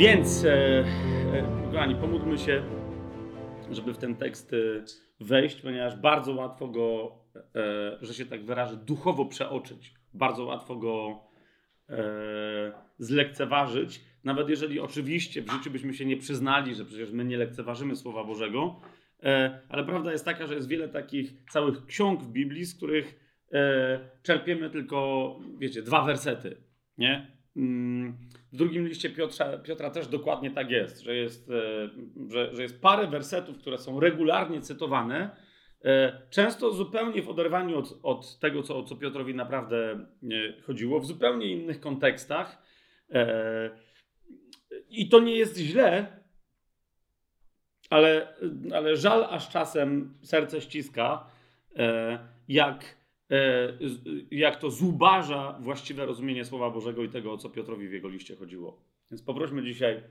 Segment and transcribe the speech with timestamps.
[0.00, 0.84] Więc, e,
[1.34, 2.62] e, kochani, pomódlmy się,
[3.70, 4.56] żeby w ten tekst e,
[5.24, 7.18] wejść, ponieważ bardzo łatwo go,
[8.02, 9.94] że się tak wyrażę, duchowo przeoczyć.
[10.14, 11.20] Bardzo łatwo go
[12.98, 17.96] zlekceważyć, nawet jeżeli oczywiście w życiu byśmy się nie przyznali, że przecież my nie lekceważymy
[17.96, 18.80] Słowa Bożego,
[19.68, 23.20] ale prawda jest taka, że jest wiele takich całych ksiąg w Biblii, z których
[24.22, 26.56] czerpiemy tylko, wiecie, dwa wersety,
[26.98, 27.36] nie?
[28.52, 31.90] W drugim liście Piotra, Piotra też dokładnie tak jest, że jest, e,
[32.30, 35.30] że, że jest parę wersetów, które są regularnie cytowane,
[35.84, 41.00] e, często zupełnie w oderwaniu od, od tego, co, o co Piotrowi naprawdę e, chodziło,
[41.00, 42.70] w zupełnie innych kontekstach.
[44.90, 46.06] I to nie jest źle,
[47.90, 48.34] ale,
[48.74, 51.26] ale żal aż czasem serce ściska,
[52.48, 52.99] jak
[54.30, 58.36] jak to zubaża właściwe rozumienie Słowa Bożego i tego, o co Piotrowi w jego liście
[58.36, 58.80] chodziło.
[59.10, 60.02] Więc poprośmy dzisiaj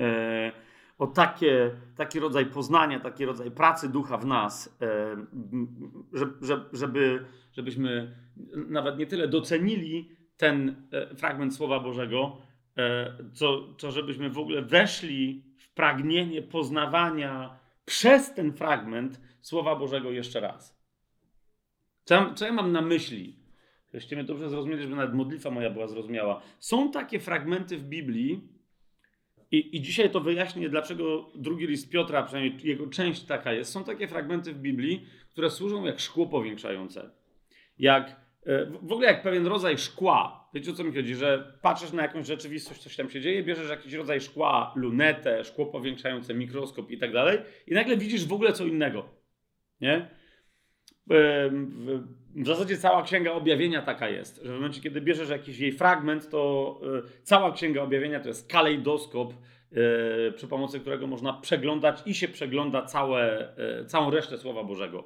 [0.00, 0.52] e,
[0.98, 5.16] o takie, taki rodzaj poznania, taki rodzaj pracy ducha w nas, e,
[6.72, 8.16] żeby, żebyśmy
[8.68, 12.36] nawet nie tyle docenili ten fragment Słowa Bożego,
[13.32, 20.40] co, co żebyśmy w ogóle weszli w pragnienie poznawania przez ten fragment Słowa Bożego jeszcze
[20.40, 20.81] raz.
[22.04, 23.36] Co co ja mam na myśli?
[23.94, 26.42] Żeście mnie dobrze zrozumieli, żeby nawet modlitwa moja była zrozumiała.
[26.58, 28.52] Są takie fragmenty w Biblii,
[29.52, 33.72] i, i dzisiaj to wyjaśnię, dlaczego drugi list Piotra, przynajmniej jego część taka jest.
[33.72, 37.10] Są takie fragmenty w Biblii, które służą jak szkło powiększające.
[37.78, 40.48] Jak e, w ogóle jak pewien rodzaj szkła.
[40.54, 41.14] Wiecie o co mi chodzi?
[41.14, 45.66] Że patrzysz na jakąś rzeczywistość, coś tam się dzieje, bierzesz jakiś rodzaj szkła, lunetę, szkło
[45.66, 49.08] powiększające, mikroskop i tak dalej, i nagle widzisz w ogóle co innego.
[49.80, 50.10] Nie?
[52.34, 56.30] W zasadzie cała księga objawienia taka jest, że w momencie, kiedy bierzesz jakiś jej fragment,
[56.30, 59.34] to e, cała księga objawienia to jest kalejdoskop,
[59.72, 65.04] e, przy pomocy którego można przeglądać i się przegląda całe, e, całą resztę Słowa Bożego,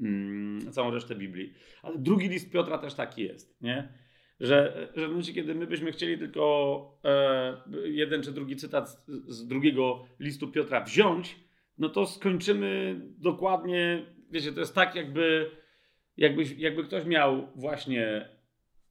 [0.00, 1.54] mm, całą resztę Biblii.
[1.82, 3.92] Ale drugi list Piotra też taki jest, nie?
[4.40, 7.00] Że, że w momencie, kiedy my byśmy chcieli tylko
[7.84, 11.36] jeden czy drugi cytat z, z drugiego listu Piotra wziąć,
[11.78, 15.50] no to skończymy dokładnie wiecie, to jest tak jakby,
[16.16, 18.28] jakby, ktoś miał właśnie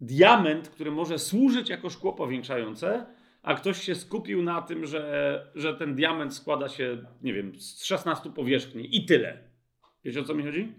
[0.02, 3.06] diament, który może służyć jako szkło powiększające,
[3.42, 7.84] a ktoś się skupił na tym, że, że ten diament składa się, nie wiem, z
[7.84, 9.38] 16 powierzchni i tyle.
[10.06, 10.74] Wiecie o co mi chodzi?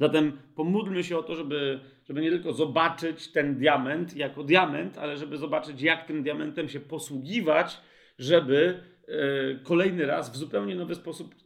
[0.00, 5.16] Zatem pomódlmy się o to, żeby, żeby nie tylko zobaczyć ten diament jako diament, ale
[5.16, 7.80] żeby zobaczyć, jak tym diamentem się posługiwać,
[8.18, 8.80] żeby
[9.62, 11.38] kolejny raz w zupełnie nowy sposób e,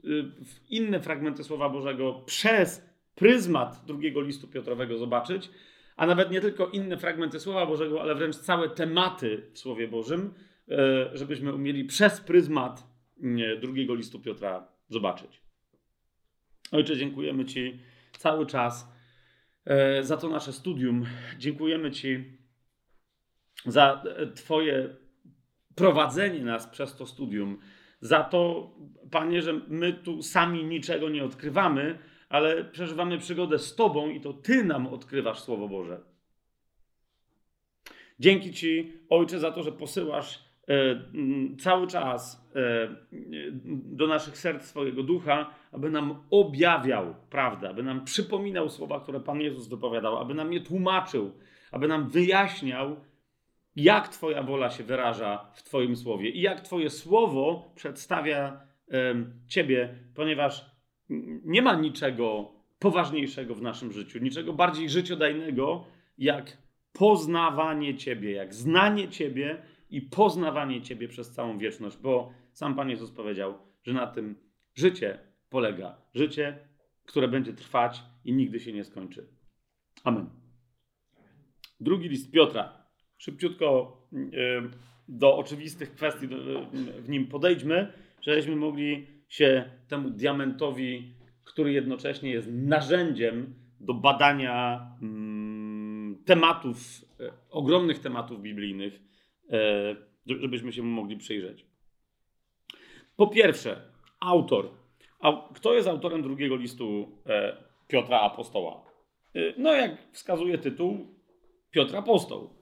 [0.45, 5.51] w inne fragmenty Słowa Bożego przez pryzmat drugiego listu Piotrowego zobaczyć,
[5.97, 10.35] a nawet nie tylko inne fragmenty Słowa Bożego, ale wręcz całe tematy w Słowie Bożym,
[10.69, 12.91] e, żebyśmy umieli przez pryzmat
[13.61, 15.41] drugiego listu Piotra zobaczyć.
[16.73, 17.81] Ojcze, dziękujemy Ci
[18.19, 18.93] cały czas
[20.01, 21.07] za to nasze studium.
[21.39, 22.39] Dziękujemy Ci
[23.67, 24.05] za
[24.35, 24.97] Twoje
[25.81, 27.59] prowadzenie nas przez to studium.
[28.01, 28.71] Za to,
[29.11, 31.99] Panie, że my tu sami niczego nie odkrywamy,
[32.29, 36.01] ale przeżywamy przygodę z Tobą i to Ty nam odkrywasz Słowo Boże.
[38.19, 40.75] Dzięki Ci, Ojcze, za to, że posyłasz e,
[41.59, 42.89] cały czas e,
[43.71, 49.41] do naszych serc swojego ducha, aby nam objawiał prawdę, aby nam przypominał słowa, które Pan
[49.41, 51.33] Jezus wypowiadał, aby nam je tłumaczył,
[51.73, 52.97] aby nam wyjaśniał,
[53.83, 58.61] jak Twoja wola się wyraża w Twoim słowie i jak Twoje słowo przedstawia
[58.93, 60.71] um, Ciebie, ponieważ
[61.45, 65.85] nie ma niczego poważniejszego w naszym życiu, niczego bardziej życiodajnego,
[66.19, 66.59] jak
[66.93, 73.11] poznawanie Ciebie, jak znanie Ciebie i poznawanie Ciebie przez całą wieczność, bo sam Pan Jezus
[73.11, 74.37] powiedział, że na tym
[74.75, 75.19] życie
[75.49, 75.97] polega.
[76.15, 76.59] Życie,
[77.05, 79.29] które będzie trwać i nigdy się nie skończy.
[80.05, 80.31] Amen.
[81.81, 82.80] Drugi list Piotra,
[83.21, 84.19] szybciutko e,
[85.09, 86.29] do oczywistych kwestii
[86.99, 91.15] w nim podejdźmy, żebyśmy mogli się temu diamentowi,
[91.45, 96.77] który jednocześnie jest narzędziem do badania mm, tematów,
[97.21, 99.01] e, ogromnych tematów biblijnych,
[99.51, 99.97] e,
[100.27, 101.67] żebyśmy się mogli przyjrzeć.
[103.17, 103.81] Po pierwsze,
[104.21, 104.69] autor.
[105.55, 107.19] Kto jest autorem drugiego listu
[107.89, 108.85] Piotra Apostoła?
[109.59, 111.07] No, jak wskazuje tytuł,
[111.71, 112.60] Piotr Apostoł.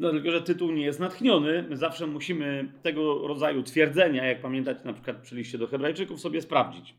[0.00, 4.92] Dlatego, że tytuł nie jest natchniony, my zawsze musimy tego rodzaju twierdzenia, jak pamiętacie na
[4.92, 6.94] przykład przy liście do Hebrajczyków, sobie sprawdzić.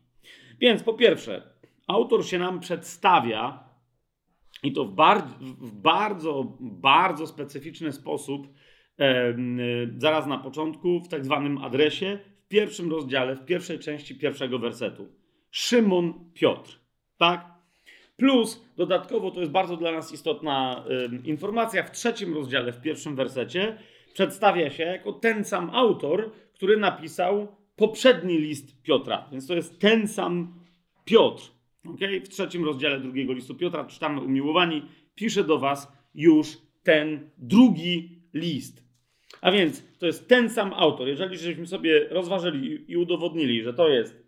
[0.60, 1.42] Więc po pierwsze,
[1.86, 3.64] autor się nam przedstawia
[4.62, 8.46] i to w, bar w bardzo, bardzo specyficzny sposób
[9.96, 15.08] zaraz na początku, w tak zwanym adresie, w pierwszym rozdziale, w pierwszej części pierwszego wersetu.
[15.50, 16.80] Szymon Piotr,
[17.16, 17.51] tak?
[18.16, 20.84] Plus dodatkowo, to jest bardzo dla nas istotna
[21.24, 23.78] informacja, w trzecim rozdziale, w pierwszym wersecie,
[24.12, 29.28] przedstawia się jako ten sam autor, który napisał poprzedni list Piotra.
[29.32, 30.54] Więc to jest ten sam
[31.04, 31.42] Piotr.
[31.94, 32.20] Okay?
[32.20, 34.82] W trzecim rozdziale drugiego listu Piotra czytamy umiłowani,
[35.14, 38.84] pisze do was już ten drugi list.
[39.40, 41.08] A więc to jest ten sam autor.
[41.08, 44.22] Jeżeli żeśmy sobie rozważyli i udowodnili, że to jest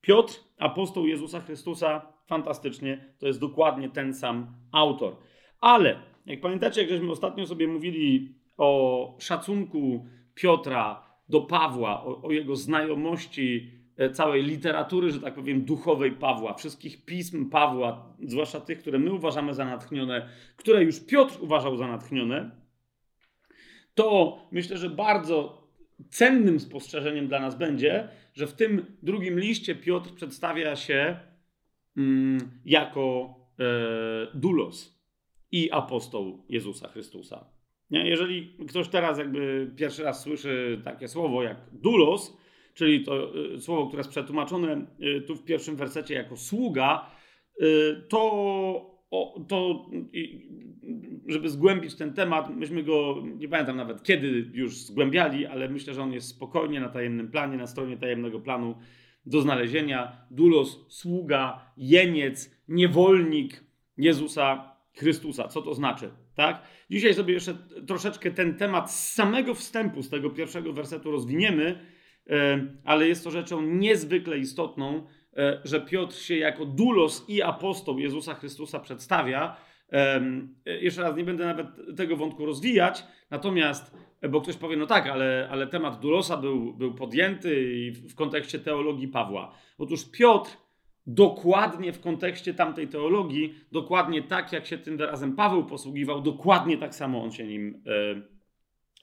[0.00, 5.16] Piotr, apostoł Jezusa Chrystusa, fantastycznie, to jest dokładnie ten sam autor.
[5.60, 12.30] Ale jak pamiętacie, jak żeśmy ostatnio sobie mówili o szacunku Piotra do Pawła, o, o
[12.30, 18.78] jego znajomości e, całej literatury, że tak powiem, duchowej Pawła, wszystkich pism Pawła, zwłaszcza tych,
[18.78, 22.50] które my uważamy za natchnione, które już Piotr uważał za natchnione,
[23.94, 25.64] to myślę, że bardzo
[26.10, 31.16] cennym spostrzeżeniem dla nas będzie, że w tym drugim liście Piotr przedstawia się
[32.64, 33.64] jako e,
[34.34, 35.04] dulos
[35.52, 37.44] i apostoł Jezusa Chrystusa.
[37.90, 38.08] Nie?
[38.08, 42.36] Jeżeli ktoś teraz jakby pierwszy raz słyszy takie słowo jak dulos,
[42.74, 47.10] czyli to y, słowo, które jest przetłumaczone y, tu w pierwszym wersecie jako sługa,
[48.08, 48.20] to,
[49.48, 49.86] to
[51.26, 56.02] żeby zgłębić ten temat, myśmy go, nie pamiętam nawet kiedy już zgłębiali, ale myślę, że
[56.02, 58.74] on jest spokojnie na tajemnym planie, na stronie tajemnego planu
[59.26, 60.26] do znalezienia.
[60.30, 63.64] Dulos, sługa, jeniec, niewolnik
[63.96, 65.48] Jezusa Chrystusa.
[65.48, 66.10] Co to znaczy?
[66.34, 66.62] Tak?
[66.90, 67.54] Dzisiaj sobie jeszcze
[67.86, 71.78] troszeczkę ten temat z samego wstępu, z tego pierwszego wersetu rozwiniemy,
[72.30, 75.06] e, ale jest to rzeczą niezwykle istotną,
[75.36, 79.56] e, że Piotr się jako dulos i apostoł Jezusa Chrystusa przedstawia.
[79.92, 80.20] E,
[80.66, 81.66] jeszcze raz nie będę nawet
[81.96, 83.96] tego wątku rozwijać, natomiast,
[84.28, 89.08] bo ktoś powie, no tak, ale, ale temat dulosa był, był podjęty w kontekście teologii
[89.08, 89.54] Pawła.
[89.78, 90.50] Otóż Piotr
[91.06, 96.94] dokładnie w kontekście tamtej teologii, dokładnie tak, jak się tym wyrazem Paweł posługiwał, dokładnie tak
[96.94, 97.90] samo on się nim e,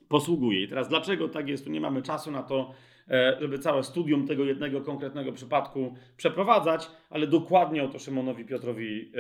[0.07, 0.63] posługuje.
[0.63, 1.65] I teraz dlaczego tak jest?
[1.65, 2.74] Tu nie mamy czasu na to,
[3.09, 9.12] e, żeby całe studium tego jednego konkretnego przypadku przeprowadzać, ale dokładnie o to Szymonowi Piotrowi,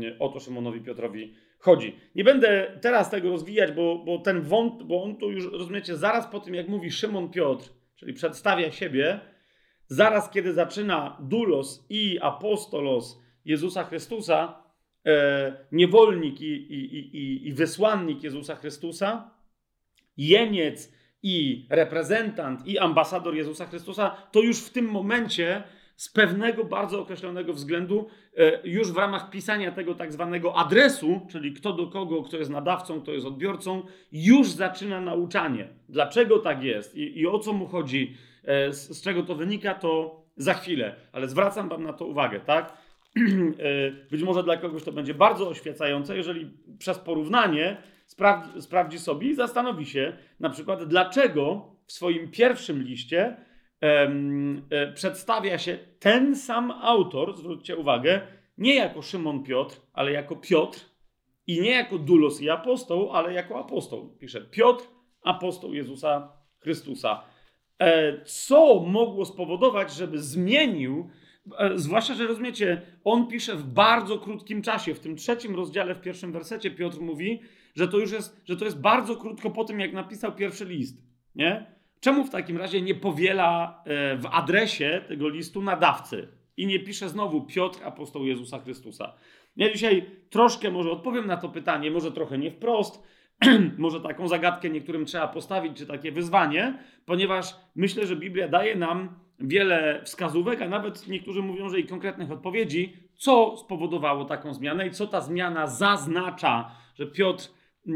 [0.00, 1.96] e, o to Szymonowi Piotrowi chodzi.
[2.14, 6.26] Nie będę teraz tego rozwijać, bo, bo ten wąt, bo on tu już, rozumiecie, zaraz
[6.26, 9.20] po tym, jak mówi Szymon Piotr, czyli przedstawia siebie,
[9.88, 14.62] zaraz kiedy zaczyna dulos i apostolos Jezusa Chrystusa,
[15.06, 19.30] e, niewolnik i, i, i, i wysłannik Jezusa Chrystusa,
[20.16, 20.92] jeniec
[21.22, 25.62] i reprezentant i ambasador Jezusa Chrystusa, to już w tym momencie
[25.96, 31.52] z pewnego bardzo określonego względu, e, już w ramach pisania tego tak zwanego adresu, czyli
[31.52, 33.82] kto do kogo, kto jest nadawcą, kto jest odbiorcą,
[34.12, 35.68] już zaczyna nauczanie.
[35.88, 38.16] Dlaczego tak jest i, i o co mu chodzi
[38.46, 42.40] E, z, z czego to wynika, to za chwilę, ale zwracam Wam na to uwagę,
[42.40, 42.72] tak?
[43.16, 49.28] E, być może dla kogoś to będzie bardzo oświecające, jeżeli przez porównanie sprawdzi, sprawdzi sobie
[49.28, 53.36] i zastanowi się na przykład, dlaczego w swoim pierwszym liście
[54.94, 58.20] przedstawia się ten sam autor, zwróćcie uwagę,
[58.58, 60.80] nie jako Szymon Piotr, ale jako Piotr
[61.46, 64.16] i nie jako Dulos i apostoł, ale jako apostoł.
[64.18, 64.84] Pisze Piotr,
[65.22, 67.22] apostoł Jezusa Chrystusa.
[67.78, 71.10] E, co mogło spowodować, żeby zmienił,
[71.58, 74.94] e, zwłaszcza, że rozumiecie, on pisze w bardzo krótkim czasie.
[74.94, 77.40] W tym trzecim rozdziale, w pierwszym wersecie Piotr mówi,
[77.74, 81.02] że to już jest, że to jest bardzo krótko po tym, jak napisał pierwszy list.
[81.34, 81.75] Nie?
[82.00, 87.08] Czemu w takim razie nie powiela e, w adresie tego listu nadawcy i nie pisze
[87.08, 89.14] znowu Piotr, apostoł Jezusa Chrystusa?
[89.56, 93.02] Ja dzisiaj troszkę może odpowiem na to pytanie, może trochę nie wprost,
[93.78, 99.18] może taką zagadkę niektórym trzeba postawić, czy takie wyzwanie, ponieważ myślę, że Biblia daje nam
[99.40, 104.90] wiele wskazówek, a nawet niektórzy mówią, że i konkretnych odpowiedzi, co spowodowało taką zmianę i
[104.90, 107.44] co ta zmiana zaznacza, że Piotr
[107.86, 107.90] e,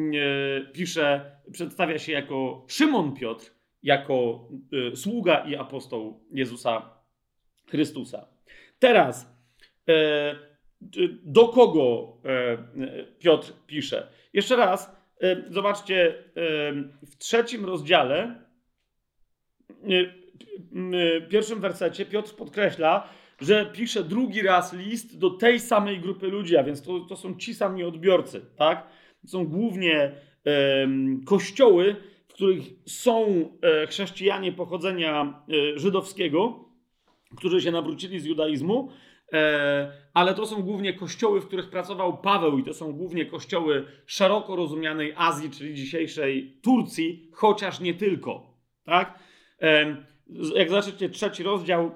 [0.72, 4.48] pisze, przedstawia się jako Szymon Piotr, jako
[4.92, 6.90] e, sługa i apostoł Jezusa
[7.66, 8.26] Chrystusa.
[8.78, 9.36] Teraz,
[9.88, 10.50] e,
[11.22, 12.16] do kogo
[13.18, 14.08] Piotr pisze?
[14.32, 15.00] Jeszcze raz,
[15.50, 16.14] Zobaczcie,
[17.06, 18.44] w trzecim rozdziale,
[20.72, 23.08] w pierwszym wersecie Piotr podkreśla,
[23.40, 27.36] że pisze drugi raz list do tej samej grupy ludzi, a więc to, to są
[27.36, 28.86] ci sami odbiorcy, tak?
[29.26, 30.12] Są głównie
[31.26, 31.96] kościoły,
[32.30, 33.26] w których są
[33.62, 35.42] e, chrześcijanie pochodzenia
[35.74, 36.64] e, żydowskiego,
[37.36, 38.90] którzy się nawrócili z judaizmu
[39.32, 43.84] e, ale to są głównie kościoły, w których pracował Paweł i to są głównie kościoły
[44.06, 48.54] szeroko rozumianej Azji, czyli dzisiejszej Turcji, chociaż nie tylko.
[48.84, 49.18] Tak?
[50.54, 51.90] Jak zobaczycie trzeci rozdział,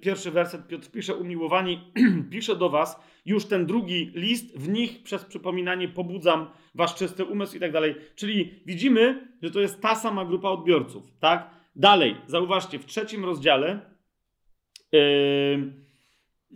[0.00, 1.92] pierwszy werset Piotr pisze, umiłowani,
[2.30, 7.56] pisze do was, już ten drugi list, w nich przez przypominanie pobudzam wasz czysty umysł
[7.56, 7.94] i tak dalej.
[8.14, 11.50] Czyli widzimy, że to jest ta sama grupa odbiorców, tak?
[11.76, 13.80] Dalej, zauważcie, w trzecim rozdziale,
[14.92, 15.00] yy,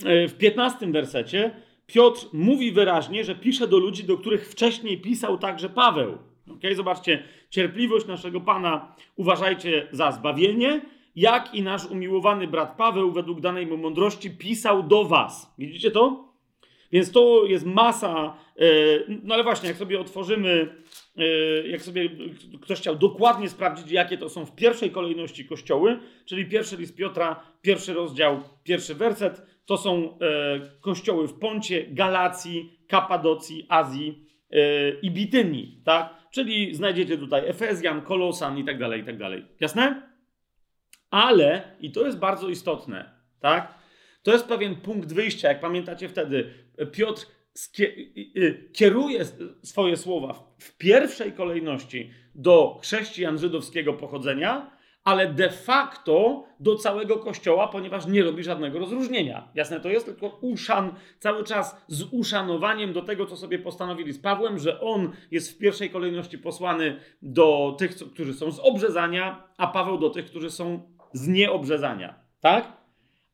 [0.05, 1.51] yy, w piętnastym wersecie,
[1.87, 6.19] Piotr mówi wyraźnie, że pisze do ludzi, do których wcześniej pisał także Paweł.
[6.57, 6.75] Okay?
[6.75, 10.81] Zobaczcie, cierpliwość naszego Pana uważajcie za zbawienie,
[11.17, 15.55] jak i nasz umiłowany brat Paweł według danej mu mądrości pisał do was.
[15.59, 16.32] Widzicie to?
[16.93, 18.65] Więc to jest masa, e,
[19.23, 20.75] no ale właśnie, jak sobie otworzymy,
[21.17, 21.25] e,
[21.69, 22.11] jak sobie
[22.63, 27.43] ktoś chciał dokładnie sprawdzić, jakie to są w pierwszej kolejności kościoły, czyli pierwszy list Piotra,
[27.63, 34.33] pierwszy rozdział, pierwszy werset, to są e, kościoły w Poncie, Galacji, Kapadocji, Azji
[35.03, 36.15] i Bitynii, tak?
[36.31, 39.45] Czyli znajdziecie tutaj Efezjan, Kolosan i tak dalej, i tak dalej.
[39.61, 40.03] Jasne?
[41.11, 43.82] Ale, i to jest bardzo istotne, tak?
[44.23, 45.49] To jest pewien punkt wyjścia.
[45.49, 46.55] Jak pamiętacie wtedy,
[46.93, 47.27] Piotr
[48.73, 49.25] kieruje
[49.63, 54.71] swoje słowa w pierwszej kolejności do chrześcijan żydowskiego pochodzenia,
[55.05, 59.49] ale de facto do całego kościoła, ponieważ nie robi żadnego rozróżnienia.
[59.55, 64.19] Jasne to jest, tylko uszan, cały czas z uszanowaniem do tego, co sobie postanowili z
[64.19, 69.67] Pawłem, że on jest w pierwszej kolejności posłany do tych, którzy są z obrzezania, a
[69.67, 72.15] Paweł do tych, którzy są z nieobrzezania.
[72.41, 72.73] Tak?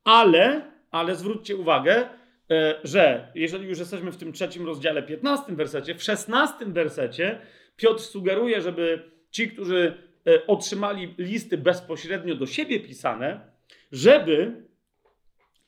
[0.04, 2.08] Ale ale zwróćcie uwagę,
[2.50, 7.40] e, że jeżeli już jesteśmy w tym trzecim rozdziale, 15 wersecie, w 16 wersecie
[7.76, 9.94] Piotr sugeruje, żeby ci, którzy
[10.26, 13.40] e, otrzymali listy bezpośrednio do siebie pisane,
[13.92, 14.68] żeby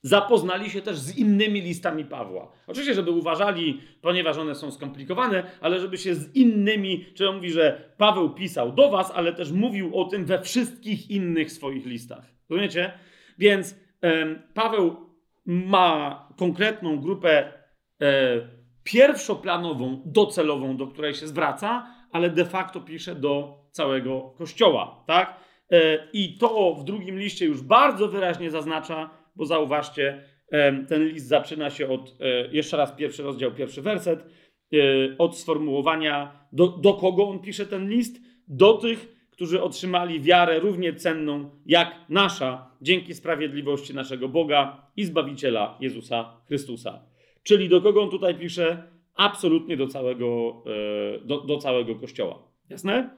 [0.02, 2.52] zapoznali się też z innymi listami Pawła.
[2.66, 7.50] Oczywiście, żeby uważali, ponieważ one są skomplikowane, ale żeby się z innymi, czyli on mówi,
[7.50, 12.24] że Paweł pisał do was, ale też mówił o tym we wszystkich innych swoich listach.
[12.50, 12.92] Rozumiecie?
[13.38, 13.76] Więc
[14.54, 15.09] Paweł
[15.50, 17.52] ma konkretną grupę
[18.00, 18.40] e,
[18.84, 25.36] pierwszoplanową, docelową, do której się zwraca, ale de facto pisze do całego kościoła, tak?
[25.70, 31.28] E, I to w drugim liście już bardzo wyraźnie zaznacza, bo zauważcie, e, ten list
[31.28, 34.26] zaczyna się od, e, jeszcze raz pierwszy rozdział, pierwszy werset,
[34.72, 34.76] e,
[35.18, 38.20] od sformułowania, do, do kogo on pisze ten list?
[38.48, 45.76] Do tych, którzy otrzymali wiarę równie cenną jak nasza, dzięki sprawiedliwości naszego Boga i Zbawiciela
[45.80, 47.02] Jezusa Chrystusa.
[47.42, 48.82] Czyli do kogo on tutaj pisze?
[49.14, 50.62] Absolutnie do całego,
[51.16, 52.38] e, do, do całego Kościoła.
[52.68, 53.16] Jasne?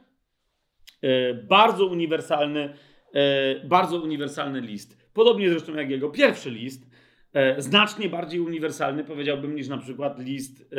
[1.03, 2.75] E, bardzo uniwersalny,
[3.15, 5.11] e, bardzo uniwersalny list.
[5.15, 6.91] Podobnie zresztą jak jego pierwszy list,
[7.59, 10.75] znacznie bardziej uniwersalny, powiedziałbym, niż na przykład list,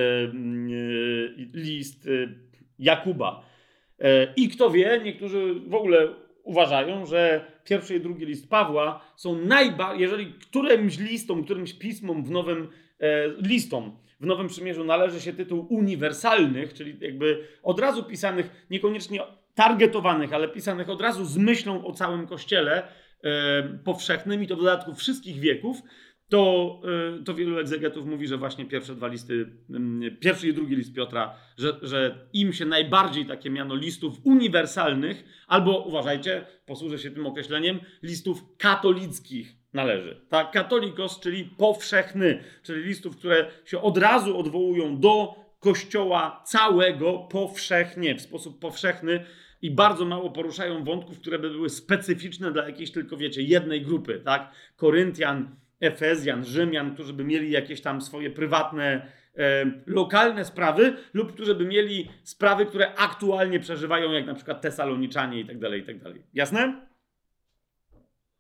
[1.53, 2.09] list
[2.79, 3.52] Jakuba
[4.35, 6.07] I kto wie, niektórzy w ogóle
[6.43, 12.31] uważają, że pierwszy i drugi list Pawła są najbardziej, jeżeli którymś listom, którymś pismom w
[12.31, 12.67] nowym
[12.99, 19.19] e, listom w Nowym Przymierzu należy się tytuł uniwersalnych, czyli jakby od razu pisanych, niekoniecznie
[19.55, 22.87] targetowanych, ale pisanych od razu z myślą o całym Kościele
[23.23, 25.77] e, powszechnym i to w dodatku wszystkich wieków,
[26.29, 26.81] to,
[27.19, 30.93] y, to wielu egzegetów mówi, że właśnie pierwsze dwa listy, mm, pierwszy i drugi list
[30.93, 37.25] Piotra, że, że im się najbardziej takie miano listów uniwersalnych, albo uważajcie, posłużę się tym
[37.25, 40.21] określeniem, listów katolickich należy.
[40.29, 48.15] Tak, katolikos, czyli powszechny, czyli listów, które się od razu odwołują do kościoła całego powszechnie,
[48.15, 49.25] w sposób powszechny
[49.61, 54.21] i bardzo mało poruszają wątków, które by były specyficzne dla jakiejś tylko, wiecie, jednej grupy,
[54.25, 54.51] tak?
[54.75, 61.55] Koryntian, Efezjan, Rzymian, którzy by mieli jakieś tam swoje prywatne, e, lokalne sprawy, lub którzy
[61.55, 65.99] by mieli sprawy, które aktualnie przeżywają, jak na przykład Tesaloniczanie i tak dalej, i tak
[65.99, 66.21] dalej.
[66.33, 66.87] Jasne?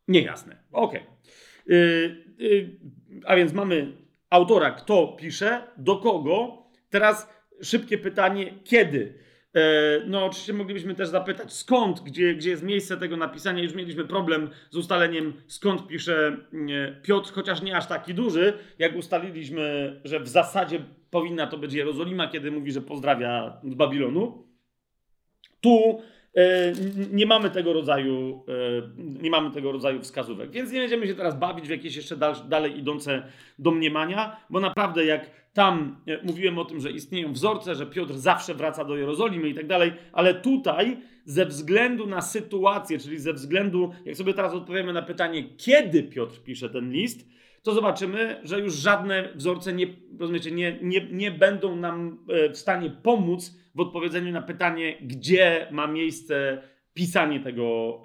[0.07, 0.57] Niejasne.
[0.71, 1.01] Okej.
[1.01, 1.13] Okay.
[2.37, 2.79] Yy,
[3.25, 3.91] a więc mamy
[4.29, 6.63] autora, kto pisze, do kogo.
[6.89, 7.29] Teraz
[7.61, 9.13] szybkie pytanie, kiedy?
[9.55, 13.63] E, no, oczywiście moglibyśmy też zapytać, skąd, gdzie, gdzie jest miejsce tego napisania.
[13.63, 16.37] Już mieliśmy problem z ustaleniem, skąd pisze
[17.03, 20.79] Piotr, chociaż nie aż taki duży, jak ustaliliśmy, że w zasadzie
[21.09, 24.47] powinna to być Jerozolima, kiedy mówi, że pozdrawia z Babilonu.
[25.61, 26.01] Tu
[26.35, 26.73] e,
[27.11, 30.51] nie mamy tego rodzaju, e, nie mamy tego rodzaju wskazówek.
[30.51, 32.17] Więc nie będziemy się teraz bawić w jakieś jeszcze
[32.49, 33.23] dalej idące
[33.59, 38.53] domniemania, bo naprawdę jak tam e, mówiłem o tym, że istnieją wzorce, że Piotr zawsze
[38.53, 43.91] wraca do Jerozolimy i tak dalej, ale tutaj ze względu na sytuację, czyli ze względu,
[44.05, 47.29] jak sobie teraz odpowiemy na pytanie, kiedy Piotr pisze ten list,
[47.63, 49.87] to zobaczymy, że już żadne wzorce nie,
[50.19, 55.67] rozumiecie, nie, nie, nie będą nam e, w stanie pomóc w odpowiedzeniu na pytanie, gdzie
[55.71, 56.61] ma miejsce
[56.93, 58.01] pisanie tego,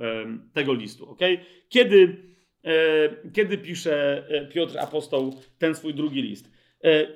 [0.53, 1.11] tego listu.
[1.11, 1.39] Okay?
[1.69, 2.17] Kiedy,
[2.65, 4.25] e, kiedy pisze
[4.55, 6.58] Piotr Apostoł ten swój drugi list?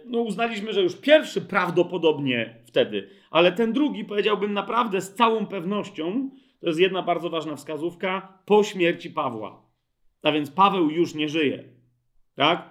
[0.07, 6.31] No uznaliśmy, że już pierwszy prawdopodobnie wtedy, ale ten drugi powiedziałbym naprawdę z całą pewnością,
[6.61, 9.63] to jest jedna bardzo ważna wskazówka, po śmierci Pawła.
[10.23, 11.65] A więc Paweł już nie żyje.
[12.35, 12.69] Tak?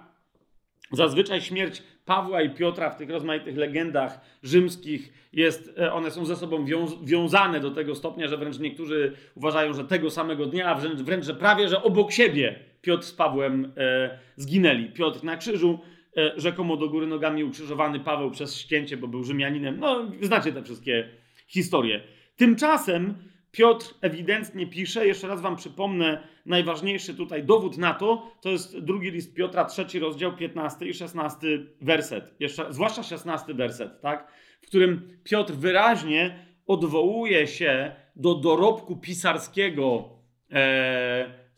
[0.92, 6.36] Zazwyczaj śmierć Pawła i Piotra w tych rozmaitych legendach rzymskich jest, e, one są ze
[6.36, 6.66] sobą
[7.04, 11.24] wiązane do tego stopnia, że wręcz niektórzy uważają, że tego samego dnia, a wręcz, wręcz
[11.24, 14.88] że prawie, że obok siebie Piotr z Pawłem e, zginęli.
[14.88, 15.91] Piotr na krzyżu, e,
[16.36, 19.78] rzekomo do góry nogami ukrzyżowany, Paweł przez ścięcie, bo był Rzymianinem.
[19.80, 21.08] No, znacie te wszystkie
[21.46, 22.00] historie.
[22.36, 23.14] Tymczasem
[23.52, 29.10] Piotr ewidentnie pisze, jeszcze raz wam przypomnę, najważniejszy tutaj dowód na to, to jest drugi
[29.10, 31.46] list Piotra, trzeci rozdział, 15 i 16
[31.80, 32.34] werset.
[32.40, 34.32] Jeszcze, zwłaszcza 16 werset, tak?
[34.62, 40.08] W którym Piotr wyraźnie odwołuje się do dorobku pisarskiego,
[40.52, 40.56] e,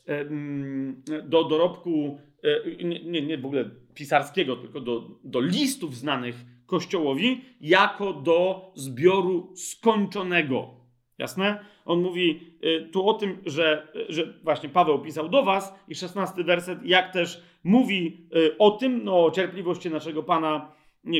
[0.07, 6.35] e, mm, do dorobku, e, nie, nie w ogóle pisarskiego, tylko do, do listów znanych
[6.65, 10.69] Kościołowi, jako do zbioru skończonego.
[11.17, 11.65] Jasne?
[11.85, 16.43] On mówi y, tu o tym, że, że właśnie Paweł pisał do was i szesnasty
[16.43, 20.71] werset, jak też mówi y, o tym, no o cierpliwości naszego Pana,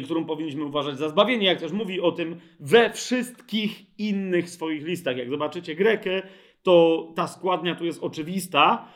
[0.04, 5.18] którą powinniśmy uważać za zbawienie, jak też mówi o tym we wszystkich innych swoich listach.
[5.18, 6.22] Jak zobaczycie Grekę,
[6.64, 8.88] to ta składnia tu jest oczywista,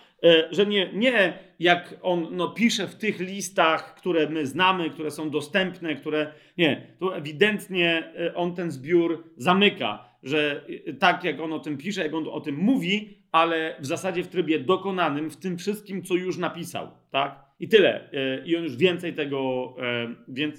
[0.52, 5.30] że nie, nie jak on no, pisze w tych listach, które my znamy, które są
[5.30, 6.34] dostępne, które.
[6.58, 12.04] Nie, tu ewidentnie on ten zbiór zamyka że y, tak jak on o tym pisze,
[12.04, 16.16] jak on o tym mówi, ale w zasadzie w trybie dokonanym, w tym wszystkim, co
[16.16, 17.50] już napisał, tak?
[17.60, 18.10] I tyle.
[18.46, 19.76] I on już więcej tego,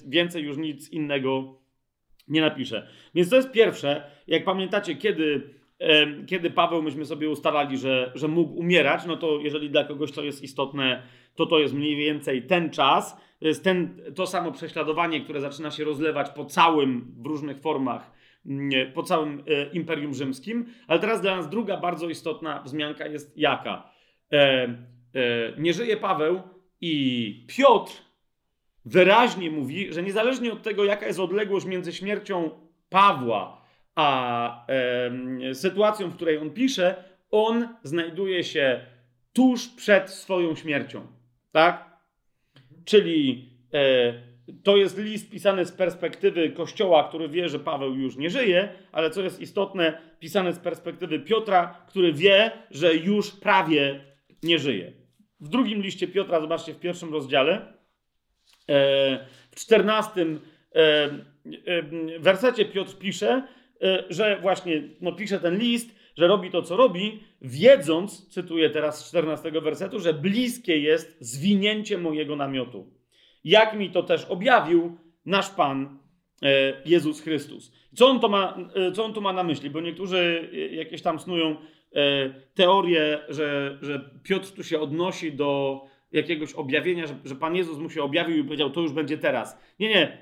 [0.07, 1.61] więcej już nic innego
[2.29, 2.89] nie napisze.
[3.15, 4.11] Więc to jest pierwsze.
[4.27, 5.55] Jak pamiętacie, kiedy,
[6.27, 10.23] kiedy Paweł, myśmy sobie ustalali, że, że mógł umierać, no to jeżeli dla kogoś to
[10.23, 11.03] jest istotne,
[11.35, 13.17] to to jest mniej więcej ten czas.
[13.41, 18.21] To jest ten, to samo prześladowanie, które zaczyna się rozlewać po całym, w różnych formach
[18.95, 20.67] po całym e, Imperium Rzymskim.
[20.89, 23.91] Ale teraz dla nas druga bardzo istotna wzmianka jest jaka?
[24.33, 24.69] E, e,
[25.59, 26.43] nie żyje Paweł
[26.81, 27.93] i Piotr
[28.85, 32.51] wyraźnie mówi, że niezależnie od tego, jaka jest odległość między śmiercią
[32.89, 33.60] Pawła
[33.95, 38.81] a e, sytuacją, w której on pisze, on znajduje się
[39.33, 41.07] tuż przed swoją śmiercią.
[41.53, 42.01] Tak?
[42.85, 44.13] Czyli e,
[44.63, 49.11] to jest list pisany z perspektywy Kościoła, który wie, że Paweł już nie żyje, ale
[49.11, 54.05] co jest istotne, pisany z perspektywy Piotra, który wie, że już prawie
[54.43, 54.93] nie żyje.
[55.41, 57.53] W drugim liście Piotra, zobaczcie w pierwszym rozdziale,
[58.69, 60.41] e, w czternastym
[60.75, 60.81] e,
[61.67, 61.83] e,
[62.19, 63.43] wersecie Piotr pisze,
[64.09, 69.09] że właśnie no, pisze ten list, że robi to, co robi, wiedząc, cytuję teraz z
[69.09, 73.01] 14 wersetu, że bliskie jest zwinięcie mojego namiotu
[73.45, 75.99] jak mi to też objawił nasz Pan
[76.43, 77.73] e, Jezus Chrystus.
[77.95, 79.71] Co on, to ma, e, co on to ma na myśli?
[79.71, 81.57] Bo niektórzy e, jakieś tam snują
[82.55, 85.81] teorię, że, że Piotr tu się odnosi do
[86.13, 89.59] jakiegoś objawienia, że, że Pan Jezus mu się objawił i powiedział, to już będzie teraz.
[89.79, 90.19] Nie, nie.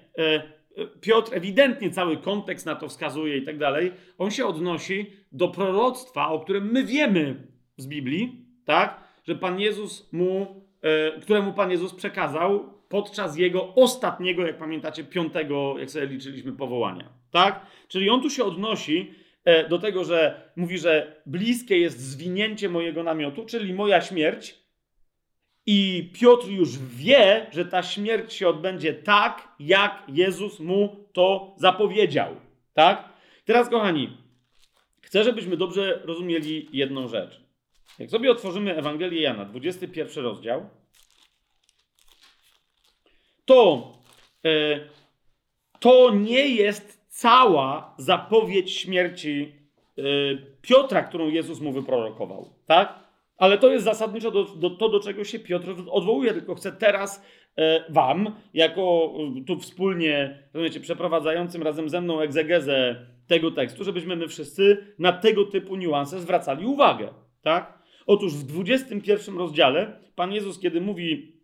[1.00, 3.92] Piotr ewidentnie cały kontekst na to wskazuje i tak dalej.
[4.18, 9.00] On się odnosi do proroctwa, o którym my wiemy z Biblii, tak?
[9.24, 10.62] Że Pan Jezus mu,
[11.22, 17.08] któremu Pan Jezus przekazał podczas jego ostatniego, jak pamiętacie, piątego, jak sobie liczyliśmy, powołania.
[17.30, 17.66] Tak?
[17.88, 19.14] Czyli on tu się odnosi
[19.44, 24.67] e, do tego, że mówi, że bliskie jest zwinięcie mojego namiotu, czyli moja śmierć.
[25.70, 32.36] I Piotr już wie, że ta śmierć się odbędzie tak, jak Jezus mu to zapowiedział.
[32.74, 33.08] Tak?
[33.44, 34.16] Teraz, kochani,
[35.00, 37.40] chcę, żebyśmy dobrze rozumieli jedną rzecz.
[37.98, 40.68] Jak sobie otworzymy Ewangelię Jana, 21 rozdział,
[43.44, 43.92] to
[44.44, 44.80] e,
[45.80, 49.52] to nie jest cała zapowiedź śmierci
[49.98, 50.02] e,
[50.62, 53.07] Piotra, którą Jezus mu wyprorokował, tak?
[53.38, 57.24] Ale to jest zasadniczo do, do, to, do czego się Piotr odwołuje, tylko chcę teraz
[57.56, 59.14] e, wam, jako
[59.46, 65.44] tu wspólnie, rozumiecie, przeprowadzającym razem ze mną egzegezę tego tekstu, żebyśmy my wszyscy na tego
[65.44, 67.08] typu niuanse zwracali uwagę,
[67.42, 67.78] tak?
[68.06, 71.38] Otóż w 21 rozdziale Pan Jezus, kiedy mówi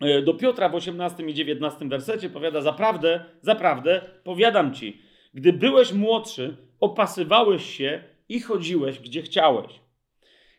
[0.00, 5.02] E, do Piotra w 18 i 19 wersecie powiada: Zaprawdę, zaprawdę, powiadam ci,
[5.34, 9.80] gdy byłeś młodszy, opasywałeś się i chodziłeś gdzie chciałeś.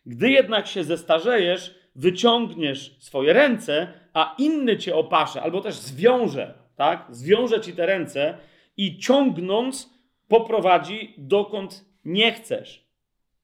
[0.06, 7.06] Gdy jednak się zestarzejesz, wyciągniesz swoje ręce, a inny cię opasze, albo też zwiąże, tak?
[7.10, 8.38] Zwiąże ci te ręce
[8.76, 9.90] i ciągnąc
[10.28, 12.86] poprowadzi dokąd nie chcesz.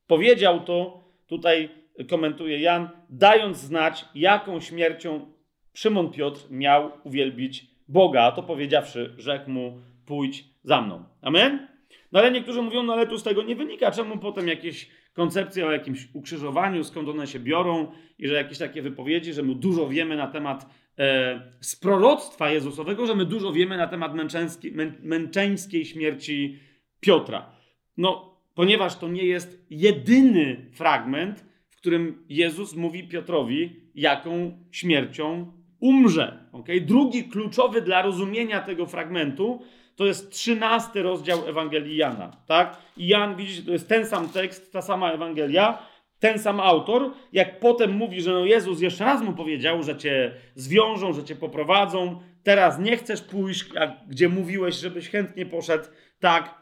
[0.07, 1.69] Powiedział to, tutaj
[2.11, 5.33] komentuje Jan, dając znać, jaką śmiercią
[5.75, 8.23] Szymon Piotr miał uwielbić Boga.
[8.23, 11.05] A to powiedziawszy, rzekł mu, pójdź za mną.
[11.23, 11.69] Amen?
[12.13, 13.91] No ale niektórzy mówią, no ale tu z tego nie wynika.
[13.91, 18.83] Czemu potem jakieś koncepcje o jakimś ukrzyżowaniu, skąd one się biorą i że jakieś takie
[18.83, 20.67] wypowiedzi, że my dużo wiemy na temat
[20.99, 26.59] e, z proroctwa Jezusowego, że my dużo wiemy na temat męczeńskiej, mę, męczeńskiej śmierci
[27.01, 27.57] Piotra.
[27.97, 36.49] No, ponieważ to nie jest jedyny fragment, w którym Jezus mówi Piotrowi, jaką śmiercią umrze.
[36.53, 36.81] Okay?
[36.81, 39.63] Drugi kluczowy dla rozumienia tego fragmentu
[39.97, 42.37] to jest trzynasty rozdział Ewangelii Jana.
[42.47, 42.77] Tak?
[42.97, 45.79] I Jan, widzicie, to jest ten sam tekst, ta sama Ewangelia,
[46.19, 50.35] ten sam autor, jak potem mówi, że no Jezus jeszcze raz mu powiedział, że cię
[50.55, 53.65] zwiążą, że cię poprowadzą, teraz nie chcesz pójść,
[54.09, 55.85] gdzie mówiłeś, żebyś chętnie poszedł,
[56.21, 56.55] tak,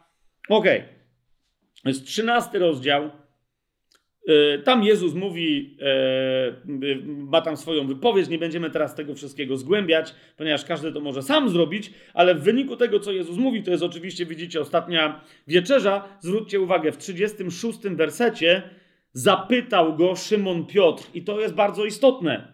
[0.49, 0.79] okej.
[0.79, 1.01] Okay.
[1.83, 3.11] To jest trzynasty rozdział,
[4.65, 10.65] tam Jezus mówi, e, ma tam swoją wypowiedź, nie będziemy teraz tego wszystkiego zgłębiać, ponieważ
[10.65, 14.27] każdy to może sam zrobić, ale w wyniku tego, co Jezus mówi, to jest oczywiście,
[14.27, 16.09] widzicie, ostatnia wieczerza.
[16.21, 18.63] Zwróćcie uwagę, w 36 wersecie
[19.13, 22.53] zapytał go Szymon Piotr, i to jest bardzo istotne.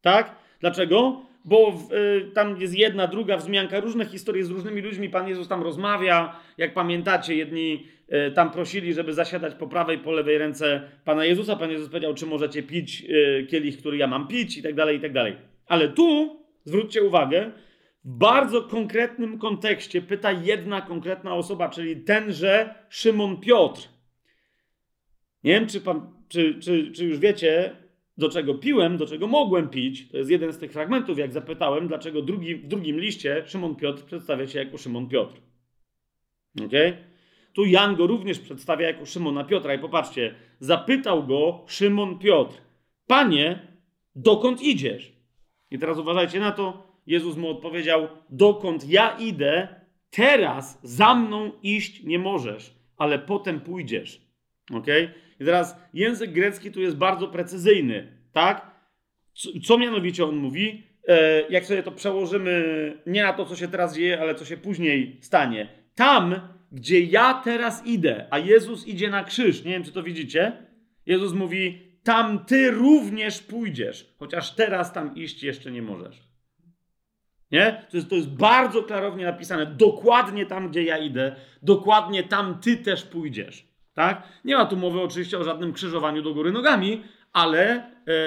[0.00, 0.36] Tak?
[0.60, 1.28] Dlaczego?
[1.48, 5.10] bo w, y, tam jest jedna, druga wzmianka, różne historie z różnymi ludźmi.
[5.10, 6.36] Pan Jezus tam rozmawia.
[6.58, 7.86] Jak pamiętacie, jedni
[8.34, 11.56] tam prosili, żeby zasiadać po prawej, po lewej ręce Pana Jezusa.
[11.56, 14.96] Pan Jezus powiedział, czy możecie pić y, kielich, który ja mam pić i tak dalej,
[14.96, 15.36] i tak dalej.
[15.66, 17.50] Ale tu, zwróćcie uwagę,
[18.04, 23.88] w bardzo konkretnym kontekście pyta jedna konkretna osoba, czyli tenże Szymon Piotr.
[25.44, 27.76] Nie wiem, czy, pan, czy, czy, czy już wiecie,
[28.18, 30.08] do czego piłem, do czego mogłem pić.
[30.08, 34.04] To jest jeden z tych fragmentów, jak zapytałem, dlaczego drugi, w drugim liście Szymon Piotr
[34.04, 35.40] przedstawia się jako Szymon Piotr.
[36.64, 36.72] Ok?
[37.58, 39.74] Tu Jan go również przedstawia jako Szymona Piotra.
[39.74, 42.56] I popatrzcie, zapytał go Szymon Piotr:
[43.06, 43.58] Panie,
[44.14, 45.12] dokąd idziesz?
[45.70, 46.86] I teraz uważajcie na to.
[47.06, 49.68] Jezus mu odpowiedział: Dokąd ja idę,
[50.10, 54.20] teraz za mną iść nie możesz, ale potem pójdziesz.
[54.74, 54.86] Ok?
[55.40, 58.70] I teraz język grecki tu jest bardzo precyzyjny, tak?
[59.34, 60.82] Co, co mianowicie on mówi?
[61.08, 62.62] E, jak sobie to przełożymy
[63.06, 65.68] nie na to, co się teraz dzieje, ale co się później stanie.
[65.94, 70.52] Tam, gdzie ja teraz idę, a Jezus idzie na krzyż, nie wiem, czy to widzicie,
[71.06, 76.28] Jezus mówi, tam ty również pójdziesz, chociaż teraz tam iść jeszcze nie możesz.
[77.50, 77.86] Nie?
[77.90, 79.66] To jest, to jest bardzo klarownie napisane.
[79.66, 83.68] Dokładnie tam, gdzie ja idę, dokładnie tam ty też pójdziesz.
[83.94, 84.22] Tak?
[84.44, 87.02] Nie ma tu mowy oczywiście o żadnym krzyżowaniu do góry nogami,
[87.32, 87.82] ale e,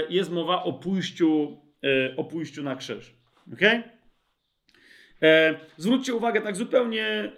[0.10, 3.16] jest mowa o pójściu, e, o pójściu na krzyż.
[3.54, 3.84] Okay?
[5.24, 7.32] E, zwróćcie uwagę, tak zupełnie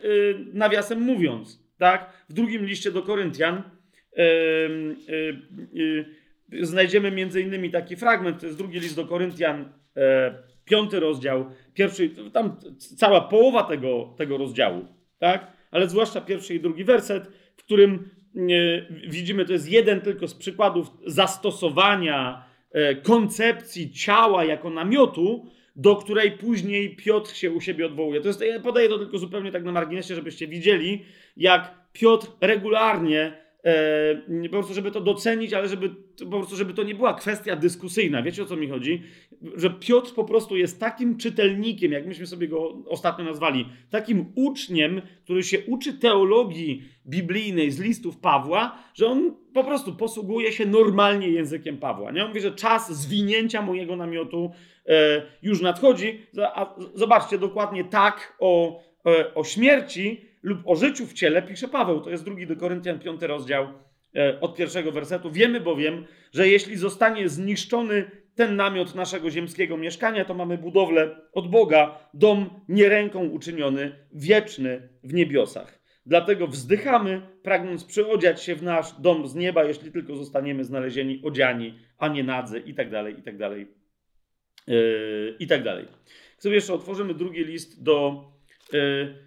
[0.53, 2.25] nawiasem mówiąc, tak?
[2.29, 3.63] w drugim liście do Koryntian
[6.61, 9.73] znajdziemy między innymi taki fragment, to jest drugi list do Koryntian,
[10.65, 12.55] piąty rozdział, pierwszy, tam
[12.97, 14.87] cała połowa tego, tego rozdziału,
[15.19, 15.47] tak?
[15.71, 18.09] ale zwłaszcza pierwszy i drugi werset, w którym
[19.07, 26.31] widzimy, to jest jeden tylko z przykładów zastosowania e, koncepcji ciała jako namiotu, do której
[26.31, 28.21] później Piotr się u siebie odwołuje.
[28.21, 31.05] To jest, ja podaję to tylko zupełnie tak na marginesie, żebyście widzieli,
[31.37, 36.83] jak Piotr regularnie E, po prostu, żeby to docenić, ale żeby po prostu, żeby to
[36.83, 38.23] nie była kwestia dyskusyjna.
[38.23, 39.03] Wiecie o co mi chodzi?
[39.55, 45.01] Że Piotr po prostu jest takim czytelnikiem, jak myśmy sobie go ostatnio nazwali, takim uczniem,
[45.23, 51.29] który się uczy teologii biblijnej z listów Pawła, że on po prostu posługuje się normalnie
[51.29, 52.11] językiem Pawła.
[52.11, 52.21] Nie?
[52.21, 54.51] On mówi, że czas zwinięcia mojego namiotu
[55.41, 56.25] już nadchodzi.
[56.43, 62.01] A zobaczcie dokładnie tak o, e, o śmierci lub o życiu w ciele pisze Paweł.
[62.01, 63.67] To jest drugi do Koryntian, piąty rozdział
[64.15, 65.31] e, od pierwszego wersetu.
[65.31, 71.51] Wiemy bowiem, że jeśli zostanie zniszczony ten namiot naszego ziemskiego mieszkania, to mamy budowlę od
[71.51, 75.83] Boga, dom nie ręką uczyniony, wieczny w niebiosach.
[76.05, 81.79] Dlatego wzdychamy, pragnąc przyodziać się w nasz dom z nieba, jeśli tylko zostaniemy znalezieni odziani,
[81.97, 82.63] a nie nadzy,
[83.23, 83.67] tak dalej,
[84.67, 85.85] i tak dalej, yy, i tak dalej.
[86.37, 88.23] Sobie jeszcze otworzymy drugi list do
[88.73, 89.23] yy,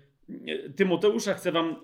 [0.77, 1.77] Tymoteusza, chcę wam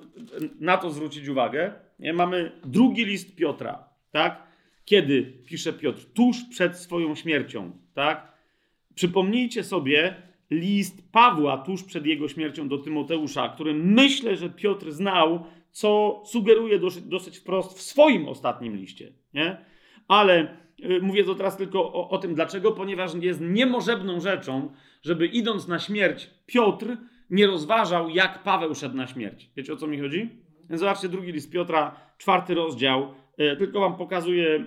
[0.60, 1.72] na to zwrócić uwagę.
[2.14, 4.42] Mamy drugi list Piotra, tak?
[4.84, 6.04] Kiedy pisze Piotr?
[6.14, 8.32] Tuż przed swoją śmiercią, tak?
[8.94, 10.14] Przypomnijcie sobie
[10.50, 16.78] list Pawła tuż przed jego śmiercią do Tymoteusza, który myślę, że Piotr znał, co sugeruje
[16.78, 19.56] dosyć, dosyć wprost w swoim ostatnim liście, nie?
[20.08, 20.56] Ale
[21.02, 25.78] mówię to teraz tylko o, o tym dlaczego, ponieważ jest niemożebną rzeczą, żeby idąc na
[25.78, 26.96] śmierć Piotr
[27.30, 29.50] nie rozważał, jak Paweł szedł na śmierć.
[29.56, 30.30] Wiecie o co mi chodzi?
[30.70, 33.14] Więc zobaczcie drugi list Piotra, czwarty rozdział.
[33.40, 34.64] Y, tylko wam pokazuję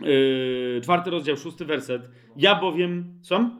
[0.00, 2.02] yy, czwarty rozdział, szósty werset.
[2.36, 3.18] Ja bowiem.
[3.22, 3.50] Co?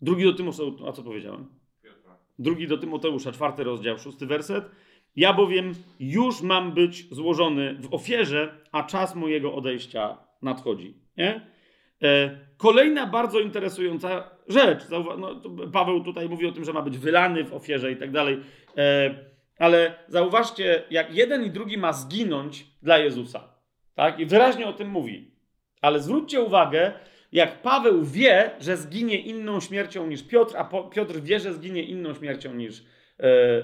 [0.00, 0.88] Drugi do Tymoteusza.
[0.88, 1.46] A co powiedziałem?
[2.38, 4.64] Drugi do Tymoteusza, czwarty rozdział, szósty werset.
[5.16, 10.94] Ja bowiem już mam być złożony w ofierze, a czas mojego odejścia nadchodzi.
[11.16, 11.46] Nie?
[12.02, 14.82] E, kolejna bardzo interesująca rzecz.
[15.18, 18.40] No, Paweł tutaj mówi o tym, że ma być wylany w ofierze i tak dalej.
[18.76, 19.14] E,
[19.58, 23.48] ale zauważcie, jak jeden i drugi ma zginąć dla Jezusa.
[23.94, 24.20] Tak?
[24.20, 25.30] I wyraźnie o tym mówi.
[25.80, 26.92] Ale zwróćcie uwagę,
[27.32, 32.14] jak Paweł wie, że zginie inną śmiercią niż Piotr, a Piotr wie, że zginie inną
[32.14, 32.84] śmiercią niż,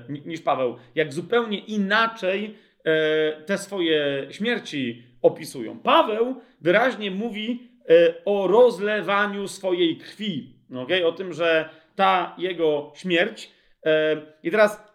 [0.08, 5.78] niż Paweł, jak zupełnie inaczej e, te swoje śmierci opisują.
[5.78, 11.06] Paweł wyraźnie mówi e, o rozlewaniu swojej krwi, okay?
[11.06, 13.50] o tym, że ta jego śmierć.
[13.86, 14.90] E, I teraz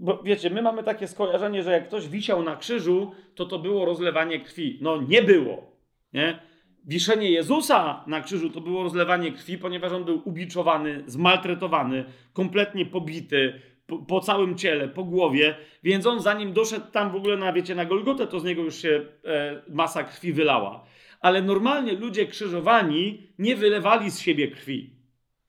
[0.00, 3.84] bo wiecie, my mamy takie skojarzenie, że jak ktoś wisiał na krzyżu, to to było
[3.84, 4.78] rozlewanie krwi.
[4.82, 5.76] No nie było.
[6.12, 6.38] Nie?
[6.84, 13.60] Wiszenie Jezusa na krzyżu to było rozlewanie krwi, ponieważ on był ubiczowany, zmaltretowany, kompletnie pobity
[14.08, 17.84] po, całym ciele, po głowie, więc on zanim doszedł tam w ogóle na, wiecie, na
[17.84, 20.84] Golgotę, to z niego już się e, masa krwi wylała.
[21.20, 24.90] Ale normalnie ludzie krzyżowani nie wylewali z siebie krwi.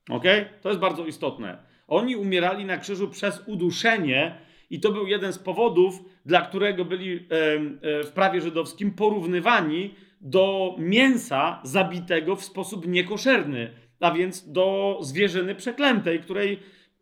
[0.10, 0.24] Ok?
[0.62, 1.58] To jest bardzo istotne.
[1.88, 4.36] Oni umierali na krzyżu przez uduszenie,
[4.70, 9.96] i to był jeden z powodów, dla którego byli e, e, w prawie żydowskim porównywani
[10.22, 16.60] do mięsa zabitego w sposób niekoszerny, a więc do zwierzyny przeklętej, której,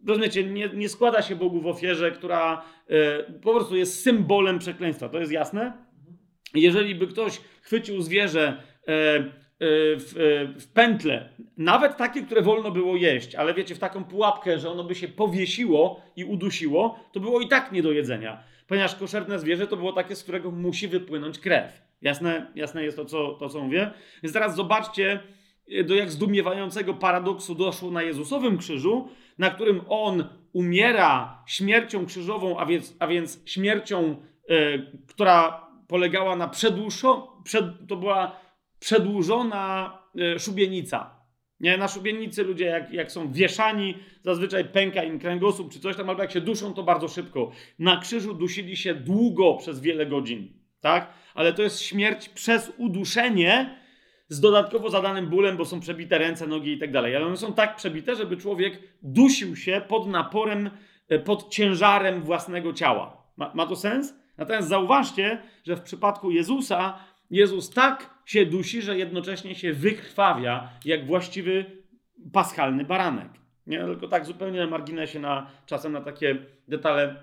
[0.08, 5.10] rozumiecie, nie, nie składa się Bogu w ofierze, która e, po prostu jest symbolem przekleństwa.
[5.10, 5.74] To jest jasne?
[6.54, 10.14] Jeżeli by ktoś chwycił zwierzę e, w,
[10.60, 14.84] w pętle, nawet takie, które wolno było jeść, ale wiecie, w taką pułapkę, że ono
[14.84, 18.44] by się powiesiło i udusiło, to było i tak nie do jedzenia.
[18.68, 21.82] Ponieważ koszerne zwierzę to było takie, z którego musi wypłynąć krew.
[22.02, 23.92] Jasne, jasne jest to co, to, co mówię?
[24.24, 25.20] Więc teraz zobaczcie,
[25.86, 32.66] do jak zdumiewającego paradoksu doszło na Jezusowym krzyżu, na którym On umiera śmiercią krzyżową, a
[32.66, 34.16] więc, a więc śmiercią,
[34.50, 34.56] e,
[35.08, 38.40] która polegała na przedłużo, przed, to była
[38.80, 41.18] przedłużona e, szubienica.
[41.60, 46.10] Nie, na szubienicy ludzie, jak, jak są wieszani, zazwyczaj pęka im kręgosłup czy coś tam,
[46.10, 47.52] albo jak się duszą, to bardzo szybko.
[47.80, 50.54] Na krzyżu dusili się długo, przez wiele godzin.
[50.82, 51.14] Tak?
[51.38, 53.80] ale to jest śmierć przez uduszenie
[54.30, 57.16] z dodatkowo zadanym bólem, bo są przebite ręce, nogi i tak dalej.
[57.16, 60.70] Ale one są tak przebite, żeby człowiek dusił się pod naporem,
[61.10, 63.24] e, pod ciężarem własnego ciała.
[63.38, 64.14] Ma, ma to sens?
[64.38, 71.06] Natomiast zauważcie, że w przypadku Jezusa, Jezus tak się dusi, że jednocześnie się wykrwawia, jak
[71.06, 71.66] właściwy
[72.34, 73.30] paschalny baranek.
[73.68, 76.38] Nie, tylko tak zupełnie na marginesie, na, czasem na takie
[76.68, 77.16] detale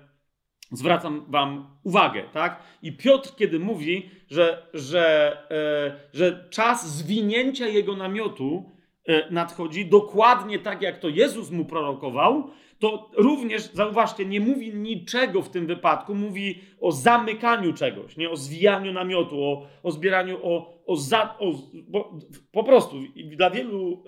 [0.71, 2.63] zwracam wam uwagę, tak?
[2.81, 8.71] I Piotr, kiedy mówi, że, że, e, że czas zwinięcia jego namiotu
[9.07, 12.49] e, nadchodzi dokładnie tak, jak to Jezus mu prorokował,
[12.79, 18.35] to również, zauważcie, nie mówi niczego w tym wypadku, mówi o zamykaniu czegoś, nie o
[18.35, 21.53] zwijaniu namiotu, o, o zbieraniu, o, o, za, o
[21.87, 22.19] bo,
[22.51, 22.95] po prostu
[23.37, 24.03] dla wielu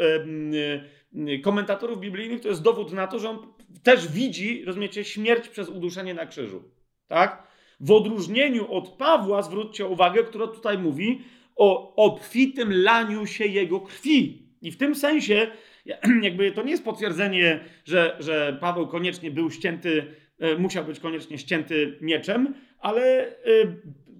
[1.34, 3.40] e, komentatorów biblijnych to jest dowód na to, że on
[3.84, 6.64] też widzi, rozumiecie, śmierć przez uduszenie na krzyżu.
[7.08, 7.48] Tak?
[7.80, 11.22] W odróżnieniu od Pawła, zwróćcie uwagę, który tutaj mówi
[11.56, 14.48] o obfitym laniu się jego krwi.
[14.62, 15.48] I w tym sensie,
[16.22, 20.06] jakby to nie jest potwierdzenie, że, że Paweł koniecznie był ścięty,
[20.40, 23.34] e, musiał być koniecznie ścięty mieczem, ale e,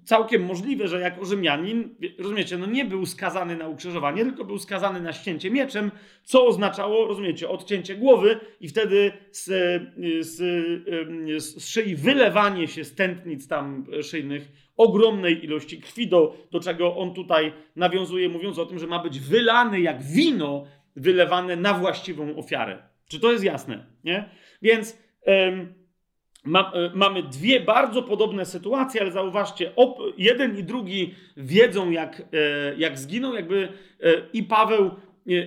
[0.08, 5.00] całkiem możliwe, że jako Rzymianin, rozumiecie, no nie był skazany na ukrzyżowanie, tylko był skazany
[5.00, 5.90] na ścięcie mieczem,
[6.24, 9.44] co oznaczało, rozumiecie, odcięcie głowy i wtedy z,
[10.20, 10.36] z,
[11.42, 17.14] z szyi wylewanie się z tętnic tam szyjnych ogromnej ilości krwi, do, do czego on
[17.14, 20.64] tutaj nawiązuje, mówiąc o tym, że ma być wylany jak wino
[20.96, 22.82] wylewane na właściwą ofiarę.
[23.08, 23.86] Czy to jest jasne?
[24.04, 24.30] Nie?
[24.62, 24.98] Więc...
[26.44, 32.20] ma, e, mamy dwie bardzo podobne sytuacje, ale zauważcie, op, jeden i drugi wiedzą, jak,
[32.20, 32.24] e,
[32.76, 33.68] jak zginą, jakby
[34.02, 34.90] e, i Paweł,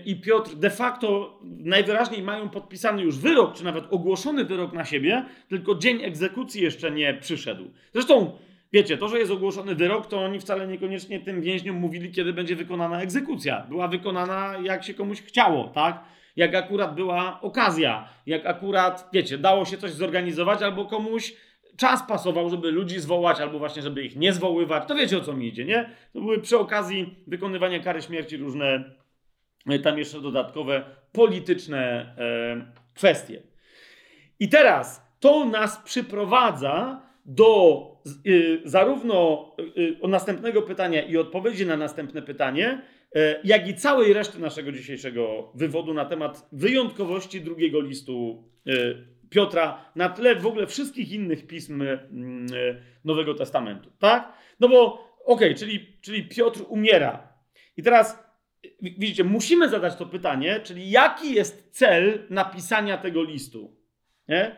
[0.06, 5.26] i Piotr de facto najwyraźniej mają podpisany już wyrok, czy nawet ogłoszony wyrok na siebie,
[5.50, 7.64] tylko dzień egzekucji jeszcze nie przyszedł.
[7.94, 8.32] Zresztą,
[8.74, 12.56] wiecie, to, że jest ogłoszony wyrok, to oni wcale niekoniecznie tym więźniom mówili, kiedy będzie
[12.56, 13.66] wykonana egzekucja.
[13.70, 16.04] Była wykonana, jak się komuś chciało, tak?
[16.36, 21.34] Jak akurat była okazja, jak akurat, wiecie, dało się coś zorganizować albo komuś
[21.78, 24.88] czas pasował, żeby ludzi zwołać, albo właśnie, żeby ich nie zwoływać.
[24.88, 25.90] To wiecie o co mi idzie, nie?
[26.14, 28.84] To były przy okazji wykonywania kary śmierci różne,
[29.70, 31.80] e, tam jeszcze dodatkowe polityczne
[32.18, 33.42] e, kwestie.
[34.40, 37.82] I teraz to nas przyprowadza do
[38.28, 43.01] y, zarówno y, następnego pytania i odpowiedzi na następne pytanie, y,
[43.44, 50.10] jak i całej reszty naszego dzisiejszego wywodu na temat wyjątkowości drugiego listu y, Piotra na
[50.10, 52.00] tle w ogóle wszystkich innych pism y,
[53.06, 53.92] Nowego Testamentu.
[54.00, 54.34] Tak?
[54.60, 54.94] No bo
[55.26, 57.34] okej, okay, czyli, czyli Piotr umiera.
[57.78, 58.24] I teraz
[58.82, 63.78] widzicie, musimy zadać to pytanie, czyli jaki jest cel napisania tego listu?
[64.28, 64.56] Nie?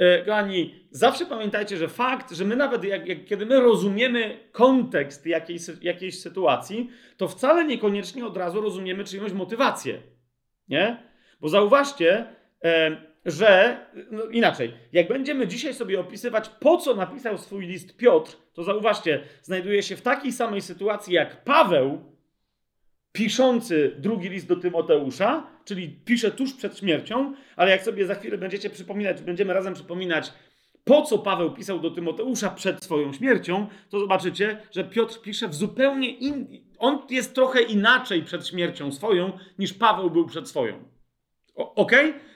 [0.00, 5.26] E, kochani, zawsze pamiętajcie, że fakt, że my nawet, jak, jak, kiedy my rozumiemy kontekst
[5.26, 10.02] jakiejś, jakiejś sytuacji, to wcale niekoniecznie od razu rozumiemy czyjąś motywację.
[10.68, 11.02] Nie?
[11.40, 12.26] Bo zauważcie,
[12.64, 18.36] e, że no inaczej, jak będziemy dzisiaj sobie opisywać, po co napisał swój list Piotr,
[18.52, 22.09] to zauważcie, znajduje się w takiej samej sytuacji jak Paweł,
[23.12, 28.38] piszący drugi list do Tymoteusza, czyli pisze tuż przed śmiercią, ale jak sobie za chwilę
[28.38, 30.32] będziecie przypominać, będziemy razem przypominać,
[30.84, 35.54] po co Paweł pisał do Tymoteusza przed swoją śmiercią, to zobaczycie, że Piotr pisze w
[35.54, 36.60] zupełnie inny.
[36.78, 40.84] On jest trochę inaczej przed śmiercią swoją, niż Paweł był przed swoją.
[41.54, 41.92] Ok?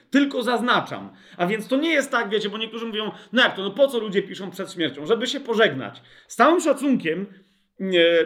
[0.09, 1.09] Tylko zaznaczam.
[1.37, 3.87] A więc to nie jest tak, wiecie, bo niektórzy mówią, no jak to, no po
[3.87, 5.05] co ludzie piszą przed śmiercią?
[5.05, 6.01] Żeby się pożegnać.
[6.27, 7.25] Z całym szacunkiem,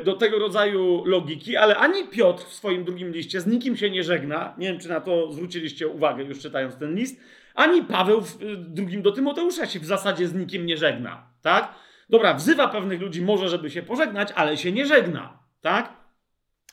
[0.06, 4.04] do tego rodzaju logiki, ale ani Piotr w swoim drugim liście z nikim się nie
[4.04, 4.56] żegna.
[4.58, 7.22] Nie wiem, czy na to zwróciliście uwagę już czytając ten list.
[7.56, 11.28] Ani Paweł w drugim do Tymoteusza się w zasadzie z nikim nie żegna.
[11.42, 11.76] Tak?
[12.10, 15.40] Dobra, wzywa pewnych ludzi może, żeby się pożegnać, ale się nie żegna.
[15.62, 15.94] Tak?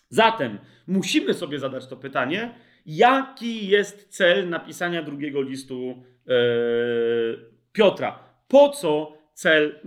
[0.09, 2.55] Zatem musimy sobie zadać to pytanie,
[2.87, 6.35] jaki jest cel napisania drugiego listu yy,
[7.73, 8.19] Piotra?
[8.49, 9.81] Po co cel,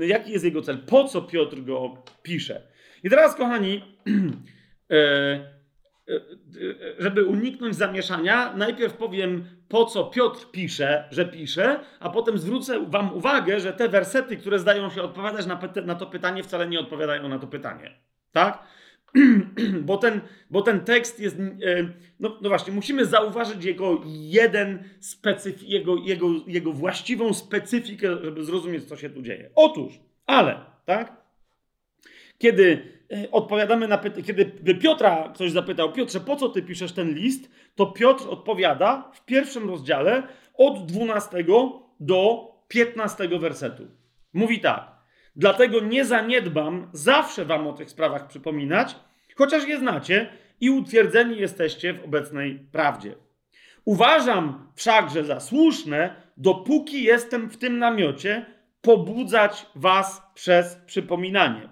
[0.00, 2.62] jaki jest jego cel, po co Piotr go pisze.
[3.04, 3.82] I teraz, kochani,
[4.90, 6.20] e, e,
[6.98, 13.14] żeby uniknąć zamieszania, najpierw powiem, po co Piotr pisze, że pisze, a potem zwrócę Wam
[13.14, 17.28] uwagę, że te wersety, które zdają się odpowiadać na, na to pytanie, wcale nie odpowiadają
[17.28, 17.90] na to pytanie.
[18.32, 18.62] Tak?
[19.88, 20.20] bo, ten,
[20.50, 21.36] bo ten tekst jest.
[21.36, 21.40] E,
[22.20, 24.84] no, no, właśnie, musimy zauważyć jego jeden
[25.62, 29.50] jego, jego, jego właściwą specyfikę, żeby zrozumieć, co się tu dzieje.
[29.54, 31.20] Otóż, ale, tak?
[32.38, 37.14] Kiedy e, odpowiadamy na pytanie, kiedy Piotra ktoś zapytał, Piotrze, po co ty piszesz ten
[37.14, 37.50] list?
[37.74, 40.22] To Piotr odpowiada w pierwszym rozdziale
[40.54, 41.44] od 12
[42.00, 43.86] do 15 wersetu.
[44.32, 44.99] Mówi tak.
[45.36, 48.96] Dlatego nie zaniedbam zawsze wam o tych sprawach przypominać,
[49.36, 50.28] chociaż je znacie
[50.60, 53.14] i utwierdzeni jesteście w obecnej prawdzie.
[53.84, 58.46] Uważam wszakże za słuszne, dopóki jestem w tym namiocie,
[58.80, 61.68] pobudzać was przez przypominanie.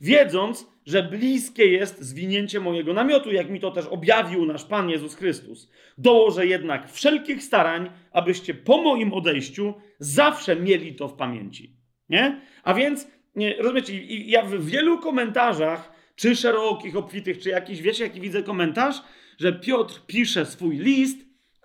[0.00, 5.14] Wiedząc, że bliskie jest zwinięcie mojego namiotu, jak mi to też objawił nasz Pan Jezus
[5.14, 5.70] Chrystus.
[5.98, 11.83] Dołożę jednak wszelkich starań, abyście po moim odejściu zawsze mieli to w pamięci.
[12.08, 12.40] Nie?
[12.62, 18.20] A więc, nie, rozumiecie, ja w wielu komentarzach, czy szerokich, obfitych, czy jakiś, wiecie, jaki
[18.20, 19.02] widzę komentarz,
[19.38, 21.18] że Piotr pisze swój list,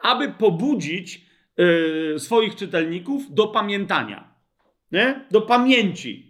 [0.03, 1.21] aby pobudzić
[1.57, 4.33] yy, swoich czytelników do pamiętania,
[4.91, 5.25] nie?
[5.31, 6.29] do pamięci.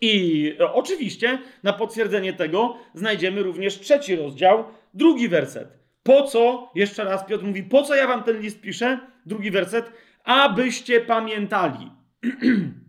[0.00, 5.68] I e, oczywiście na potwierdzenie tego znajdziemy również trzeci rozdział, drugi werset.
[6.02, 8.98] Po co, jeszcze raz Piotr mówi, po co ja wam ten list piszę?
[9.26, 9.92] Drugi werset,
[10.24, 11.90] abyście pamiętali.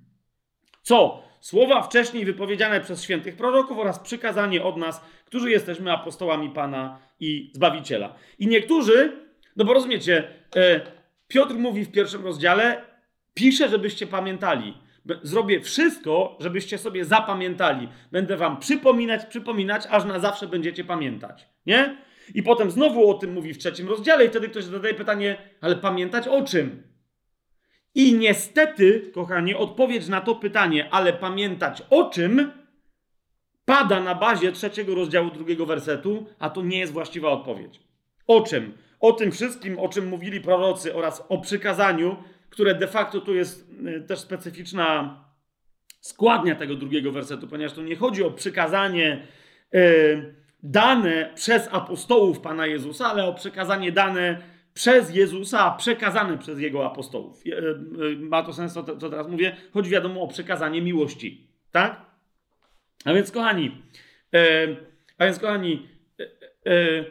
[0.86, 1.24] Co?
[1.42, 7.52] Słowa wcześniej wypowiedziane przez świętych proroków oraz przykazanie od nas, którzy jesteśmy apostołami Pana i
[7.54, 8.16] Zbawiciela.
[8.40, 9.12] I niektórzy,
[9.56, 10.82] no bo rozumiecie, e,
[11.28, 12.82] Piotr mówi w pierwszym rozdziale,
[13.34, 14.78] pisze, żebyście pamiętali.
[15.24, 17.90] Zrobię wszystko, żebyście sobie zapamiętali.
[18.12, 21.48] Będę wam przypominać, przypominać, aż na zawsze będziecie pamiętać.
[21.66, 21.98] Nie?
[22.34, 25.76] I potem znowu o tym mówi w trzecim rozdziale, i wtedy ktoś zadaje pytanie, ale
[25.76, 26.95] pamiętać o czym?
[27.96, 32.52] I niestety, kochani, odpowiedź na to pytanie, ale pamiętać o czym,
[33.66, 37.80] pada na bazie trzeciego rozdziału drugiego wersetu, a to nie jest właściwa odpowiedź.
[38.28, 38.74] O czym?
[39.00, 42.16] O tym wszystkim, o czym mówili prorocy oraz o przykazaniu,
[42.50, 45.20] które de facto tu jest y, też specyficzna
[46.02, 49.28] składnia tego drugiego wersetu, ponieważ tu nie chodzi o przykazanie
[49.72, 54.42] yy, dane przez apostołów Pana Jezusa, ale o przekazanie dane
[54.76, 57.44] przez Jezusa, przekazany przez jego apostołów.
[57.48, 57.76] E, e,
[58.20, 61.48] ma to sens, co, co teraz mówię, choć wiadomo o przekazanie miłości.
[61.72, 62.06] Tak?
[63.06, 63.82] A więc, kochani,
[64.34, 64.68] e,
[65.18, 65.88] a więc, kochani,
[66.20, 66.24] e,
[66.72, 67.06] e,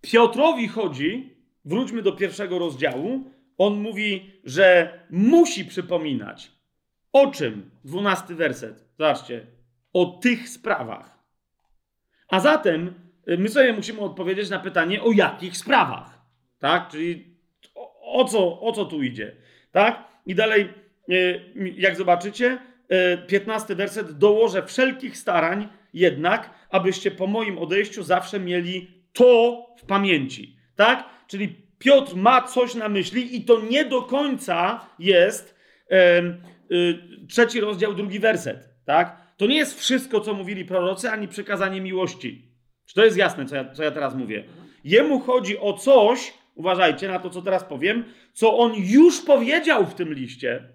[0.00, 6.52] Piotrowi chodzi, wróćmy do pierwszego rozdziału, on mówi, że musi przypominać.
[7.12, 7.70] O czym?
[7.84, 8.84] Dwunasty werset.
[8.98, 9.46] Zobaczcie.
[9.92, 11.18] O tych sprawach.
[12.28, 12.94] A zatem
[13.28, 16.17] y, my sobie musimy odpowiedzieć na pytanie, o jakich sprawach.
[16.58, 16.88] Tak?
[16.90, 17.36] Czyli
[18.00, 19.36] o, co, o co tu idzie.
[19.72, 20.04] Tak?
[20.26, 20.68] I dalej,
[21.10, 22.58] y, jak zobaczycie,
[23.26, 29.86] 15 y, werset, dołożę wszelkich starań jednak, abyście po moim odejściu zawsze mieli to w
[29.86, 30.56] pamięci.
[30.76, 31.04] Tak?
[31.26, 35.58] Czyli Piotr ma coś na myśli i to nie do końca jest
[37.28, 38.68] trzeci rozdział, drugi werset.
[38.84, 39.28] Tak?
[39.36, 42.48] To nie jest wszystko, co mówili prorocy, ani przekazanie miłości.
[42.86, 44.44] Czy to jest jasne, co ja, co ja teraz mówię?
[44.84, 49.94] Jemu chodzi o coś, uważajcie na to, co teraz powiem, co on już powiedział w
[49.94, 50.68] tym liście,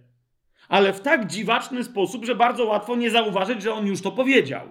[0.69, 4.67] ale w tak dziwaczny sposób, że bardzo łatwo nie zauważyć, że on już to powiedział.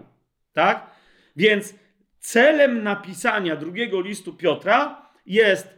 [0.52, 0.90] Tak?
[1.36, 1.74] Więc
[2.18, 5.68] celem napisania drugiego listu Piotra jest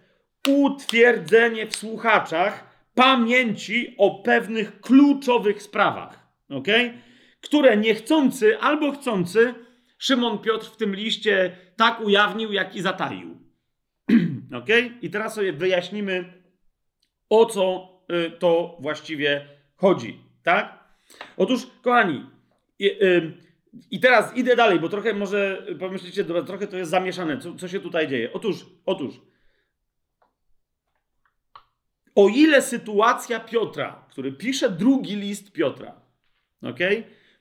[0.48, 6.98] utwierdzenie w słuchaczach pamięci o pewnych kluczowych sprawach, okay?
[7.40, 9.54] które niechcący albo chcący
[9.98, 13.43] Szymon Piotr w tym liście tak ujawnił, jak i zataił.
[14.60, 14.68] ok?
[15.02, 16.42] I teraz sobie wyjaśnimy,
[17.30, 20.20] o co y, to właściwie chodzi.
[20.42, 20.84] Tak?
[21.36, 22.26] Otóż, kochani,
[22.78, 23.32] i, y,
[23.90, 27.38] i teraz idę dalej, bo trochę może pomyślicie, dobra, trochę to jest zamieszane.
[27.38, 28.32] Co, co się tutaj dzieje?
[28.32, 29.20] Otóż, otóż,
[32.14, 36.00] o ile sytuacja Piotra, który pisze drugi list Piotra,
[36.62, 36.80] ok?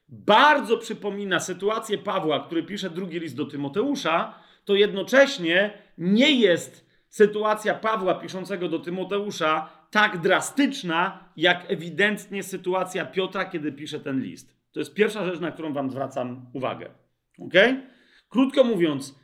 [0.10, 7.74] bardzo przypomina sytuację Pawła, który pisze drugi list do Tymoteusza, to jednocześnie nie jest sytuacja
[7.74, 14.56] Pawła piszącego do Tymoteusza tak drastyczna, jak ewidentnie sytuacja Piotra, kiedy pisze ten list.
[14.72, 16.90] To jest pierwsza rzecz, na którą Wam zwracam uwagę.
[17.40, 17.54] Ok?
[18.30, 19.20] Krótko mówiąc,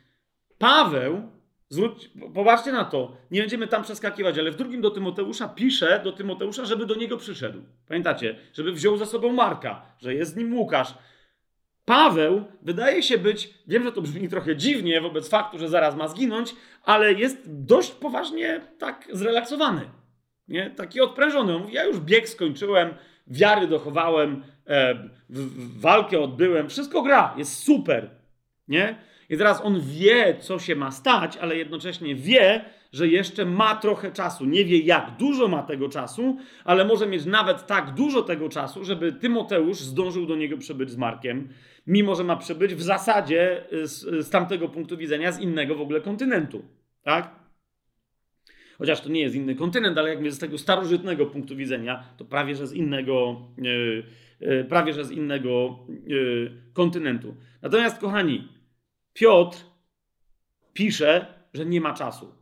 [0.58, 1.22] Paweł,
[1.68, 6.12] zwróć, popatrzcie na to, nie będziemy tam przeskakiwać, ale w drugim do Tymoteusza pisze do
[6.12, 7.62] Tymoteusza, żeby do niego przyszedł.
[7.88, 8.36] Pamiętacie?
[8.52, 10.94] Żeby wziął za sobą Marka, że jest z nim Łukasz,
[11.90, 16.08] Paweł wydaje się być, wiem, że to brzmi trochę dziwnie wobec faktu, że zaraz ma
[16.08, 19.80] zginąć, ale jest dość poważnie tak zrelaksowany.
[20.48, 20.70] Nie?
[20.70, 21.54] Taki odprężony.
[21.54, 22.94] On mówi, ja już bieg skończyłem,
[23.26, 25.08] wiary dochowałem, e,
[25.76, 28.10] walkę odbyłem, wszystko gra, jest super.
[28.68, 28.96] Nie?
[29.30, 34.12] I teraz on wie, co się ma stać, ale jednocześnie wie, że jeszcze ma trochę
[34.12, 34.44] czasu.
[34.44, 38.84] Nie wie, jak dużo ma tego czasu, ale może mieć nawet tak dużo tego czasu,
[38.84, 41.48] żeby Tymoteusz zdążył do niego przybyć z Markiem,
[41.86, 46.00] mimo że ma przybyć w zasadzie z, z tamtego punktu widzenia z innego w ogóle
[46.00, 46.62] kontynentu.
[47.02, 47.40] Tak?
[48.78, 52.54] Chociaż to nie jest inny kontynent, ale jak z tego starożytnego punktu widzenia, to prawie
[52.54, 54.04] że z innego, yy,
[54.40, 57.36] yy, prawie że z innego yy, kontynentu.
[57.62, 58.48] Natomiast, kochani,
[59.12, 59.58] Piotr
[60.72, 62.39] pisze, że nie ma czasu.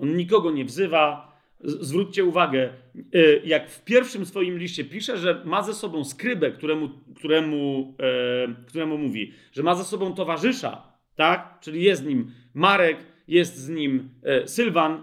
[0.00, 1.28] On nikogo nie wzywa.
[1.60, 2.70] Zwróćcie uwagę,
[3.14, 8.64] y, jak w pierwszym swoim liście pisze, że ma ze sobą skrybę, któremu, któremu, e,
[8.66, 11.58] któremu mówi, że ma ze sobą towarzysza, tak?
[11.60, 15.02] Czyli jest z nim Marek, jest z nim e, Sylwan.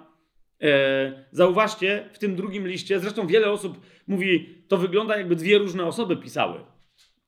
[0.61, 5.85] E, zauważcie, w tym drugim liście, zresztą wiele osób mówi, to wygląda jakby dwie różne
[5.85, 6.59] osoby pisały.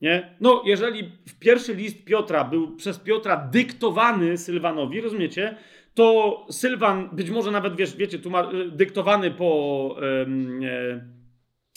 [0.02, 0.36] Nie?
[0.42, 5.58] No, jeżeli pierwszy list Piotra był przez Piotra dyktowany Sylwanowi, rozumiecie?
[5.94, 11.06] To Sylwan, być może nawet wiesz, wiecie, tłuma- dyktowany po e,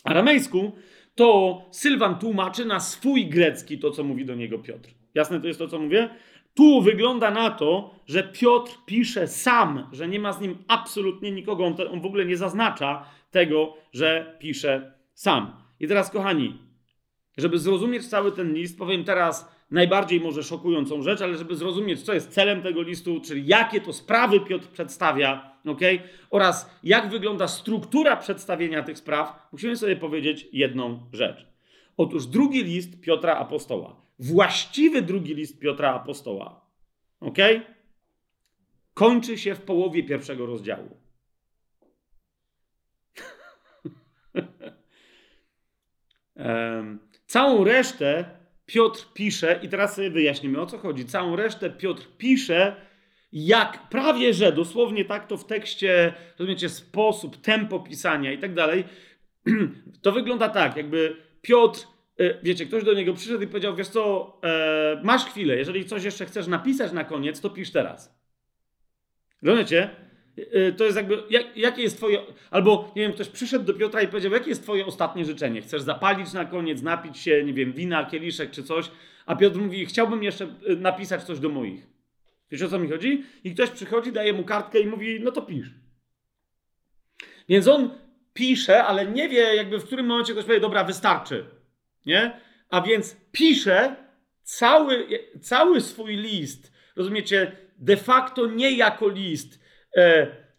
[0.04, 0.72] aramejsku,
[1.14, 4.90] to Sylwan tłumaczy na swój grecki to, co mówi do niego Piotr.
[5.14, 6.08] Jasne to jest to, co mówię?
[6.54, 11.64] Tu wygląda na to, że Piotr pisze sam, że nie ma z nim absolutnie nikogo.
[11.66, 15.52] On, on w ogóle nie zaznacza tego, że pisze sam.
[15.80, 16.58] I teraz, kochani,
[17.36, 22.14] żeby zrozumieć cały ten list, powiem teraz najbardziej może szokującą rzecz, ale żeby zrozumieć, co
[22.14, 26.00] jest celem tego listu, czyli jakie to sprawy Piotr przedstawia, okay?
[26.30, 31.46] oraz jak wygląda struktura przedstawienia tych spraw, musimy sobie powiedzieć jedną rzecz.
[31.96, 36.60] Otóż drugi list Piotra Apostoła, właściwy drugi list Piotra Apostoła,
[37.20, 37.38] ok?
[38.94, 40.96] Kończy się w połowie pierwszego rozdziału.
[46.34, 48.24] um, Całą resztę
[48.66, 51.04] Piotr pisze, i teraz sobie wyjaśnimy o co chodzi.
[51.04, 52.76] Całą resztę Piotr pisze,
[53.32, 58.84] jak prawie że dosłownie tak to w tekście, rozumiecie, sposób, tempo pisania i tak dalej.
[60.02, 61.80] To wygląda tak, jakby Piotr,
[62.18, 66.04] e, wiecie, ktoś do niego przyszedł i powiedział: Wiesz co, e, masz chwilę, jeżeli coś
[66.04, 68.20] jeszcze chcesz napisać na koniec, to pisz teraz.
[69.42, 69.90] Rozumiecie?
[70.38, 72.18] Y, to jest jakby, jak, jakie jest twoje,
[72.50, 75.62] albo nie wiem, ktoś przyszedł do Piotra i powiedział, jakie jest twoje ostatnie życzenie?
[75.62, 78.90] Chcesz zapalić na koniec, napić się, nie wiem, wina, kieliszek czy coś?
[79.26, 81.86] A Piotr mówi, chciałbym jeszcze y, napisać coś do moich.
[82.50, 83.24] Wiesz o co mi chodzi?
[83.44, 85.70] I ktoś przychodzi, daje mu kartkę i mówi, no to pisz.
[87.48, 87.90] Więc on
[88.32, 91.46] pisze, ale nie wie jakby w którym momencie ktoś powie, dobra, wystarczy.
[92.06, 92.40] Nie?
[92.68, 93.96] A więc pisze
[94.42, 95.06] cały,
[95.40, 99.60] cały swój list, rozumiecie, de facto nie jako list,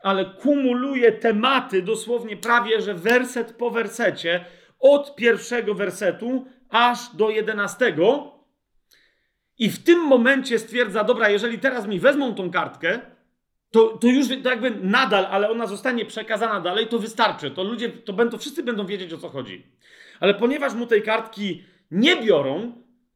[0.03, 4.45] ale kumuluje tematy dosłownie prawie, że werset po wersecie,
[4.79, 8.32] od pierwszego wersetu aż do jedenastego.
[9.57, 12.99] I w tym momencie stwierdza, dobra, jeżeli teraz mi wezmą tą kartkę,
[13.71, 17.51] to, to już jakby nadal, ale ona zostanie przekazana dalej, to wystarczy.
[17.51, 19.67] To ludzie, to, będą, to wszyscy będą wiedzieć o co chodzi.
[20.19, 22.71] Ale ponieważ mu tej kartki nie biorą,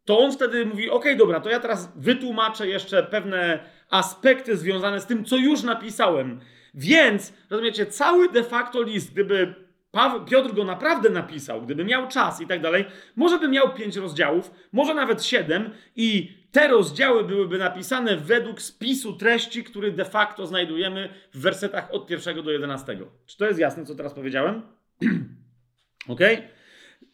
[0.05, 3.59] to on wtedy mówi: OK, dobra, to ja teraz wytłumaczę jeszcze pewne
[3.95, 6.39] aspekty związane z tym, co już napisałem.
[6.73, 12.41] Więc, rozumiecie, cały de facto list, gdyby Paweł, Piotr go naprawdę napisał, gdyby miał czas
[12.41, 12.85] i tak dalej,
[13.15, 19.13] może by miał pięć rozdziałów, może nawet siedem, i te rozdziały byłyby napisane według spisu
[19.13, 23.11] treści, który de facto znajdujemy w wersetach od pierwszego do jedenastego.
[23.25, 24.61] Czy to jest jasne, co teraz powiedziałem?
[26.07, 26.19] ok?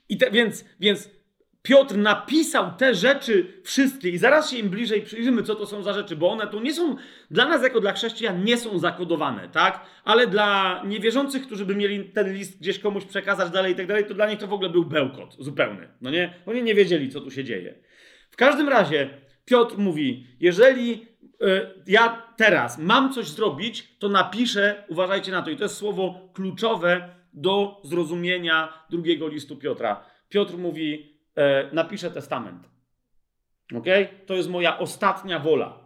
[0.10, 1.10] I te, więc, więc
[1.62, 5.94] Piotr napisał te rzeczy wszystkie i zaraz się im bliżej przyjrzymy, co to są za
[5.94, 6.96] rzeczy, bo one tu nie są,
[7.32, 9.86] dla nas jako dla chrześcijan nie są zakodowane, tak?
[10.04, 14.06] Ale dla niewierzących, którzy by mieli ten list gdzieś komuś przekazać dalej i tak dalej,
[14.06, 16.34] to dla nich to w ogóle był bełkot zupełny, no nie?
[16.46, 17.76] Oni nie wiedzieli, co tu się dzieje.
[18.32, 19.10] W każdym razie
[19.46, 21.38] Piotr mówi, jeżeli y,
[21.88, 27.10] ja teraz mam coś zrobić, to napiszę, uważajcie na to, i to jest słowo kluczowe
[27.34, 30.06] do zrozumienia drugiego listu Piotra.
[30.30, 32.70] Piotr mówi, e, napiszę testament.
[33.76, 33.86] Ok?
[34.26, 35.80] To jest moja ostatnia wola.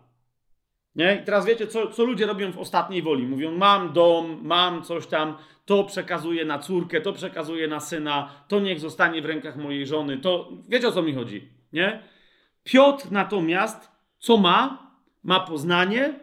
[0.96, 1.20] Nie?
[1.22, 3.28] I teraz wiecie, co, co ludzie robią w ostatniej woli.
[3.28, 8.60] Mówią, mam dom, mam coś tam, to przekazuję na córkę, to przekazuję na syna, to
[8.60, 10.18] niech zostanie w rękach mojej żony.
[10.18, 12.04] To wiecie o co mi chodzi, nie?
[12.64, 14.86] Piotr natomiast, co ma?
[15.24, 16.20] Ma poznanie,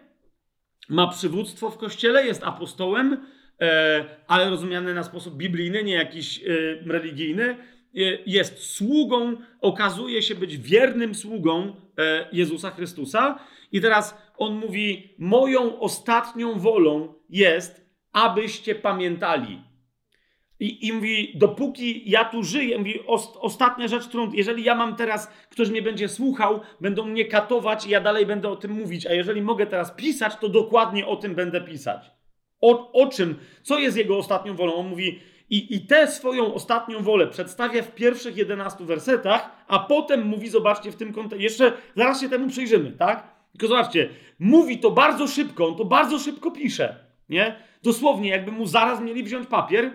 [0.88, 3.26] ma przywództwo w kościele, jest apostołem,
[3.60, 6.42] e, ale rozumiany na sposób biblijny, nie jakiś e,
[6.86, 7.56] religijny
[8.26, 13.38] jest sługą, okazuje się być wiernym sługą e, Jezusa Chrystusa.
[13.72, 19.62] I teraz on mówi: Moją ostatnią wolą jest, abyście pamiętali.
[20.60, 23.00] I, I mówi, dopóki ja tu żyję, mówi,
[23.40, 27.90] ostatnia rzecz, którą, jeżeli ja mam teraz, ktoś mnie będzie słuchał, będą mnie katować i
[27.90, 31.34] ja dalej będę o tym mówić, a jeżeli mogę teraz pisać, to dokładnie o tym
[31.34, 32.10] będę pisać.
[32.60, 33.38] O, o czym?
[33.62, 34.74] Co jest jego ostatnią wolą?
[34.74, 35.20] On mówi,
[35.52, 40.92] i, I tę swoją ostatnią wolę przedstawia w pierwszych 11 wersetach, a potem mówi, zobaczcie,
[40.92, 43.28] w tym kontekście, jeszcze zaraz się temu przyjrzymy, tak?
[43.52, 46.96] Tylko zobaczcie, mówi to bardzo szybko, on to bardzo szybko pisze,
[47.28, 47.56] nie?
[47.82, 49.90] Dosłownie, jakby mu zaraz mieli wziąć papier,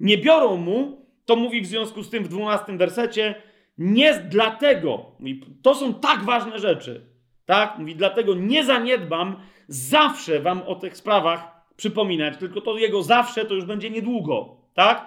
[0.00, 3.34] nie biorą mu, to mówi w związku z tym w 12 wersecie,
[3.78, 7.06] nie dlatego, mówi, to są tak ważne rzeczy,
[7.46, 7.78] tak?
[7.78, 9.36] Mówi, dlatego nie zaniedbam
[9.68, 14.57] zawsze wam o tych sprawach przypominać, tylko to jego zawsze to już będzie niedługo.
[14.78, 15.06] Tak?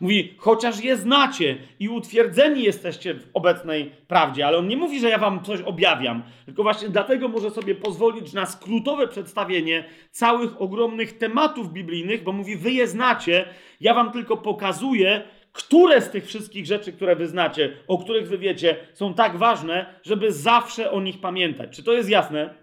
[0.00, 5.08] Mówi, chociaż je znacie i utwierdzeni jesteście w obecnej prawdzie, ale on nie mówi, że
[5.08, 11.18] ja wam coś objawiam, tylko właśnie dlatego może sobie pozwolić na skrótowe przedstawienie całych ogromnych
[11.18, 13.44] tematów biblijnych, bo mówi, wy je znacie,
[13.80, 15.22] ja wam tylko pokazuję,
[15.52, 19.86] które z tych wszystkich rzeczy, które wy znacie, o których wy wiecie, są tak ważne,
[20.02, 21.76] żeby zawsze o nich pamiętać.
[21.76, 22.54] Czy to jest jasne?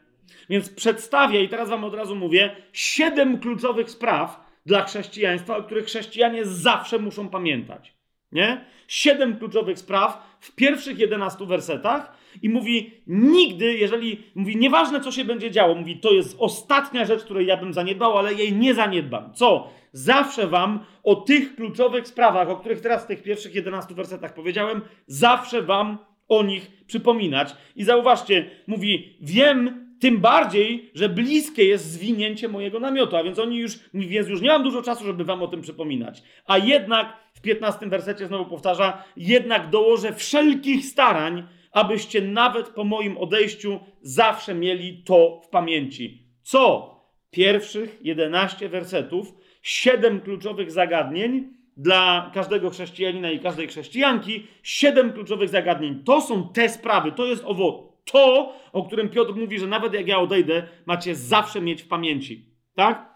[0.49, 5.86] Więc przedstawię, i teraz wam od razu mówię, siedem kluczowych spraw, dla chrześcijaństwa, o których
[5.86, 7.95] chrześcijanie zawsze muszą pamiętać.
[8.32, 8.66] Nie?
[8.88, 15.26] Siedem kluczowych spraw w pierwszych 11 wersetach i mówi nigdy, jeżeli mówi nieważne co się
[15.26, 19.34] będzie działo, mówi to jest ostatnia rzecz, której ja bym zaniedbał, ale jej nie zaniedbam.
[19.34, 19.70] Co?
[19.91, 24.82] Zawsze wam o tych kluczowych sprawach, o których teraz w tych pierwszych 11 wersetach powiedziałem,
[25.07, 25.97] zawsze wam
[26.28, 27.55] o nich przypominać.
[27.76, 33.58] I zauważcie, mówi wiem, tym bardziej, że bliskie jest zwinięcie mojego namiotu, a więc oni
[33.58, 36.24] już, więc już nie mam dużo czasu, żeby wam o tym przypominać.
[36.45, 43.18] A jednak w 15 wersecie znowu powtarza, jednak dołożę wszelkich starań, abyście nawet po moim
[43.18, 46.28] odejściu zawsze mieli to w pamięci.
[46.43, 46.95] Co?
[47.32, 56.03] Pierwszych 11 wersetów, 7 kluczowych zagadnień dla każdego chrześcijanina i każdej chrześcijanki, 7 kluczowych zagadnień.
[56.03, 60.08] To są te sprawy, to jest owo to, o którym Piotr mówi, że nawet jak
[60.08, 62.45] ja odejdę, macie zawsze mieć w pamięci.
[62.76, 63.16] Tak?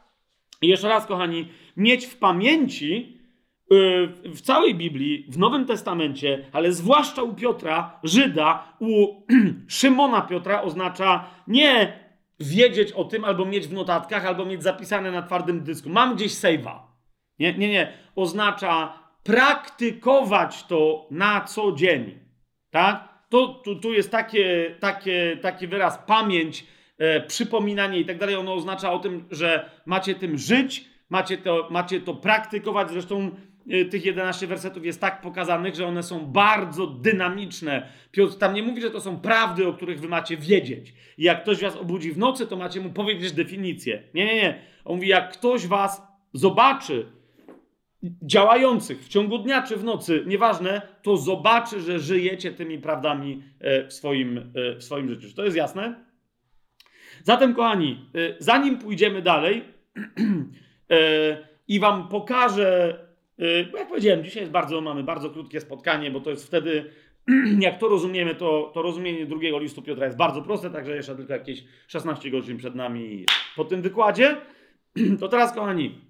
[0.62, 3.18] I jeszcze raz, kochani, mieć w pamięci
[3.72, 9.22] yy, w całej Biblii, w Nowym Testamencie, ale zwłaszcza u Piotra, Żyda, u
[9.68, 11.94] Szymona Piotra oznacza nie
[12.40, 15.90] wiedzieć o tym, albo mieć w notatkach, albo mieć zapisane na twardym dysku.
[15.90, 16.80] Mam gdzieś save'a.
[17.40, 17.94] Nie, nie, nie.
[18.16, 22.20] Oznacza praktykować to na co dzień.
[22.72, 23.09] Tak?
[23.30, 26.66] To, tu, tu jest takie, takie, taki wyraz pamięć,
[26.98, 28.36] e, przypominanie i tak dalej.
[28.36, 32.90] Ono oznacza o tym, że macie tym żyć, macie to, macie to praktykować.
[32.92, 33.32] Zresztą
[33.74, 37.90] y, tych 11 wersetów jest tak pokazanych, że one są bardzo dynamiczne.
[38.12, 40.94] Piotr tam nie mówi, że to są prawdy, o których wy macie wiedzieć.
[41.18, 44.04] I jak ktoś was obudzi w nocy, to macie mu powiedzieć definicję.
[44.14, 44.62] Nie, nie, nie.
[44.86, 47.19] On mówi, jak ktoś was zobaczy
[48.04, 53.88] działających w ciągu dnia czy w nocy, nieważne, to zobaczy, że żyjecie tymi prawdami e,
[53.88, 55.28] w swoim, e, w swoim życiu.
[55.28, 55.96] Czy to jest jasne?
[57.24, 59.64] Zatem, kochani, e, zanim pójdziemy dalej
[61.68, 63.00] i wam pokażę,
[63.72, 66.92] bo jak powiedziałem, dzisiaj jest bardzo, mamy bardzo krótkie spotkanie, bo to jest wtedy,
[67.60, 71.34] jak to rozumiemy, to, to rozumienie drugiego listu Piotra jest bardzo proste, także jeszcze tylko
[71.34, 73.26] jakieś 16 godzin przed nami
[73.56, 74.36] po tym wykładzie.
[75.20, 76.09] To teraz, kochani,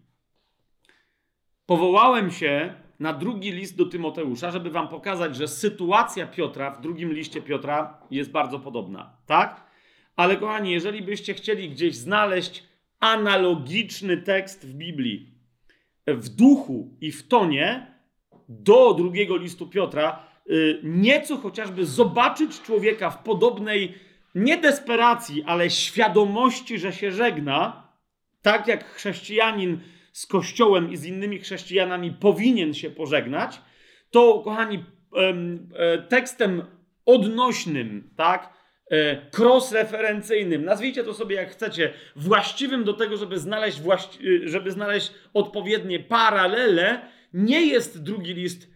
[1.70, 7.14] Powołałem się na drugi list do Tymoteusza, żeby wam pokazać, że sytuacja Piotra w drugim
[7.14, 9.64] liście Piotra jest bardzo podobna, tak?
[10.16, 12.64] Ale kochani, jeżeli byście chcieli gdzieś znaleźć
[13.00, 15.32] analogiczny tekst w Biblii,
[16.08, 17.96] w duchu i w tonie
[18.48, 23.96] do drugiego listu Piotra, y, nieco chociażby zobaczyć człowieka w podobnej
[24.36, 27.88] nie desperacji, ale świadomości, że się żegna,
[28.42, 29.80] tak jak chrześcijanin
[30.20, 33.62] z Kościołem i z innymi chrześcijanami powinien się pożegnać,
[34.12, 34.86] to, kochani,
[35.76, 36.64] e, tekstem
[37.06, 38.54] odnośnym, tak,
[38.92, 44.72] e, cross-referencyjnym, nazwijcie to sobie jak chcecie, właściwym do tego, żeby znaleźć, właści- e, żeby
[44.72, 47.02] znaleźć odpowiednie paralele,
[47.34, 48.70] nie jest drugi list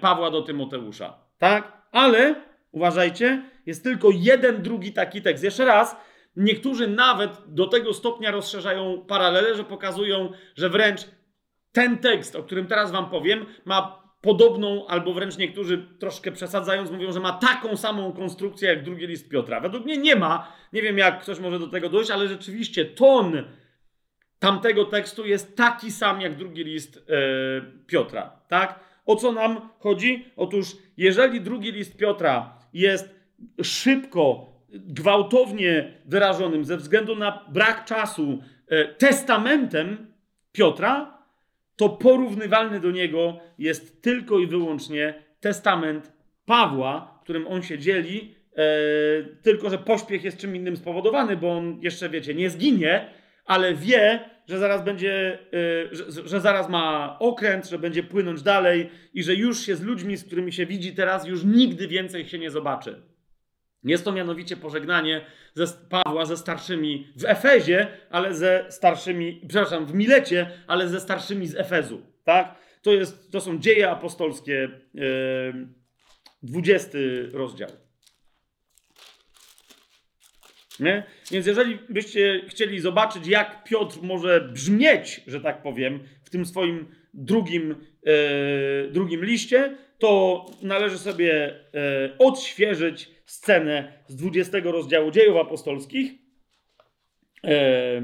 [0.00, 1.72] Pawła do Tymoteusza, tak?
[1.92, 2.34] Ale,
[2.72, 5.44] uważajcie, jest tylko jeden drugi taki tekst.
[5.44, 5.96] Jeszcze raz,
[6.36, 11.00] Niektórzy nawet do tego stopnia rozszerzają paralele, że pokazują, że wręcz
[11.72, 17.12] ten tekst, o którym teraz wam powiem, ma podobną, albo wręcz niektórzy troszkę przesadzając, mówią,
[17.12, 19.60] że ma taką samą konstrukcję jak drugi list Piotra.
[19.60, 20.52] Według mnie nie ma.
[20.72, 23.44] Nie wiem, jak ktoś może do tego dojść, ale rzeczywiście ton
[24.38, 28.40] tamtego tekstu jest taki sam jak drugi list yy, Piotra.
[28.48, 28.80] Tak?
[29.06, 30.32] O co nam chodzi?
[30.36, 33.14] Otóż, jeżeli drugi list Piotra jest
[33.62, 40.06] szybko gwałtownie wyrażonym ze względu na brak czasu e, testamentem
[40.52, 41.18] Piotra,
[41.76, 46.12] to porównywalny do niego jest tylko i wyłącznie testament
[46.46, 48.62] Pawła, którym on się dzieli, e,
[49.42, 53.10] tylko że pośpiech jest czym innym spowodowany, bo on jeszcze, wiecie, nie zginie,
[53.44, 55.38] ale wie, że zaraz będzie,
[55.92, 59.82] e, że, że, zaraz ma okręt, że będzie płynąć dalej i że już się z
[59.82, 63.02] ludźmi, z którymi się widzi teraz, już nigdy więcej się nie zobaczy.
[63.86, 65.24] Jest to mianowicie pożegnanie
[65.54, 71.46] ze Pawła ze starszymi w Efezie, ale ze starszymi, przepraszam, w Milecie, ale ze starszymi
[71.46, 72.02] z Efezu.
[72.24, 72.54] Tak?
[72.82, 75.68] To, jest, to są dzieje apostolskie, yy,
[76.42, 76.98] 20
[77.32, 77.68] rozdział.
[80.80, 81.04] Nie?
[81.30, 86.94] Więc jeżeli byście chcieli zobaczyć, jak Piotr może brzmieć, że tak powiem, w tym swoim
[87.14, 96.12] drugim, yy, drugim liście, to należy sobie yy, odświeżyć scenę z 20 rozdziału dziejów apostolskich,
[97.44, 98.00] e,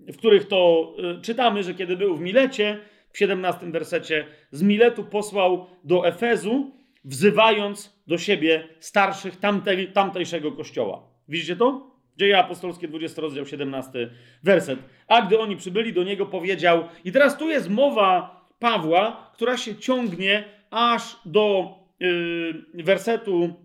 [0.00, 2.78] w których to e, czytamy, że kiedy był w Milecie,
[3.12, 6.70] w 17 wersecie, z Miletu posłał do Efezu,
[7.04, 11.02] wzywając do siebie starszych tamtej, tamtejszego kościoła.
[11.28, 11.94] Widzicie to?
[12.16, 14.10] Dzieje apostolskie, 20 rozdział, 17
[14.42, 14.78] werset.
[15.08, 19.76] A gdy oni przybyli do niego, powiedział, i teraz tu jest mowa Pawła, która się
[19.76, 23.63] ciągnie aż do yy, wersetu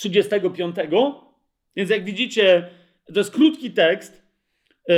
[0.00, 0.76] 35.
[1.76, 2.68] Więc jak widzicie,
[3.14, 4.22] to jest krótki tekst.
[4.88, 4.94] E,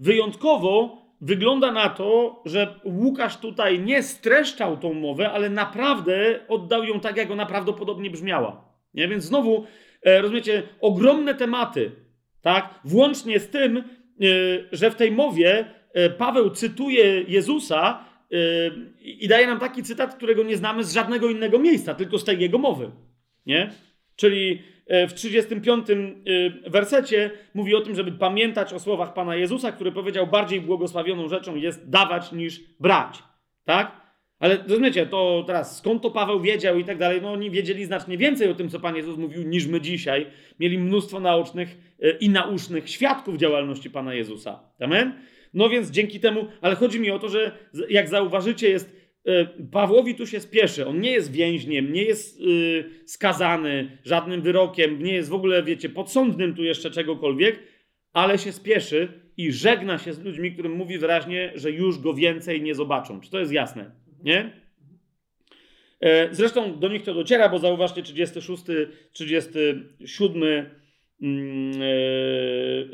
[0.00, 7.00] wyjątkowo wygląda na to, że Łukasz tutaj nie streszczał tą mowę, ale naprawdę oddał ją
[7.00, 8.64] tak, jak ona prawdopodobnie brzmiała.
[8.94, 9.08] Nie?
[9.08, 9.66] Więc znowu,
[10.02, 11.90] e, rozumiecie, ogromne tematy,
[12.42, 12.74] tak?
[12.84, 13.82] Włącznie z tym, e,
[14.72, 15.64] że w tej mowie
[16.18, 18.04] Paweł cytuje Jezusa
[19.00, 22.40] i daje nam taki cytat, którego nie znamy z żadnego innego miejsca, tylko z tej
[22.40, 22.90] jego mowy.
[23.46, 23.70] Nie?
[24.16, 25.94] Czyli e, w 35 e,
[26.70, 31.54] wersecie mówi o tym, żeby pamiętać o słowach Pana Jezusa, który powiedział: Bardziej błogosławioną rzeczą
[31.54, 33.22] jest dawać niż brać.
[33.64, 34.04] Tak?
[34.38, 37.22] Ale rozumiecie, to teraz skąd to Paweł wiedział i tak dalej?
[37.22, 40.26] No oni wiedzieli znacznie więcej o tym, co Pan Jezus mówił, niż my dzisiaj.
[40.60, 44.60] Mieli mnóstwo naocznych e, i naucznych świadków działalności Pana Jezusa.
[44.80, 45.12] Amen?
[45.54, 47.52] No więc dzięki temu, ale chodzi mi o to, że
[47.88, 49.03] jak zauważycie, jest
[49.72, 50.86] Pawłowi tu się spieszy.
[50.86, 55.88] On nie jest więźniem, nie jest yy, skazany żadnym wyrokiem, nie jest w ogóle, wiecie,
[55.88, 57.58] podsądnym tu jeszcze czegokolwiek,
[58.12, 62.62] ale się spieszy i żegna się z ludźmi, którym mówi wyraźnie, że już go więcej
[62.62, 63.20] nie zobaczą.
[63.20, 63.90] Czy to jest jasne?
[64.24, 64.64] Nie?
[66.00, 68.62] E, zresztą do nich to dociera, bo zauważcie 36,
[69.12, 70.42] 37
[71.22, 71.72] mm,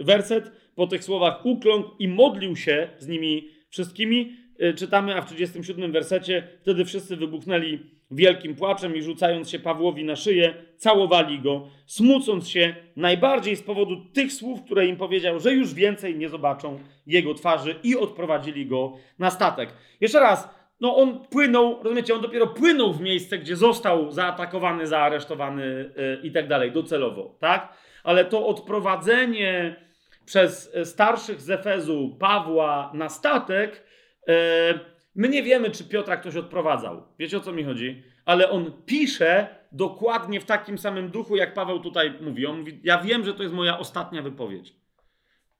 [0.01, 0.53] werset.
[0.74, 5.93] Po tych słowach ukląkł i modlił się z nimi wszystkimi, y, czytamy, a w 37
[5.93, 7.79] wersecie, wtedy wszyscy wybuchnęli
[8.11, 13.97] wielkim płaczem i rzucając się Pawłowi na szyję, całowali go, smucąc się najbardziej z powodu
[14.15, 18.97] tych słów, które im powiedział, że już więcej nie zobaczą jego twarzy i odprowadzili go
[19.19, 19.71] na statek.
[20.01, 20.49] Jeszcze raz,
[20.81, 26.33] no on płynął, rozumiecie, on dopiero płynął w miejsce, gdzie został zaatakowany, zaaresztowany yy, i
[26.33, 27.73] tak dalej, docelowo, tak?
[28.05, 29.77] Ale to odprowadzenie
[30.25, 33.89] przez starszych z Efezu Pawła na statek,
[35.14, 37.03] my nie wiemy, czy Piotra ktoś odprowadzał.
[37.18, 38.03] Wiecie o co mi chodzi?
[38.25, 42.47] Ale on pisze dokładnie w takim samym duchu, jak Paweł tutaj mówi.
[42.47, 44.77] On mówi, ja wiem, że to jest moja ostatnia wypowiedź.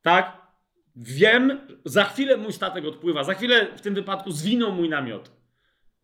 [0.03, 0.41] Tak?
[0.97, 5.33] Wiem, za chwilę mój statek odpływa, za chwilę w tym wypadku zwinął mój namiot.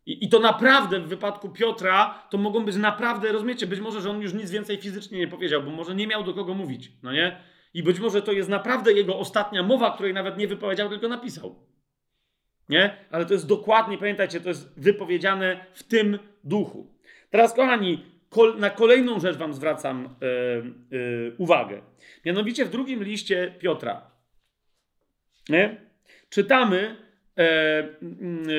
[0.05, 4.09] I, I, to naprawdę w wypadku Piotra to mogą być naprawdę, rozumiecie, być może, że
[4.09, 7.11] on już nic więcej fizycznie nie powiedział, bo może nie miał do kogo mówić, no
[7.11, 7.41] nie?
[7.73, 11.55] I być może to jest naprawdę jego ostatnia mowa, której nawet nie wypowiedział, tylko napisał.
[12.69, 12.97] Nie?
[13.11, 16.87] Ale to jest dokładnie, pamiętajcie, to jest wypowiedziane w tym duchu.
[17.29, 20.15] Teraz, kochani, kol na kolejną rzecz Wam zwracam
[20.91, 21.81] yy, yy, uwagę.
[22.25, 24.11] Mianowicie w drugim liście Piotra.
[25.49, 25.81] Nie?
[26.29, 26.95] Czytamy e,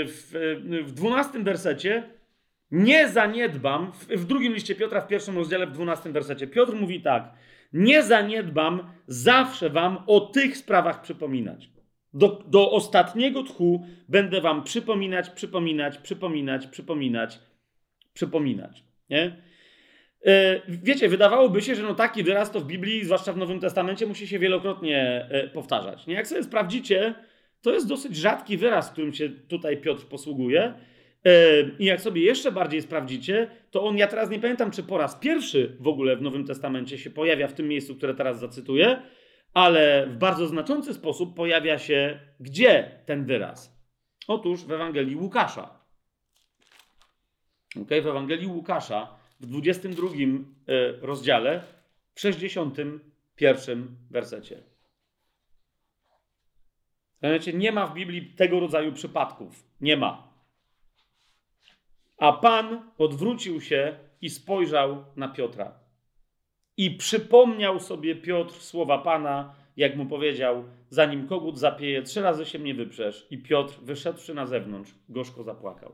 [0.06, 0.30] w,
[0.84, 2.02] w 12 wersecie,
[2.70, 7.02] nie zaniedbam, w, w drugim liście Piotra, w pierwszym rozdziale, w 12 wersecie, Piotr mówi
[7.02, 7.32] tak,
[7.72, 11.70] nie zaniedbam zawsze wam o tych sprawach przypominać.
[12.14, 17.38] Do, do ostatniego tchu będę wam przypominać, przypominać, przypominać, przypominać,
[18.12, 18.84] przypominać.
[19.10, 19.36] Nie?
[20.68, 24.28] Wiecie, wydawałoby się, że no taki wyraz to w Biblii, zwłaszcza w Nowym Testamencie, musi
[24.28, 26.06] się wielokrotnie powtarzać.
[26.06, 26.14] Nie?
[26.14, 27.14] Jak sobie sprawdzicie,
[27.62, 30.74] to jest dosyć rzadki wyraz, którym się tutaj Piotr posługuje.
[31.78, 35.16] I jak sobie jeszcze bardziej sprawdzicie, to on, ja teraz nie pamiętam, czy po raz
[35.16, 39.02] pierwszy w ogóle w Nowym Testamencie się pojawia w tym miejscu, które teraz zacytuję,
[39.58, 43.78] ale w bardzo znaczący sposób pojawia się gdzie ten wyraz?
[44.28, 45.80] Otóż w Ewangelii Łukasza.
[47.82, 50.12] Okay, w Ewangelii Łukasza w 22 e,
[51.00, 51.62] rozdziale,
[52.14, 54.62] w 61 wersecie.
[57.20, 59.64] Znaczy, nie ma w Biblii tego rodzaju przypadków.
[59.80, 60.32] Nie ma.
[62.18, 65.87] A Pan odwrócił się i spojrzał na Piotra.
[66.78, 72.58] I przypomniał sobie Piotr słowa Pana, jak mu powiedział, zanim kogut zapieje, trzy razy się
[72.58, 73.26] mnie wyprzesz.
[73.30, 75.92] I Piotr, wyszedłszy na zewnątrz, gorzko zapłakał.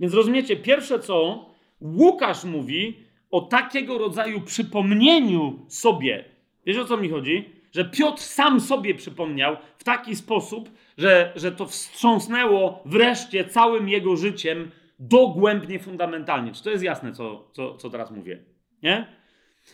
[0.00, 1.46] Więc rozumiecie, pierwsze co
[1.80, 6.24] Łukasz mówi o takiego rodzaju przypomnieniu sobie.
[6.66, 7.50] Wiesz o co mi chodzi?
[7.72, 14.16] Że Piotr sam sobie przypomniał w taki sposób, że, że to wstrząsnęło wreszcie całym jego
[14.16, 14.70] życiem
[15.02, 16.52] dogłębnie, fundamentalnie.
[16.52, 18.44] Czy to jest jasne, co, co, co teraz mówię?
[18.82, 19.06] Nie?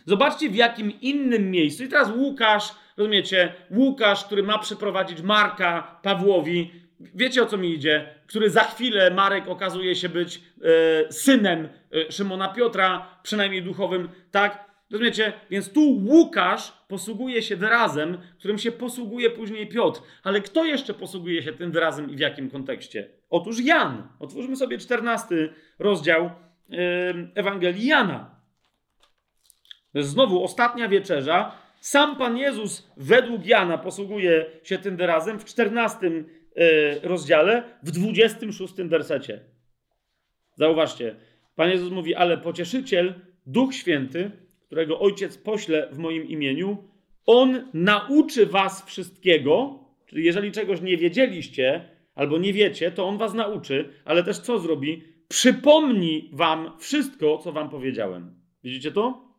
[0.06, 1.84] Zobaczcie w jakim innym miejscu.
[1.84, 6.70] I teraz Łukasz, rozumiecie, Łukasz, który ma przyprowadzić Marka Pawłowi,
[7.00, 11.68] wiecie o co mi idzie, który za chwilę Marek okazuje się być e, synem
[12.08, 14.67] e, Szymona Piotra, przynajmniej duchowym, tak?
[14.90, 15.32] Rozumiecie?
[15.50, 20.00] Więc tu Łukasz posługuje się wyrazem, którym się posługuje później Piotr.
[20.22, 23.08] Ale kto jeszcze posługuje się tym wyrazem i w jakim kontekście?
[23.30, 24.08] Otóż Jan.
[24.18, 26.30] Otwórzmy sobie 14 rozdział
[27.34, 28.30] Ewangelii Jana.
[29.92, 31.52] To jest znowu ostatnia wieczerza.
[31.80, 36.24] Sam Pan Jezus według Jana posługuje się tym wyrazem w 14
[36.58, 39.40] E, rozdziale, w 26 wersecie.
[40.54, 41.16] Zauważcie,
[41.56, 43.14] Pan Jezus mówi, ale pocieszyciel,
[43.46, 44.30] Duch Święty,
[44.68, 46.76] którego Ojciec pośle w moim imieniu,
[47.26, 53.34] On nauczy was wszystkiego, czyli jeżeli czegoś nie wiedzieliście albo nie wiecie, to On was
[53.34, 55.02] nauczy, ale też co zrobi?
[55.28, 58.40] Przypomni wam wszystko, co wam powiedziałem.
[58.64, 59.34] Widzicie to?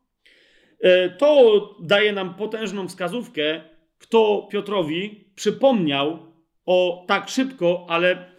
[0.79, 3.61] E, to daje nam potężną wskazówkę,
[3.97, 6.19] kto Piotrowi przypomniał
[6.65, 8.31] o tak szybko, ale,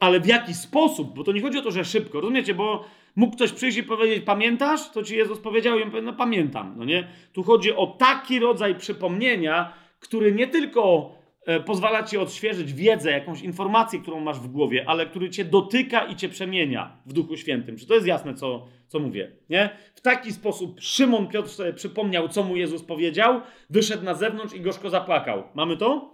[0.00, 2.84] ale w jaki sposób, bo to nie chodzi o to, że szybko, rozumiecie, bo
[3.16, 5.78] mógł ktoś przyjść i powiedzieć, pamiętasz, co ci Jezus powiedział?
[5.78, 7.08] I on powie, no pamiętam, no nie?
[7.32, 11.12] Tu chodzi o taki rodzaj przypomnienia, który nie tylko
[11.46, 16.04] e, pozwala ci odświeżyć wiedzę, jakąś informację, którą masz w głowie, ale który cię dotyka
[16.04, 17.76] i cię przemienia w Duchu Świętym.
[17.76, 19.32] Czy to jest jasne, co, co mówię?
[19.50, 19.70] Nie?
[19.94, 23.40] W taki sposób Szymon Piotr sobie przypomniał, co mu Jezus powiedział,
[23.70, 25.42] wyszedł na zewnątrz i gorzko zapłakał.
[25.54, 26.13] Mamy to?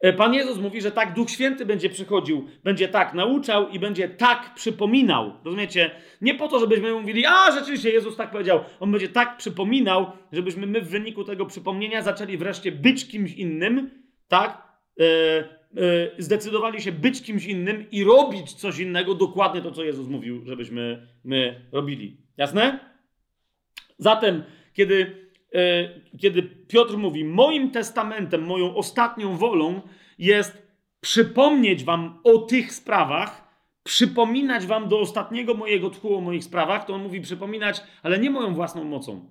[0.00, 4.08] E, Pan Jezus mówi, że tak Duch Święty będzie przychodził, będzie tak nauczał i będzie
[4.08, 5.32] tak przypominał.
[5.44, 5.90] Rozumiecie?
[6.20, 8.60] Nie po to, żebyśmy mówili, a rzeczywiście Jezus tak powiedział.
[8.80, 13.90] On będzie tak przypominał, żebyśmy my w wyniku tego przypomnienia zaczęli wreszcie być kimś innym,
[14.28, 14.62] tak?
[14.96, 15.06] Yy,
[15.74, 20.42] yy, zdecydowali się być kimś innym i robić coś innego, dokładnie to, co Jezus mówił,
[20.46, 22.16] żebyśmy my robili.
[22.36, 22.78] Jasne?
[23.98, 24.42] Zatem,
[24.72, 25.29] kiedy
[26.20, 29.80] kiedy Piotr mówi: Moim testamentem, moją ostatnią wolą
[30.18, 30.62] jest
[31.00, 33.50] przypomnieć wam o tych sprawach,
[33.82, 38.30] przypominać wam do ostatniego mojego tchu o moich sprawach, to on mówi przypominać, ale nie
[38.30, 39.30] moją własną mocą.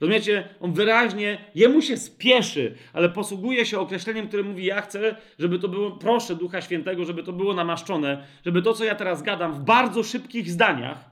[0.00, 0.48] Rozumiecie?
[0.60, 5.68] On wyraźnie, jemu się spieszy, ale posługuje się określeniem, które mówi: Ja chcę, żeby to
[5.68, 9.60] było, proszę Ducha Świętego, żeby to było namaszczone, żeby to, co ja teraz gadam w
[9.60, 11.10] bardzo szybkich zdaniach,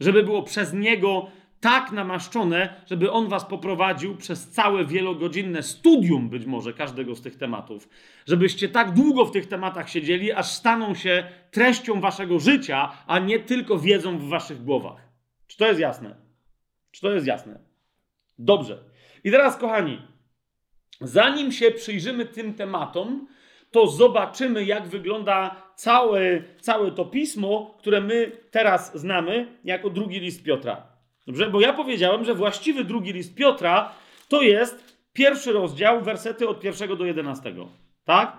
[0.00, 1.30] żeby było przez niego
[1.60, 7.36] tak namaszczone, żeby on was poprowadził przez całe wielogodzinne studium, być może każdego z tych
[7.36, 7.88] tematów.
[8.26, 13.38] Żebyście tak długo w tych tematach siedzieli, aż staną się treścią waszego życia, a nie
[13.38, 15.08] tylko wiedzą w waszych głowach.
[15.46, 16.14] Czy to jest jasne?
[16.90, 17.60] Czy to jest jasne?
[18.38, 18.78] Dobrze.
[19.24, 20.02] I teraz, kochani,
[21.00, 23.28] zanim się przyjrzymy tym tematom,
[23.70, 30.42] to zobaczymy, jak wygląda całe, całe to pismo, które my teraz znamy jako drugi list
[30.42, 30.97] Piotra.
[31.28, 31.50] Dobrze?
[31.50, 33.92] Bo ja powiedziałem, że właściwy drugi list Piotra
[34.28, 37.68] to jest pierwszy rozdział, wersety od pierwszego do jedenastego.
[38.04, 38.36] Tak?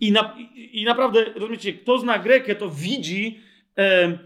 [0.00, 3.40] I, na, i, i naprawdę, rozumiecie, kto zna Grekę, to widzi.
[3.78, 4.18] E,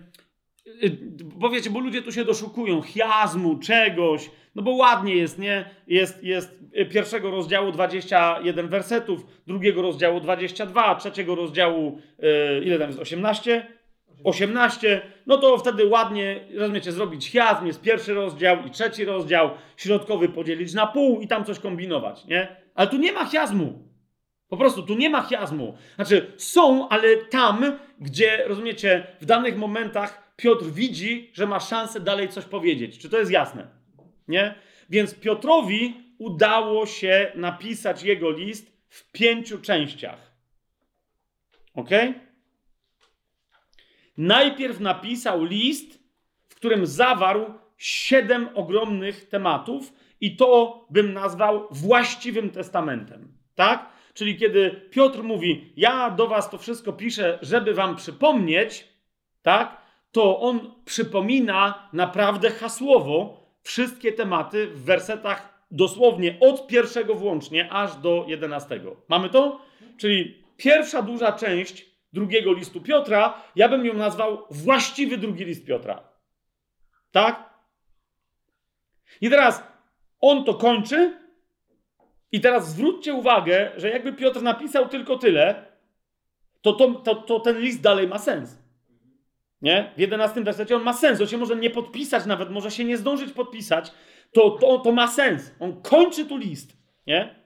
[1.24, 5.70] bo wiecie, bo ludzie tu się doszukują chiazmu, czegoś, no bo ładnie jest, nie?
[5.86, 6.58] Jest, jest
[6.90, 13.66] pierwszego rozdziału 21 wersetów, drugiego rozdziału 22, trzeciego rozdziału, yy, ile tam jest, 18?
[14.24, 20.28] 18, no to wtedy ładnie, rozumiecie, zrobić chiasm, jest pierwszy rozdział i trzeci rozdział, środkowy
[20.28, 22.56] podzielić na pół i tam coś kombinować, nie?
[22.74, 23.88] Ale tu nie ma chiasmu.
[24.48, 25.76] Po prostu tu nie ma chiasmu.
[25.94, 32.28] Znaczy, są, ale tam, gdzie, rozumiecie, w danych momentach Piotr widzi, że ma szansę dalej
[32.28, 32.98] coś powiedzieć.
[32.98, 33.66] Czy to jest jasne?
[34.28, 34.54] Nie?
[34.90, 40.34] Więc Piotrowi udało się napisać jego list w pięciu częściach.
[41.74, 41.90] Ok?
[44.16, 45.98] Najpierw napisał list,
[46.48, 47.44] w którym zawarł
[47.76, 53.32] siedem ogromnych tematów, i to bym nazwał właściwym testamentem.
[53.54, 53.88] Tak?
[54.14, 58.88] Czyli kiedy Piotr mówi: Ja do was to wszystko piszę, żeby wam przypomnieć,
[59.42, 59.82] tak?
[60.12, 68.24] To on przypomina naprawdę hasłowo wszystkie tematy w wersetach dosłownie od pierwszego włącznie aż do
[68.28, 68.96] jedenastego.
[69.08, 69.60] Mamy to?
[69.96, 76.08] Czyli pierwsza duża część drugiego listu Piotra, ja bym ją nazwał właściwy drugi list Piotra.
[77.12, 77.54] Tak?
[79.20, 79.62] I teraz
[80.20, 81.24] on to kończy.
[82.32, 85.64] I teraz zwróćcie uwagę, że jakby Piotr napisał tylko tyle,
[86.62, 88.58] to, to, to, to ten list dalej ma sens.
[89.62, 89.92] Nie?
[89.96, 91.20] W 11 wersecie on ma sens.
[91.20, 93.92] On się może nie podpisać nawet, może się nie zdążyć podpisać.
[94.32, 95.54] To, to, to ma sens.
[95.60, 96.76] On kończy tu list.
[97.06, 97.44] Nie?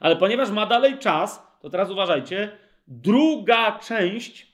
[0.00, 2.58] Ale ponieważ ma dalej czas, to teraz uważajcie,
[2.90, 4.46] druga część,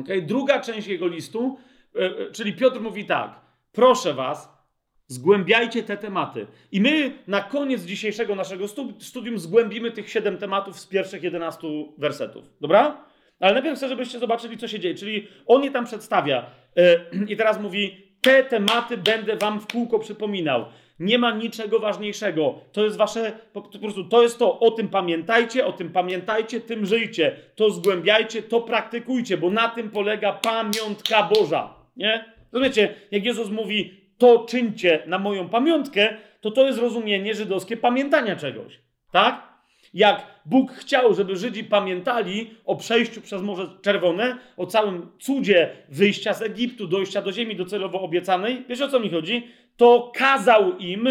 [0.00, 1.58] okay, druga część jego listu,
[1.94, 3.40] yy, czyli Piotr mówi tak,
[3.72, 4.58] proszę was,
[5.06, 6.46] zgłębiajcie te tematy.
[6.72, 12.44] I my na koniec dzisiejszego naszego studium zgłębimy tych siedem tematów z pierwszych 11 wersetów.
[12.60, 13.04] Dobra?
[13.40, 14.94] Ale najpierw chcę, żebyście zobaczyli, co się dzieje.
[14.94, 19.98] Czyli on je tam przedstawia yy, i teraz mówi, te tematy będę wam w kółko
[19.98, 20.64] przypominał.
[21.00, 22.60] Nie ma niczego ważniejszego.
[22.72, 24.60] To jest wasze, po, po prostu to jest to.
[24.60, 27.36] O tym pamiętajcie, o tym pamiętajcie, tym żyjcie.
[27.54, 31.74] To zgłębiajcie, to praktykujcie, bo na tym polega pamiątka Boża.
[31.96, 32.24] Nie?
[32.52, 38.36] Rozumiecie, jak Jezus mówi, to czyńcie na moją pamiątkę, to to jest rozumienie żydowskie pamiętania
[38.36, 38.80] czegoś.
[39.12, 39.48] Tak?
[39.94, 46.34] Jak Bóg chciał, żeby Żydzi pamiętali o przejściu przez Morze Czerwone, o całym cudzie wyjścia
[46.34, 49.48] z Egiptu, dojścia do ziemi docelowo obiecanej, wiesz o co mi chodzi?
[49.78, 51.08] To kazał im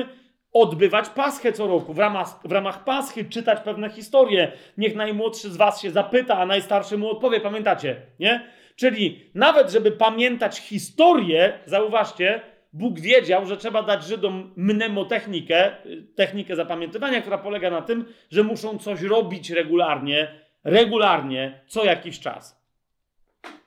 [0.54, 4.52] odbywać Paschę co roku, w ramach, w ramach Paschy czytać pewne historie.
[4.78, 7.42] Niech najmłodszy z was się zapyta, a najstarszy mu odpowie.
[7.42, 8.48] Pamiętacie, nie?
[8.76, 12.42] Czyli nawet, żeby pamiętać historię, zauważcie,
[12.74, 15.72] Bóg wiedział, że trzeba dać Żydom mnemotechnikę,
[16.16, 20.28] technikę zapamiętywania, która polega na tym, że muszą coś robić regularnie,
[20.64, 22.64] regularnie, co jakiś czas.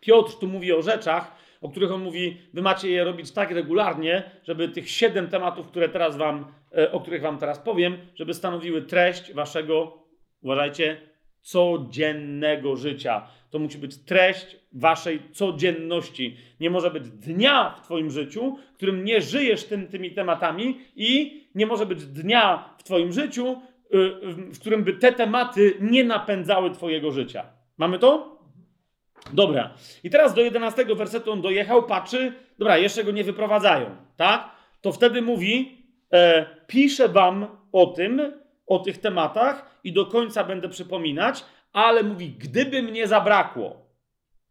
[0.00, 4.30] Piotr tu mówi o rzeczach, o których on mówi, wy macie je robić tak regularnie,
[4.42, 6.44] żeby tych siedem tematów, które teraz wam,
[6.76, 10.04] e, o których wam teraz powiem, żeby stanowiły treść waszego,
[10.42, 10.96] uważajcie,
[11.40, 13.26] codziennego życia.
[13.50, 16.36] To musi być treść waszej codzienności.
[16.60, 21.40] Nie może być dnia w twoim życiu, w którym nie żyjesz tym, tymi tematami i
[21.54, 23.62] nie może być dnia w twoim życiu,
[23.94, 23.98] y,
[24.52, 27.46] w którym by te tematy nie napędzały twojego życia.
[27.78, 28.39] Mamy to?
[29.32, 29.74] Dobra.
[30.04, 34.50] I teraz do 11 wersetu on dojechał, patrzy, dobra, jeszcze go nie wyprowadzają, tak?
[34.80, 35.78] To wtedy mówi,
[36.12, 38.32] e, piszę wam o tym,
[38.66, 43.76] o tych tematach i do końca będę przypominać, ale mówi, gdyby mnie zabrakło,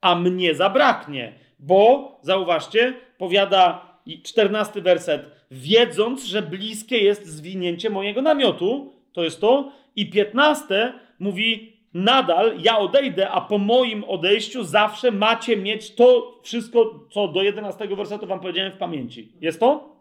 [0.02, 8.22] a mnie zabraknie, bo, zauważcie, powiada i czternasty werset, wiedząc, że bliskie jest zwinięcie mojego
[8.22, 15.12] namiotu, to jest to, i piętnaste mówi, nadal ja odejdę, a po moim odejściu zawsze
[15.12, 19.34] macie mieć to wszystko, co do 11 wersetu wam powiedziałem w pamięci.
[19.42, 20.00] Jest to?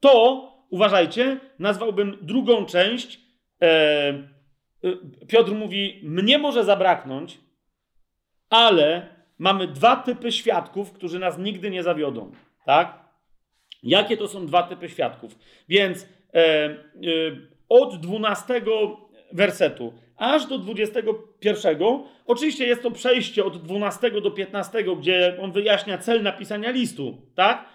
[0.00, 3.20] To, uważajcie, nazwałbym drugą część.
[3.62, 4.26] E, e,
[5.28, 7.38] Piotr mówi, mnie może zabraknąć,
[8.50, 12.32] ale mamy dwa typy świadków, którzy nas nigdy nie zawiodą.
[12.64, 13.04] Tak?
[13.82, 15.38] Jakie to są dwa typy świadków?
[15.68, 16.76] Więc e,
[17.68, 18.62] od 12
[19.32, 21.78] wersetu aż do 21.
[22.26, 27.68] Oczywiście jest to przejście od 12 do 15, gdzie on wyjaśnia cel napisania listu, tak?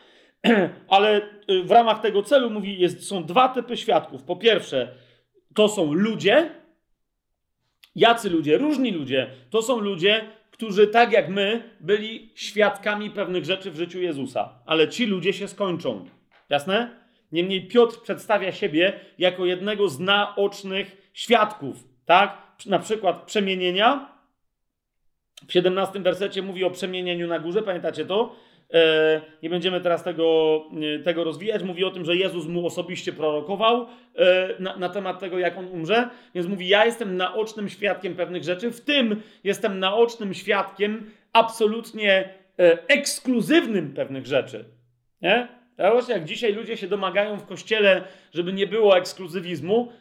[0.88, 1.22] Ale
[1.52, 4.24] y, w ramach tego celu mówi, jest, są dwa typy świadków.
[4.24, 4.96] Po pierwsze,
[5.56, 6.50] to są ludzie.
[7.96, 8.58] Jacy ludzie?
[8.58, 9.30] Różni ludzie.
[9.50, 10.22] To są ludzie,
[10.52, 14.60] którzy tak jak my byli świadkami pewnych rzeczy w życiu Jezusa.
[14.66, 16.06] Ale ci ludzie się skończą.
[16.50, 17.00] Jasne?
[17.32, 22.38] Niemniej Piotr przedstawia siebie jako jednego z naocznych świadków tak?
[22.66, 24.10] Na przykład przemienienia.
[25.48, 28.36] W 17 wersecie mówi o przemienieniu na górze, pamiętacie to?
[28.74, 30.62] E, nie będziemy teraz tego,
[30.96, 31.64] e, tego rozwijać.
[31.64, 35.68] Mówi o tym, że Jezus mu osobiście prorokował e, na, na, temat tego, jak on
[35.68, 36.10] umrze.
[36.36, 42.34] Więc mówi: Ja jestem naocznym świadkiem pewnych rzeczy, w tym jestem naocznym świadkiem absolutnie
[42.88, 44.66] ekskluzywnym pewnych rzeczy.
[45.22, 45.48] Nie?
[45.78, 48.04] Właśnie jak dzisiaj ludzie się domagają w kościele,
[48.34, 49.92] żeby nie było ekskluzywizmu,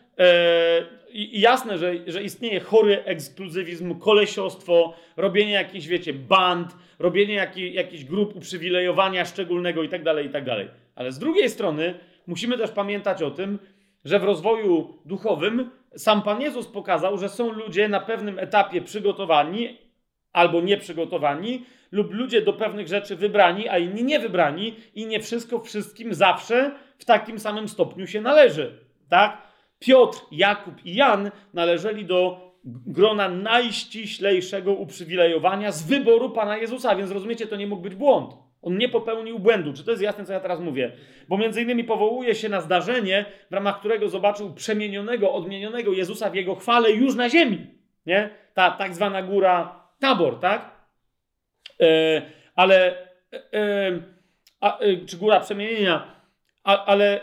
[1.12, 8.04] i jasne, że, że istnieje chory ekskluzywizm, kolesiostwo, robienie jakichś, wiecie, band, robienie jakich, jakichś
[8.04, 10.56] grup uprzywilejowania szczególnego itd., tak itd.
[10.56, 11.94] Tak Ale z drugiej strony
[12.26, 13.58] musimy też pamiętać o tym,
[14.04, 19.78] że w rozwoju duchowym sam Pan Jezus pokazał, że są ludzie na pewnym etapie przygotowani
[20.32, 26.14] albo nieprzygotowani, lub ludzie do pewnych rzeczy wybrani, a inni niewybrani i nie wszystko wszystkim
[26.14, 28.78] zawsze w takim samym stopniu się należy.
[29.08, 29.47] Tak?
[29.78, 37.46] Piotr, Jakub i Jan należeli do grona najściślejszego uprzywilejowania z wyboru Pana Jezusa, więc rozumiecie,
[37.46, 38.34] to nie mógł być błąd.
[38.62, 39.72] On nie popełnił błędu.
[39.72, 40.92] Czy to jest jasne, co ja teraz mówię?
[41.28, 46.34] Bo między innymi powołuje się na zdarzenie, w ramach którego zobaczył przemienionego, odmienionego Jezusa w
[46.34, 47.66] jego chwale już na ziemi.
[48.06, 48.30] Nie?
[48.54, 50.70] Ta tak zwana góra Tabor, tak?
[51.80, 52.22] E,
[52.54, 54.02] ale, e, e
[54.60, 56.14] a, czy góra przemienienia,
[56.64, 57.20] a, ale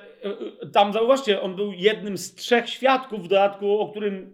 [0.74, 4.34] tam zauważcie, on był jednym z trzech świadków w dodatku, o którym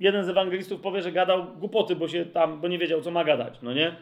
[0.00, 3.24] jeden z ewangelistów powie, że gadał głupoty, bo się tam, bo nie wiedział, co ma
[3.24, 3.96] gadać, no nie?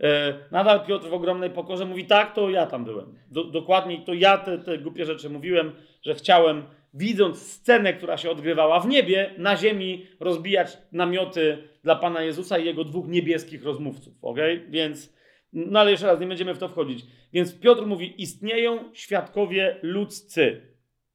[0.00, 3.18] E, nadal Piotr w ogromnej pokorze mówi, tak, to ja tam byłem.
[3.30, 5.72] Do, dokładniej to ja te, te głupie rzeczy mówiłem,
[6.02, 6.62] że chciałem,
[6.94, 12.64] widząc scenę, która się odgrywała w niebie, na ziemi rozbijać namioty dla Pana Jezusa i
[12.64, 14.38] jego dwóch niebieskich rozmówców, ok?
[14.68, 15.14] Więc
[15.54, 17.06] no ale jeszcze raz, nie będziemy w to wchodzić.
[17.32, 20.73] Więc Piotr mówi: istnieją świadkowie ludzcy.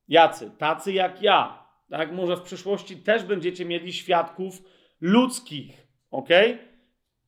[0.10, 0.52] Jacy?
[0.58, 1.64] Tacy jak ja.
[1.90, 2.12] Tak?
[2.12, 4.62] Może w przyszłości też będziecie mieli świadków
[5.02, 5.88] ludzkich.
[6.12, 6.30] ok?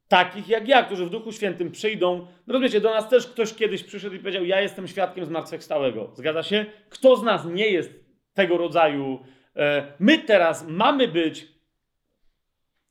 [0.07, 2.27] Takich jak ja, którzy w Duchu Świętym przyjdą.
[2.47, 6.11] No rozumiecie, do nas też ktoś kiedyś przyszedł i powiedział: Ja jestem świadkiem zmartwychwstałego.
[6.13, 6.65] Zgadza się?
[6.89, 7.91] Kto z nas nie jest
[8.33, 9.19] tego rodzaju?
[9.55, 11.47] E, my teraz mamy być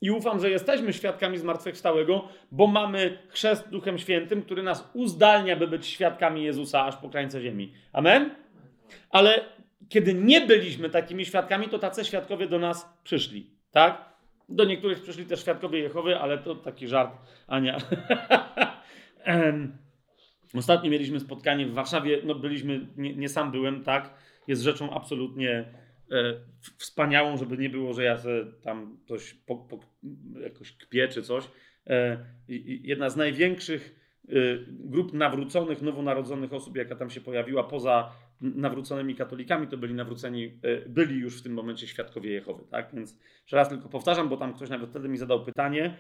[0.01, 5.69] i ufam, że jesteśmy świadkami zmartwychwstałego, bo mamy chrzest Duchem Świętym, który nas uzdalnia, by
[5.69, 7.73] być świadkami Jezusa aż po krańce ziemi.
[7.93, 8.35] Amen?
[9.11, 9.45] Ale
[9.91, 13.51] kiedy nie byliśmy takimi świadkami, to tacy świadkowie do nas przyszli.
[13.71, 14.11] Tak?
[14.49, 17.17] Do niektórych przyszli też świadkowie Jehowy, ale to taki żart,
[17.47, 17.79] Ania.
[20.55, 24.15] Ostatnio mieliśmy spotkanie w Warszawie, no byliśmy, nie, nie sam byłem, tak?
[24.49, 25.51] Jest rzeczą absolutnie
[26.11, 26.35] e,
[26.77, 28.19] wspaniałą, żeby nie było, że ja
[28.63, 29.79] tam coś po, po,
[30.41, 31.45] jakoś kpię czy coś.
[31.87, 32.25] E,
[32.83, 34.33] jedna z największych e,
[34.69, 40.89] grup nawróconych, nowonarodzonych osób, jaka tam się pojawiła, poza nawróconymi katolikami, to byli nawróceni, e,
[40.89, 42.95] byli już w tym momencie świadkowie Jehowy, tak?
[42.95, 45.97] Więc jeszcze raz tylko powtarzam, bo tam ktoś nawet wtedy mi zadał pytanie,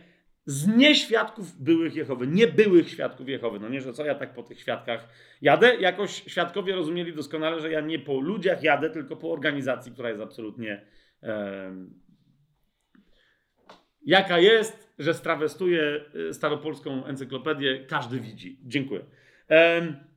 [0.46, 3.60] z nieświadków byłych Jehowy, nie byłych świadków Jehowy.
[3.60, 5.08] No nie, że co ja tak po tych świadkach
[5.42, 5.76] jadę?
[5.76, 10.20] Jakoś świadkowie rozumieli doskonale, że ja nie po ludziach jadę, tylko po organizacji, która jest
[10.20, 10.86] absolutnie
[11.22, 11.74] e,
[14.06, 18.58] jaka jest, że strawestuję e, staropolską encyklopedię, każdy widzi.
[18.62, 19.00] Dziękuję.
[19.50, 20.09] E,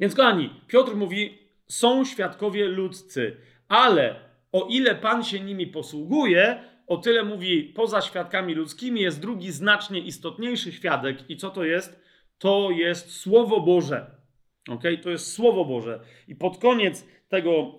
[0.00, 1.38] więc kochani, Piotr mówi,
[1.68, 3.36] są świadkowie ludzcy,
[3.68, 4.14] ale
[4.52, 10.00] o ile Pan się nimi posługuje, o tyle mówi, poza świadkami ludzkimi jest drugi znacznie
[10.00, 11.30] istotniejszy świadek.
[11.30, 12.00] I co to jest?
[12.38, 14.10] To jest Słowo Boże.
[14.68, 14.82] Ok?
[15.02, 16.00] To jest Słowo Boże.
[16.28, 17.74] I pod koniec tego,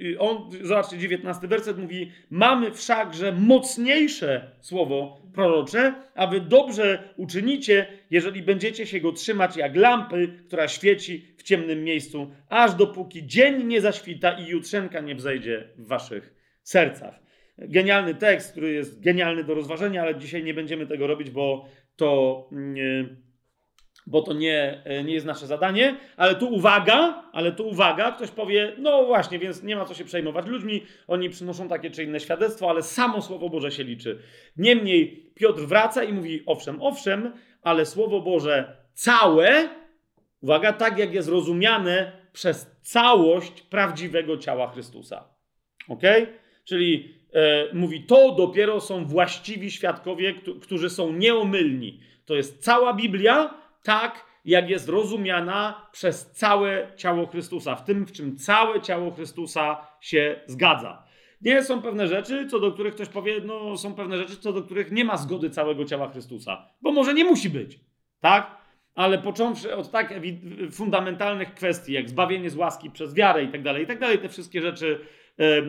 [0.00, 7.86] yy, on, zobaczcie, 19 werset mówi: Mamy wszakże mocniejsze słowo prorocze, a wy dobrze uczynicie,
[8.10, 13.80] jeżeli będziecie się go trzymać jak lampy, która świeci ciemnym miejscu, aż dopóki dzień nie
[13.80, 17.20] zaświta i jutrzenka nie wzejdzie w waszych sercach.
[17.58, 22.48] Genialny tekst, który jest genialny do rozważenia, ale dzisiaj nie będziemy tego robić, bo to.
[22.74, 23.28] Yy,
[24.08, 28.30] bo to nie, e, nie jest nasze zadanie, ale tu uwaga, ale tu uwaga, ktoś
[28.30, 32.20] powie, no właśnie, więc nie ma co się przejmować ludźmi, oni przynoszą takie czy inne
[32.20, 34.18] świadectwo, ale samo Słowo Boże się liczy.
[34.56, 37.32] Niemniej Piotr wraca i mówi, owszem, owszem,
[37.62, 39.68] ale Słowo Boże całe,
[40.40, 45.24] uwaga, tak jak jest rozumiane przez całość prawdziwego ciała Chrystusa.
[45.88, 46.02] Ok?
[46.64, 52.00] Czyli e, mówi, to dopiero są właściwi świadkowie, którzy są nieomylni.
[52.24, 58.12] To jest cała Biblia, tak, jak jest rozumiana przez całe ciało Chrystusa, w tym, w
[58.12, 61.08] czym całe ciało Chrystusa się zgadza.
[61.40, 64.62] Nie są pewne rzeczy, co do których ktoś powie, no są pewne rzeczy, co do
[64.62, 67.80] których nie ma zgody całego ciała Chrystusa, bo może nie musi być,
[68.20, 68.57] tak?
[68.98, 70.14] Ale począwszy od tak
[70.70, 74.28] fundamentalnych kwestii, jak zbawienie z łaski przez wiarę i tak dalej, i tak dalej, te
[74.28, 75.00] wszystkie rzeczy,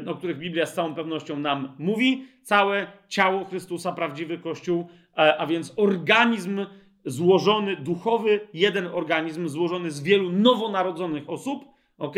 [0.07, 5.47] o których Biblia z całą pewnością nam mówi, całe ciało Chrystusa, prawdziwy Kościół, e, a
[5.47, 6.65] więc organizm
[7.05, 11.65] złożony, duchowy, jeden organizm złożony z wielu nowonarodzonych osób,
[11.97, 12.15] ok?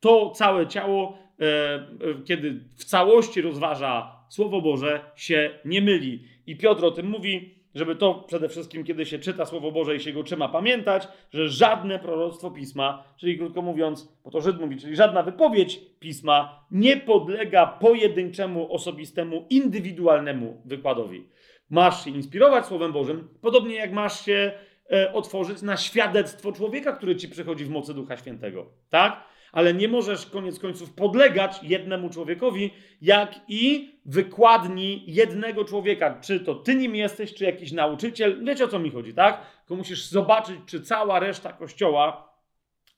[0.00, 1.84] To całe ciało, e, e,
[2.24, 6.24] kiedy w całości rozważa Słowo Boże, się nie myli.
[6.46, 10.00] I Piotr o tym mówi, żeby to przede wszystkim, kiedy się czyta Słowo Boże i
[10.00, 14.76] się go trzyma, pamiętać, że żadne proroctwo pisma, czyli krótko mówiąc, bo to Żyd mówi,
[14.76, 21.28] czyli żadna wypowiedź pisma nie podlega pojedynczemu, osobistemu, indywidualnemu wykładowi.
[21.70, 24.52] Masz się inspirować Słowem Bożym, podobnie jak masz się
[24.92, 28.66] e, otworzyć na świadectwo człowieka, który ci przychodzi w mocy Ducha Świętego.
[28.90, 29.31] Tak?
[29.52, 32.70] Ale nie możesz koniec końców podlegać jednemu człowiekowi,
[33.02, 36.20] jak i wykładni jednego człowieka.
[36.20, 38.44] Czy to ty nim jesteś, czy jakiś nauczyciel.
[38.44, 39.46] Wiecie o co mi chodzi, tak?
[39.60, 42.32] Tylko musisz zobaczyć, czy cała reszta kościoła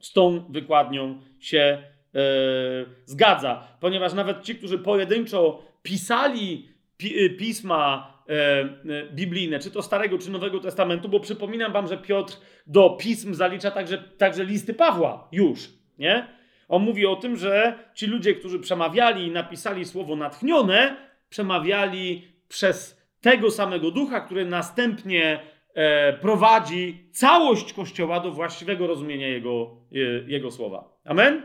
[0.00, 1.82] z tą wykładnią się
[2.14, 2.20] yy,
[3.04, 3.68] zgadza.
[3.80, 8.66] Ponieważ nawet ci, którzy pojedynczo pisali pi pisma E, e,
[9.12, 12.36] biblijne, czy to Starego, czy Nowego Testamentu, bo przypominam wam, że Piotr
[12.66, 16.26] do pism zalicza także, także listy Pawła już, nie?
[16.68, 20.96] On mówi o tym, że ci ludzie, którzy przemawiali i napisali słowo natchnione,
[21.28, 25.40] przemawiali przez tego samego ducha, który następnie
[25.74, 30.98] e, prowadzi całość Kościoła do właściwego rozumienia jego, e, jego słowa.
[31.04, 31.42] Amen?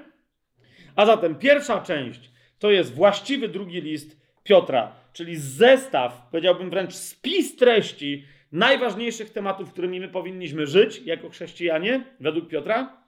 [0.96, 7.56] A zatem pierwsza część to jest właściwy drugi list Piotra czyli zestaw, powiedziałbym wręcz spis
[7.56, 12.99] treści najważniejszych tematów, którymi my powinniśmy żyć jako chrześcijanie, według Piotra.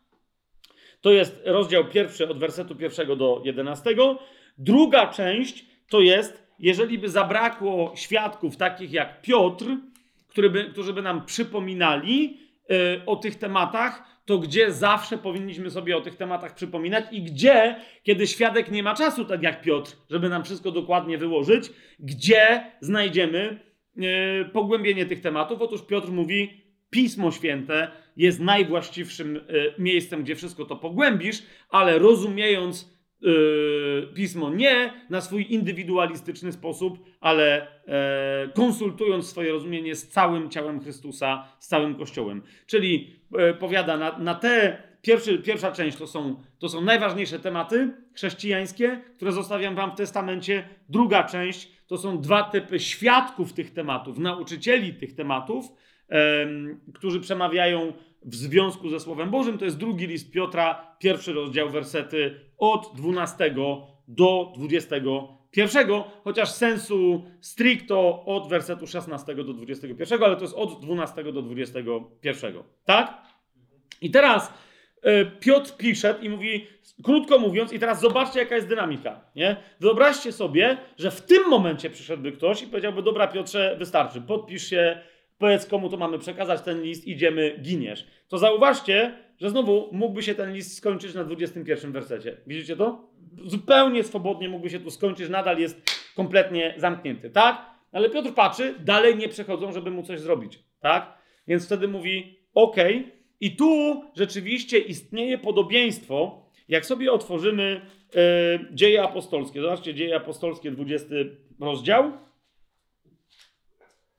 [1.01, 4.19] To jest rozdział pierwszy od wersetu pierwszego do jedenastego.
[4.57, 9.65] Druga część to jest, jeżeli by zabrakło świadków takich jak Piotr,
[10.27, 12.37] który by, którzy by nam przypominali
[12.69, 17.75] yy, o tych tematach, to gdzie zawsze powinniśmy sobie o tych tematach przypominać i gdzie,
[18.03, 23.59] kiedy świadek nie ma czasu, tak jak Piotr, żeby nam wszystko dokładnie wyłożyć, gdzie znajdziemy
[23.95, 25.61] yy, pogłębienie tych tematów.
[25.61, 26.61] Otóż Piotr mówi,
[26.91, 34.93] Pismo Święte jest najwłaściwszym yy, miejscem, gdzie wszystko to pogłębisz, ale rozumiejąc Yy, pismo nie
[35.09, 41.95] na swój indywidualistyczny sposób, ale e, konsultując swoje rozumienie z całym ciałem Chrystusa, z całym
[41.95, 42.41] Kościołem.
[42.65, 47.93] Czyli e, powiada, na, na te pierwszy, pierwsza część to są, to są najważniejsze tematy
[48.13, 50.69] chrześcijańskie, które zostawiam wam w testamencie.
[50.89, 55.65] Druga część to są dwa typy świadków tych tematów, nauczycieli tych tematów,
[56.93, 57.93] którzy przemawiają
[58.25, 59.57] w związku ze Słowem Bożym.
[59.57, 63.55] To jest drugi list Piotra, pierwszy rozdział, wersety od 12
[64.07, 65.87] do 21,
[66.23, 72.53] chociaż sensu stricto od wersetu 16 do 21, ale to jest od 12 do 21.
[72.85, 73.21] Tak?
[74.01, 74.53] I teraz
[75.01, 76.67] e, Piotr pisze i mówi,
[77.03, 79.21] krótko mówiąc, i teraz zobaczcie, jaka jest dynamika.
[79.35, 79.55] Nie?
[79.79, 85.01] Wyobraźcie sobie, że w tym momencie przyszedłby ktoś i powiedziałby: Dobra, Piotrze, wystarczy, podpisz się,
[85.41, 88.07] powiedz komu to mamy przekazać ten list, idziemy, giniesz.
[88.27, 92.37] To zauważcie, że znowu mógłby się ten list skończyć na 21 wersecie.
[92.47, 93.11] Widzicie to?
[93.45, 95.81] Zupełnie swobodnie mógłby się tu skończyć, nadal jest
[96.15, 97.65] kompletnie zamknięty, tak?
[97.91, 101.17] Ale Piotr patrzy, dalej nie przechodzą, żeby mu coś zrobić, tak?
[101.47, 102.75] Więc wtedy mówi, ok,
[103.39, 107.81] i tu rzeczywiście istnieje podobieństwo, jak sobie otworzymy
[108.15, 108.21] yy,
[108.71, 109.61] dzieje apostolskie.
[109.61, 111.07] Zobaczcie, dzieje apostolskie, 20
[111.59, 112.11] rozdział.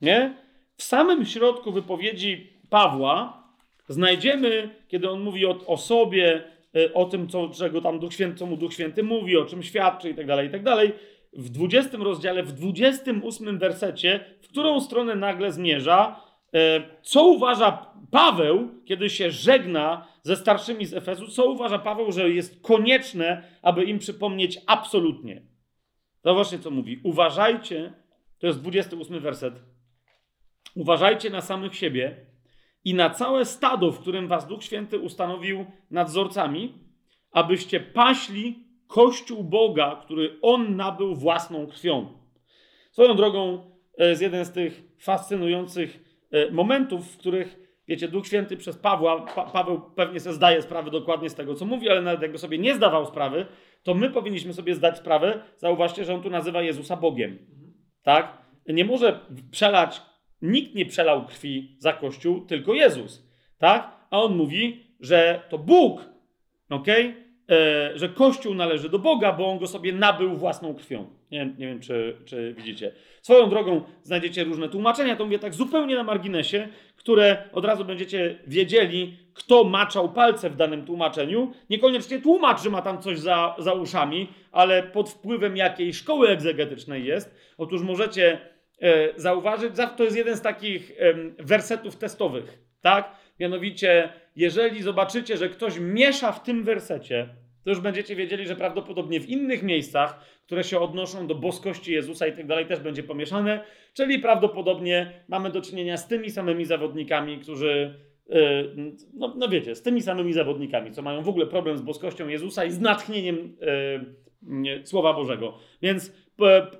[0.01, 0.43] Nie?
[0.77, 3.43] W samym środku wypowiedzi Pawła
[3.87, 6.43] znajdziemy, kiedy on mówi o, o sobie,
[6.75, 9.63] e, o tym, co, czego tam Duch Święty, co mu Duch Święty mówi, o czym
[9.63, 10.61] świadczy i tak dalej, i tak.
[11.33, 16.21] W 20 rozdziale, w 28 wersecie, w którą stronę nagle zmierza,
[16.53, 22.29] e, co uważa Paweł, kiedy się żegna ze starszymi z Efesu, co uważa Paweł, że
[22.29, 25.41] jest konieczne, aby im przypomnieć absolutnie.
[26.23, 26.99] Właśnie co mówi.
[27.03, 27.93] Uważajcie,
[28.39, 29.72] to jest 28 werset.
[30.75, 32.25] Uważajcie na samych siebie
[32.83, 36.73] i na całe stado, w którym was Duch Święty ustanowił nadzorcami,
[37.31, 42.07] abyście paśli Kościół Boga, który On nabył własną krwią.
[42.91, 45.99] Swoją drogą jest jeden z tych fascynujących
[46.31, 50.91] e, momentów, w których, wiecie, Duch Święty przez Pawła, pa Paweł pewnie sobie zdaje sprawę
[50.91, 53.45] dokładnie z tego, co mówi, ale nawet jakby sobie nie zdawał sprawy,
[53.83, 57.37] to my powinniśmy sobie zdać sprawę, zauważcie, że on tu nazywa Jezusa Bogiem.
[58.03, 58.37] Tak?
[58.67, 59.19] Nie może
[59.51, 60.01] przelać,
[60.43, 63.27] nikt nie przelał krwi za Kościół, tylko Jezus.
[63.57, 63.91] Tak?
[64.09, 66.09] A on mówi, że to Bóg,
[66.69, 67.15] okej?
[67.49, 71.07] E, że Kościół należy do Boga, bo on go sobie nabył własną krwią.
[71.31, 72.91] Nie, nie wiem, czy, czy widzicie.
[73.21, 78.39] Swoją drogą znajdziecie różne tłumaczenia, to mówię tak zupełnie na marginesie, które od razu będziecie
[78.47, 81.51] wiedzieli, kto maczał palce w danym tłumaczeniu.
[81.69, 87.05] Niekoniecznie tłumacz, że ma tam coś za, za uszami, ale pod wpływem jakiej szkoły egzegetycznej
[87.05, 87.35] jest.
[87.57, 88.52] Otóż możecie
[89.15, 93.15] zauważyć, to jest jeden z takich e, wersetów testowych, tak?
[93.39, 97.29] Mianowicie, jeżeli zobaczycie, że ktoś miesza w tym wersecie,
[97.63, 102.27] to już będziecie wiedzieli, że prawdopodobnie w innych miejscach, które się odnoszą do boskości Jezusa
[102.27, 103.63] i tak dalej, też będzie pomieszane,
[103.93, 109.81] czyli prawdopodobnie mamy do czynienia z tymi samymi zawodnikami, którzy, yy, no, no, wiecie, z
[109.81, 114.23] tymi samymi zawodnikami, co mają w ogóle problem z boskością Jezusa i z natchnieniem yy,
[114.83, 115.57] Słowa Bożego.
[115.81, 116.13] Więc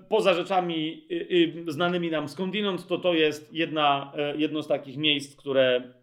[0.10, 5.94] poza rzeczami yy, znanymi nam skądinąd, to to jest jedna, jedno z takich miejsc, które,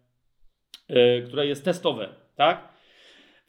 [1.27, 2.71] które jest testowe, tak?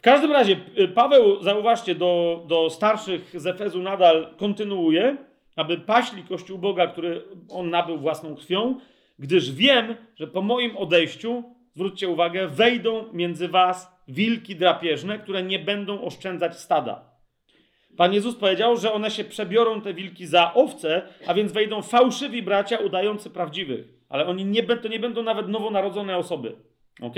[0.03, 5.17] W każdym razie y, Paweł, zauważcie, do, do starszych z Efezu nadal kontynuuje,
[5.57, 8.81] aby paśli Kościół Boga, który on nabył własną krwią,
[9.19, 11.43] gdyż wiem, że po moim odejściu,
[11.75, 17.12] zwróćcie uwagę, wejdą między was wilki drapieżne, które nie będą oszczędzać stada.
[17.97, 22.43] Pan Jezus powiedział, że one się przebiorą, te wilki, za owce, a więc wejdą fałszywi
[22.43, 23.89] bracia udający prawdziwych.
[24.09, 26.57] Ale oni nie, to nie będą nawet nowonarodzone osoby.
[27.01, 27.17] ok?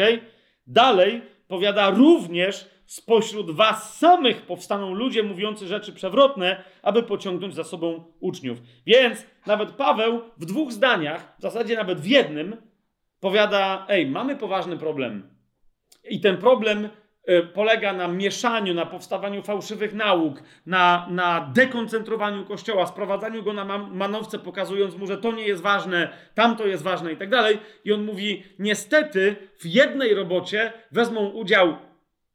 [0.67, 8.05] Dalej powiada również spośród was samych powstaną ludzie mówiący rzeczy przewrotne, aby pociągnąć za sobą
[8.21, 8.59] uczniów.
[8.87, 12.57] Więc nawet Paweł w dwóch zdaniach, w zasadzie nawet w jednym,
[13.21, 15.29] powiada: Ej, mamy poważny problem.
[16.11, 16.89] I ten problem
[17.55, 24.39] polega na mieszaniu, na powstawaniu fałszywych nauk, na, na dekoncentrowaniu kościoła, sprowadzaniu go na manowce,
[24.39, 27.59] pokazując mu, że to nie jest ważne, tamto jest ważne i tak dalej.
[27.85, 31.77] I on mówi: Niestety, w jednej robocie wezmą udział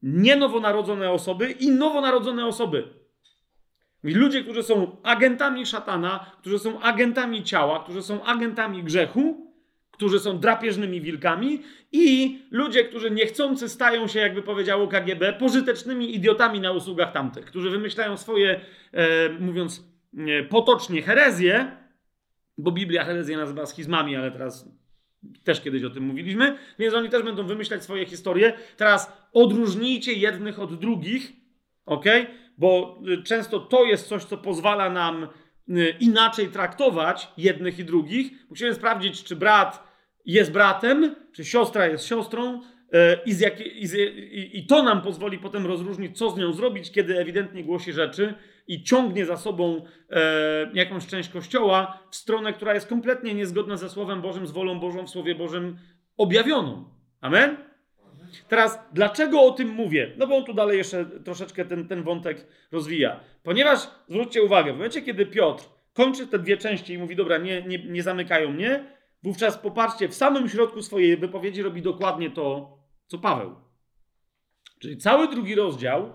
[0.03, 2.87] nie nowonarodzone osoby i nowonarodzone osoby.
[4.03, 9.48] Ludzie, którzy są agentami szatana, którzy są agentami ciała, którzy są agentami grzechu,
[9.99, 16.59] którzy są drapieżnymi wilkami i ludzie, którzy niechcący stają się, jakby powiedziało KGB, pożytecznymi idiotami
[16.59, 18.61] na usługach tamtych, którzy wymyślają swoje,
[18.93, 19.83] e, mówiąc
[20.17, 21.71] e, potocznie, herezje,
[22.57, 24.69] bo Biblia herezję nazywa schizmami, ale teraz
[25.43, 28.53] też kiedyś o tym mówiliśmy, więc oni też będą wymyślać swoje historie.
[28.77, 31.31] Teraz odróżnijcie jednych od drugich,
[31.85, 32.05] ok?
[32.57, 35.27] Bo y, często to jest coś, co pozwala nam
[35.69, 38.31] y, inaczej traktować jednych i drugich.
[38.49, 39.88] Musimy sprawdzić, czy brat
[40.33, 45.01] jest bratem, czy siostra jest siostrą, y, i, z i, z, i, i to nam
[45.01, 48.33] pozwoli potem rozróżnić, co z nią zrobić, kiedy ewidentnie głosi rzeczy,
[48.69, 50.21] i ciągnie za sobą e,
[50.73, 55.05] jakąś część kościoła w stronę, która jest kompletnie niezgodna ze Słowem Bożym, z wolą Bożą
[55.05, 55.77] w Słowie Bożym
[56.17, 56.85] objawioną.
[57.21, 57.57] Amen?
[58.47, 60.11] Teraz, dlaczego o tym mówię?
[60.17, 63.19] No bo on tu dalej jeszcze troszeczkę ten, ten wątek rozwija.
[63.43, 63.79] Ponieważ,
[64.09, 67.83] zwróćcie uwagę, w momencie, kiedy Piotr kończy te dwie części i mówi, dobra, nie, nie,
[67.85, 68.85] nie zamykają mnie,
[69.23, 72.77] wówczas popatrzcie, w samym środku swojej wypowiedzi robi dokładnie to,
[73.07, 73.55] co Paweł.
[74.79, 76.13] Czyli cały drugi rozdział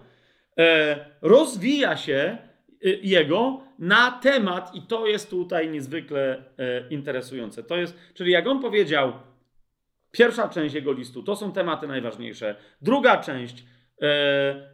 [0.59, 2.39] E, rozwija się
[2.85, 7.63] e, jego na temat, i to jest tutaj niezwykle e, interesujące.
[7.63, 9.13] To jest, czyli jak on powiedział,
[10.11, 12.57] pierwsza część jego listu, to są tematy najważniejsze.
[12.83, 13.65] Druga część,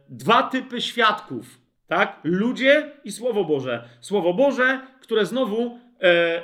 [0.09, 2.19] dwa typy świadków, tak?
[2.23, 3.89] Ludzie i Słowo Boże.
[3.99, 5.79] Słowo Boże, które znowu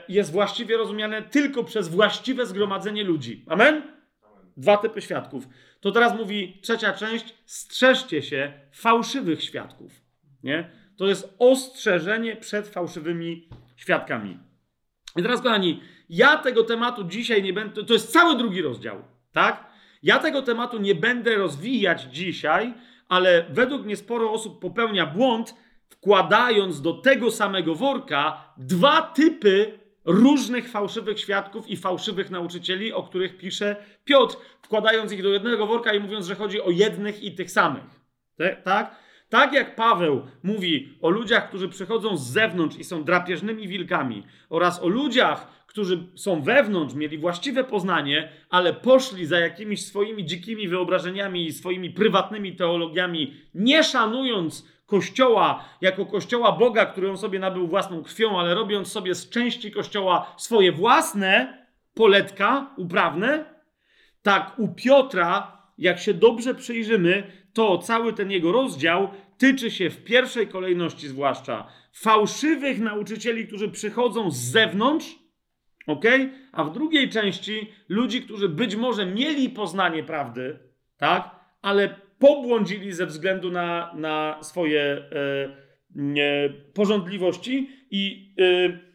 [0.10, 3.46] jest właściwie rozumiane tylko przez właściwe zgromadzenie ludzi.
[3.48, 3.82] Amen?
[4.58, 5.48] Dwa typy świadków.
[5.80, 10.02] To teraz mówi trzecia część: strzeżcie się fałszywych świadków.
[10.44, 10.70] Nie?
[10.98, 14.38] To jest ostrzeżenie przed fałszywymi świadkami.
[15.16, 17.84] I teraz, kochani, ja tego tematu dzisiaj nie będę.
[17.84, 19.68] To jest cały drugi rozdział, tak?
[20.04, 22.74] Ja tego tematu nie będę rozwijać dzisiaj,
[23.10, 25.56] ale według mnie sporo osób popełnia błąd,
[26.08, 33.38] wkładając do tego samego worka dwa typy różnych fałszywych świadków i fałszywych nauczycieli, o których
[33.38, 33.76] pisze
[34.06, 37.84] Piotr, wkładając ich do jednego worka i mówiąc, że chodzi o jednych i tych samych.
[38.64, 38.96] Tak?
[39.30, 44.84] Tak jak Paweł mówi o ludziach, którzy przychodzą z zewnątrz i są drapieżnymi wilkami, oraz
[44.84, 51.46] o ludziach, którzy są wewnątrz, mieli właściwe poznanie, ale poszli za jakimiś swoimi dzikimi wyobrażeniami
[51.46, 58.04] i swoimi prywatnymi teologiami, nie szanując Kościoła jako Kościoła Boga, który on sobie nabył własną
[58.04, 63.46] krwią, ale robiąc sobie z części Kościoła swoje własne poletka uprawne,
[64.22, 70.04] tak u Piotra, jak się dobrze przyjrzymy, to cały ten jego rozdział tyczy się w
[70.04, 75.16] pierwszej kolejności zwłaszcza fałszywych nauczycieli, którzy przychodzą z zewnątrz,
[75.88, 76.06] ok?
[76.52, 80.60] A w drugiej części ludzi, którzy być może mieli poznanie prawdy,
[80.98, 81.36] tak?
[81.62, 88.88] Ale pobłądzili ze względu na, na swoje e, porządliwości i e,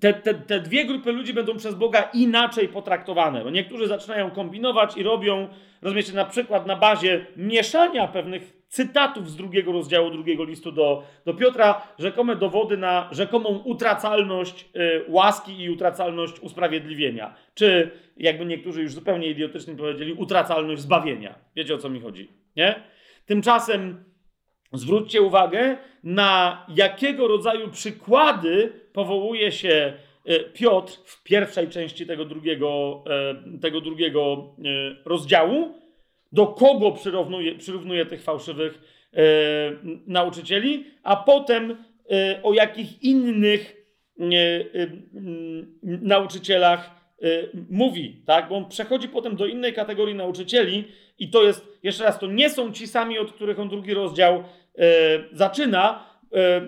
[0.00, 3.44] te, te, te dwie grupy ludzi będą przez Boga inaczej potraktowane.
[3.44, 5.48] Bo niektórzy zaczynają kombinować i robią,
[5.82, 11.34] rozumiecie, na przykład na bazie mieszania pewnych cytatów z drugiego rozdziału drugiego listu do, do
[11.34, 17.34] Piotra, rzekome dowody na rzekomą utracalność y, łaski i utracalność usprawiedliwienia.
[17.54, 21.34] Czy, jakby niektórzy już zupełnie idiotycznie powiedzieli, utracalność zbawienia.
[21.56, 22.82] Wiecie o co mi chodzi, nie?
[23.26, 24.04] Tymczasem
[24.72, 29.92] zwróćcie uwagę, na jakiego rodzaju przykłady powołuje się
[30.30, 33.04] y, Piotr w pierwszej części tego drugiego,
[33.54, 34.54] y, tego drugiego
[35.04, 35.85] rozdziału
[36.36, 38.80] do kogo przyrównuje, przyrównuje tych fałszywych
[39.12, 39.22] e,
[40.06, 41.76] nauczycieli, a potem
[42.10, 43.76] e, o jakich innych
[44.20, 44.26] e,
[45.82, 46.96] nauczycielach
[47.70, 48.48] mówi, tak?
[48.48, 50.84] Bo on przechodzi potem do innej kategorii nauczycieli
[51.18, 54.44] i to jest, jeszcze raz, to nie są ci sami, od których on drugi rozdział
[55.32, 56.15] zaczyna, E,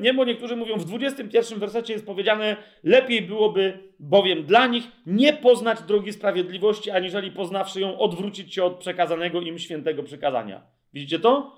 [0.00, 5.32] nie, bo niektórzy mówią, w 21 wersecie jest powiedziane, lepiej byłoby bowiem dla nich nie
[5.32, 10.62] poznać drogi sprawiedliwości, aniżeli poznawszy ją, odwrócić się od przekazanego im świętego przykazania.
[10.94, 11.57] Widzicie to?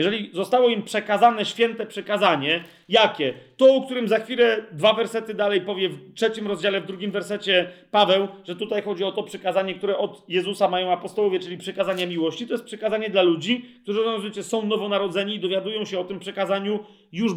[0.00, 3.34] Jeżeli zostało im przekazane święte przekazanie, jakie?
[3.56, 7.70] To, o którym za chwilę dwa wersety dalej powie w trzecim rozdziale, w drugim wersecie
[7.90, 12.46] Paweł, że tutaj chodzi o to przekazanie, które od Jezusa mają apostołowie, czyli przekazanie miłości.
[12.46, 16.78] To jest przekazanie dla ludzi, którzy rozumiecie, są nowonarodzeni i dowiadują się o tym przekazaniu
[17.12, 17.32] już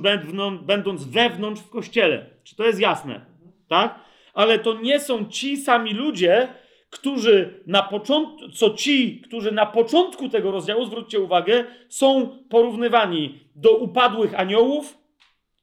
[0.61, 2.25] będąc wewnątrz w kościele.
[2.43, 3.25] Czy to jest jasne?
[3.67, 3.99] Tak?
[4.33, 6.47] Ale to nie są ci sami ludzie,
[6.93, 13.77] którzy na początku, co ci, którzy na początku tego rozdziału, zwróćcie uwagę, są porównywani do
[13.77, 14.97] upadłych aniołów.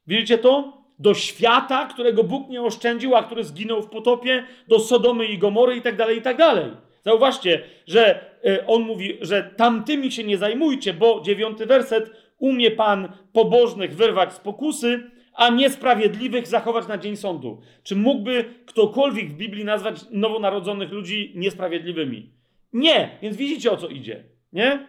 [0.06, 0.80] Widzicie to?
[0.98, 5.76] Do świata, którego Bóg nie oszczędził, a który zginął w potopie, do Sodomy i Gomory
[5.76, 6.70] i tak dalej, i tak dalej.
[7.04, 13.08] Zauważcie, że e, on mówi, że tamtymi się nie zajmujcie, bo dziewiąty werset, umie Pan
[13.32, 17.60] pobożnych wyrwać z pokusy, a niesprawiedliwych zachować na dzień sądu.
[17.82, 22.32] Czy mógłby ktokolwiek w Biblii nazwać nowonarodzonych ludzi niesprawiedliwymi?
[22.72, 24.86] Nie, więc widzicie o co idzie, nie?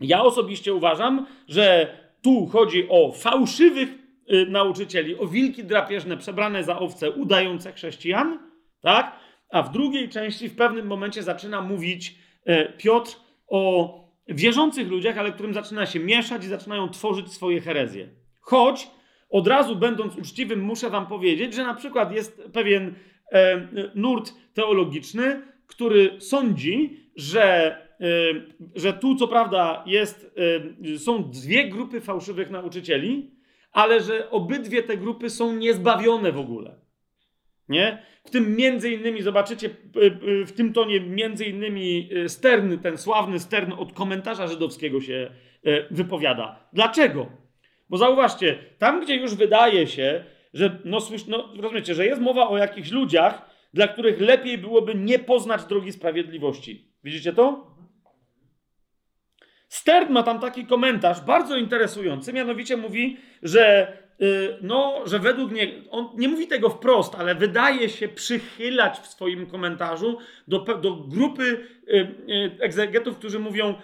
[0.00, 3.88] Ja osobiście uważam, że tu chodzi o fałszywych
[4.32, 8.38] y, nauczycieli, o wilki drapieżne przebrane za owce, udające chrześcijan,
[8.82, 9.16] tak?
[9.50, 12.18] A w drugiej części w pewnym momencie zaczyna mówić
[12.48, 13.16] y, Piotr
[13.48, 13.94] o
[14.28, 18.08] wierzących ludziach, ale którym zaczyna się mieszać i zaczynają tworzyć swoje herezje.
[18.40, 18.90] Choć
[19.30, 22.94] od razu będąc uczciwym, muszę Wam powiedzieć, że na przykład jest pewien
[23.32, 28.06] e, nurt teologiczny, który sądzi, że, e,
[28.74, 30.36] że tu co prawda jest,
[30.94, 33.30] e, są dwie grupy fałszywych nauczycieli,
[33.72, 36.74] ale że obydwie te grupy są niezbawione w ogóle.
[37.68, 38.02] Nie?
[38.24, 39.70] W tym między innymi, zobaczycie,
[40.46, 45.30] w tym tonie między innymi Stern, ten sławny Stern od komentarza żydowskiego się
[45.64, 46.68] e, wypowiada.
[46.72, 47.45] Dlaczego?
[47.88, 50.98] Bo zauważcie, tam gdzie już wydaje się, że no,
[51.28, 55.92] no rozumiecie, że jest mowa o jakichś ludziach, dla których lepiej byłoby nie poznać drogi
[55.92, 56.92] sprawiedliwości.
[57.04, 57.76] Widzicie to?
[59.68, 65.90] Stern ma tam taki komentarz bardzo interesujący, mianowicie mówi, że yy, no, że według niego,
[65.90, 70.18] on nie mówi tego wprost, ale wydaje się przychylać w swoim komentarzu
[70.48, 73.74] do, do grupy yy, egzegetów, którzy mówią,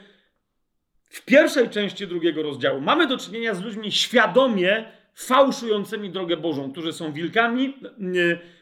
[1.13, 4.85] w pierwszej części drugiego rozdziału mamy do czynienia z ludźmi świadomie
[5.15, 7.75] fałszującymi drogę Bożą, którzy są wilkami,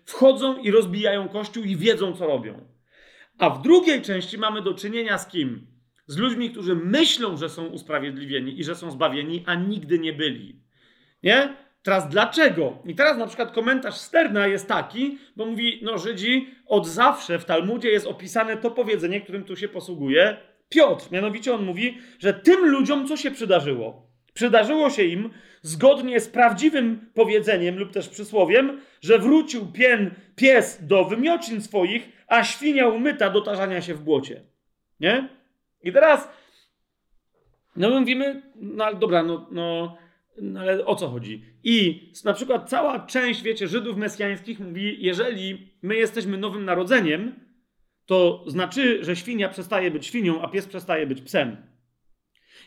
[0.04, 2.66] wchodzą i rozbijają kościół i wiedzą, co robią.
[3.38, 5.66] A w drugiej części mamy do czynienia z kim?
[6.06, 10.60] Z ludźmi, którzy myślą, że są usprawiedliwieni i że są zbawieni, a nigdy nie byli.
[11.22, 11.56] Nie?
[11.82, 12.78] Teraz dlaczego?
[12.86, 17.44] I teraz na przykład komentarz Sterna jest taki, bo mówi, no Żydzi od zawsze w
[17.44, 21.12] Talmudzie jest opisane to powiedzenie, którym tu się posługuje Piotr.
[21.12, 24.10] Mianowicie on mówi, że tym ludziom co się przydarzyło?
[24.34, 25.30] Przydarzyło się im,
[25.62, 32.44] zgodnie z prawdziwym powiedzeniem lub też przysłowiem, że wrócił pien, pies do wymiocin swoich, a
[32.44, 34.42] świnia umyta do tarzania się w błocie.
[35.00, 35.28] Nie?
[35.82, 36.28] I teraz,
[37.76, 39.96] no my mówimy, no dobra, no, no,
[40.42, 41.44] no ale o co chodzi?
[41.64, 47.49] I na przykład cała część, wiecie, Żydów mesjańskich mówi, jeżeli my jesteśmy nowym narodzeniem,
[48.10, 51.56] to znaczy, że świnia przestaje być świnią, a pies przestaje być psem.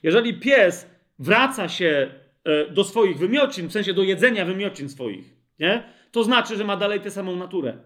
[0.03, 0.89] Jeżeli pies
[1.19, 2.11] wraca się
[2.43, 5.25] e, do swoich wymiocin, w sensie do jedzenia wymiocin swoich,
[5.59, 5.83] nie?
[6.11, 7.77] to znaczy, że ma dalej tę samą naturę.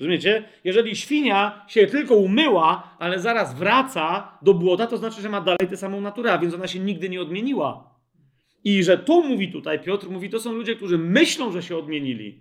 [0.00, 0.44] Rozumiecie?
[0.64, 5.68] Jeżeli świnia się tylko umyła, ale zaraz wraca do błota, to znaczy, że ma dalej
[5.70, 7.94] tę samą naturę, a więc ona się nigdy nie odmieniła.
[8.64, 12.40] I że tu mówi tutaj Piotr, mówi, to są ludzie, którzy myślą, że się odmienili.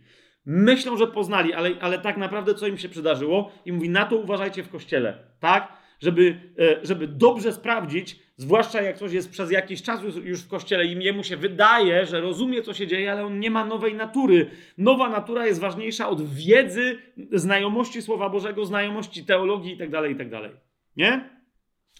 [0.49, 3.51] Myślą, że poznali, ale, ale tak naprawdę co im się przydarzyło?
[3.65, 5.73] I mówi, na to uważajcie w kościele, tak?
[5.99, 10.85] Żeby, e, żeby dobrze sprawdzić, zwłaszcza jak ktoś jest przez jakiś czas już w kościele
[10.85, 14.49] i jemu się wydaje, że rozumie, co się dzieje, ale on nie ma nowej natury.
[14.77, 16.97] Nowa natura jest ważniejsza od wiedzy,
[17.31, 20.41] znajomości Słowa Bożego, znajomości teologii itd., tak itd.
[20.41, 20.51] Tak
[20.97, 21.29] nie?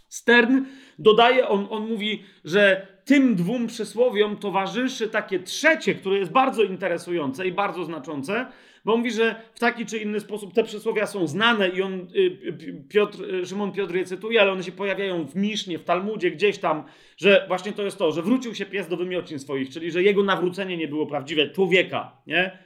[0.09, 0.65] Stern
[0.99, 7.47] dodaje, on, on mówi, że tym dwóm przysłowiom towarzyszy takie trzecie, które jest bardzo interesujące
[7.47, 8.45] i bardzo znaczące,
[8.85, 12.17] bo mówi, że w taki czy inny sposób te przysłowia są znane i on, y,
[12.17, 16.31] y, Piotr, y, Szymon Piotr je cytuje, ale one się pojawiają w Misznie, w Talmudzie,
[16.31, 16.83] gdzieś tam,
[17.17, 20.23] że właśnie to jest to, że wrócił się pies do wymiocin swoich, czyli że jego
[20.23, 22.57] nawrócenie nie było prawdziwe, człowieka, nie?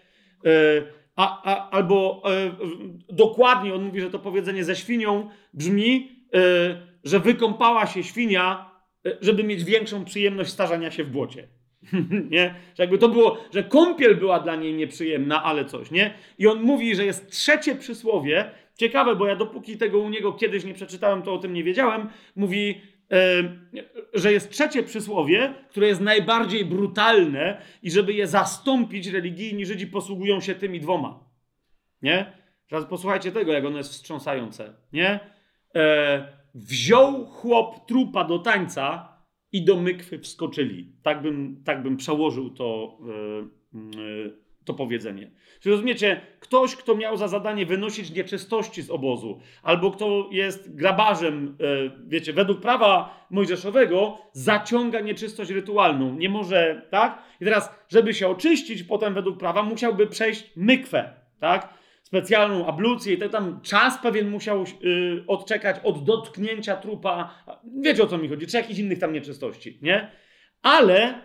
[1.15, 2.23] A, a, albo
[3.09, 6.11] dokładnie on mówi, że to powiedzenie ze świnią brzmi,
[7.03, 8.70] że wykąpała się świnia,
[9.21, 11.47] żeby mieć większą przyjemność starzania się w błocie.
[12.31, 12.55] nie?
[12.77, 16.13] Że jakby to było, że kąpiel była dla niej nieprzyjemna, ale coś, nie?
[16.37, 18.51] I on mówi, że jest trzecie przysłowie.
[18.75, 22.09] Ciekawe, bo ja dopóki tego u niego kiedyś nie przeczytałem, to o tym nie wiedziałem.
[22.35, 22.81] Mówi,
[24.13, 30.41] że jest trzecie przysłowie, które jest najbardziej brutalne i żeby je zastąpić, religijni Żydzi posługują
[30.41, 31.19] się tymi dwoma.
[32.01, 32.33] Nie?
[32.69, 34.73] Teraz posłuchajcie tego, jak ono jest wstrząsające.
[34.93, 35.19] Nie?
[35.75, 39.11] E, wziął chłop trupa do tańca,
[39.51, 40.91] i do mykwy wskoczyli.
[41.03, 42.97] Tak bym, tak bym przełożył to,
[43.73, 45.31] yy, to powiedzenie.
[45.59, 51.57] Czyli rozumiecie, ktoś, kto miał za zadanie wynosić nieczystości z obozu, albo kto jest grabarzem,
[51.59, 56.15] yy, wiecie, według prawa mojżeszowego, zaciąga nieczystość rytualną.
[56.15, 57.23] Nie może, tak?
[57.41, 61.80] I teraz, żeby się oczyścić potem według prawa, musiałby przejść mykwę, tak?
[62.11, 67.43] Specjalną ablucję i tak tam czas pewien musiał yy, odczekać od dotknięcia trupa.
[67.81, 70.11] Wiecie o co mi chodzi, czy jakichś innych tam nieczystości, nie?
[70.61, 71.21] Ale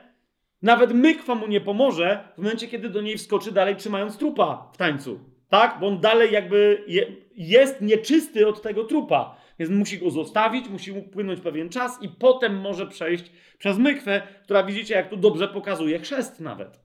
[0.62, 4.76] nawet mykwa mu nie pomoże w momencie, kiedy do niej wskoczy dalej trzymając trupa w
[4.76, 5.20] tańcu.
[5.48, 5.80] Tak?
[5.80, 7.06] Bo on dalej jakby je,
[7.36, 9.36] jest nieczysty od tego trupa.
[9.58, 14.62] Więc musi go zostawić, musi upłynąć pewien czas i potem może przejść przez mykwę, która
[14.62, 16.80] widzicie, jak tu dobrze pokazuje chrzest nawet.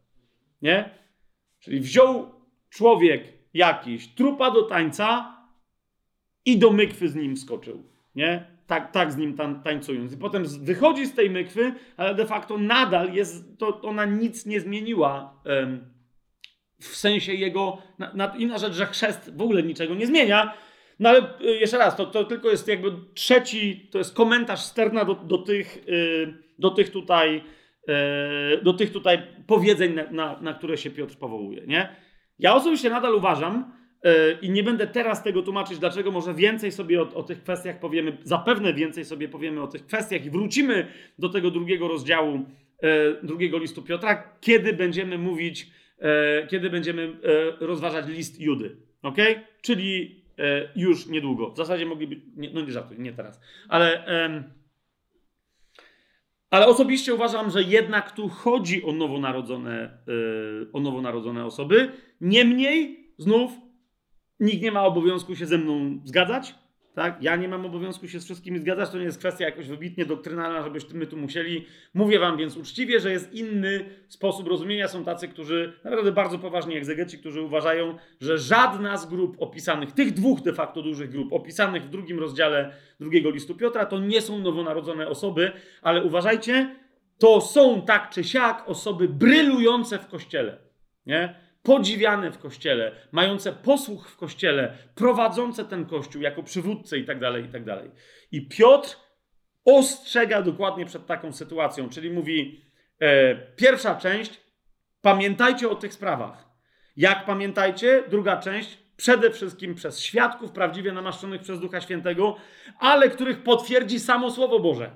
[0.62, 0.90] Nie?
[1.60, 2.32] Czyli wziął
[2.70, 5.38] człowiek jakiś, trupa do tańca
[6.46, 7.84] i do mykwy z nim skoczył.
[8.16, 8.52] Nie?
[8.68, 10.14] Tak, tak z nim tań, tańcując.
[10.14, 14.60] I potem wychodzi z tej mykwy, ale de facto nadal jest, to ona nic nie
[14.60, 15.86] zmieniła um,
[16.80, 20.54] w sensie jego, na, na, inna rzecz, że chrzest w ogóle niczego nie zmienia,
[21.00, 25.06] no ale y, jeszcze raz, to, to tylko jest jakby trzeci, to jest komentarz Sterna
[25.06, 27.44] do, do, tych, y, do tych tutaj
[27.90, 31.96] y, do tych tutaj powiedzeń, na, na, na które się Piotr powołuje, nie?
[32.42, 33.72] Ja osobiście nadal uważam,
[34.04, 34.12] yy,
[34.42, 38.18] i nie będę teraz tego tłumaczyć, dlaczego może więcej sobie o, o, tych kwestiach powiemy,
[38.24, 40.88] zapewne więcej sobie powiemy o tych kwestiach i wrócimy
[41.20, 42.46] do tego drugiego rozdziału,
[42.82, 42.90] yy,
[43.24, 45.68] drugiego listu Piotra, kiedy będziemy mówić,
[46.02, 46.08] yy,
[46.48, 47.18] kiedy będziemy
[47.60, 48.78] rozważać list Judy.
[49.02, 49.18] Ok?
[49.62, 50.22] Czyli
[50.76, 51.52] już niedługo.
[51.52, 52.22] W zasadzie mogliby.
[52.54, 53.42] No nie żartuj, nie teraz.
[53.70, 54.06] Ale.
[56.52, 61.92] Ale osobiście uważam, że jednak tu chodzi o nowonarodzone, yy, o nowonarodzone osoby.
[62.22, 63.52] Niemniej, znów,
[64.40, 66.56] nikt nie ma obowiązku się ze mną zgadzać.
[66.94, 67.24] Tak?
[67.24, 70.64] Ja nie mam obowiązku się z wszystkimi zgadzać, to nie jest kwestia jakoś wybitnie doktrynalna,
[70.64, 71.66] żebyśmy tu musieli.
[71.94, 74.88] Mówię wam więc uczciwie, że jest inny sposób rozumienia.
[74.88, 80.14] Są tacy, którzy, naprawdę bardzo poważni egzegeci, którzy uważają, że żadna z grup opisanych, tych
[80.14, 84.40] dwóch de facto dużych grup, opisanych w drugim rozdziale drugiego listu Piotra, to nie są
[84.40, 85.52] nowonarodzone osoby,
[85.82, 86.76] ale uważajcie,
[87.18, 90.58] to są tak czy siak osoby brylujące w kościele.
[91.06, 91.51] Nie?
[91.64, 97.20] Podziwiane w kościele, mające posłuch w kościele, prowadzące ten kościół jako przywódcę tak
[97.50, 97.92] tak dalej.
[98.32, 98.98] I Piotr
[99.66, 102.66] ostrzega dokładnie przed taką sytuacją, czyli mówi,
[103.00, 104.42] e, pierwsza część,
[105.02, 106.50] Pamiętajcie o tych sprawach.
[106.98, 108.04] Jak pamiętajcie?
[108.10, 108.78] Druga część.
[108.98, 112.36] Przede wszystkim przez świadków prawdziwie namaszczonych przez Ducha Świętego,
[112.80, 114.92] ale których potwierdzi samo Słowo Boże.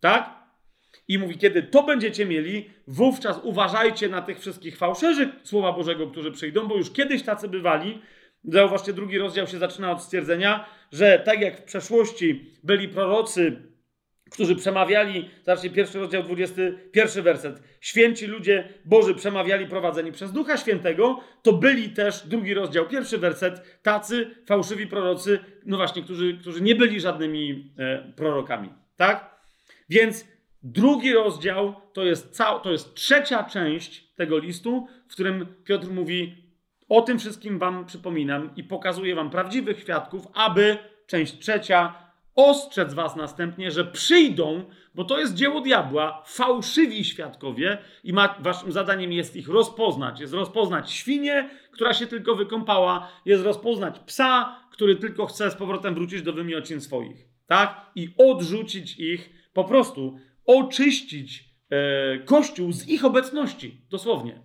[0.00, 0.45] Tak?
[1.08, 6.32] I mówi, kiedy to będziecie mieli, wówczas uważajcie na tych wszystkich fałszerzy Słowa Bożego, którzy
[6.32, 8.02] przyjdą, bo już kiedyś tacy bywali.
[8.44, 13.56] Zauważcie, drugi rozdział się zaczyna od stwierdzenia, że tak jak w przeszłości byli prorocy,
[14.30, 17.62] którzy przemawiali, zobaczcie, pierwszy rozdział, 21 werset.
[17.80, 23.80] Święci ludzie Boży przemawiali prowadzeni przez Ducha Świętego, to byli też, drugi rozdział, pierwszy werset,
[23.82, 28.68] tacy fałszywi prorocy, no właśnie, którzy, którzy nie byli żadnymi e, prorokami.
[28.96, 29.36] Tak?
[29.88, 30.35] Więc
[30.72, 36.36] drugi rozdział to jest, cał, to jest trzecia część tego listu, w którym Piotr mówi:
[36.88, 43.16] O tym wszystkim wam przypominam i pokazuję wam prawdziwych świadków, aby część trzecia ostrzec was
[43.16, 44.64] następnie, że przyjdą,
[44.94, 50.20] bo to jest dzieło diabła, fałszywi świadkowie i ma, waszym zadaniem jest ich rozpoznać.
[50.20, 55.94] Jest rozpoznać świnię, która się tylko wykąpała, jest rozpoznać psa, który tylko chce z powrotem
[55.94, 57.28] wrócić do wymiocin swoich.
[57.46, 57.90] Tak?
[57.94, 64.42] I odrzucić ich, po prostu oczyścić e, Kościół z ich obecności, dosłownie.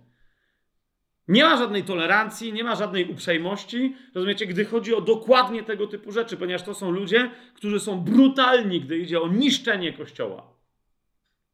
[1.28, 6.12] Nie ma żadnej tolerancji, nie ma żadnej uprzejmości, rozumiecie, gdy chodzi o dokładnie tego typu
[6.12, 10.52] rzeczy, ponieważ to są ludzie, którzy są brutalni, gdy idzie o niszczenie Kościoła.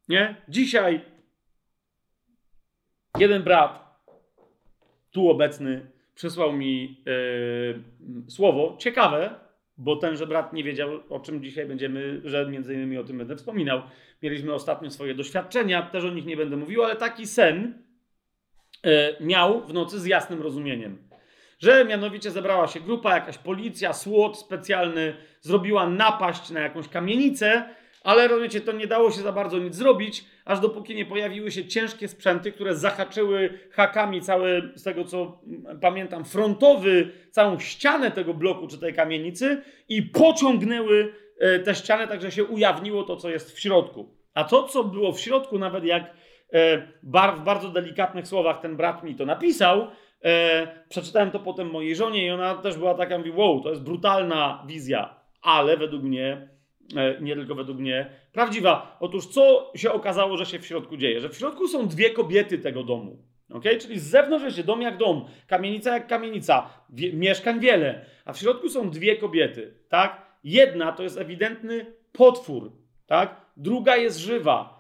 [0.08, 0.36] Nie?
[0.48, 1.00] Dzisiaj
[3.18, 4.02] jeden brat,
[5.10, 9.34] tu obecny, przysłał mi yy, słowo ciekawe,
[9.78, 13.36] bo tenże brat nie wiedział, o czym dzisiaj będziemy, że między innymi o tym będę
[13.36, 13.82] wspominał.
[14.22, 17.82] Mieliśmy ostatnio swoje doświadczenia, też o nich nie będę mówił, ale taki sen
[18.84, 18.90] yy,
[19.20, 21.08] miał w nocy z jasnym rozumieniem.
[21.58, 27.74] Że mianowicie zebrała się grupa, jakaś policja, słod specjalny, zrobiła napaść na jakąś kamienicę,
[28.04, 31.66] ale rozumiecie, to nie dało się za bardzo nic zrobić, aż dopóki nie pojawiły się
[31.66, 35.42] ciężkie sprzęty, które zahaczyły hakami cały, z tego co
[35.80, 41.27] pamiętam, frontowy, całą ścianę tego bloku czy tej kamienicy i pociągnęły e,
[41.64, 44.14] tę ścianę, tak że się ujawniło to, co jest w środku.
[44.34, 46.04] A to, co było w środku, nawet jak
[46.52, 49.86] e, w bardzo delikatnych słowach ten brat mi to napisał,
[50.24, 53.82] e, przeczytałem to potem mojej żonie i ona też była taka, mówi, wow, to jest
[53.82, 56.48] brutalna wizja, ale według mnie
[56.96, 58.96] E, nie tylko według mnie, prawdziwa.
[59.00, 61.20] Otóż co się okazało, że się w środku dzieje?
[61.20, 63.22] Że w środku są dwie kobiety tego domu.
[63.52, 63.76] Okay?
[63.76, 68.38] Czyli z zewnątrz jest dom jak dom, kamienica jak kamienica, wie, mieszkań wiele, a w
[68.38, 69.74] środku są dwie kobiety.
[69.88, 70.27] Tak?
[70.44, 72.72] Jedna to jest ewidentny potwór,
[73.06, 73.48] tak?
[73.58, 74.78] druga jest żywa.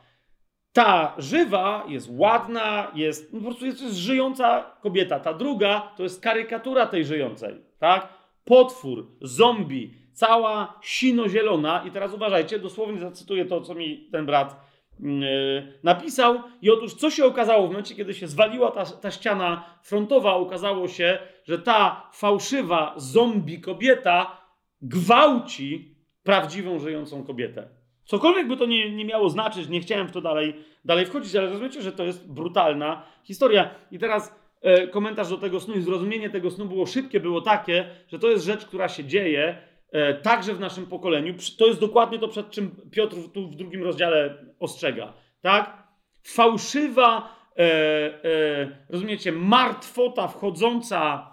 [0.72, 5.20] Ta żywa jest ładna, jest no po prostu jest, jest żyjąca kobieta.
[5.20, 7.54] Ta druga to jest karykatura tej żyjącej.
[7.78, 8.08] Tak?
[8.44, 11.84] Potwór, zombie, cała sino-zielona.
[11.86, 14.60] I teraz uważajcie, dosłownie zacytuję to, co mi ten brat
[15.00, 16.42] yy, napisał.
[16.62, 20.88] I otóż, co się okazało w momencie, kiedy się zwaliła ta, ta ściana frontowa, okazało
[20.88, 24.37] się, że ta fałszywa zombie kobieta
[24.82, 27.68] gwałci prawdziwą, żyjącą kobietę.
[28.04, 31.50] Cokolwiek by to nie, nie miało znaczyć, nie chciałem w to dalej, dalej wchodzić, ale
[31.50, 33.70] rozumiecie, że to jest brutalna historia.
[33.90, 37.90] I teraz e, komentarz do tego snu i zrozumienie tego snu było szybkie, było takie,
[38.08, 41.34] że to jest rzecz, która się dzieje E, także w naszym pokoleniu.
[41.58, 45.12] To jest dokładnie to, przed czym Piotr tu w drugim rozdziale ostrzega.
[45.42, 45.88] Tak?
[46.22, 51.30] Fałszywa, e, e, rozumiecie, martwota wchodząca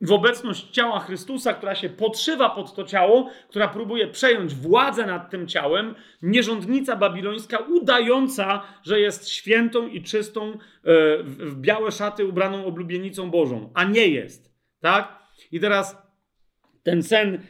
[0.00, 5.30] w obecność ciała Chrystusa, która się podszywa pod to ciało, która próbuje przejąć władzę nad
[5.30, 10.58] tym ciałem, nierządnica babilońska, udająca, że jest świętą i czystą, e,
[11.22, 14.52] w białe szaty ubraną oblubienicą Bożą, a nie jest.
[14.80, 15.18] Tak?
[15.52, 16.08] I teraz
[16.82, 17.42] ten sen,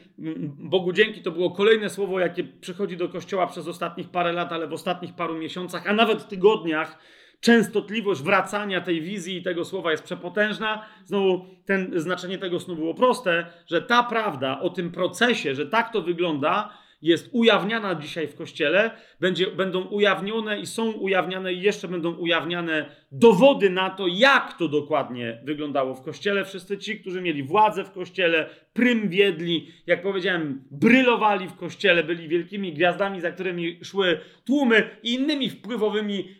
[0.57, 4.67] Bogu dzięki, to było kolejne słowo, jakie przychodzi do kościoła przez ostatnich parę lat, ale
[4.67, 6.97] w ostatnich paru miesiącach, a nawet tygodniach.
[7.39, 10.85] Częstotliwość wracania tej wizji i tego słowa jest przepotężna.
[11.05, 15.93] Znowu, ten, znaczenie tego snu było proste, że ta prawda o tym procesie, że tak
[15.93, 16.69] to wygląda,
[17.01, 22.85] jest ujawniana dzisiaj w kościele, będzie, będą ujawnione i są ujawniane i jeszcze będą ujawniane
[23.11, 26.45] dowody na to, jak to dokładnie wyglądało w kościele.
[26.45, 32.27] Wszyscy ci, którzy mieli władzę w kościele, prym wiedli, jak powiedziałem, brylowali w kościele, byli
[32.27, 36.35] wielkimi gwiazdami, za którymi szły tłumy i innymi wpływowymi,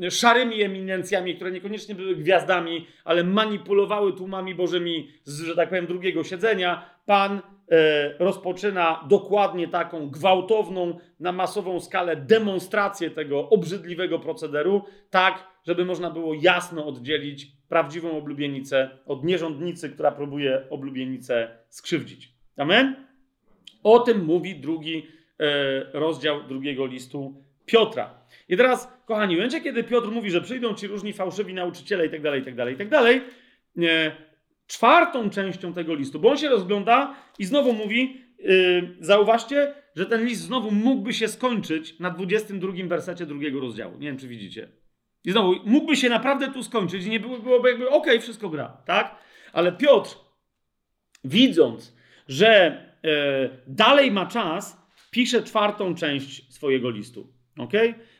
[0.00, 5.86] e, szarymi eminencjami, które niekoniecznie były gwiazdami, ale manipulowały tłumami bożymi z, że tak powiem,
[5.86, 6.90] drugiego siedzenia.
[7.06, 7.40] Pan
[8.18, 16.34] rozpoczyna dokładnie taką gwałtowną, na masową skalę demonstrację tego obrzydliwego procederu, tak, żeby można było
[16.34, 22.32] jasno oddzielić prawdziwą oblubienicę od nierządnicy, która próbuje oblubienicę skrzywdzić.
[22.56, 22.96] Amen?
[23.82, 25.06] O tym mówi drugi
[25.40, 25.44] e,
[25.92, 28.14] rozdział drugiego listu Piotra.
[28.48, 32.10] I teraz, kochani, w momencie, kiedy Piotr mówi, że przyjdą ci różni fałszywi nauczyciele i
[32.10, 33.20] tak dalej, i tak dalej, i tak dalej,
[33.78, 34.12] e,
[34.72, 40.26] czwartą częścią tego listu, bo on się rozgląda i znowu mówi, yy, zauważcie, że ten
[40.26, 43.98] list znowu mógłby się skończyć na 22 wersecie drugiego rozdziału.
[43.98, 44.68] Nie wiem, czy widzicie.
[45.24, 48.48] I znowu, mógłby się naprawdę tu skończyć i nie było, byłoby jakby okej, okay, wszystko
[48.48, 49.14] gra, tak?
[49.52, 50.16] Ale Piotr,
[51.24, 51.96] widząc,
[52.28, 53.10] że yy,
[53.66, 57.32] dalej ma czas, pisze czwartą część swojego listu.
[57.58, 57.72] Ok?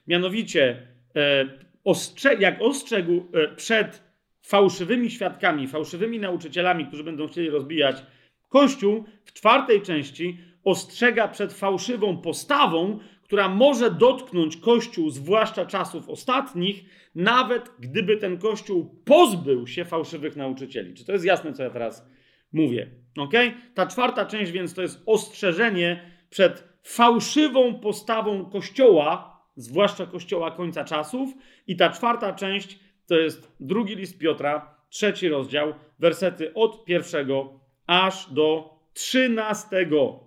[0.07, 1.45] Mianowicie, e,
[1.85, 4.12] ostrze jak ostrzegł e, przed
[4.43, 8.03] fałszywymi świadkami, fałszywymi nauczycielami, którzy będą chcieli rozbijać
[8.49, 16.85] Kościół, w czwartej części ostrzega przed fałszywą postawą, która może dotknąć Kościół, zwłaszcza czasów ostatnich,
[17.15, 20.95] nawet gdyby ten Kościół pozbył się fałszywych nauczycieli.
[20.95, 22.09] Czy to jest jasne, co ja teraz
[22.53, 22.91] mówię?
[23.19, 23.33] Ok?
[23.75, 31.35] Ta czwarta część więc to jest ostrzeżenie przed fałszywą postawą Kościoła, zwłaszcza Kościoła końca czasów.
[31.67, 38.33] I ta czwarta część to jest drugi list Piotra, trzeci rozdział, wersety od pierwszego aż
[38.33, 40.21] do trzynastego.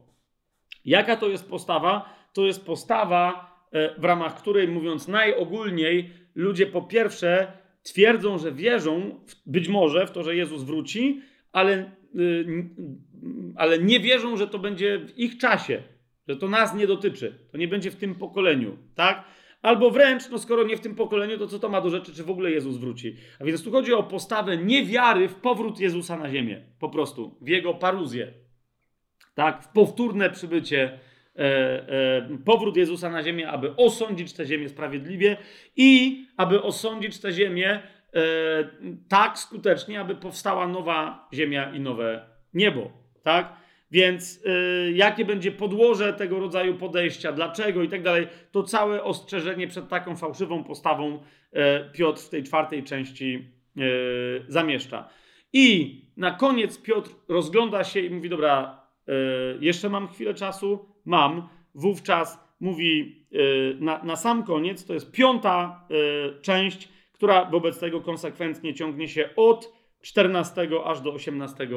[0.86, 2.16] Jaka to jest postawa?
[2.34, 7.52] To jest postawa, e, w ramach której, mówiąc najogólniej, ludzie po pierwsze
[7.84, 11.22] twierdzą, że wierzą być może w to, że Jezus wróci,
[11.52, 12.46] ale, y,
[13.56, 15.84] ale nie wierzą, że to będzie w ich czasie
[16.28, 19.24] że to nas nie dotyczy, to nie będzie w tym pokoleniu, tak?
[19.66, 22.24] Albo wręcz, no skoro nie w tym pokoleniu, to co to ma do rzeczy, czy
[22.24, 23.16] w ogóle Jezus wróci?
[23.40, 27.48] A więc tu chodzi o postawę niewiary w powrót Jezusa na ziemię, po prostu, w
[27.48, 28.34] jego paruzję,
[29.36, 29.64] tak?
[29.64, 31.00] W powtórne przybycie,
[31.36, 35.38] e, e, powrót Jezusa na ziemię, aby osądzić tę ziemię sprawiedliwie
[35.76, 38.22] i aby osądzić tę ziemię e,
[39.10, 42.92] tak skutecznie, aby powstała nowa ziemia i nowe niebo,
[43.24, 43.65] tak?
[43.92, 49.68] Więc y, jakie będzie podłoże tego rodzaju podejścia, dlaczego i tak dalej, to całe ostrzeżenie
[49.68, 51.60] przed taką fałszywą postawą y,
[51.94, 53.48] Piotr w tej czwartej części
[53.78, 53.82] y,
[54.48, 55.10] zamieszcza.
[55.54, 59.12] I na koniec Piotr rozgląda się i mówi: Dobra, y,
[59.60, 61.50] jeszcze mam chwilę czasu, mam.
[61.78, 63.26] Wówczas mówi
[63.80, 65.88] na, na sam koniec, to jest piąta
[66.42, 69.75] część, która wobec tego konsekwentnie ciągnie się od
[70.06, 71.68] 14 aż do 18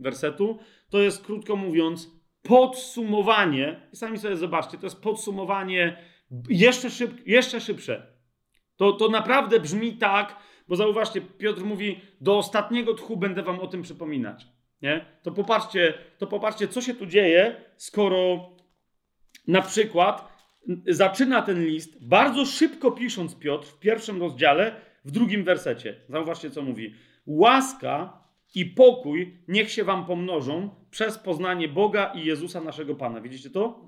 [0.00, 0.58] wersetu.
[0.90, 2.10] To jest krótko mówiąc
[2.42, 3.88] podsumowanie.
[3.92, 5.96] Sami sobie zobaczcie, to jest podsumowanie
[6.48, 8.06] jeszcze, szyb, jeszcze szybsze.
[8.76, 10.36] To, to naprawdę brzmi tak,
[10.68, 14.46] bo zauważcie, Piotr mówi, do ostatniego tchu będę wam o tym przypominać.
[14.82, 15.04] Nie?
[15.22, 18.50] To, popatrzcie, to popatrzcie, co się tu dzieje, skoro
[19.46, 20.32] na przykład
[20.86, 26.00] zaczyna ten list, bardzo szybko pisząc Piotr w pierwszym rozdziale, w drugim wersecie.
[26.08, 26.94] Zauważcie, co mówi.
[27.26, 28.22] Łaska
[28.54, 33.20] i pokój niech się wam pomnożą przez poznanie Boga i Jezusa naszego Pana.
[33.20, 33.80] Widzicie to?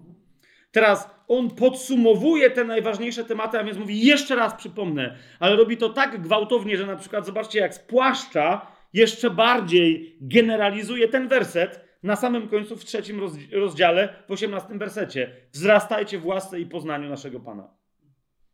[0.72, 5.88] Teraz on podsumowuje te najważniejsze tematy, a więc mówi jeszcze raz przypomnę, ale robi to
[5.88, 12.48] tak gwałtownie, że na przykład zobaczcie, jak spłaszcza, jeszcze bardziej generalizuje ten werset na samym
[12.48, 13.20] końcu w trzecim
[13.52, 15.36] rozdziale, w osiemnastym wersecie.
[15.52, 17.68] Wzrastajcie w łasce i poznaniu naszego Pana.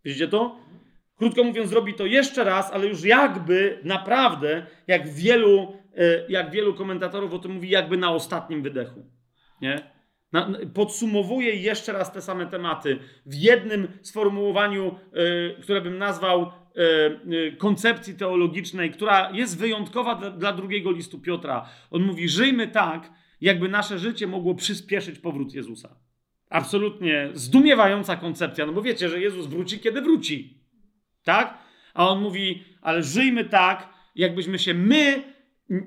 [0.05, 0.57] Widzicie to?
[1.20, 6.74] Krótko mówiąc, zrobi to jeszcze raz, ale już jakby naprawdę, jak wielu, e, jak wielu
[6.74, 9.05] komentatorów o tym mówi, jakby na ostatnim wydechu.
[9.60, 9.90] Nie?
[10.74, 14.94] Podsumowuje jeszcze raz te same tematy w jednym sformułowaniu,
[15.59, 16.52] y, które bym nazwał
[17.52, 21.68] y, koncepcji teologicznej, która jest wyjątkowa dla drugiego listu Piotra.
[21.90, 23.10] On mówi: Żyjmy tak,
[23.40, 25.97] jakby nasze życie mogło przyspieszyć powrót Jezusa.
[26.51, 30.60] Absolutnie zdumiewająca koncepcja, no bo wiecie, że Jezus wróci, kiedy wróci.
[31.24, 31.59] Tak?
[31.94, 35.22] A on mówi, ale żyjmy tak, jakbyśmy się my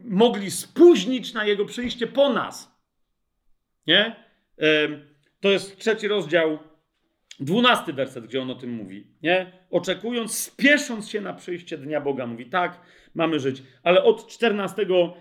[0.04, 2.78] mogli spóźnić na jego przyjście po nas.
[3.88, 4.16] Nie?
[5.40, 6.60] To jest trzeci rozdział,
[7.40, 9.08] dwunasty werset, gdzie on o tym mówi.
[9.24, 9.52] Nie?
[9.70, 12.82] Oczekując, spiesząc się na przyjście Dnia Boga, mówi tak,
[13.16, 13.64] mamy żyć.
[13.84, 15.14] Ale od czternastego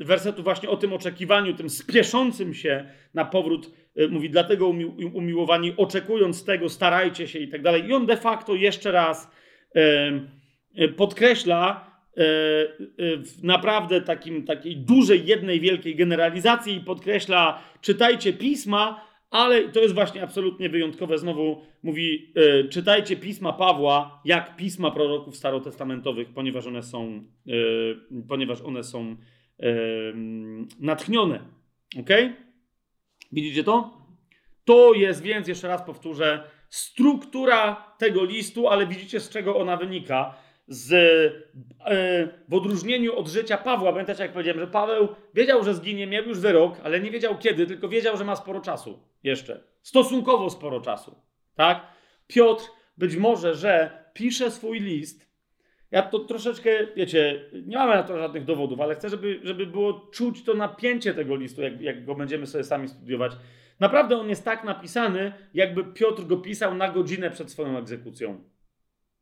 [0.00, 3.70] wersetu właśnie o tym oczekiwaniu, tym spieszącym się na powrót,
[4.10, 4.68] mówi, dlatego
[5.12, 7.86] umiłowani, oczekując tego, starajcie się i tak dalej.
[7.86, 9.30] I on de facto jeszcze raz
[9.74, 12.22] e, podkreśla e,
[13.18, 19.94] w naprawdę takim, takiej dużej, jednej wielkiej generalizacji i podkreśla, czytajcie pisma, ale to jest
[19.94, 21.18] właśnie absolutnie wyjątkowe.
[21.18, 22.32] Znowu mówi,
[22.70, 27.24] czytajcie pisma Pawła, jak pisma proroków starotestamentowych, ponieważ one są,
[28.28, 29.16] ponieważ one są
[30.80, 31.40] natchnione.
[32.00, 32.10] Ok?
[33.32, 33.98] Widzicie to?
[34.64, 40.34] To jest więc, jeszcze raz powtórzę, struktura tego listu, ale widzicie z czego ona wynika.
[40.68, 40.92] Z,
[41.84, 46.24] e, w odróżnieniu od życia Pawła, pamiętacie jak powiedziałem, że Paweł wiedział, że zginie, miał
[46.24, 49.64] już wyrok, ale nie wiedział kiedy, tylko wiedział, że ma sporo czasu jeszcze.
[49.82, 51.22] Stosunkowo sporo czasu.
[51.54, 51.86] Tak?
[52.26, 52.64] Piotr
[52.98, 55.27] być może, że pisze swój list.
[55.90, 60.08] Ja to troszeczkę, wiecie, nie mamy na to żadnych dowodów, ale chcę, żeby, żeby było
[60.12, 63.32] czuć to napięcie tego listu, jak, jak go będziemy sobie sami studiować.
[63.80, 68.44] Naprawdę on jest tak napisany, jakby Piotr go pisał na godzinę przed swoją egzekucją.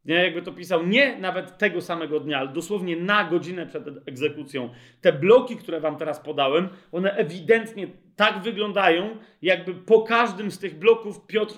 [0.05, 4.71] Nie, jakby to pisał nie nawet tego samego dnia, ale dosłownie na godzinę przed egzekucją.
[5.01, 10.79] Te bloki, które wam teraz podałem, one ewidentnie tak wyglądają, jakby po każdym z tych
[10.79, 11.55] bloków Piotr,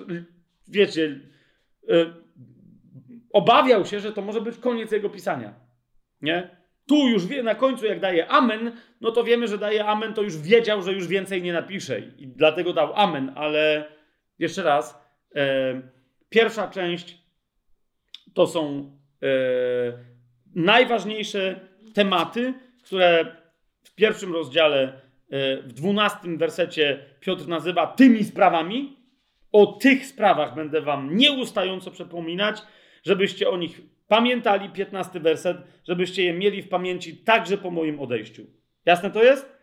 [0.69, 1.21] wiecie,
[1.89, 2.28] yy,
[3.33, 5.55] obawiał się, że to może być koniec jego pisania.
[6.23, 6.59] Nie?
[6.87, 10.23] Tu już wie, na końcu jak daje amen, no to wiemy, że daje amen, to
[10.23, 13.85] już wiedział, że już więcej nie napisze i dlatego dał amen, ale
[14.39, 15.83] jeszcze raz, e,
[16.29, 17.19] pierwsza część
[18.35, 18.91] to są
[19.23, 19.29] e,
[20.55, 21.61] najważniejsze
[21.95, 23.37] tematy, które
[23.85, 28.97] w pierwszym rozdziale, e, w dwunastym wersecie Piotr nazywa tymi sprawami.
[29.53, 32.63] O tych sprawach będę wam nieustająco przypominać,
[33.03, 35.57] żebyście o nich pamiętali, 15 werset,
[35.89, 38.47] żebyście je mieli w pamięci także po moim odejściu.
[38.87, 39.59] Jasne to jest?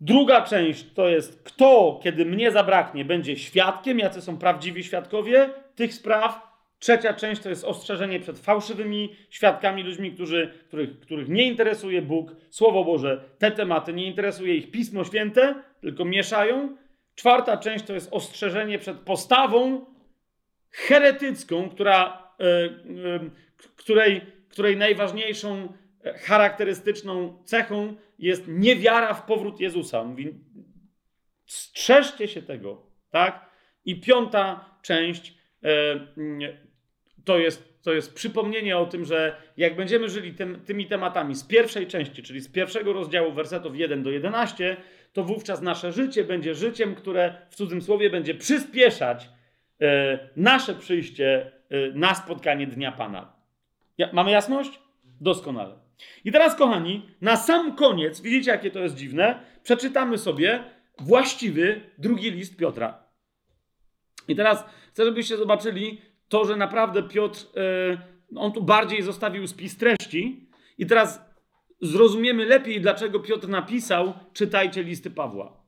[0.00, 5.94] Druga część to jest kto, kiedy mnie zabraknie, będzie świadkiem, jacy są prawdziwi świadkowie tych
[5.94, 6.52] spraw.
[6.78, 12.36] Trzecia część to jest ostrzeżenie przed fałszywymi świadkami, ludźmi, którzy, których, których nie interesuje Bóg,
[12.50, 16.76] Słowo Boże, te tematy, nie interesuje ich Pismo Święte, tylko mieszają.
[17.14, 19.84] Czwarta część to jest ostrzeżenie przed postawą
[20.72, 23.30] heretycką, która, e, e,
[23.76, 25.72] której, której najważniejszą
[26.04, 30.04] e, charakterystyczną cechą jest niewiara w powrót Jezusa.
[30.04, 30.34] Mówi,
[31.46, 33.50] strzeżcie się tego, tak?
[33.84, 35.34] I piąta część
[37.24, 41.44] to jest, to jest przypomnienie o tym, że jak będziemy żyli tym, tymi tematami z
[41.44, 44.76] pierwszej części, czyli z pierwszego rozdziału wersetów 1 do 11,
[45.12, 49.28] to wówczas nasze życie będzie życiem, które w cudzym słowie będzie przyspieszać
[50.36, 53.32] nasze przyjście e, na spotkanie Dnia Pana.
[54.12, 54.80] Mamy jasność?
[55.20, 55.74] Doskonale.
[56.24, 60.64] I teraz, kochani, na sam koniec, widzicie, jakie to jest dziwne, przeczytamy sobie
[60.98, 63.02] właściwy drugi list Piotra.
[64.28, 69.76] I teraz chcę, żebyście zobaczyli, to, że naprawdę Piotr, e, on tu bardziej zostawił spis
[69.76, 70.48] treści
[70.78, 71.20] i teraz
[71.80, 75.61] zrozumiemy lepiej, dlaczego Piotr napisał czytajcie listy Pawła.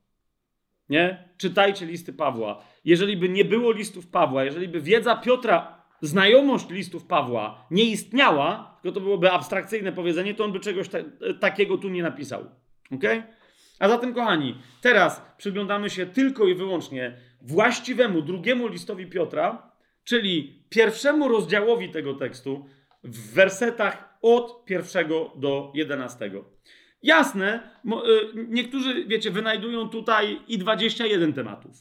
[0.89, 1.29] Nie?
[1.39, 2.65] Czytajcie listy Pawła.
[2.85, 8.79] Jeżeli by nie było listów Pawła, jeżeli by wiedza Piotra, znajomość listów Pawła nie istniała,
[8.83, 10.99] tylko to byłoby abstrakcyjne powiedzenie, to on by czegoś ta
[11.41, 12.45] takiego tu nie napisał.
[12.93, 13.05] Ok?
[13.79, 19.71] A zatem, kochani, teraz przyglądamy się tylko i wyłącznie właściwemu drugiemu listowi Piotra,
[20.05, 22.67] czyli pierwszemu rozdziałowi tego tekstu
[23.05, 26.45] w wersetach od pierwszego do jedenastego.
[27.05, 31.77] Jasne, y, niektórzy, wiecie, wynajdują tutaj i 21 tematów,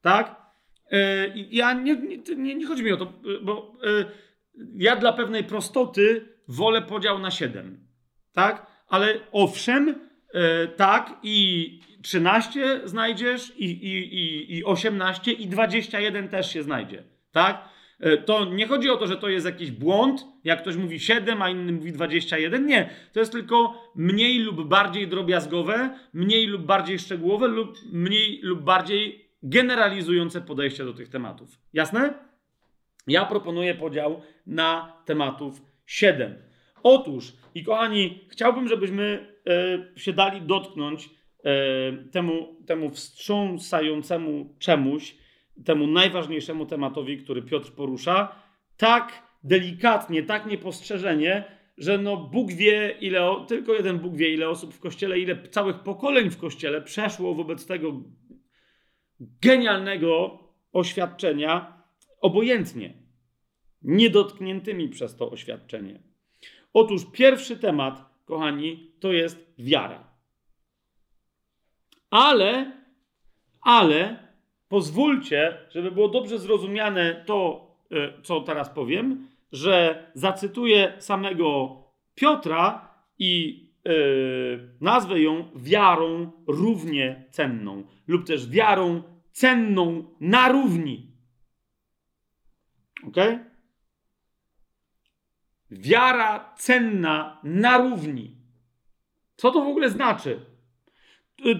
[0.00, 0.36] tak?
[0.92, 0.96] Y,
[1.50, 1.96] ja nie,
[2.36, 3.76] nie, nie chodzi mi o to, y, bo
[4.76, 7.86] ja dla pewnej prostoty wolę podział na 7,
[8.32, 8.66] tak?
[8.88, 10.08] Ale owszem,
[10.76, 17.68] tak, i 13 znajdziesz, i, i, i, i 18, i 21 też się znajdzie tak?
[18.00, 21.42] E, to nie chodzi o to, że to jest jakiś błąd, jak ktoś mówi 7,
[21.42, 22.66] a inny mówi 21.
[22.66, 22.90] Nie.
[23.12, 29.28] To jest tylko mniej lub bardziej drobiazgowe, mniej lub bardziej szczegółowe, lub mniej lub bardziej
[29.42, 31.58] generalizujące podejście do tych tematów.
[31.72, 32.14] Jasne?
[33.06, 36.34] Ja proponuję podział na tematów 7.
[36.82, 39.34] Otóż, i kochani, chciałbym, żebyśmy
[39.96, 41.10] e, się dali dotknąć
[41.44, 41.50] e,
[41.92, 45.14] temu, temu wstrząsającemu czemuś,
[45.64, 48.42] temu najważniejszemu tematowi, który Piotr porusza,
[48.76, 51.44] tak delikatnie, tak niepostrzeżenie,
[51.78, 55.78] że no Bóg wie, ile, tylko jeden Bóg wie, ile osób w kościele, ile całych
[55.78, 58.02] pokoleń w kościele przeszło wobec tego
[59.20, 60.38] genialnego
[60.72, 61.82] oświadczenia
[62.20, 63.02] obojętnie,
[63.82, 66.02] niedotkniętymi przez to oświadczenie.
[66.72, 70.08] Otóż pierwszy temat, kochani, to jest wiara.
[72.10, 72.72] Ale,
[73.60, 74.27] ale
[74.68, 81.76] pozwólcie, żeby było dobrze zrozumiane to, e, co teraz powiem, że zacytuję samego
[82.14, 91.12] Piotra i yy, nazwę ją wiarą równie cenną, lub też wiarą cenną na równi.
[93.06, 93.16] Ok?
[95.70, 98.36] Wiara cenna na równi.
[99.36, 100.40] Co to w ogóle znaczy?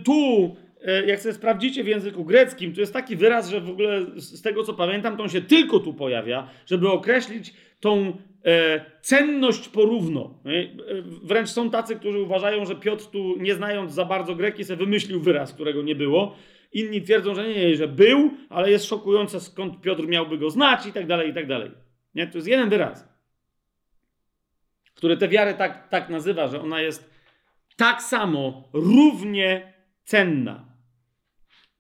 [0.05, 0.68] Tu E,
[1.07, 4.65] jak sobie sprawdzicie w języku greckim, to jest taki wyraz, że w ogóle z tego
[4.65, 10.35] co pamiętam, to on się tylko tu pojawia, żeby określić tą e, cenność porówno.
[10.47, 14.85] E, wręcz są tacy, którzy uważają, że Piotr tu, nie znając za bardzo greki, sobie
[14.85, 16.37] wymyślił wyraz, którego nie było.
[16.73, 20.87] Inni twierdzą, że nie, nie, że był, ale jest szokujące, skąd Piotr miałby go znać
[20.87, 21.71] i tak dalej, i tak dalej.
[22.15, 22.27] Nie?
[22.27, 23.09] To jest jeden wyraz,
[24.95, 27.11] który tę wiarę tak, tak nazywa, że ona jest
[27.77, 29.73] tak samo równie
[30.05, 30.68] cenna.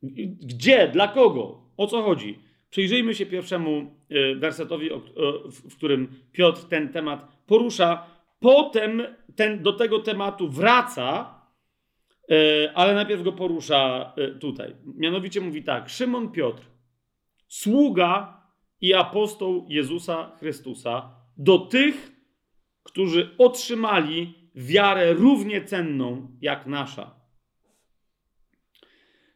[0.03, 0.89] Gdzie?
[0.89, 1.61] Dla kogo?
[1.77, 2.39] O co chodzi?
[2.71, 4.91] Przyjrzyjmy się pierwszemu y, wersetowi,
[5.45, 8.07] w którym Piotr ten temat porusza.
[8.41, 9.03] Potem
[9.37, 11.35] ten, do tego tematu wraca,
[12.31, 14.77] y, ale najpierw go porusza y, tutaj.
[14.97, 16.63] Mianowicie mówi tak: Szymon Piotr,
[17.49, 18.43] sługa
[18.81, 22.13] i apostoł Jezusa Chrystusa, do tych,
[22.83, 27.18] którzy otrzymali wiarę równie cenną jak nasza.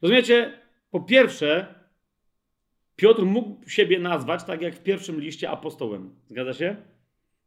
[0.02, 0.52] Rozumiecie?
[0.90, 1.74] Po pierwsze,
[2.96, 6.14] Piotr mógł siebie nazwać, tak jak w pierwszym liście, apostołem.
[6.28, 6.76] Zgadza się?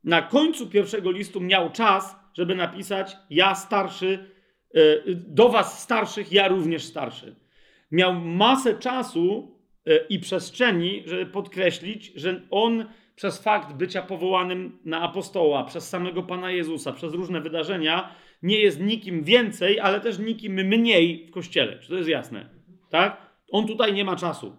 [0.03, 4.29] Na końcu pierwszego listu miał czas, żeby napisać: Ja starszy,
[4.73, 4.79] e,
[5.15, 7.35] do was starszych, ja również starszy.
[7.91, 15.01] Miał masę czasu e, i przestrzeni, żeby podkreślić, że on przez fakt bycia powołanym na
[15.01, 18.15] apostoła, przez samego Pana Jezusa, przez różne wydarzenia,
[18.45, 21.79] nie jest nikim więcej, ale też nikim mniej w kościele.
[21.79, 22.49] Czy to jest jasne?
[22.89, 23.17] Tak?
[23.51, 24.55] On tutaj nie ma czasu.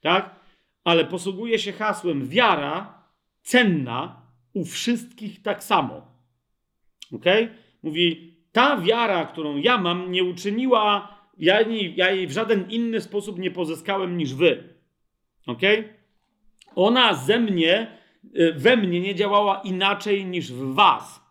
[0.00, 0.34] Tak?
[0.84, 3.04] Ale posługuje się hasłem wiara
[3.42, 4.22] cenna
[4.52, 6.06] u wszystkich tak samo.
[7.12, 7.24] Ok?
[7.82, 11.60] Mówi, ta wiara, którą ja mam, nie uczyniła, ja,
[11.96, 14.74] ja jej w żaden inny sposób nie pozyskałem niż wy.
[15.46, 15.62] Ok?
[16.74, 17.98] Ona ze mnie,
[18.36, 21.27] y, we mnie nie działała inaczej niż w was.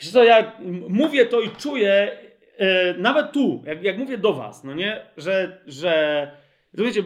[0.00, 0.52] Wiesz co, ja
[0.88, 2.18] mówię to i czuję,
[2.60, 6.30] y, nawet tu, jak, jak mówię do was, no nie, że, że,
[6.72, 7.02] rozumiecie,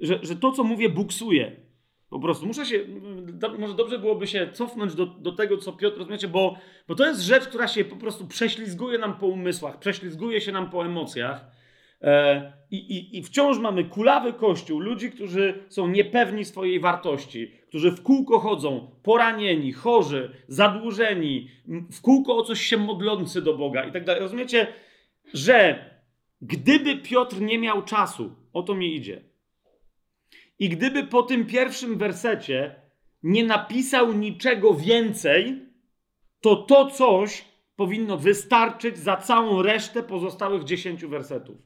[0.00, 1.66] że, że to, co mówię, buksuje.
[2.10, 2.78] Po prostu muszę się,
[3.22, 6.56] do, może dobrze byłoby się cofnąć do, do tego, co Piotr, rozumiecie, bo,
[6.88, 10.70] bo to jest rzecz, która się po prostu prześlizguje nam po umysłach, prześlizguje się nam
[10.70, 11.44] po emocjach.
[12.02, 17.90] E, I, i, I wciąż mamy kulawy kościół, ludzi, którzy są niepewni swojej wartości, którzy
[17.90, 21.50] w kółko chodzą, poranieni, chorzy, zadłużeni,
[21.92, 24.22] w kółko o coś się modlący do Boga i tak dalej.
[24.22, 24.66] Rozumiecie,
[25.34, 25.84] że
[26.40, 29.22] gdyby Piotr nie miał czasu, o to mi idzie,
[30.58, 32.74] i gdyby po tym pierwszym wersecie
[33.22, 35.66] nie napisał niczego więcej,
[36.40, 37.44] to to coś
[37.76, 41.56] powinno wystarczyć za całą resztę pozostałych dziesięciu wersetów.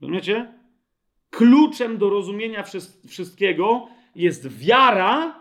[0.00, 0.52] Rozumiecie?
[1.30, 2.64] Kluczem do rozumienia
[3.08, 5.40] wszystkiego jest wiara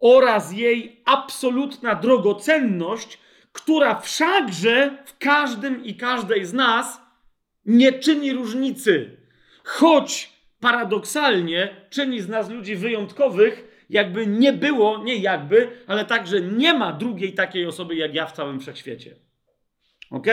[0.00, 3.18] oraz jej absolutna drogocenność,
[3.52, 7.00] która wszakże w każdym i każdej z nas
[7.66, 9.16] nie czyni różnicy.
[9.64, 16.74] Choć paradoksalnie czyni z nas ludzi wyjątkowych, jakby nie było, nie jakby, ale także nie
[16.74, 19.16] ma drugiej takiej osoby jak ja w całym wszechświecie.
[20.10, 20.26] Ok?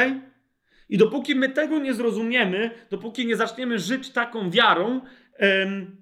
[0.89, 5.01] I dopóki my tego nie zrozumiemy, dopóki nie zaczniemy żyć taką wiarą,
[5.38, 5.97] em,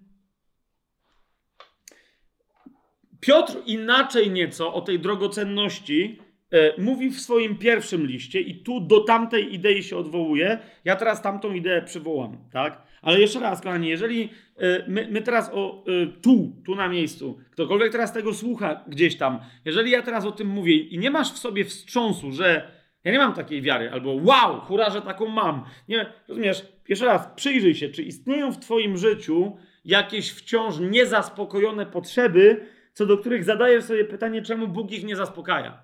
[3.25, 6.19] Piotr inaczej nieco o tej drogocenności
[6.51, 10.59] e, mówi w swoim pierwszym liście i tu do tamtej idei się odwołuje.
[10.85, 12.81] Ja teraz tamtą ideę przywołam, tak?
[13.01, 17.39] Ale jeszcze raz, kochani, jeżeli e, my, my teraz o e, tu, tu na miejscu,
[17.51, 21.33] ktokolwiek teraz tego słucha gdzieś tam, jeżeli ja teraz o tym mówię i nie masz
[21.33, 22.71] w sobie wstrząsu, że
[23.05, 25.65] ja nie mam takiej wiary, albo wow, hura, że taką mam.
[25.89, 26.65] Nie, rozumiesz?
[26.87, 33.17] Jeszcze raz, przyjrzyj się, czy istnieją w Twoim życiu jakieś wciąż niezaspokojone potrzeby, co do
[33.17, 35.83] których zadajesz sobie pytanie, czemu Bóg ich nie zaspokaja.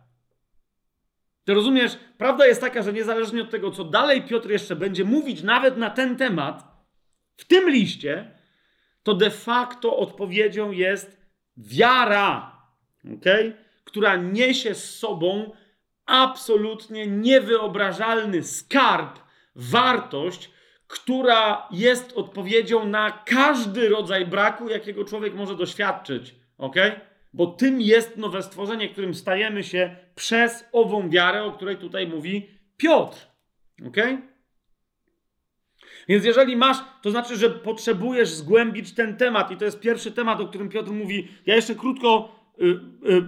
[1.43, 1.97] Ty rozumiesz?
[2.17, 5.89] Prawda jest taka, że niezależnie od tego, co dalej Piotr jeszcze będzie mówić, nawet na
[5.89, 6.63] ten temat,
[7.37, 8.31] w tym liście,
[9.03, 11.17] to de facto odpowiedzią jest
[11.57, 12.57] wiara,
[13.17, 13.53] okay?
[13.83, 15.51] która niesie z sobą
[16.11, 19.19] absolutnie niewyobrażalny skarb,
[19.55, 20.51] wartość,
[20.87, 26.35] która jest odpowiedzią na każdy rodzaj braku, jakiego człowiek może doświadczyć.
[26.57, 26.75] Ok?
[27.33, 32.49] Bo tym jest nowe stworzenie, którym stajemy się przez ową wiarę, o której tutaj mówi
[32.77, 33.27] Piotr.
[33.87, 33.97] Ok?
[36.07, 40.41] Więc jeżeli masz, to znaczy, że potrzebujesz zgłębić ten temat, i to jest pierwszy temat,
[40.41, 41.27] o którym Piotr mówi.
[41.45, 42.40] Ja jeszcze krótko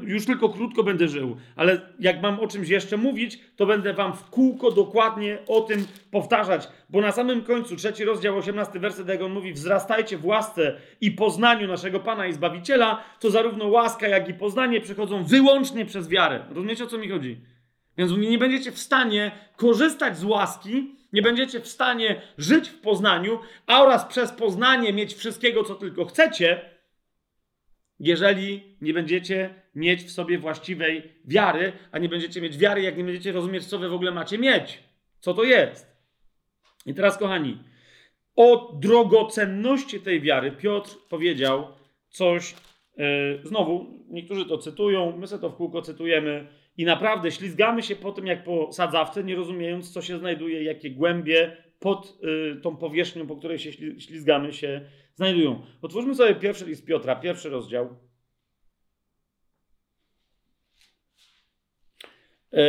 [0.01, 4.13] już tylko krótko będę żył, ale jak mam o czymś jeszcze mówić, to będę wam
[4.13, 9.21] w kółko dokładnie o tym powtarzać, bo na samym końcu, trzeci rozdział, 18 werset, jak
[9.21, 14.29] on mówi, wzrastajcie w łasce i poznaniu naszego Pana i Zbawiciela, to zarówno łaska, jak
[14.29, 16.45] i poznanie przychodzą wyłącznie przez wiarę.
[16.49, 17.37] Rozumiecie, o co mi chodzi?
[17.97, 23.39] Więc nie będziecie w stanie korzystać z łaski, nie będziecie w stanie żyć w poznaniu,
[23.67, 26.72] a oraz przez poznanie mieć wszystkiego, co tylko chcecie,
[28.03, 33.03] jeżeli nie będziecie mieć w sobie właściwej wiary, a nie będziecie mieć wiary, jak nie
[33.03, 34.79] będziecie rozumieć, co wy w ogóle macie mieć.
[35.19, 35.97] Co to jest?
[36.85, 37.57] I teraz, kochani,
[38.35, 41.67] o drogocenności tej wiary Piotr powiedział
[42.09, 42.55] coś,
[42.97, 43.05] yy,
[43.43, 46.47] znowu, niektórzy to cytują, my sobie to w kółko cytujemy
[46.77, 50.91] i naprawdę ślizgamy się po tym jak po sadzawce, nie rozumiejąc, co się znajduje, jakie
[50.91, 54.81] głębie pod yy, tą powierzchnią, po której się ślizgamy, się
[55.15, 55.65] znajdują.
[55.81, 57.97] Otwórzmy sobie pierwszy list Piotra, pierwszy rozdział.
[62.51, 62.59] Yy,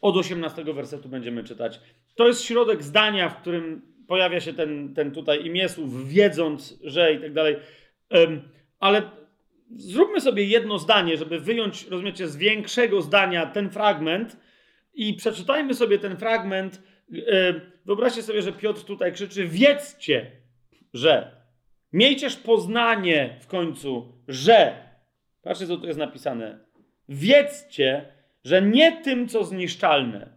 [0.00, 1.80] od 18 wersetu będziemy czytać.
[2.14, 7.14] To jest środek zdania, w którym pojawia się ten, ten tutaj imię słów, wiedząc, że
[7.14, 7.56] i tak dalej.
[8.80, 9.10] Ale
[9.76, 14.36] zróbmy sobie jedno zdanie, żeby wyjąć, rozumiecie, z większego zdania ten fragment
[14.94, 16.82] i przeczytajmy sobie ten fragment.
[17.84, 20.30] Wyobraźcie sobie, że Piotr tutaj krzyczy: Wiedzcie,
[20.94, 21.39] że.
[21.92, 24.90] Miejcież poznanie w końcu, że.
[25.42, 26.58] Patrzcie, co tu jest napisane.
[27.08, 28.12] Wiedzcie,
[28.44, 30.30] że nie tym, co zniszczalne,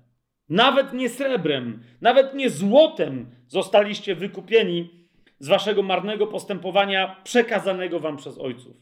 [0.50, 5.08] nawet nie srebrem, nawet nie złotem zostaliście wykupieni
[5.40, 8.78] z waszego marnego postępowania przekazanego wam przez ojców,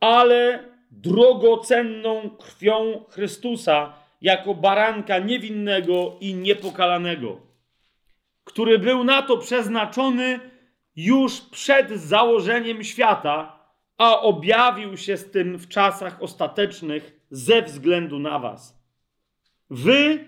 [0.00, 7.40] ale drogocenną krwią Chrystusa jako baranka niewinnego i niepokalanego,
[8.44, 10.51] który był na to przeznaczony
[10.96, 13.58] już przed założeniem świata,
[13.98, 18.82] a objawił się z tym w czasach ostatecznych ze względu na was.
[19.70, 20.24] Wy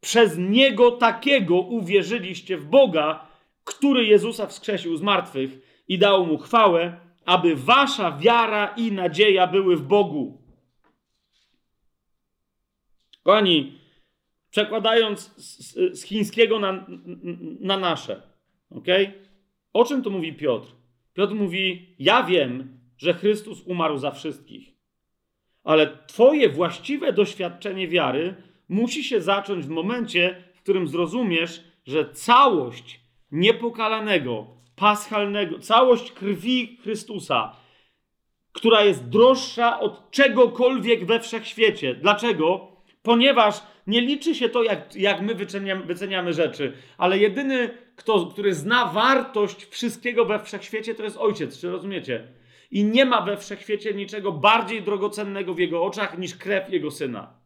[0.00, 3.26] przez niego takiego uwierzyliście w Boga,
[3.64, 9.76] który Jezusa wskrzesił z martwych i dał mu chwałę, aby wasza wiara i nadzieja były
[9.76, 10.42] w Bogu.
[13.22, 13.78] Kochani,
[14.50, 16.86] przekładając z, z chińskiego na,
[17.60, 18.22] na nasze,
[18.70, 18.86] ok?
[19.74, 20.68] O czym tu mówi Piotr?
[21.14, 24.74] Piotr mówi: Ja wiem, że Chrystus umarł za wszystkich,
[25.64, 28.34] ale Twoje właściwe doświadczenie wiary
[28.68, 34.46] musi się zacząć w momencie, w którym zrozumiesz, że całość niepokalanego,
[34.76, 37.56] paschalnego, całość krwi Chrystusa,
[38.52, 41.94] która jest droższa od czegokolwiek we wszechświecie.
[41.94, 42.68] Dlaczego?
[43.02, 48.54] Ponieważ nie liczy się to, jak, jak my wyceniamy, wyceniamy rzeczy, ale jedyny, kto, który
[48.54, 51.60] zna wartość wszystkiego we wszechświecie, to jest Ojciec.
[51.60, 52.28] Czy rozumiecie?
[52.70, 57.40] I nie ma we wszechświecie niczego bardziej drogocennego w jego oczach niż krew jego syna.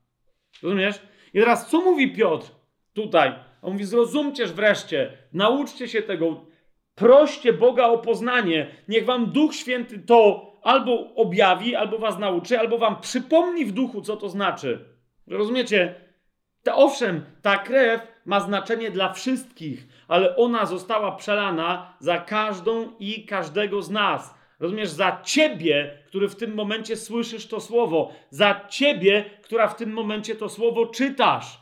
[0.62, 1.00] Rozumiesz?
[1.34, 2.50] I teraz co mówi Piotr
[2.94, 3.34] tutaj?
[3.62, 6.46] On mówi: Zrozumcież wreszcie, nauczcie się tego,
[6.94, 8.70] proście Boga o poznanie.
[8.88, 14.02] Niech wam Duch Święty to albo objawi, albo was nauczy, albo wam przypomni w duchu,
[14.02, 14.84] co to znaczy.
[15.26, 15.94] Rozumiecie?
[16.62, 23.26] To owszem, ta krew ma znaczenie dla wszystkich, ale ona została przelana za każdą i
[23.26, 24.34] każdego z nas.
[24.60, 29.92] Rozumiesz, za ciebie, który w tym momencie słyszysz to słowo, za ciebie, która w tym
[29.92, 31.60] momencie to słowo czytasz.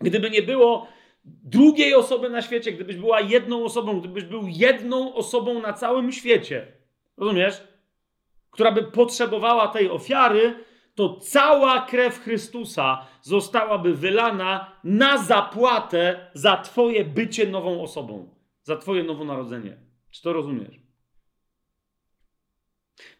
[0.00, 0.86] Gdyby nie było
[1.24, 6.66] drugiej osoby na świecie, gdybyś była jedną osobą, gdybyś był jedną osobą na całym świecie,
[7.16, 7.62] rozumiesz,
[8.50, 10.54] która by potrzebowała tej ofiary,
[10.94, 19.02] to cała krew Chrystusa zostałaby wylana na zapłatę za Twoje bycie nową osobą, za Twoje
[19.04, 19.76] nowonarodzenie.
[20.10, 20.82] Czy to rozumiesz?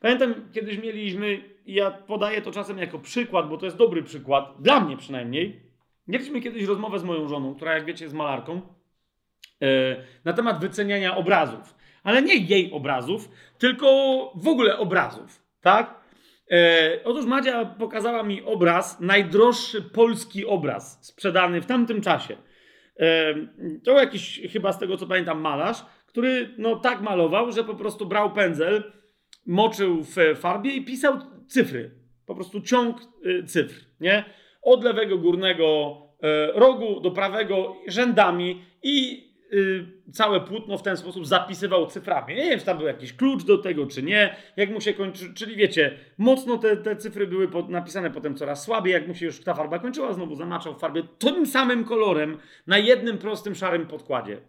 [0.01, 4.81] Pamiętam, kiedyś mieliśmy, ja podaję to czasem jako przykład, bo to jest dobry przykład, dla
[4.81, 5.73] mnie przynajmniej.
[6.07, 8.61] Mieliśmy kiedyś rozmowę z moją żoną, która, jak wiecie, jest malarką,
[9.62, 11.74] e, na temat wyceniania obrazów.
[12.03, 13.28] Ale nie jej obrazów,
[13.59, 13.86] tylko
[14.35, 16.01] w ogóle obrazów, tak?
[16.52, 22.36] E, otóż Madzia pokazała mi obraz, najdroższy polski obraz sprzedany w tamtym czasie.
[23.00, 23.34] E,
[23.84, 28.06] to jakiś, chyba z tego co pamiętam, malarz, który no tak malował, że po prostu
[28.06, 28.92] brał pędzel,
[29.46, 31.90] moczył w farbie i pisał cyfry.
[32.26, 32.96] Po prostu ciąg
[33.26, 34.24] y, cyfr, nie?
[34.62, 35.96] Od lewego górnego
[36.54, 42.34] rogu do prawego rzędami i y, całe płótno w ten sposób zapisywał cyframi.
[42.34, 44.36] Nie wiem, czy tam był jakiś klucz do tego, czy nie.
[44.56, 48.64] Jak mu się kończy, czyli wiecie, mocno te, te cyfry były pod, napisane potem coraz
[48.64, 48.92] słabiej.
[48.92, 52.78] Jak mu się już ta farba kończyła, znowu zamaczał w farbie tym samym kolorem na
[52.78, 54.40] jednym prostym szarym podkładzie.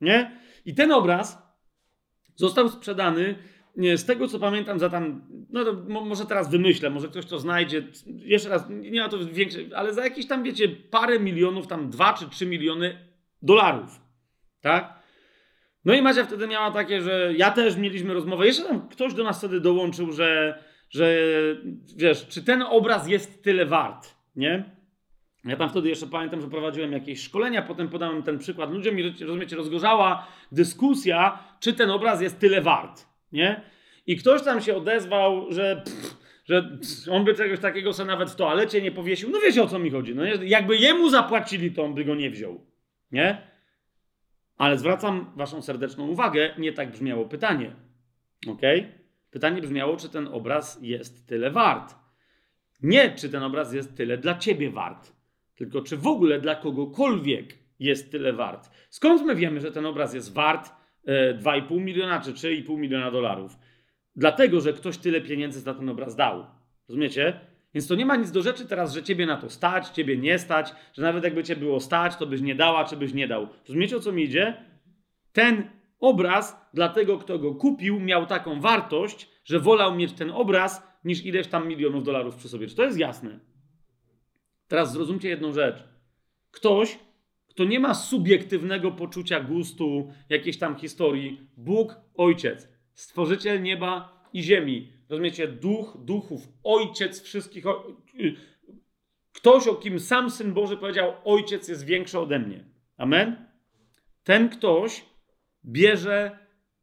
[0.00, 0.40] Nie?
[0.64, 1.38] I ten obraz
[2.36, 3.34] został sprzedany
[3.76, 7.82] z tego co pamiętam, za tam, no to może teraz wymyślę, może ktoś to znajdzie,
[8.06, 12.12] jeszcze raz, nie ma to większe, ale za jakieś tam, wiecie, parę milionów, tam dwa
[12.12, 12.98] czy trzy miliony
[13.42, 14.00] dolarów,
[14.62, 15.02] tak?
[15.84, 19.24] No i Macia wtedy miała takie, że ja też mieliśmy rozmowę, jeszcze tam ktoś do
[19.24, 20.58] nas wtedy dołączył, że,
[20.90, 21.16] że
[21.96, 24.64] wiesz, czy ten obraz jest tyle wart, nie?
[25.44, 28.70] Ja tam wtedy jeszcze pamiętam, że prowadziłem jakieś szkolenia, potem podałem ten przykład.
[28.70, 33.60] Ludziom, rozumiecie, rozgorzała dyskusja, czy ten obraz jest tyle wart nie?
[34.06, 36.78] I ktoś tam się odezwał, że, pff, że
[37.10, 39.30] on by czegoś takiego sobie nawet w toalecie nie powiesił.
[39.30, 40.14] No wiecie o co mi chodzi.
[40.14, 42.66] No, jakby jemu zapłacili, to on by go nie wziął.
[43.12, 43.51] Nie?
[44.56, 47.76] Ale zwracam waszą serdeczną uwagę, nie tak brzmiało pytanie.
[48.48, 48.60] Ok?
[49.30, 51.94] Pytanie brzmiało, czy ten obraz jest tyle wart.
[52.82, 55.12] Nie, czy ten obraz jest tyle dla ciebie wart,
[55.54, 58.70] tylko czy w ogóle dla kogokolwiek jest tyle wart.
[58.90, 60.72] Skąd my wiemy, że ten obraz jest wart
[61.04, 63.58] e, 2,5 miliona czy 3,5 miliona dolarów?
[64.16, 66.46] Dlatego, że ktoś tyle pieniędzy za ten obraz dał.
[66.88, 67.40] Rozumiecie?
[67.74, 70.38] Więc to nie ma nic do rzeczy teraz, że ciebie na to stać, ciebie nie
[70.38, 73.48] stać, że nawet jakby cię było stać, to byś nie dała, czy byś nie dał.
[73.68, 74.64] Rozumiecie o co mi idzie?
[75.32, 75.70] Ten
[76.00, 81.24] obraz dla tego, kto go kupił, miał taką wartość, że wolał mieć ten obraz niż
[81.24, 82.66] ileś tam milionów dolarów przy sobie.
[82.66, 83.40] Czy to jest jasne?
[84.68, 85.84] Teraz zrozumcie jedną rzecz.
[86.50, 86.98] Ktoś,
[87.48, 94.92] kto nie ma subiektywnego poczucia gustu, jakiejś tam historii, Bóg, Ojciec, Stworzyciel nieba i ziemi,
[95.12, 98.34] rozumiecie, Duch, Duchów, Ojciec wszystkich, y,
[99.32, 102.64] ktoś, o kim sam Syn Boży powiedział, Ojciec jest większy ode mnie.
[102.96, 103.46] Amen?
[104.24, 105.04] Ten ktoś
[105.64, 106.38] bierze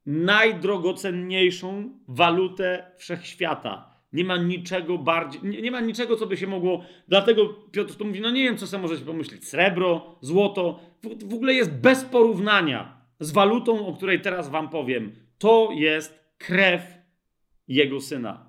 [0.05, 3.89] najdrogocenniejszą walutę wszechświata.
[4.13, 6.83] Nie ma niczego bardziej, nie, nie, ma niczego, co by się mogło.
[7.07, 9.47] Dlatego Piotr tu mówi: No nie wiem, co sobie możecie pomyśleć.
[9.47, 15.15] Srebro, złoto, w, w ogóle jest bez porównania z walutą, o której teraz wam powiem.
[15.37, 16.98] To jest krew
[17.75, 18.45] jego syna.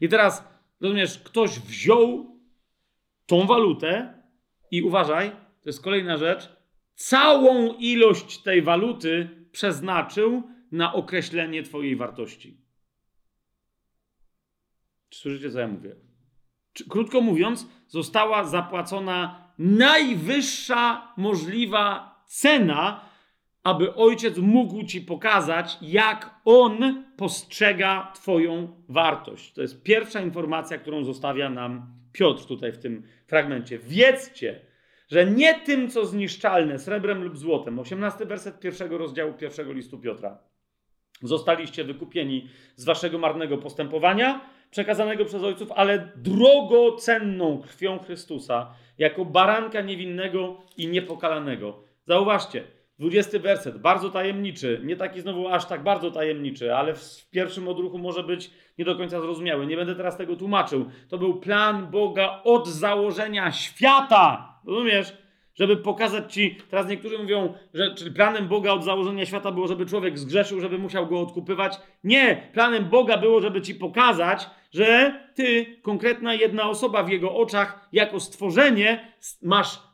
[0.00, 0.44] I teraz,
[0.80, 2.36] rozumiesz, ktoś wziął
[3.26, 4.22] tą walutę
[4.70, 6.48] i uważaj, to jest kolejna rzecz,
[6.94, 10.42] całą ilość tej waluty przeznaczył
[10.72, 12.60] na określenie Twojej wartości.
[15.08, 15.96] Czy słyszycie, co ja mówię?
[16.88, 23.07] Krótko mówiąc, została zapłacona najwyższa możliwa cena,
[23.68, 29.52] aby ojciec mógł ci pokazać, jak on postrzega Twoją wartość.
[29.52, 33.78] To jest pierwsza informacja, którą zostawia nam Piotr tutaj w tym fragmencie.
[33.78, 34.60] Wiedzcie,
[35.08, 40.38] że nie tym, co zniszczalne, srebrem lub złotem, 18 werset pierwszego rozdziału pierwszego listu Piotra,
[41.22, 44.40] zostaliście wykupieni z waszego marnego postępowania,
[44.70, 51.84] przekazanego przez ojców, ale drogocenną krwią Chrystusa, jako baranka niewinnego i niepokalanego.
[52.06, 57.68] Zauważcie, 20 werset, bardzo tajemniczy, nie taki znowu aż tak bardzo tajemniczy, ale w pierwszym
[57.68, 59.66] odruchu może być nie do końca zrozumiały.
[59.66, 60.90] Nie będę teraz tego tłumaczył.
[61.08, 64.54] To był plan Boga od założenia świata.
[64.66, 65.12] Rozumiesz?
[65.54, 69.86] Żeby pokazać ci, teraz niektórzy mówią, że czyli planem Boga od założenia świata było, żeby
[69.86, 71.80] człowiek zgrzeszył, żeby musiał go odkupywać.
[72.04, 77.88] Nie, planem Boga było, żeby ci pokazać, że ty, konkretna jedna osoba w jego oczach,
[77.92, 79.12] jako stworzenie,
[79.42, 79.87] masz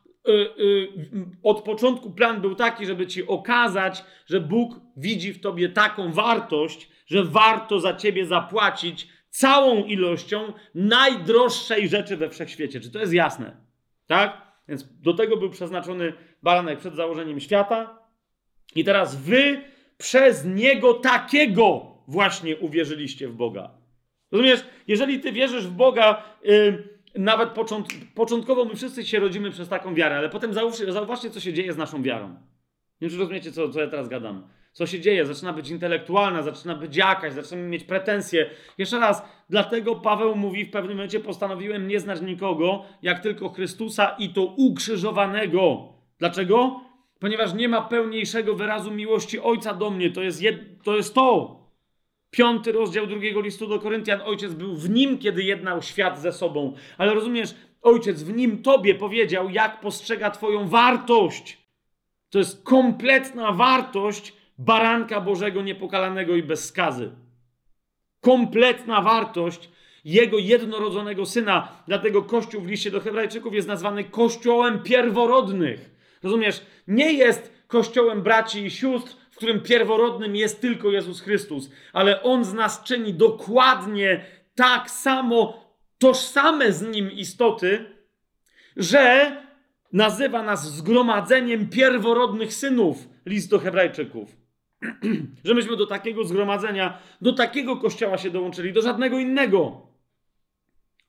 [1.43, 6.89] od początku plan był taki, żeby ci okazać, że Bóg widzi w tobie taką wartość,
[7.07, 12.81] że warto za ciebie zapłacić całą ilością najdroższej rzeczy we wszechświecie.
[12.81, 13.57] Czy to jest jasne?
[14.07, 14.43] Tak?
[14.69, 17.99] Więc do tego był przeznaczony baranek przed założeniem świata.
[18.75, 19.63] I teraz wy
[19.99, 23.71] przez niego takiego właśnie uwierzyliście w Boga.
[24.33, 24.65] Rozumiesz?
[24.89, 26.23] Jeżeli ty wierzysz w Boga.
[26.43, 30.55] Yy, nawet począt, początkowo my wszyscy się rodzimy przez taką wiarę, ale potem
[30.89, 32.29] zauważcie, co się dzieje z naszą wiarą.
[32.29, 32.37] Nie
[33.01, 34.49] wiem, czy rozumiecie, co, co ja teraz gadam.
[34.73, 35.27] Co się dzieje?
[35.27, 38.51] Zaczyna być intelektualna, zaczyna być jakaś, zaczynamy mieć pretensje.
[38.79, 44.17] Jeszcze raz, dlatego Paweł mówi, w pewnym momencie postanowiłem nie znać nikogo, jak tylko Chrystusa
[44.19, 45.89] i to ukrzyżowanego.
[46.19, 46.81] Dlaczego?
[47.19, 50.11] Ponieważ nie ma pełniejszego wyrazu miłości Ojca do mnie.
[50.11, 51.64] To jest, jed, to, jest to.
[52.35, 54.21] Piąty rozdział drugiego listu do Koryntian.
[54.25, 56.75] Ojciec był w nim, kiedy jednał świat ze sobą.
[56.99, 61.59] Ale rozumiesz, ojciec w nim tobie powiedział, jak postrzega twoją wartość.
[62.31, 67.11] To jest kompletna wartość baranka Bożego niepokalanego i bez skazy.
[68.21, 69.71] Kompletna wartość
[70.05, 71.69] jego jednorodzonego syna.
[71.87, 75.91] Dlatego Kościół w liście do Hebrajczyków jest nazwany Kościołem pierworodnych.
[76.23, 76.63] Rozumiesz?
[76.89, 82.45] Nie jest kościołem braci i sióstr, w którym pierworodnym jest tylko Jezus Chrystus, ale On
[82.45, 84.25] z nas czyni dokładnie
[84.55, 85.65] tak samo
[85.99, 87.85] tożsame z Nim istoty,
[88.77, 89.37] że
[89.93, 94.37] nazywa nas zgromadzeniem pierworodnych synów, list do Hebrajczyków.
[95.45, 99.87] że myśmy do takiego zgromadzenia, do takiego kościoła się dołączyli, do żadnego innego.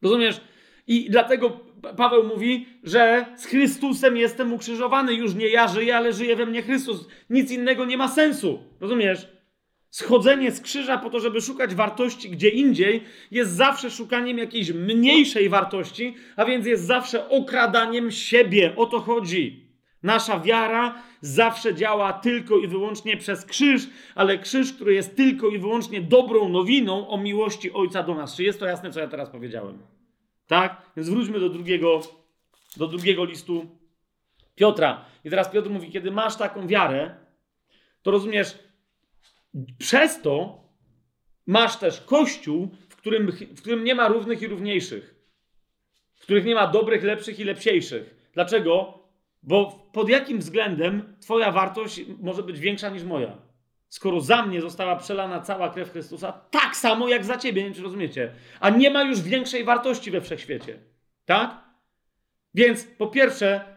[0.01, 0.41] Rozumiesz?
[0.87, 1.59] I dlatego
[1.97, 5.13] Paweł mówi, że z Chrystusem jestem ukrzyżowany.
[5.13, 7.07] Już nie ja żyję, ale żyje we mnie Chrystus.
[7.29, 8.59] Nic innego nie ma sensu.
[8.79, 9.27] Rozumiesz?
[9.89, 15.49] Schodzenie z krzyża po to, żeby szukać wartości gdzie indziej, jest zawsze szukaniem jakiejś mniejszej
[15.49, 18.73] wartości, a więc jest zawsze okradaniem siebie.
[18.75, 19.65] O to chodzi.
[20.03, 25.59] Nasza wiara zawsze działa tylko i wyłącznie przez krzyż, ale krzyż, który jest tylko i
[25.59, 28.35] wyłącznie dobrą nowiną o miłości Ojca do nas.
[28.35, 29.94] Czy jest to jasne, co ja teraz powiedziałem?
[30.47, 30.91] Tak?
[30.97, 32.01] Więc wróćmy do drugiego,
[32.77, 33.79] do drugiego listu
[34.55, 35.05] Piotra.
[35.23, 37.15] I teraz Piotr mówi, kiedy masz taką wiarę,
[38.01, 38.59] to rozumiesz,
[39.77, 40.63] przez to
[41.47, 45.15] masz też kościół, w którym, w którym nie ma równych i równiejszych,
[46.15, 48.29] w których nie ma dobrych, lepszych i lepsiejszych.
[48.33, 48.99] Dlaczego?
[49.43, 53.37] Bo pod jakim względem Twoja wartość może być większa niż moja?
[53.89, 57.81] Skoro za mnie została przelana cała krew Chrystusa, tak samo jak za ciebie, nie czy
[57.81, 58.31] rozumiecie.
[58.59, 60.79] A nie ma już większej wartości we wszechświecie.
[61.25, 61.65] Tak?
[62.53, 63.75] Więc po pierwsze,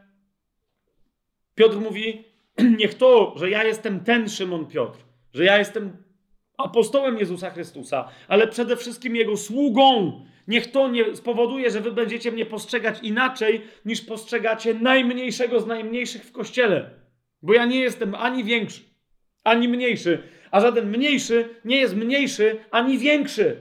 [1.54, 2.24] Piotr mówi:
[2.78, 4.98] Niech to, że ja jestem ten Szymon Piotr,
[5.34, 5.96] że ja jestem
[6.58, 10.12] apostołem Jezusa Chrystusa, ale przede wszystkim jego sługą.
[10.48, 16.24] Niech to nie spowoduje, że wy będziecie mnie postrzegać inaczej, niż postrzegacie najmniejszego z najmniejszych
[16.24, 16.90] w kościele.
[17.42, 18.80] Bo ja nie jestem ani większy,
[19.48, 23.56] ani mniejszy, a żaden mniejszy nie jest mniejszy ani większy.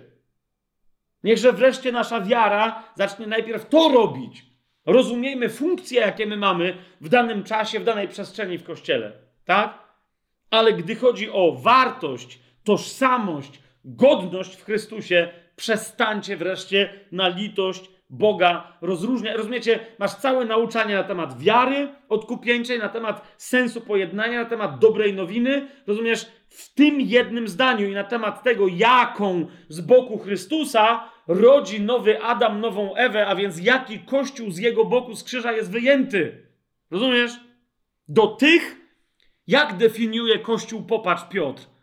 [1.23, 4.45] Niechże wreszcie nasza wiara zacznie najpierw to robić.
[4.85, 9.11] Rozumiejmy funkcje, jakie my mamy w danym czasie, w danej przestrzeni w kościele.
[9.45, 9.87] Tak?
[10.49, 19.37] Ale gdy chodzi o wartość, tożsamość, godność w Chrystusie, przestańcie wreszcie na litość Boga rozróżniać.
[19.37, 25.13] Rozumiecie, masz całe nauczanie na temat wiary odkupieńczej, na temat sensu pojednania, na temat dobrej
[25.13, 25.67] nowiny.
[25.87, 32.23] Rozumiesz, w tym jednym zdaniu i na temat tego, jaką z boku Chrystusa rodzi nowy
[32.23, 36.47] Adam, nową Ewę, a więc jaki kościół z jego boku z krzyża jest wyjęty.
[36.91, 37.31] Rozumiesz?
[38.07, 38.75] Do tych,
[39.47, 41.76] jak definiuje kościół, popatrz Piotr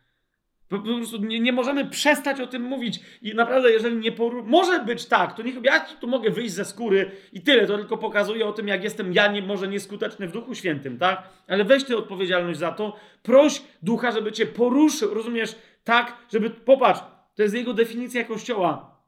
[0.69, 3.01] po, po prostu nie, nie, możemy przestać o tym mówić.
[3.23, 4.45] I naprawdę, jeżeli nie poru...
[4.47, 7.67] Może być tak, to niech ja tu mogę wyjść ze skóry i tyle.
[7.67, 11.29] To tylko pokazuje o tym, jak jestem ja nie, może nieskuteczny w Duchu Świętym, tak?
[11.49, 12.97] Ale weź ty odpowiedzialność za to.
[13.23, 15.57] Proś Ducha, żeby cię poruszył, rozumiesz?
[15.85, 16.51] Tak, żeby...
[16.51, 17.01] Popatrz,
[17.35, 19.01] to jest jego definicja Kościoła.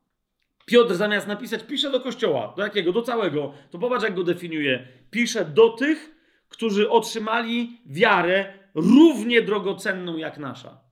[0.66, 2.54] Piotr zamiast napisać, pisze do Kościoła.
[2.56, 2.92] Do jakiego?
[2.92, 3.52] Do całego.
[3.70, 4.88] To popatrz, jak go definiuje.
[5.10, 6.16] Pisze do tych,
[6.48, 10.85] którzy otrzymali wiarę równie drogocenną jak nasza.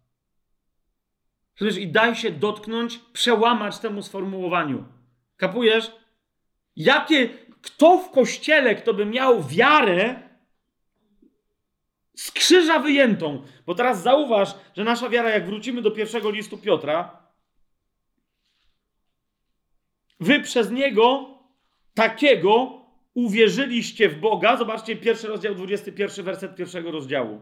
[1.61, 1.85] Rozumiesz?
[1.85, 4.85] I daj się dotknąć, przełamać temu sformułowaniu.
[5.37, 5.93] Kapujesz?
[6.77, 7.29] Jakie,
[7.63, 10.23] kto w kościele, kto by miał wiarę
[12.15, 13.43] z krzyża wyjętą?
[13.67, 17.25] Bo teraz zauważ, że nasza wiara, jak wrócimy do pierwszego listu Piotra,
[20.21, 21.39] wy przez niego
[21.95, 22.81] takiego
[23.15, 24.57] uwierzyliście w Boga.
[24.57, 27.41] Zobaczcie pierwszy rozdział, 21 werset pierwszego rozdziału.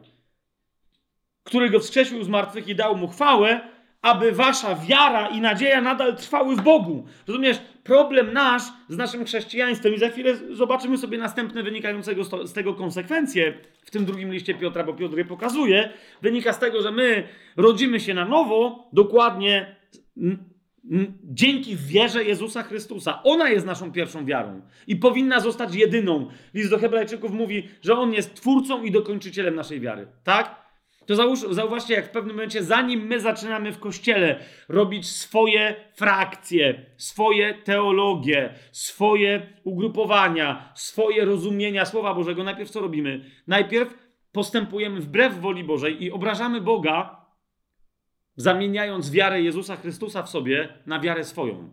[1.44, 3.71] Który go wskrzesił z martwych i dał mu chwałę,
[4.02, 7.06] aby wasza wiara i nadzieja nadal trwały w Bogu.
[7.26, 7.58] Rozumiesz?
[7.84, 13.54] Problem nasz z naszym chrześcijaństwem, i za chwilę zobaczymy sobie następne wynikającego z tego konsekwencje
[13.84, 15.92] w tym drugim liście Piotra, bo Piotr je pokazuje,
[16.22, 19.76] wynika z tego, że my rodzimy się na nowo, dokładnie
[21.24, 23.22] dzięki wierze Jezusa Chrystusa.
[23.22, 26.28] Ona jest naszą pierwszą wiarą i powinna zostać jedyną.
[26.54, 30.06] List do Hebrajczyków mówi, że On jest twórcą i dokończycielem naszej wiary.
[30.24, 30.61] Tak?
[31.06, 34.38] To załóż, zauważcie, jak w pewnym momencie, zanim my zaczynamy w kościele
[34.68, 43.24] robić swoje frakcje, swoje teologie, swoje ugrupowania, swoje rozumienia Słowa Bożego, najpierw co robimy?
[43.46, 43.94] Najpierw
[44.32, 47.26] postępujemy wbrew woli Bożej i obrażamy Boga,
[48.36, 51.70] zamieniając wiarę Jezusa Chrystusa w sobie na wiarę swoją.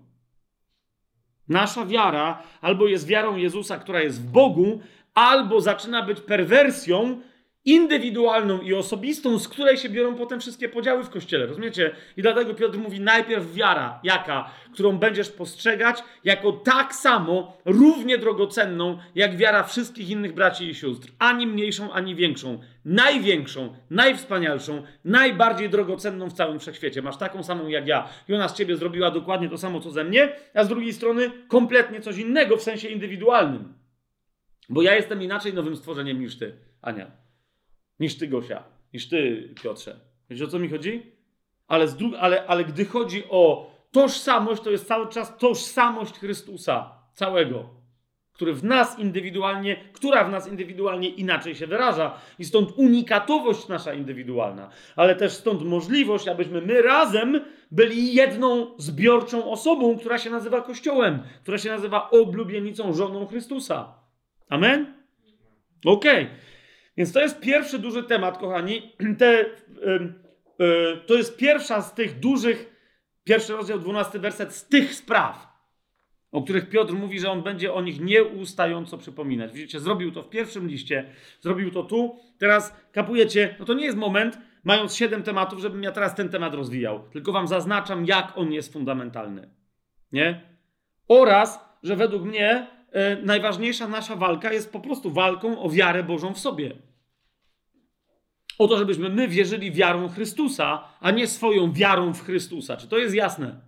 [1.48, 4.82] Nasza wiara albo jest wiarą Jezusa, która jest w Bogu,
[5.14, 7.22] albo zaczyna być perwersją,
[7.66, 11.46] indywidualną i osobistą, z której się biorą potem wszystkie podziały w kościele.
[11.46, 11.96] Rozumiecie?
[12.18, 18.98] I dlatego Piotr mówi najpierw wiara, jaka, którą będziesz postrzegać jako tak samo, równie drogocenną,
[19.16, 21.10] jak wiara wszystkich innych braci i sióstr.
[21.20, 22.60] Ani mniejszą, ani większą.
[22.86, 27.02] Największą, najwspanialszą, najbardziej drogocenną w całym wszechświecie.
[27.02, 28.10] Masz taką samą jak ja.
[28.28, 31.32] I ona z ciebie zrobiła dokładnie to samo, co ze mnie, a z drugiej strony
[31.48, 33.74] kompletnie coś innego w sensie indywidualnym.
[34.70, 37.19] Bo ja jestem inaczej nowym stworzeniem niż ty, Ania
[38.00, 38.64] niż ty, Gosia,
[38.94, 40.00] niż ty, Piotrze.
[40.30, 41.12] Wiesz o co mi chodzi?
[41.68, 47.70] Ale, dru- ale, ale gdy chodzi o tożsamość, to jest cały czas tożsamość Chrystusa całego,
[48.34, 52.18] który w nas indywidualnie, która w nas indywidualnie inaczej się wyraża.
[52.40, 59.52] I stąd unikatowość nasza indywidualna, ale też stąd możliwość, abyśmy my razem byli jedną zbiorczą
[59.52, 63.94] osobą, która się nazywa Kościołem, która się nazywa oblubienicą, żoną Chrystusa.
[64.50, 64.94] Amen?
[65.86, 66.24] Okej.
[66.24, 66.49] Okay.
[67.00, 68.82] Więc to jest pierwszy duży temat, kochani.
[69.20, 69.46] Te,
[71.06, 72.76] to jest pierwsza z tych dużych,
[73.24, 75.48] pierwszy rozdział, dwunasty werset, z tych spraw,
[76.32, 79.54] o których Piotr mówi, że on będzie o nich nieustająco przypominać.
[79.54, 81.10] Widzicie, zrobił to w pierwszym liście,
[81.42, 82.20] zrobił to tu.
[82.38, 86.54] Teraz kapujecie, no to nie jest moment, mając siedem tematów, żebym ja teraz ten temat
[86.54, 87.04] rozwijał.
[87.12, 89.50] Tylko wam zaznaczam, jak on jest fundamentalny.
[90.12, 90.42] Nie?
[91.08, 96.34] Oraz, że według mnie e, najważniejsza nasza walka jest po prostu walką o wiarę Bożą
[96.34, 96.89] w sobie.
[98.60, 102.78] O to, żebyśmy my wierzyli wiarą Chrystusa, a nie swoją wiarą w Chrystusa.
[102.78, 103.62] Czy to jest jasne?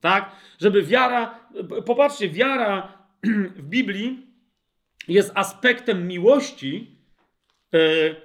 [0.00, 0.30] Tak?
[0.60, 1.48] Żeby wiara,
[1.86, 2.92] popatrzcie, wiara
[3.56, 4.26] w Biblii
[5.08, 6.96] jest aspektem miłości,
[7.72, 7.80] yy,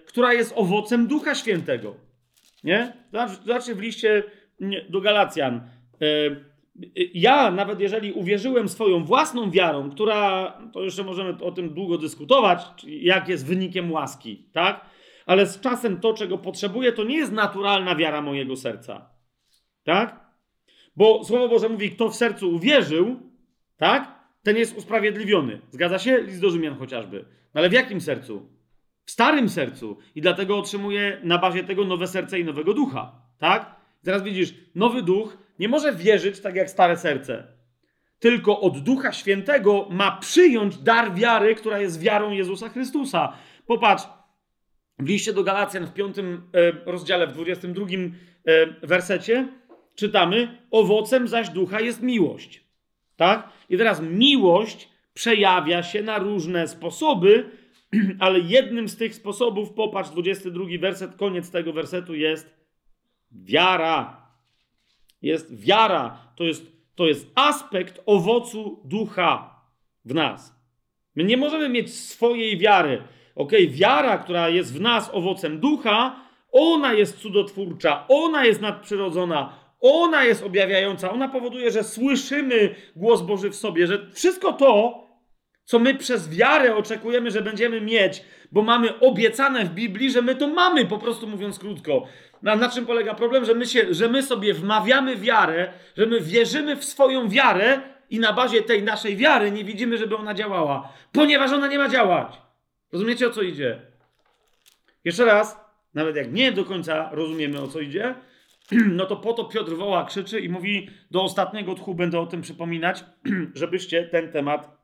[0.05, 1.95] która jest owocem Ducha Świętego.
[2.63, 2.93] Nie?
[3.45, 4.23] Zobaczcie w liście
[4.89, 5.61] do Galacjan.
[5.99, 6.51] Yy,
[7.13, 12.61] ja, nawet jeżeli uwierzyłem swoją własną wiarą, która, to jeszcze możemy o tym długo dyskutować,
[12.83, 14.85] jak jest wynikiem łaski, tak?
[15.25, 19.09] Ale z czasem to, czego potrzebuję, to nie jest naturalna wiara mojego serca.
[19.83, 20.19] Tak?
[20.95, 23.19] Bo Słowo Boże mówi, kto w sercu uwierzył,
[23.77, 24.21] tak?
[24.43, 25.61] Ten jest usprawiedliwiony.
[25.71, 26.21] Zgadza się?
[26.21, 27.25] List do Rzymian chociażby.
[27.53, 28.49] No ale w jakim sercu?
[29.05, 29.97] W starym sercu.
[30.15, 33.11] I dlatego otrzymuje na bazie tego nowe serce i nowego ducha.
[33.37, 33.75] Tak?
[34.03, 37.47] Teraz widzisz, nowy duch nie może wierzyć tak jak stare serce.
[38.19, 43.33] Tylko od Ducha Świętego ma przyjąć dar wiary, która jest wiarą Jezusa Chrystusa.
[43.65, 44.03] Popatrz,
[45.01, 49.47] w liście do Galacjan w piątym e, rozdziale, w 22 e, wersecie
[49.95, 52.63] czytamy: Owocem zaś ducha jest miłość.
[53.15, 53.49] Tak?
[53.69, 57.49] I teraz miłość przejawia się na różne sposoby,
[58.19, 62.55] ale jednym z tych sposobów, popatrz, 22 werset, koniec tego wersetu jest
[63.31, 64.27] wiara.
[65.21, 66.33] Jest wiara.
[66.35, 69.61] To jest, to jest aspekt owocu ducha
[70.05, 70.61] w nas.
[71.15, 73.01] My nie możemy mieć swojej wiary.
[73.41, 76.15] Ok, wiara, która jest w nas owocem ducha,
[76.51, 83.49] ona jest cudotwórcza, ona jest nadprzyrodzona, ona jest objawiająca, ona powoduje, że słyszymy głos Boży
[83.49, 85.03] w sobie, że wszystko to,
[85.65, 90.35] co my przez wiarę oczekujemy, że będziemy mieć, bo mamy obiecane w Biblii, że my
[90.35, 92.03] to mamy, po prostu mówiąc krótko.
[92.41, 93.45] Na, na czym polega problem?
[93.45, 98.19] Że my, się, że my sobie wmawiamy wiarę, że my wierzymy w swoją wiarę i
[98.19, 102.50] na bazie tej naszej wiary nie widzimy, żeby ona działała, ponieważ ona nie ma działać.
[102.91, 103.81] Rozumiecie o co idzie?
[105.03, 105.59] Jeszcze raz,
[105.93, 108.15] nawet jak nie do końca rozumiemy o co idzie,
[108.97, 112.41] no to po to Piotr woła, krzyczy i mówi: Do ostatniego tchu będę o tym
[112.41, 113.03] przypominać,
[113.55, 114.81] żebyście ten temat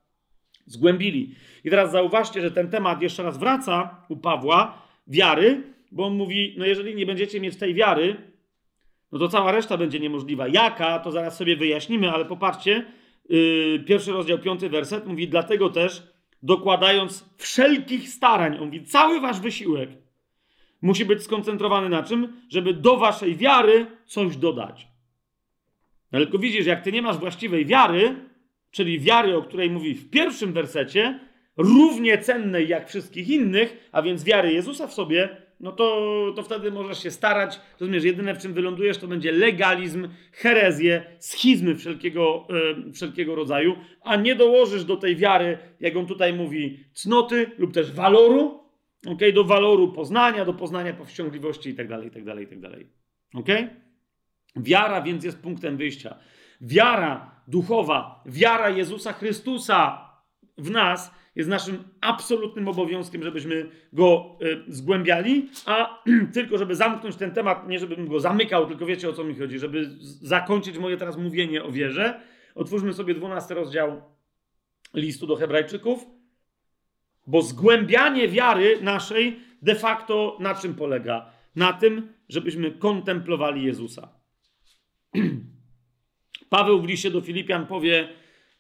[0.66, 1.36] zgłębili.
[1.64, 6.56] I teraz zauważcie, że ten temat jeszcze raz wraca u Pawła wiary, bo on mówi:
[6.58, 8.16] No, jeżeli nie będziecie mieć tej wiary,
[9.12, 10.48] no to cała reszta będzie niemożliwa.
[10.48, 12.86] Jaka, to zaraz sobie wyjaśnimy, ale popatrzcie,
[13.30, 19.40] yy, pierwszy rozdział, piąty werset mówi: Dlatego też dokładając wszelkich starań, on mówi, cały wasz
[19.40, 19.90] wysiłek
[20.82, 22.42] musi być skoncentrowany na czym?
[22.50, 24.88] Żeby do waszej wiary coś dodać.
[26.12, 28.16] No, tylko widzisz, jak ty nie masz właściwej wiary,
[28.72, 31.20] czyli wiary, o której mówi w pierwszym wersecie,
[31.58, 36.72] równie cennej jak wszystkich innych, a więc wiary Jezusa w sobie, no to, to wtedy
[36.72, 37.60] możesz się starać.
[37.80, 42.48] Rozumiesz, jedyne w czym wylądujesz to będzie legalizm, herezję, schizmy wszelkiego,
[42.86, 47.74] yy, wszelkiego rodzaju, a nie dołożysz do tej wiary, jak on tutaj mówi, cnoty lub
[47.74, 48.60] też waloru,
[49.08, 49.34] okay?
[49.34, 52.78] do waloru poznania, do poznania powściągliwości itd., itd., itd.
[53.34, 53.70] Okay?
[54.56, 56.18] Wiara więc jest punktem wyjścia.
[56.62, 60.12] Wiara duchowa, wiara Jezusa Chrystusa
[60.58, 66.04] w nas jest naszym absolutnym obowiązkiem, żebyśmy go y, zgłębiali, a
[66.34, 69.60] tylko żeby zamknąć ten temat, nie żebym go zamykał, tylko wiecie o co mi chodzi,
[69.60, 69.90] żeby
[70.22, 72.22] zakończyć moje teraz mówienie o wierze.
[72.56, 74.02] Otwórzmy sobie 12 rozdział
[74.94, 76.06] listu do Hebrajczyków,
[77.28, 81.30] bo zgłębianie wiary naszej de facto na czym polega?
[81.56, 84.10] Na tym, żebyśmy kontemplowali Jezusa.
[86.50, 88.10] Paweł w liście do Filipian powie,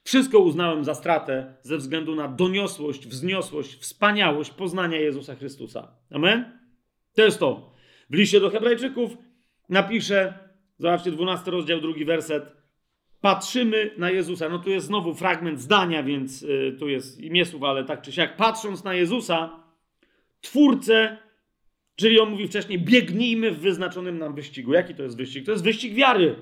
[0.07, 5.87] wszystko uznałem za stratę ze względu na doniosłość, wzniosłość, wspaniałość poznania Jezusa Chrystusa.
[6.11, 6.59] Amen?
[7.15, 7.73] To jest to.
[8.09, 9.17] W liście do Hebrajczyków
[9.69, 10.33] napisze,
[10.79, 12.43] zobaczcie, 12 rozdział, drugi werset.
[13.21, 14.49] Patrzymy na Jezusa.
[14.49, 18.11] No tu jest znowu fragment zdania, więc y, tu jest imię słów, ale tak czy
[18.11, 18.35] siak.
[18.35, 19.63] Patrząc na Jezusa,
[20.41, 21.17] twórcę,
[21.95, 24.73] czyli on mówi wcześniej, biegnijmy w wyznaczonym nam wyścigu.
[24.73, 25.45] Jaki to jest wyścig?
[25.45, 26.35] To jest wyścig wiary.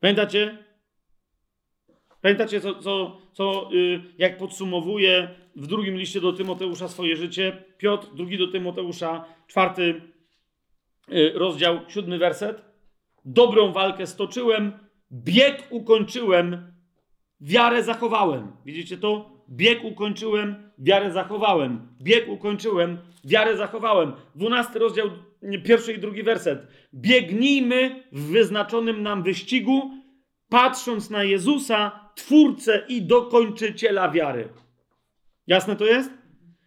[0.00, 0.65] Pamiętacie?
[2.26, 7.62] Pamiętacie, co, co, co yy, jak podsumowuje w drugim liście do Tymoteusza swoje życie?
[7.78, 10.00] Piotr, drugi do Tymoteusza, czwarty
[11.08, 12.62] yy, rozdział, siódmy werset.
[13.24, 14.72] Dobrą walkę stoczyłem,
[15.12, 16.72] bieg ukończyłem,
[17.40, 18.52] wiarę zachowałem.
[18.64, 19.30] Widzicie to?
[19.50, 21.88] Bieg ukończyłem, wiarę zachowałem.
[22.02, 24.12] Bieg ukończyłem, wiarę zachowałem.
[24.34, 25.10] Dwunasty rozdział,
[25.64, 26.66] pierwszy i drugi werset.
[26.94, 29.90] Biegnijmy w wyznaczonym nam wyścigu,
[30.48, 34.48] patrząc na Jezusa, twórcę i dokończyciela wiary.
[35.46, 36.10] Jasne to jest?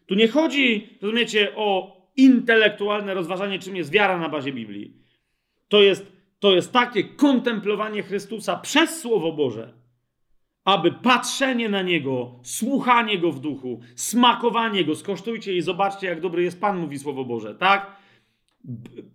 [0.05, 4.93] Tu nie chodzi, rozumiecie, o intelektualne rozważanie, czym jest wiara na bazie Biblii.
[5.67, 9.73] To jest, to jest takie kontemplowanie Chrystusa przez Słowo Boże,
[10.65, 16.43] aby patrzenie na Niego, słuchanie Go w duchu, smakowanie Go, skosztujcie i zobaczcie, jak dobry
[16.43, 17.98] jest Pan, mówi Słowo Boże, tak?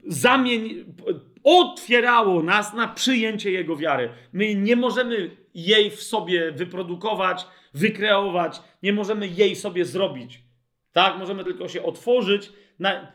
[0.07, 0.85] Zamień,
[1.45, 4.11] otwierało nas na przyjęcie Jego wiary.
[4.33, 10.43] My nie możemy jej w sobie wyprodukować, wykreować, nie możemy jej sobie zrobić.
[10.93, 11.19] Tak?
[11.19, 12.53] Możemy tylko się otworzyć.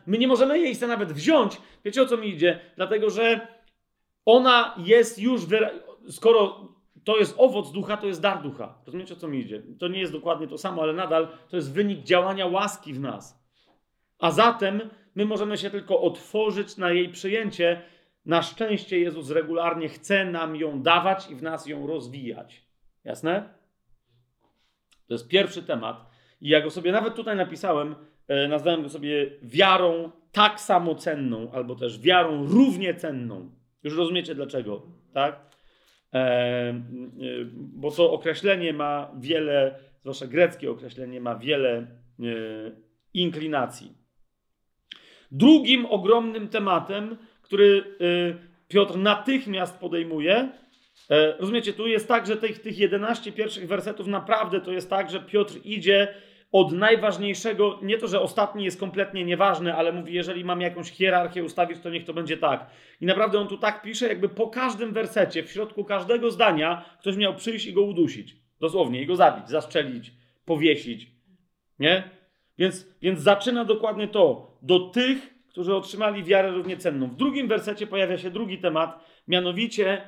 [0.05, 1.57] My nie możemy jej nawet wziąć.
[1.85, 2.59] Wiecie o co mi idzie?
[2.75, 3.47] Dlatego, że
[4.25, 5.69] ona jest już, wyra...
[6.09, 6.67] skoro
[7.03, 8.77] to jest owoc ducha, to jest dar ducha.
[8.85, 9.63] Rozumiecie o co mi idzie?
[9.79, 13.43] To nie jest dokładnie to samo, ale nadal to jest wynik działania łaski w nas.
[14.19, 14.81] A zatem
[15.19, 17.81] my możemy się tylko otworzyć na jej przyjęcie.
[18.25, 22.65] Na szczęście Jezus regularnie chce nam ją dawać i w nas ją rozwijać.
[23.03, 23.53] Jasne?
[25.07, 26.05] To jest pierwszy temat.
[26.41, 27.95] I ja go sobie nawet tutaj napisałem,
[28.27, 33.51] e, nazwałem go sobie wiarą tak samo cenną, albo też wiarą równie cenną.
[33.83, 34.81] Już rozumiecie dlaczego,
[35.13, 35.39] tak?
[36.13, 36.75] E, e,
[37.53, 41.85] bo to określenie ma wiele, zwłaszcza greckie określenie ma wiele e,
[43.13, 43.99] inklinacji.
[45.31, 50.49] Drugim ogromnym tematem, który e, Piotr natychmiast podejmuje,
[51.09, 55.09] e, rozumiecie, tu jest tak, że tych, tych 11 pierwszych wersetów naprawdę to jest tak,
[55.09, 56.13] że Piotr idzie
[56.51, 61.43] od najważniejszego, nie to, że ostatni jest kompletnie nieważny, ale mówi, jeżeli mam jakąś hierarchię
[61.43, 62.69] ustawić, to niech to będzie tak.
[63.01, 67.17] I naprawdę on tu tak pisze, jakby po każdym wersecie, w środku każdego zdania, ktoś
[67.17, 68.35] miał przyjść i go udusić.
[68.59, 70.11] Dosłownie, i go zabić, zastrzelić,
[70.45, 71.07] powiesić.
[71.79, 72.18] Nie?
[72.59, 74.57] Więc, więc zaczyna dokładnie to.
[74.61, 77.07] Do tych, którzy otrzymali wiarę równie cenną.
[77.07, 80.01] W drugim wersecie pojawia się drugi temat, mianowicie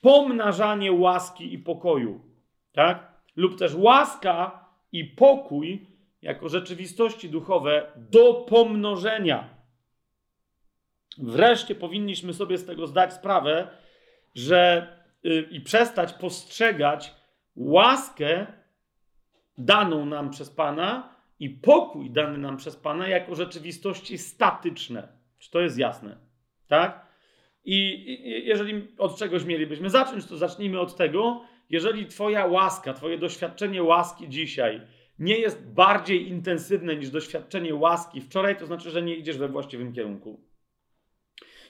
[0.00, 2.20] pomnażanie łaski i pokoju.
[2.72, 3.12] Tak?
[3.36, 5.86] Lub też łaska i pokój
[6.22, 9.48] jako rzeczywistości duchowe do pomnożenia.
[11.18, 13.68] Wreszcie powinniśmy sobie z tego zdać sprawę,
[14.34, 17.14] że yy, i przestać postrzegać
[17.56, 18.46] łaskę
[19.58, 25.08] daną nam przez Pana i pokój dany nam przez Pana jako rzeczywistości statyczne.
[25.38, 26.18] Czy to jest jasne?
[26.68, 27.06] Tak?
[27.64, 28.04] I
[28.46, 34.28] jeżeli od czegoś mielibyśmy zacząć, to zacznijmy od tego, jeżeli Twoja łaska, Twoje doświadczenie łaski
[34.28, 34.80] dzisiaj
[35.18, 39.92] nie jest bardziej intensywne niż doświadczenie łaski wczoraj, to znaczy, że nie idziesz we właściwym
[39.92, 40.40] kierunku.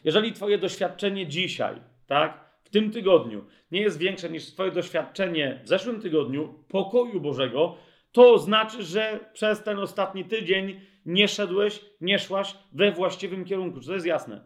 [0.05, 5.69] Jeżeli Twoje doświadczenie dzisiaj, tak, w tym tygodniu nie jest większe niż Twoje doświadczenie w
[5.69, 7.77] zeszłym tygodniu pokoju Bożego,
[8.13, 13.81] to znaczy, że przez ten ostatni tydzień nie szedłeś, nie szłaś we właściwym kierunku.
[13.81, 14.45] Czy to jest jasne?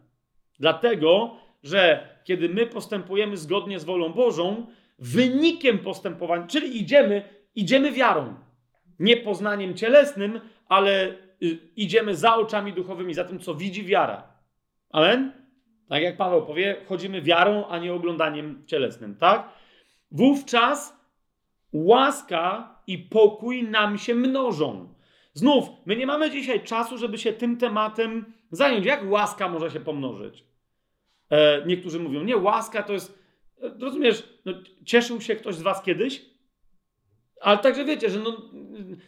[0.59, 4.65] Dlatego, że kiedy my postępujemy zgodnie z wolą Bożą,
[4.99, 7.23] wynikiem postępowania, czyli idziemy,
[7.55, 8.35] idziemy wiarą,
[8.99, 11.07] nie poznaniem cielesnym, ale
[11.43, 14.33] y, idziemy za oczami duchowymi, za tym, co widzi wiara.
[14.89, 15.31] Amen?
[15.89, 19.49] Tak jak Paweł powie, chodzimy wiarą, a nie oglądaniem cielesnym, tak?
[20.11, 21.02] Wówczas
[21.73, 24.93] łaska i pokój nam się mnożą.
[25.33, 28.85] Znów, my nie mamy dzisiaj czasu, żeby się tym tematem zająć.
[28.85, 30.43] Jak łaska może się pomnożyć?
[31.29, 33.19] E, niektórzy mówią, nie, łaska to jest,
[33.61, 34.53] e, rozumiesz, no,
[34.85, 36.25] cieszył się ktoś z was kiedyś?
[37.41, 38.37] Ale także wiecie, że no,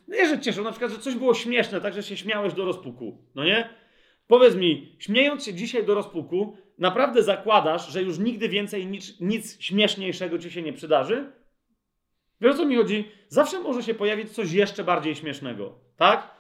[0.08, 3.18] nie, że cieszył, na przykład, że coś było śmieszne, tak, że się śmiałeś do rozpuku,
[3.36, 3.70] no nie?
[4.28, 9.62] Powiedz mi, śmiejąc się dzisiaj do rozpuku, naprawdę zakładasz, że już nigdy więcej nic, nic
[9.62, 11.32] śmieszniejszego ci się nie przydarzy?
[12.46, 13.12] Wiesz o co mi chodzi?
[13.28, 16.36] Zawsze może się pojawić coś jeszcze bardziej śmiesznego, tak?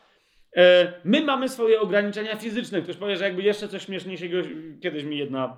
[0.56, 2.82] E, my mamy swoje ograniczenia fizyczne.
[2.82, 4.38] Ktoś powie, że jakby jeszcze coś śmieszniejszego,
[4.82, 5.58] kiedyś mi jedna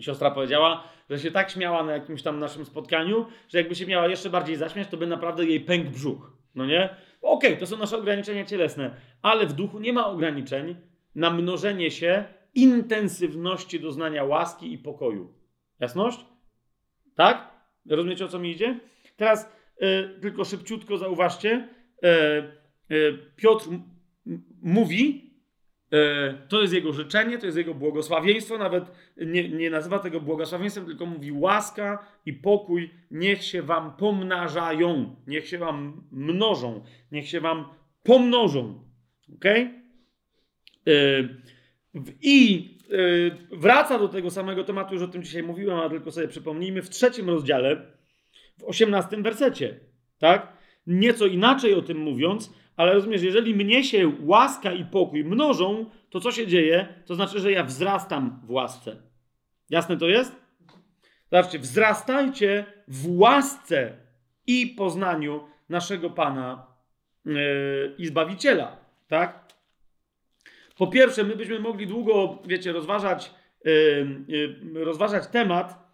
[0.00, 4.08] siostra powiedziała, że się tak śmiała na jakimś tam naszym spotkaniu, że jakby się miała
[4.08, 6.32] jeszcze bardziej zaśmiać, to by naprawdę jej pękł brzuch.
[6.54, 6.84] No nie?
[7.22, 10.76] Okej, okay, to są nasze ograniczenia cielesne, ale w duchu nie ma ograniczeń
[11.14, 12.24] na mnożenie się
[12.54, 15.34] intensywności doznania łaski i pokoju.
[15.80, 16.20] Jasność?
[17.16, 17.50] Tak?
[17.86, 18.80] Rozumiecie o co mi idzie?
[19.16, 19.59] Teraz
[20.20, 21.68] tylko szybciutko zauważcie.
[22.90, 23.68] Y, y, Piotr
[24.62, 25.30] mówi,
[26.48, 28.84] to jest jego życzenie, to jest jego błogosławieństwo, nawet
[29.16, 35.48] nie, nie nazywa tego błogosławieństwem, tylko mówi łaska i pokój niech się wam pomnażają, niech
[35.48, 37.64] się wam mnożą, niech się wam
[38.02, 38.84] pomnożą.
[39.34, 39.44] Ok?
[42.22, 42.68] I
[43.52, 46.90] wraca do tego samego tematu, już o tym dzisiaj mówiłem, a tylko sobie przypomnijmy, w
[46.90, 47.99] trzecim rozdziale
[48.60, 49.80] w 18 wersecie,
[50.18, 50.52] tak?
[50.86, 56.20] Nieco inaczej o tym mówiąc, ale rozumiesz, jeżeli mnie się łaska i pokój mnożą, to
[56.20, 56.88] co się dzieje?
[57.06, 58.96] To znaczy, że ja wzrastam w łasce.
[59.70, 60.36] Jasne to jest?
[61.30, 63.92] Zobaczcie, wzrastajcie w łasce
[64.46, 66.66] i poznaniu naszego Pana
[67.24, 68.76] yy, i Zbawiciela,
[69.08, 69.52] tak?
[70.76, 73.34] Po pierwsze, my byśmy mogli długo, wiecie, rozważać,
[73.64, 75.89] yy, yy, rozważać temat,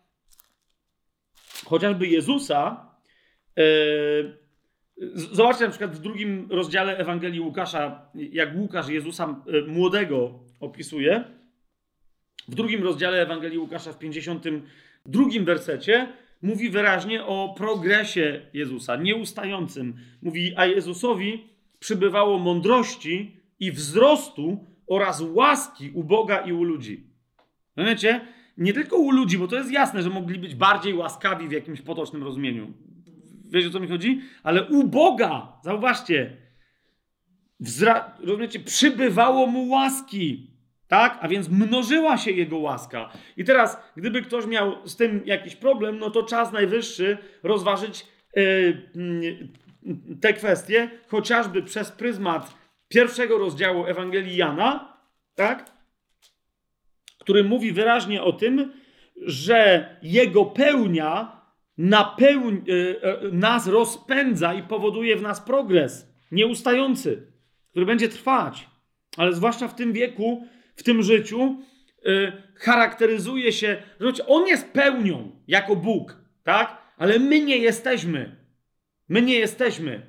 [1.68, 2.86] chociażby Jezusa,
[5.14, 11.24] Zobaczcie na przykład w drugim rozdziale Ewangelii Łukasza, jak Łukasz Jezusa młodego opisuje.
[12.48, 16.12] W drugim rozdziale Ewangelii Łukasza w 52 wersecie
[16.42, 19.94] mówi wyraźnie o progresie Jezusa, nieustającym.
[20.22, 21.48] Mówi, a Jezusowi
[21.78, 27.06] przybywało mądrości i wzrostu oraz łaski u Boga i u ludzi.
[27.76, 28.20] Wiecie?
[28.56, 31.82] Nie tylko u ludzi, bo to jest jasne, że mogli być bardziej łaskawi w jakimś
[31.82, 32.72] potocznym rozumieniu.
[33.48, 34.20] Wiecie o co mi chodzi?
[34.42, 36.36] Ale u Boga, zauważcie,
[37.60, 40.50] wzra- rozumiecie, przybywało mu łaski.
[40.88, 41.18] Tak?
[41.20, 43.10] A więc mnożyła się jego łaska.
[43.36, 48.06] I teraz, gdyby ktoś miał z tym jakiś problem, no to czas najwyższy rozważyć
[48.36, 49.48] yy,
[50.20, 52.54] te kwestie, chociażby przez pryzmat
[52.88, 54.96] pierwszego rozdziału Ewangelii Jana,
[55.34, 55.75] tak?
[57.26, 58.72] Który mówi wyraźnie o tym,
[59.16, 61.40] że jego pełnia
[61.78, 63.00] napełni, yy,
[63.32, 67.32] nas rozpędza i powoduje w nas progres nieustający,
[67.70, 68.68] który będzie trwać.
[69.16, 70.46] Ale zwłaszcza w tym wieku,
[70.76, 71.56] w tym życiu
[72.04, 76.76] yy, charakteryzuje się, że on jest pełnią jako Bóg, tak?
[76.96, 78.36] Ale my nie jesteśmy.
[79.08, 80.02] My nie jesteśmy,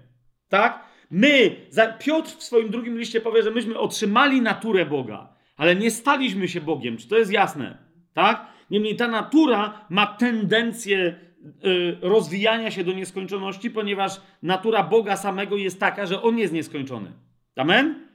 [0.50, 0.84] tak?
[1.12, 1.56] My,
[2.00, 6.62] Piotr w swoim drugim liście powie, że myśmy otrzymali naturę Boga, ale nie staliśmy się
[6.62, 6.98] Bogiem.
[6.98, 7.78] Czy to jest jasne?
[8.14, 8.48] Tak?
[8.72, 11.20] Niemniej ta natura ma tendencję
[11.66, 17.12] y, rozwijania się do nieskończoności, ponieważ natura Boga samego jest taka, że On jest nieskończony.
[17.56, 18.08] Amen?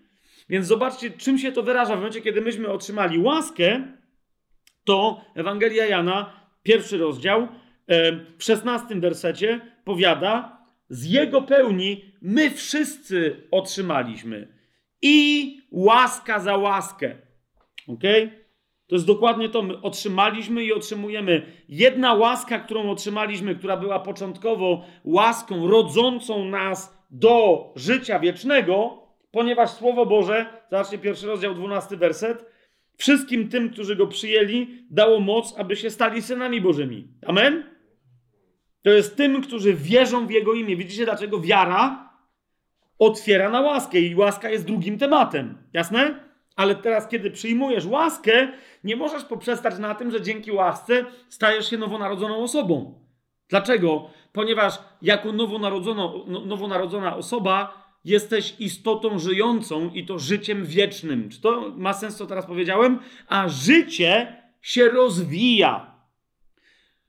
[0.48, 1.94] Więc zobaczcie, czym się to wyraża.
[1.94, 3.82] W momencie, kiedy myśmy otrzymali łaskę,
[4.84, 6.32] to Ewangelia Jana,
[6.62, 7.48] pierwszy rozdział,
[8.38, 10.58] w szesnastym wersecie powiada,
[10.88, 14.48] z Jego pełni my wszyscy otrzymaliśmy.
[15.02, 17.16] I łaska za łaskę.
[17.92, 18.02] Ok?
[18.86, 19.62] To jest dokładnie to.
[19.62, 21.42] My otrzymaliśmy i otrzymujemy.
[21.68, 30.06] Jedna łaska, którą otrzymaliśmy, która była początkowo łaską rodzącą nas do życia wiecznego, ponieważ Słowo
[30.06, 32.46] Boże, zobaczcie pierwszy rozdział, dwunasty werset,
[32.96, 37.08] wszystkim tym, którzy go przyjęli, dało moc, aby się stali synami Bożymi.
[37.26, 37.64] Amen?
[38.82, 40.76] To jest tym, którzy wierzą w Jego imię.
[40.76, 42.10] Widzicie, dlaczego wiara
[42.98, 45.58] otwiera na łaskę i łaska jest drugim tematem.
[45.72, 46.31] Jasne?
[46.56, 48.48] Ale teraz, kiedy przyjmujesz łaskę,
[48.84, 53.00] nie możesz poprzestać na tym, że dzięki łasce stajesz się nowonarodzoną osobą.
[53.48, 54.10] Dlaczego?
[54.32, 55.32] Ponieważ jako
[56.46, 61.28] nowonarodzona osoba jesteś istotą żyjącą i to życiem wiecznym.
[61.28, 62.98] Czy to ma sens, co teraz powiedziałem?
[63.28, 65.92] A życie się rozwija.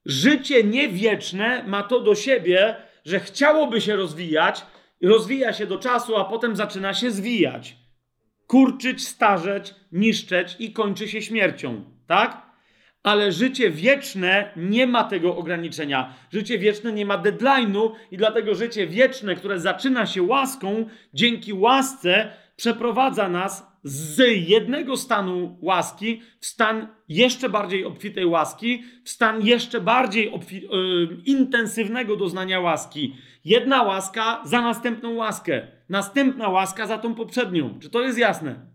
[0.06, 2.76] Życie niewieczne ma to do siebie,
[3.06, 4.66] że chciałoby się rozwijać,
[5.04, 7.83] rozwija się do czasu, a potem zaczyna się zwijać.
[8.54, 11.84] Kurczyć, starzeć, niszczeć i kończy się śmiercią.
[12.08, 12.42] Tak?
[13.04, 16.14] Ale życie wieczne nie ma tego ograniczenia.
[16.32, 22.32] Życie wieczne nie ma deadline'u i dlatego życie wieczne, które zaczyna się łaską, dzięki łasce
[22.56, 29.82] przeprowadza nas z jednego stanu łaski w stan jeszcze bardziej obfitej łaski, w stan jeszcze
[29.82, 33.16] bardziej obfi- yy, intensywnego doznania łaski.
[33.46, 37.80] Jedna łaska za następną łaskę, następna łaska za tą poprzednią.
[37.82, 38.74] Czy to jest jasne?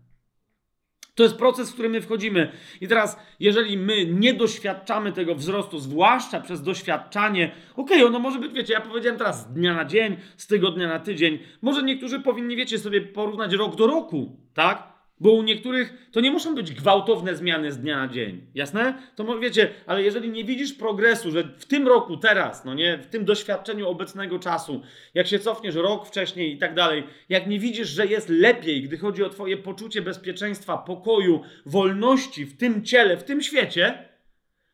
[1.15, 2.51] To jest proces, w który my wchodzimy.
[2.81, 8.39] I teraz, jeżeli my nie doświadczamy tego wzrostu, zwłaszcza przez doświadczanie, okej, okay, ono może
[8.39, 11.39] być, wiecie, ja powiedziałem teraz z dnia na dzień, z tygodnia na tydzień.
[11.61, 14.98] Może niektórzy powinni, wiecie, sobie porównać rok do roku, tak?
[15.19, 18.41] Bo u niektórych to nie muszą być gwałtowne zmiany z dnia na dzień.
[18.55, 18.93] Jasne?
[19.15, 23.05] To wiecie, ale jeżeli nie widzisz progresu, że w tym roku, teraz, no nie, w
[23.05, 24.81] tym doświadczeniu obecnego czasu,
[25.13, 28.97] jak się cofniesz rok wcześniej i tak dalej, jak nie widzisz, że jest lepiej, gdy
[28.97, 34.09] chodzi o Twoje poczucie bezpieczeństwa, pokoju, wolności w tym ciele, w tym świecie,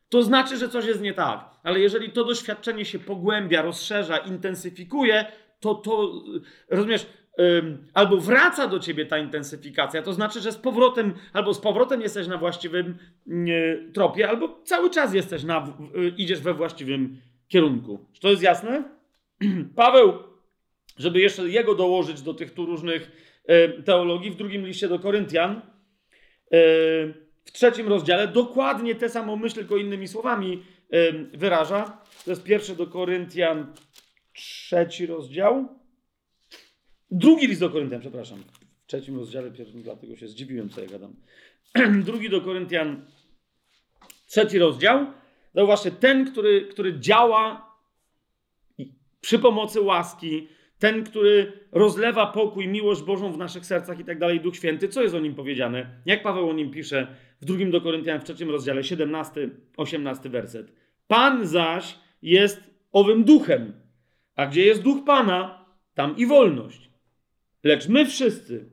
[0.08, 1.50] to znaczy, że coś jest nie tak.
[1.62, 5.24] Ale jeżeli to doświadczenie się pogłębia, rozszerza, intensyfikuje,
[5.60, 6.12] to to,
[6.70, 7.06] rozumiesz,
[7.94, 12.26] albo wraca do ciebie ta intensyfikacja, to znaczy, że z powrotem, albo z powrotem jesteś
[12.28, 12.98] na właściwym
[13.94, 17.16] tropie, albo cały czas jesteś na, y, idziesz we właściwym
[17.48, 18.06] kierunku.
[18.12, 18.84] Czy to jest jasne?
[19.76, 20.12] Paweł,
[20.98, 23.26] żeby jeszcze jego dołożyć do tych tu różnych
[23.84, 25.60] teologii, w drugim liście do Koryntian,
[27.44, 30.62] w trzecim rozdziale, dokładnie te samą myśl, tylko innymi słowami
[31.34, 31.98] wyraża.
[32.24, 33.72] To jest pierwszy do Koryntian,
[34.32, 35.75] trzeci rozdział.
[37.10, 38.38] Drugi list do Koryntian, przepraszam.
[38.84, 41.14] W trzecim rozdziale pierwszym, dlatego się zdziwiłem, co ja gadam.
[42.08, 43.06] Drugi do Koryntian,
[44.26, 45.06] trzeci rozdział.
[45.54, 47.66] Zauważcie, ten, który, który działa
[49.20, 54.40] przy pomocy łaski, ten, który rozlewa pokój, miłość Bożą w naszych sercach i tak dalej,
[54.40, 56.00] Duch Święty, co jest o nim powiedziane?
[56.06, 60.72] Jak Paweł o nim pisze w drugim do Koryntian, w trzecim rozdziale, 17, 18 werset.
[61.06, 62.60] Pan zaś jest
[62.92, 63.72] owym duchem,
[64.36, 66.85] A gdzie jest duch Pana, tam i wolność.
[67.66, 68.70] Lecz my wszyscy,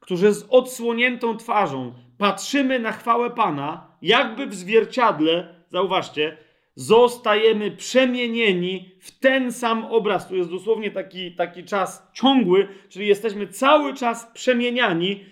[0.00, 6.36] którzy z odsłoniętą twarzą patrzymy na chwałę Pana, jakby w zwierciadle, zauważcie,
[6.74, 10.28] zostajemy przemienieni w ten sam obraz.
[10.28, 15.24] Tu jest dosłownie taki, taki czas ciągły, czyli jesteśmy cały czas przemieniani,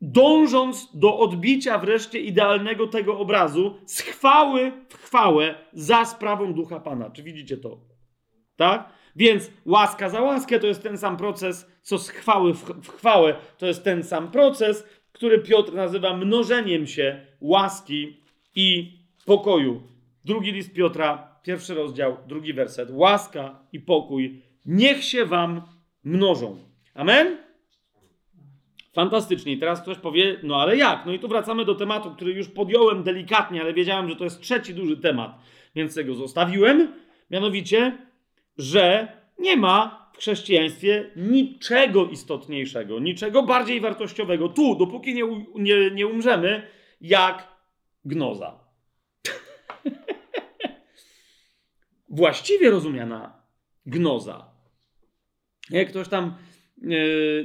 [0.00, 7.10] dążąc do odbicia wreszcie idealnego tego obrazu z chwały w chwałę za sprawą Ducha Pana.
[7.10, 7.78] Czy widzicie to?
[8.58, 8.88] Tak?
[9.16, 13.66] Więc łaska za łaskę to jest ten sam proces, co z chwały w chwałę to
[13.66, 18.16] jest ten sam proces, który Piotr nazywa mnożeniem się łaski
[18.54, 19.82] i pokoju.
[20.24, 22.88] Drugi list Piotra, pierwszy rozdział, drugi werset.
[22.92, 25.62] Łaska i pokój niech się wam
[26.04, 26.58] mnożą.
[26.94, 27.36] Amen?
[28.92, 29.52] Fantastycznie.
[29.52, 31.06] I teraz ktoś powie, no ale jak?
[31.06, 34.40] No i tu wracamy do tematu, który już podjąłem delikatnie, ale wiedziałem, że to jest
[34.40, 35.38] trzeci duży temat,
[35.74, 36.92] więc tego zostawiłem.
[37.30, 38.07] Mianowicie,
[38.58, 46.06] że nie ma w chrześcijaństwie niczego istotniejszego, niczego bardziej wartościowego tu, dopóki nie, nie, nie
[46.06, 46.66] umrzemy,
[47.00, 47.48] jak
[48.04, 48.60] gnoza.
[52.08, 53.42] Właściwie rozumiana
[53.86, 54.50] gnoza.
[55.70, 56.34] Jak ktoś tam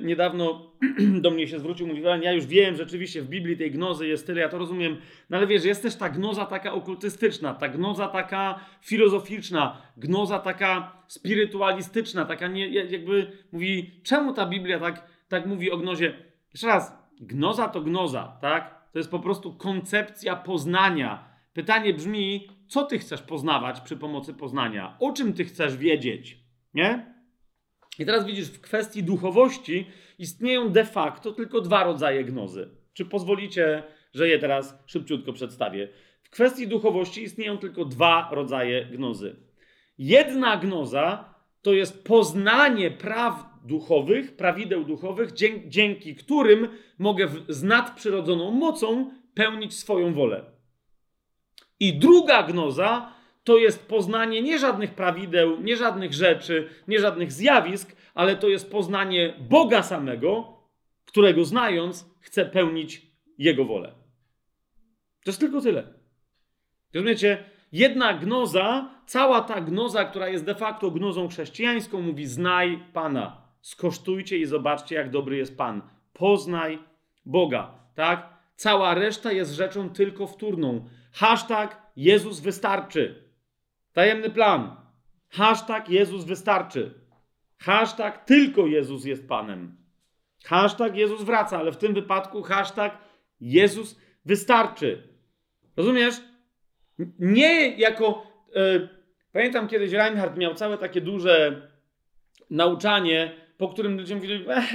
[0.01, 0.71] niedawno
[1.21, 4.41] do mnie się zwrócił, mówił, ja już wiem, rzeczywiście w Biblii tej gnozy jest tyle,
[4.41, 4.97] ja to rozumiem,
[5.29, 11.03] no ale wiesz, jest też ta gnoza taka okultystyczna, ta gnoza taka filozoficzna, gnoza taka
[11.07, 16.13] spirytualistyczna, taka nie, jakby mówi, czemu ta Biblia tak, tak mówi o gnozie?
[16.53, 18.83] Jeszcze raz, gnoza to gnoza, tak?
[18.91, 21.33] To jest po prostu koncepcja poznania.
[21.53, 24.97] Pytanie brzmi, co ty chcesz poznawać przy pomocy poznania?
[24.99, 26.37] O czym ty chcesz wiedzieć?
[26.73, 27.12] Nie?
[27.99, 29.87] I teraz widzisz, w kwestii duchowości
[30.19, 32.69] istnieją de facto tylko dwa rodzaje gnozy.
[32.93, 33.83] Czy pozwolicie,
[34.13, 35.89] że je teraz szybciutko przedstawię?
[36.23, 39.35] W kwestii duchowości istnieją tylko dwa rodzaje gnozy.
[39.97, 46.67] Jedna gnoza to jest poznanie praw duchowych, prawideł duchowych, dzięki, dzięki którym
[46.99, 50.45] mogę z nadprzyrodzoną mocą pełnić swoją wolę.
[51.79, 53.12] I druga gnoza
[53.43, 58.71] to jest poznanie nie żadnych prawideł, nie żadnych rzeczy, nie żadnych zjawisk, ale to jest
[58.71, 60.57] poznanie Boga samego,
[61.05, 63.01] którego znając chcę pełnić
[63.37, 63.93] Jego wolę.
[65.23, 65.93] To jest tylko tyle.
[66.93, 67.43] Rozumiecie?
[67.71, 74.37] Jedna gnoza, cała ta gnoza, która jest de facto gnozą chrześcijańską, mówi: Znaj Pana, skosztujcie
[74.37, 75.81] i zobaczcie, jak dobry jest Pan.
[76.13, 76.79] Poznaj
[77.25, 78.33] Boga, tak?
[78.55, 80.89] Cała reszta jest rzeczą tylko wtórną.
[81.11, 83.22] Hashtag Jezus wystarczy.
[83.93, 84.75] Tajemny plan.
[85.29, 86.93] Hashtag Jezus wystarczy.
[87.57, 89.77] Hashtag tylko Jezus jest Panem.
[90.45, 92.97] Hashtag Jezus wraca, ale w tym wypadku hashtag
[93.41, 95.07] Jezus wystarczy.
[95.77, 96.15] Rozumiesz?
[97.19, 98.27] Nie jako.
[98.55, 98.89] Yy,
[99.31, 101.61] pamiętam kiedyś Reinhardt miał całe takie duże
[102.49, 104.65] nauczanie, po którym ludzie mówili, e, e,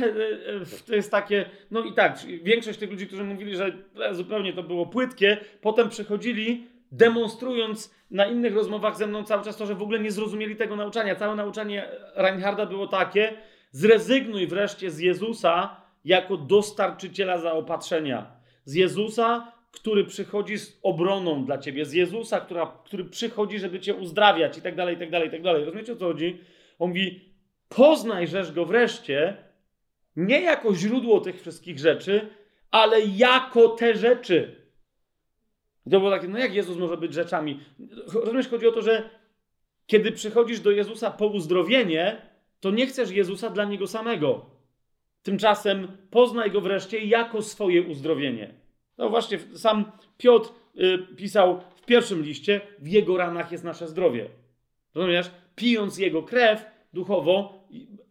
[0.86, 1.50] to jest takie.
[1.70, 3.72] No i tak, większość tych ludzi, którzy mówili, że
[4.12, 9.66] zupełnie to było płytkie, potem przychodzili demonstrując na innych rozmowach ze mną cały czas to,
[9.66, 11.16] że w ogóle nie zrozumieli tego nauczania.
[11.16, 13.32] Całe nauczanie Reinharda było takie:
[13.70, 18.26] zrezygnuj wreszcie z Jezusa jako dostarczyciela zaopatrzenia.
[18.64, 23.94] Z Jezusa, który przychodzi z obroną dla ciebie, z Jezusa, która, który przychodzi, żeby cię
[23.94, 25.64] uzdrawiać i tak dalej, i tak dalej, i tak dalej.
[25.64, 26.40] Rozumiecie o co chodzi?
[26.78, 27.34] On mówi,
[27.68, 29.36] poznaj rzecz go wreszcie,
[30.16, 32.28] nie jako źródło tych wszystkich rzeczy,
[32.70, 34.57] ale jako te rzeczy.
[35.88, 37.60] I to było takie, no jak Jezus może być rzeczami?
[38.14, 39.10] Rozumiesz, chodzi o to, że
[39.86, 42.22] kiedy przychodzisz do Jezusa po uzdrowienie,
[42.60, 44.46] to nie chcesz Jezusa dla Niego samego.
[45.22, 48.54] Tymczasem poznaj Go wreszcie jako swoje uzdrowienie.
[48.98, 50.50] No właśnie, sam Piotr
[50.80, 54.28] y, pisał w pierwszym liście, w Jego ranach jest nasze zdrowie.
[54.94, 55.30] Rozumiesz?
[55.56, 57.64] Pijąc Jego krew duchowo,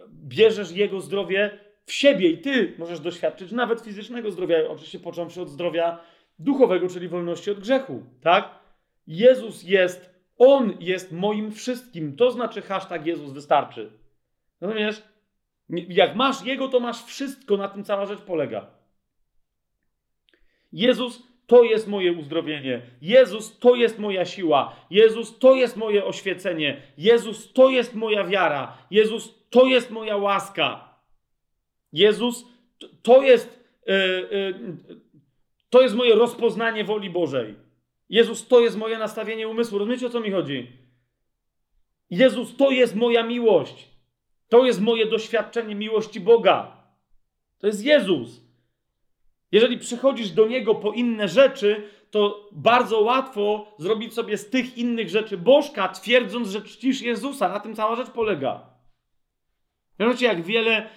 [0.10, 5.50] bierzesz Jego zdrowie w siebie i Ty możesz doświadczyć nawet fizycznego zdrowia, oczywiście począwszy od
[5.50, 6.00] zdrowia
[6.40, 8.60] duchowego, czyli wolności od grzechu, tak?
[9.08, 12.16] Jezus jest, On jest moim wszystkim.
[12.16, 13.92] To znaczy hashtag Jezus wystarczy.
[14.62, 15.04] Rozumiesz?
[15.70, 18.68] Jak masz Jego, to masz wszystko, na tym cała rzecz polega.
[20.74, 22.82] Jezus to jest moje uzdrowienie.
[23.02, 24.76] Jezus to jest moja siła.
[24.90, 26.82] Jezus to jest moje oświecenie.
[26.98, 28.78] Jezus to jest moja wiara.
[28.92, 30.96] Jezus to jest moja łaska.
[31.94, 32.46] Jezus
[33.02, 33.68] to jest.
[33.88, 35.07] Yy, yy,
[35.70, 37.56] to jest moje rozpoznanie woli Bożej.
[38.10, 39.78] Jezus, to jest moje nastawienie umysłu.
[39.78, 40.72] Rozumiecie, o co mi chodzi?
[42.10, 43.88] Jezus, to jest moja miłość.
[44.50, 46.84] To jest moje doświadczenie miłości Boga.
[47.60, 48.42] To jest Jezus.
[49.52, 55.10] Jeżeli przychodzisz do Niego po inne rzeczy, to bardzo łatwo zrobić sobie z tych innych
[55.10, 57.50] rzeczy bożka, twierdząc, że czcisz Jezusa.
[57.50, 58.70] Na tym cała rzecz polega.
[60.00, 60.90] Wiecie, jak wiele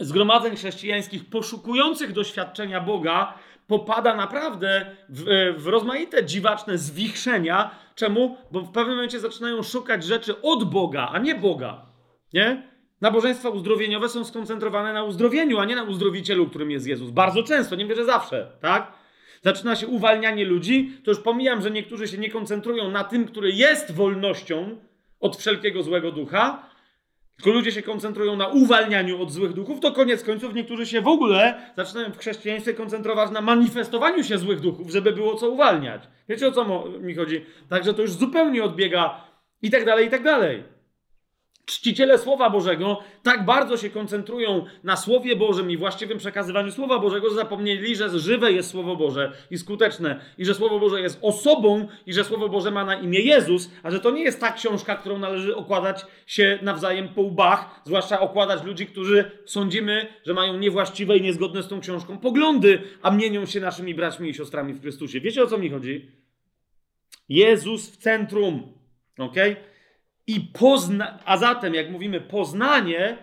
[0.00, 3.34] zgromadzeń chrześcijańskich poszukujących doświadczenia Boga
[3.66, 7.70] popada naprawdę w, w rozmaite dziwaczne zwichrzenia.
[7.94, 8.36] Czemu?
[8.52, 11.86] Bo w pewnym momencie zaczynają szukać rzeczy od Boga, a nie Boga.
[12.34, 12.68] Nie?
[13.00, 17.10] Nabożeństwa uzdrowieniowe są skoncentrowane na uzdrowieniu, a nie na uzdrowicielu, którym jest Jezus.
[17.10, 18.92] Bardzo często, nie wierzę zawsze, tak?
[19.42, 23.52] Zaczyna się uwalnianie ludzi, to już pomijam, że niektórzy się nie koncentrują na tym, który
[23.52, 24.76] jest wolnością
[25.20, 26.67] od wszelkiego złego ducha,
[27.42, 31.08] tylko ludzie się koncentrują na uwalnianiu od złych duchów, to koniec końców niektórzy się w
[31.08, 36.02] ogóle zaczynają w chrześcijaństwie koncentrować na manifestowaniu się złych duchów, żeby było co uwalniać.
[36.28, 37.46] Wiecie o co mi chodzi?
[37.68, 39.20] Także to już zupełnie odbiega
[39.62, 40.77] i tak dalej, i tak dalej
[41.68, 47.28] czciciele Słowa Bożego tak bardzo się koncentrują na Słowie Bożym i właściwym przekazywaniu Słowa Bożego,
[47.28, 51.88] że zapomnieli, że żywe jest Słowo Boże i skuteczne, i że Słowo Boże jest osobą,
[52.06, 54.96] i że Słowo Boże ma na imię Jezus, a że to nie jest ta książka,
[54.96, 61.16] którą należy okładać się nawzajem po łbach, zwłaszcza okładać ludzi, którzy sądzimy, że mają niewłaściwe
[61.16, 65.20] i niezgodne z tą książką poglądy, a mienią się naszymi braćmi i siostrami w Chrystusie.
[65.20, 66.10] Wiecie o co mi chodzi?
[67.28, 68.72] Jezus w centrum.
[69.18, 69.52] Okej?
[69.52, 69.67] Okay?
[70.28, 73.16] I pozna, a zatem, jak mówimy poznanie,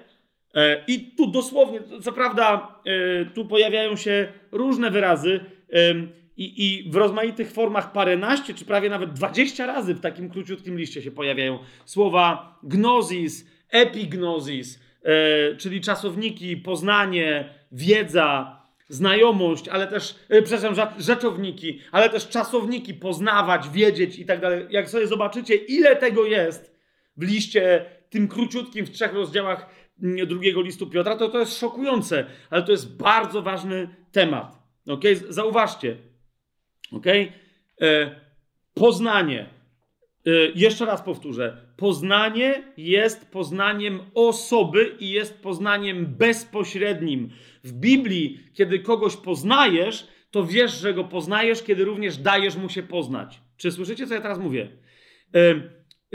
[0.54, 5.40] e, i tu dosłownie, co prawda, e, tu pojawiają się różne wyrazy
[5.74, 5.94] e,
[6.38, 11.02] i, i w rozmaitych formach paręnaście, czy prawie nawet dwadzieścia razy w takim króciutkim liście
[11.02, 20.92] się pojawiają słowa gnosis, epignosis, e, czyli czasowniki, poznanie, wiedza, znajomość, ale też, e, przepraszam,
[21.00, 24.66] rzeczowniki, ale też czasowniki, poznawać, wiedzieć i tak dalej.
[24.70, 26.75] Jak sobie zobaczycie, ile tego jest,
[27.18, 29.70] w liście tym króciutkim w trzech rozdziałach
[30.04, 34.60] mm, drugiego listu Piotra, to to jest szokujące, ale to jest bardzo ważny temat.
[34.88, 35.02] Ok?
[35.30, 35.98] Zauważcie.
[36.92, 37.06] Ok?
[37.82, 38.22] E,
[38.74, 39.50] poznanie.
[40.26, 41.58] E, jeszcze raz powtórzę.
[41.78, 47.30] Poznanie jest poznaniem osoby i jest poznaniem bezpośrednim.
[47.64, 52.84] W Biblii, kiedy kogoś poznajesz, to wiesz, że go poznajesz, kiedy również dajesz mu się
[52.84, 53.42] poznać.
[53.58, 54.70] Czy słyszycie, co ja teraz mówię?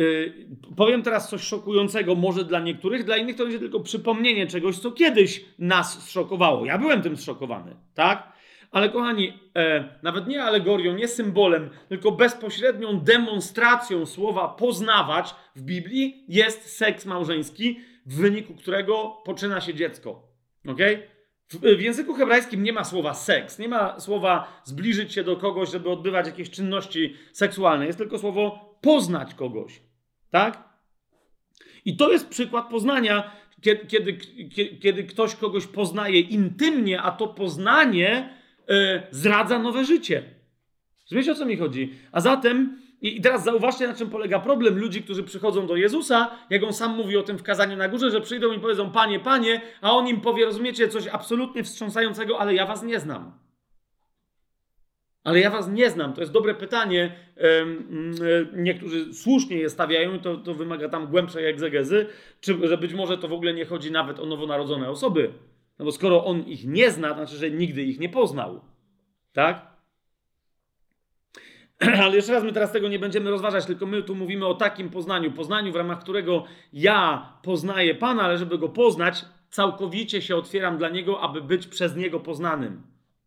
[0.00, 0.34] Yy,
[0.76, 4.92] powiem teraz coś szokującego, może dla niektórych, dla innych to będzie tylko przypomnienie czegoś, co
[4.92, 6.66] kiedyś nas zszokowało.
[6.66, 8.32] Ja byłem tym zszokowany, tak?
[8.70, 16.24] Ale kochani, e, nawet nie alegorią, nie symbolem, tylko bezpośrednią demonstracją słowa poznawać w Biblii
[16.28, 20.22] jest seks małżeński, w wyniku którego poczyna się dziecko.
[20.68, 20.78] Ok?
[21.48, 25.70] W, w języku hebrajskim nie ma słowa seks, nie ma słowa zbliżyć się do kogoś,
[25.70, 27.86] żeby odbywać jakieś czynności seksualne.
[27.86, 29.89] Jest tylko słowo poznać kogoś.
[30.30, 30.70] Tak?
[31.84, 34.18] I to jest przykład poznania, kiedy, kiedy,
[34.80, 38.34] kiedy ktoś kogoś poznaje intymnie, a to poznanie
[38.68, 40.22] yy, zdradza nowe życie.
[41.10, 41.94] Wiecie o co mi chodzi?
[42.12, 46.62] A zatem, i teraz zauważcie, na czym polega problem ludzi, którzy przychodzą do Jezusa, jak
[46.62, 49.60] on sam mówi o tym w kazaniu na górze, że przyjdą i powiedzą, panie, panie,
[49.80, 53.32] a on im powie, rozumiecie, coś absolutnie wstrząsającego, ale ja was nie znam.
[55.24, 56.12] Ale ja was nie znam.
[56.12, 57.16] To jest dobre pytanie.
[57.36, 58.14] Mm,
[58.54, 62.06] e, niektórzy słusznie je stawiają, to, to wymaga tam głębszej egzegezy,
[62.40, 65.32] czy, że być może to w ogóle nie chodzi nawet o nowonarodzone osoby.
[65.78, 68.60] No bo skoro on ich nie zna, to znaczy, że nigdy ich nie poznał.
[69.32, 69.70] Tak?
[72.04, 74.90] Ale jeszcze raz, my teraz tego nie będziemy rozważać, tylko my tu mówimy o takim
[74.90, 75.32] poznaniu.
[75.32, 80.88] Poznaniu, w ramach którego ja poznaję Pana, ale żeby go poznać, całkowicie się otwieram dla
[80.88, 82.82] niego, aby być przez niego poznanym.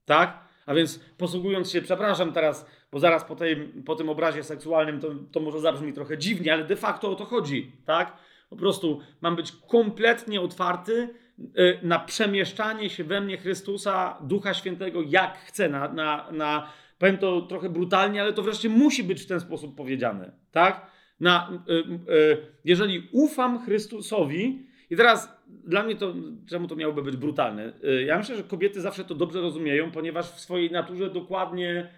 [0.06, 0.43] Tak?
[0.66, 5.08] A więc posługując się, przepraszam teraz, bo zaraz po, tej, po tym obrazie seksualnym to,
[5.32, 8.18] to może zabrzmi trochę dziwnie, ale de facto o to chodzi, tak?
[8.50, 11.10] Po prostu mam być kompletnie otwarty
[11.40, 17.18] y, na przemieszczanie się we mnie Chrystusa, Ducha Świętego, jak chcę, na, na, na powiem
[17.18, 20.92] to trochę brutalnie, ale to wreszcie musi być w ten sposób powiedziane, tak?
[21.20, 25.30] Na, y, y, jeżeli ufam Chrystusowi, i teraz
[25.64, 26.14] dla mnie to,
[26.50, 27.74] czemu to miałoby być brutalne?
[27.84, 31.90] Y, ja myślę, że kobiety zawsze to dobrze rozumieją, ponieważ w swojej naturze dokładnie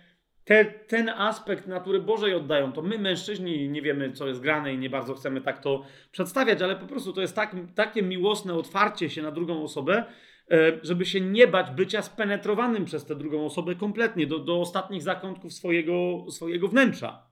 [0.45, 2.71] te, ten aspekt natury Bożej oddają.
[2.71, 6.61] To my, mężczyźni, nie wiemy, co jest grane i nie bardzo chcemy tak to przedstawiać,
[6.61, 10.03] ale po prostu to jest tak, takie miłosne otwarcie się na drugą osobę,
[10.51, 15.01] e, żeby się nie bać bycia spenetrowanym przez tę drugą osobę kompletnie, do, do ostatnich
[15.01, 17.27] zakątków swojego, swojego wnętrza.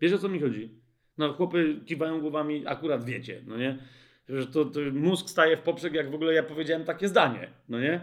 [0.00, 0.80] Wiesz o co mi chodzi?
[1.18, 3.78] No, chłopy kiwają głowami, akurat wiecie, no nie?
[4.32, 7.80] Że to, to mózg staje w poprzek, jak w ogóle ja powiedziałem takie zdanie, no
[7.80, 8.00] nie?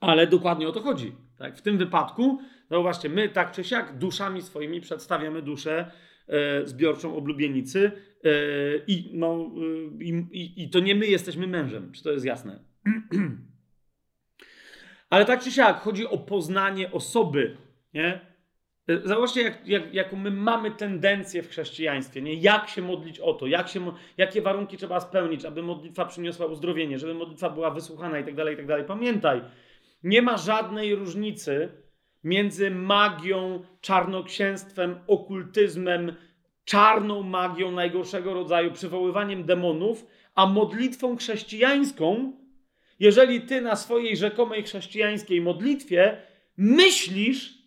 [0.00, 1.12] Ale dokładnie o to chodzi.
[1.38, 1.56] Tak?
[1.56, 2.38] W tym wypadku,
[2.70, 5.90] zauważcie, my tak czy siak duszami swoimi przedstawiamy duszę
[6.28, 7.92] e, zbiorczą oblubienicy
[8.24, 8.30] e,
[8.86, 9.50] i, no,
[10.00, 12.60] e, i, i to nie my jesteśmy mężem, czy to jest jasne?
[15.10, 17.56] Ale tak czy siak, chodzi o poznanie osoby,
[17.94, 18.29] nie?
[19.04, 22.34] Zobaczcie, jak, jak, jaką my mamy tendencję w chrześcijaństwie, nie?
[22.34, 26.98] Jak się modlić o to, jak się, jakie warunki trzeba spełnić, aby modlitwa przyniosła uzdrowienie,
[26.98, 28.86] żeby modlitwa była wysłuchana i tak dalej, i tak.
[28.86, 29.40] Pamiętaj,
[30.02, 31.68] nie ma żadnej różnicy
[32.24, 36.16] między magią, czarnoksięstwem, okultyzmem,
[36.64, 42.32] czarną magią najgorszego rodzaju, przywoływaniem demonów, a modlitwą chrześcijańską,
[43.00, 46.22] jeżeli ty na swojej rzekomej chrześcijańskiej modlitwie
[46.56, 47.59] myślisz,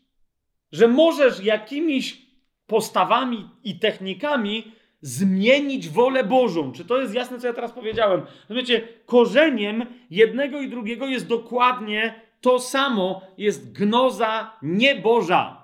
[0.74, 2.22] że możesz jakimiś
[2.68, 4.72] postawami i technikami
[5.02, 6.72] zmienić wolę Bożą.
[6.72, 8.22] Czy to jest jasne, co ja teraz powiedziałem?
[8.50, 15.64] Rozumiecie, korzeniem jednego i drugiego jest dokładnie to samo, jest gnoza nieboża.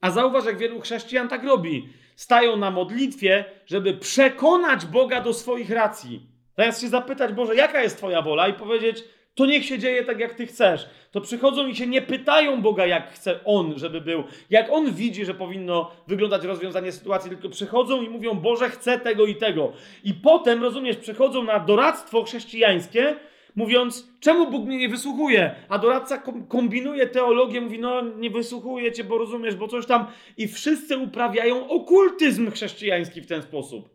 [0.00, 1.88] A zauważ, jak wielu chrześcijan tak robi.
[2.16, 6.26] Stają na modlitwie, żeby przekonać Boga do swoich racji.
[6.56, 8.48] Zamiast się zapytać, Boże, jaka jest Twoja wola?
[8.48, 9.04] I powiedzieć,
[9.38, 10.88] to niech się dzieje tak, jak Ty chcesz.
[11.10, 15.24] To przychodzą i się nie pytają Boga, jak chce On, żeby był, jak On widzi,
[15.24, 19.72] że powinno wyglądać rozwiązanie sytuacji, tylko przychodzą i mówią, Boże, chcę tego i tego.
[20.04, 23.16] I potem, rozumiesz, przychodzą na doradztwo chrześcijańskie,
[23.56, 25.54] mówiąc, czemu Bóg mnie nie wysłuchuje?
[25.68, 30.06] A doradca kombinuje teologię, mówi, no nie wysłuchuje cię, bo rozumiesz, bo coś tam.
[30.36, 33.88] I wszyscy uprawiają okultyzm chrześcijański w ten sposób.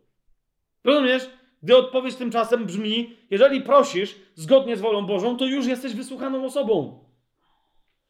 [0.84, 1.30] Rozumiesz?
[1.64, 7.04] Gdy odpowiedź tymczasem brzmi: Jeżeli prosisz zgodnie z wolą Bożą, to już jesteś wysłuchaną osobą.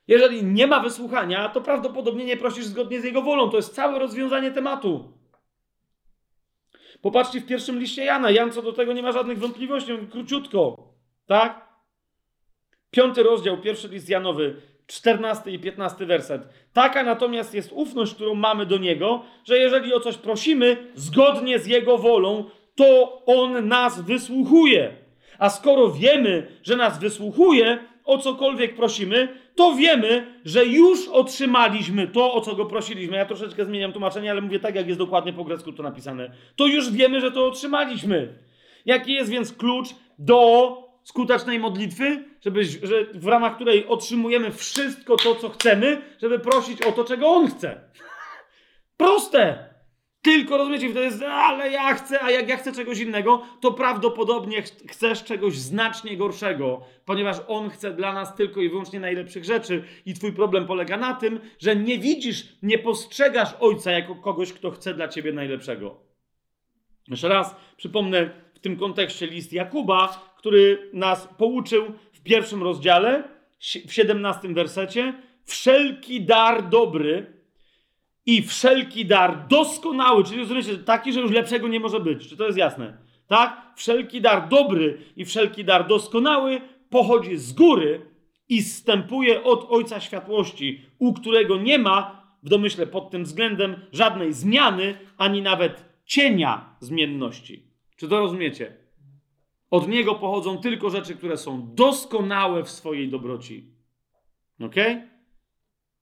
[0.08, 3.50] Jeżeli nie ma wysłuchania, to prawdopodobnie nie prosisz zgodnie z Jego wolą.
[3.50, 5.12] To jest całe rozwiązanie tematu.
[7.02, 8.30] Popatrzcie w pierwszym liście Jana.
[8.30, 9.92] Jan co do tego nie ma żadnych wątpliwości.
[9.92, 10.76] Mówi króciutko.
[11.26, 11.68] Tak?
[12.90, 16.42] Piąty rozdział, pierwszy list Janowy, czternasty i piętnasty werset.
[16.72, 21.66] Taka natomiast jest ufność, którą mamy do Niego, że jeżeli o coś prosimy, zgodnie z
[21.66, 24.96] Jego wolą, to On nas wysłuchuje.
[25.38, 32.32] A skoro wiemy, że nas wysłuchuje, o cokolwiek prosimy, to wiemy, że już otrzymaliśmy to,
[32.32, 33.16] o co go prosiliśmy.
[33.16, 36.30] Ja troszeczkę zmieniam tłumaczenie, ale mówię tak, jak jest dokładnie po grecku to napisane.
[36.56, 38.38] To już wiemy, że to otrzymaliśmy.
[38.86, 39.88] Jaki jest więc klucz
[40.18, 46.82] do skutecznej modlitwy, żeby, że w ramach której otrzymujemy wszystko to, co chcemy, żeby prosić
[46.82, 47.80] o to, czego On chce?
[48.96, 49.73] Proste!
[50.24, 54.62] Tylko rozumiecie, wtedy jest, ale ja chcę, a jak ja chcę czegoś innego, to prawdopodobnie
[54.62, 59.84] chcesz czegoś znacznie gorszego, ponieważ on chce dla nas tylko i wyłącznie najlepszych rzeczy.
[60.06, 64.70] I twój problem polega na tym, że nie widzisz, nie postrzegasz ojca jako kogoś, kto
[64.70, 65.96] chce dla ciebie najlepszego.
[67.08, 73.24] Jeszcze raz przypomnę w tym kontekście list Jakuba, który nas pouczył w pierwszym rozdziale,
[73.86, 75.14] w 17 wersecie.
[75.44, 77.33] Wszelki dar dobry
[78.26, 82.28] i wszelki dar doskonały, czyli rozumiecie, taki, że już lepszego nie może być.
[82.28, 82.98] Czy to jest jasne?
[83.26, 83.72] Tak?
[83.76, 88.06] Wszelki dar dobry i wszelki dar doskonały pochodzi z góry
[88.48, 94.32] i zstępuje od Ojca Światłości, u którego nie ma, w domyśle pod tym względem, żadnej
[94.32, 97.66] zmiany, ani nawet cienia zmienności.
[97.96, 98.76] Czy to rozumiecie?
[99.70, 103.70] Od Niego pochodzą tylko rzeczy, które są doskonałe w swojej dobroci.
[104.60, 104.92] Okej?
[104.92, 105.13] Okay?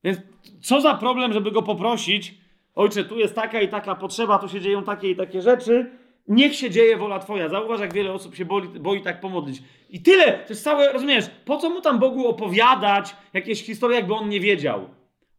[0.05, 0.19] Więc
[0.63, 2.35] co za problem, żeby go poprosić,
[2.75, 5.91] ojcze, tu jest taka i taka potrzeba, tu się dzieją takie i takie rzeczy,
[6.29, 7.49] niech się dzieje wola Twoja.
[7.49, 9.63] Zauważ, jak wiele osób się boi, boi tak pomodlić.
[9.91, 14.15] I tyle, to jest całe, rozumiesz, po co mu tam Bogu opowiadać jakieś historie, jakby
[14.15, 14.89] on nie wiedział.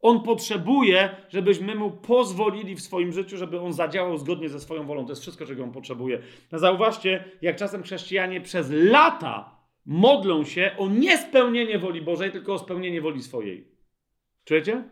[0.02, 5.06] On potrzebuje, żebyśmy mu pozwolili w swoim życiu, żeby on zadziałał zgodnie ze swoją wolą.
[5.06, 6.20] To jest wszystko, czego on potrzebuje.
[6.52, 12.60] No zauważcie, jak czasem chrześcijanie przez lata modlą się o niespełnienie woli Bożej, tylko o
[12.60, 13.73] spełnienie woli swojej.
[14.46, 14.84] Czujecie?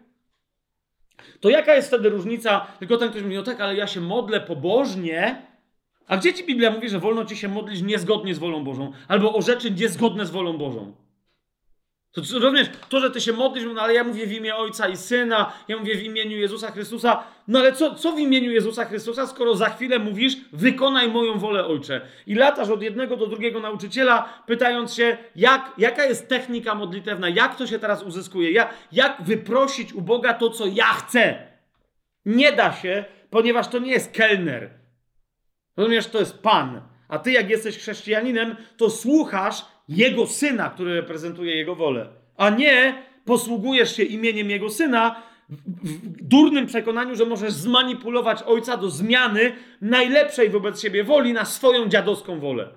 [1.40, 2.68] To jaka jest wtedy różnica?
[2.80, 5.46] Tylko ten ktoś mówi, no tak, ale ja się modlę pobożnie.
[6.08, 8.92] A gdzie ci Biblia mówi, że wolno ci się modlić niezgodnie z wolą Bożą?
[9.08, 10.96] Albo o rzeczy niezgodne z wolą Bożą?
[12.12, 14.98] To, rozumiesz, to, że ty się modlisz, no ale ja mówię w imię Ojca i
[14.98, 19.28] Syna, ja mówię w imieniu Jezusa Chrystusa, no ale co, co w imieniu Jezusa Chrystusa,
[19.28, 22.02] skoro za chwilę mówisz, wykonaj moją wolę, Ojcze.
[22.28, 27.56] I latasz od jednego do drugiego nauczyciela, pytając się, jak, jaka jest technika modlitewna, jak
[27.56, 31.48] to się teraz uzyskuje, jak, jak wyprosić u Boga to, co ja chcę.
[32.26, 34.70] Nie da się, ponieważ to nie jest kelner.
[35.78, 36.82] Rozumiesz, to jest Pan.
[37.08, 43.04] A ty, jak jesteś chrześcijaninem, to słuchasz jego syna, który reprezentuje jego wolę, a nie
[43.26, 50.50] posługujesz się imieniem jego syna w durnym przekonaniu, że możesz zmanipulować ojca do zmiany najlepszej
[50.50, 52.68] wobec siebie woli na swoją dziadowską wolę.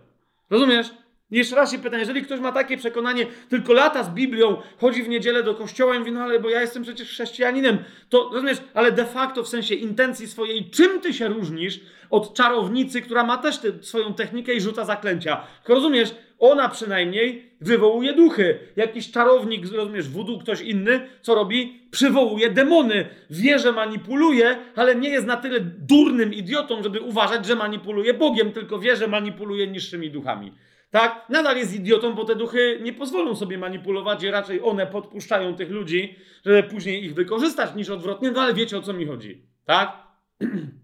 [0.50, 0.90] Rozumiesz?
[1.30, 5.08] Jeszcze raz się pytam, jeżeli ktoś ma takie przekonanie, tylko lata z Biblią, chodzi w
[5.08, 8.92] niedzielę do kościoła i mówi, no ale bo ja jestem przecież chrześcijaninem, to rozumiesz, ale
[8.92, 13.60] de facto w sensie intencji swojej, czym ty się różnisz od czarownicy, która ma też
[13.80, 15.40] swoją technikę i rzuca zaklęcia?
[15.58, 16.14] Tylko rozumiesz,
[16.44, 18.58] Ona przynajmniej wywołuje duchy.
[18.76, 21.88] Jakiś czarownik, rozumiesz, wudu, ktoś inny, co robi?
[21.90, 23.06] Przywołuje demony.
[23.30, 28.52] Wie, że manipuluje, ale nie jest na tyle durnym idiotą, żeby uważać, że manipuluje Bogiem,
[28.52, 30.52] tylko wie, że manipuluje niższymi duchami.
[30.90, 31.26] Tak?
[31.28, 35.70] Nadal jest idiotą, bo te duchy nie pozwolą sobie manipulować i raczej one podpuszczają tych
[35.70, 39.42] ludzi, żeby później ich wykorzystać niż odwrotnie, no ale wiecie o co mi chodzi.
[39.64, 39.92] Tak?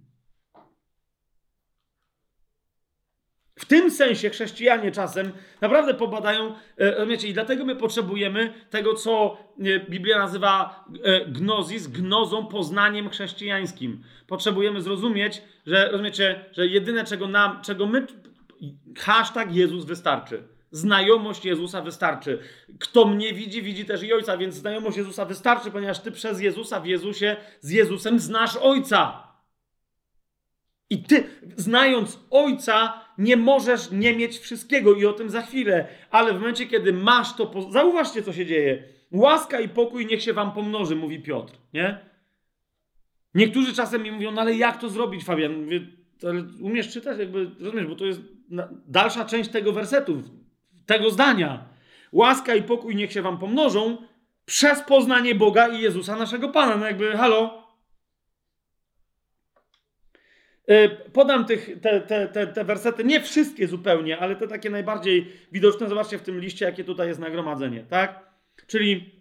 [3.60, 9.38] W tym sensie chrześcijanie czasem naprawdę pobadają, e, rozumiecie, i dlatego my potrzebujemy tego, co
[9.60, 14.02] e, Biblia nazywa e, gnozis, gnozą, poznaniem chrześcijańskim.
[14.26, 18.06] Potrzebujemy zrozumieć, że, rozumiecie, że jedyne, czego nam, czego my,
[18.98, 20.42] hashtag Jezus wystarczy.
[20.70, 22.38] Znajomość Jezusa wystarczy.
[22.78, 26.80] Kto mnie widzi, widzi też i Ojca, więc znajomość Jezusa wystarczy, ponieważ ty przez Jezusa
[26.80, 29.30] w Jezusie, z Jezusem znasz Ojca.
[30.90, 31.24] I ty,
[31.56, 35.88] znając Ojca, nie możesz nie mieć wszystkiego i o tym za chwilę.
[36.10, 38.82] Ale w momencie, kiedy masz to, zauważcie, co się dzieje.
[39.12, 41.98] Łaska i pokój niech się wam pomnoży, mówi Piotr, nie?
[43.34, 45.64] Niektórzy czasem mi mówią, no ale jak to zrobić, Fabian?
[45.64, 45.80] Mówię,
[46.28, 48.20] ale umiesz czytać, jakby, rozumiesz, bo to jest
[48.86, 50.22] dalsza część tego wersetu,
[50.86, 51.64] tego zdania.
[52.12, 53.96] Łaska i pokój niech się wam pomnożą
[54.46, 56.76] przez poznanie Boga i Jezusa naszego Pana.
[56.76, 57.60] No jakby, halo,
[60.49, 60.49] E,
[61.12, 65.88] podam tych, te, te, te, te wersety, nie wszystkie zupełnie, ale te takie najbardziej widoczne.
[65.88, 68.30] Zobaczcie w tym liście, jakie tutaj jest nagromadzenie, tak?
[68.66, 69.20] Czyli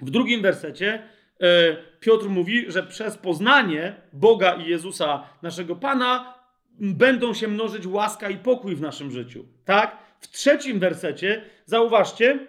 [0.00, 1.02] w drugim wersecie
[1.40, 6.34] e, Piotr mówi, że przez poznanie Boga i Jezusa, naszego Pana,
[6.80, 9.96] będą się mnożyć łaska i pokój w naszym życiu, tak?
[10.20, 12.46] W trzecim wersecie, zauważcie,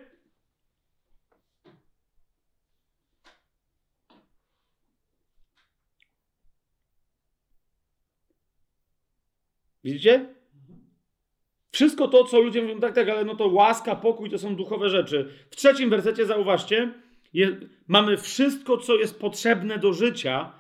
[9.83, 10.25] Widzicie?
[11.71, 14.89] Wszystko to, co ludzie mówią, tak, tak, ale no to łaska, pokój to są duchowe
[14.89, 15.29] rzeczy.
[15.49, 16.91] W trzecim wersecie zauważcie,
[17.33, 20.51] je, mamy wszystko, co jest potrzebne do życia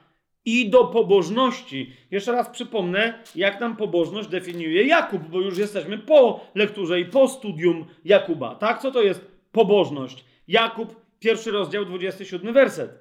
[0.45, 1.93] i do pobożności.
[2.11, 7.27] Jeszcze raz przypomnę, jak nam pobożność definiuje Jakub, bo już jesteśmy po lekturze i po
[7.27, 8.55] studium Jakuba.
[8.55, 8.81] Tak?
[8.81, 10.25] Co to jest pobożność?
[10.47, 12.91] Jakub, pierwszy rozdział, 27 werset.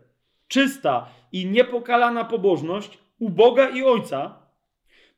[0.48, 4.38] Czysta i niepokalana pobożność u Boga i Ojca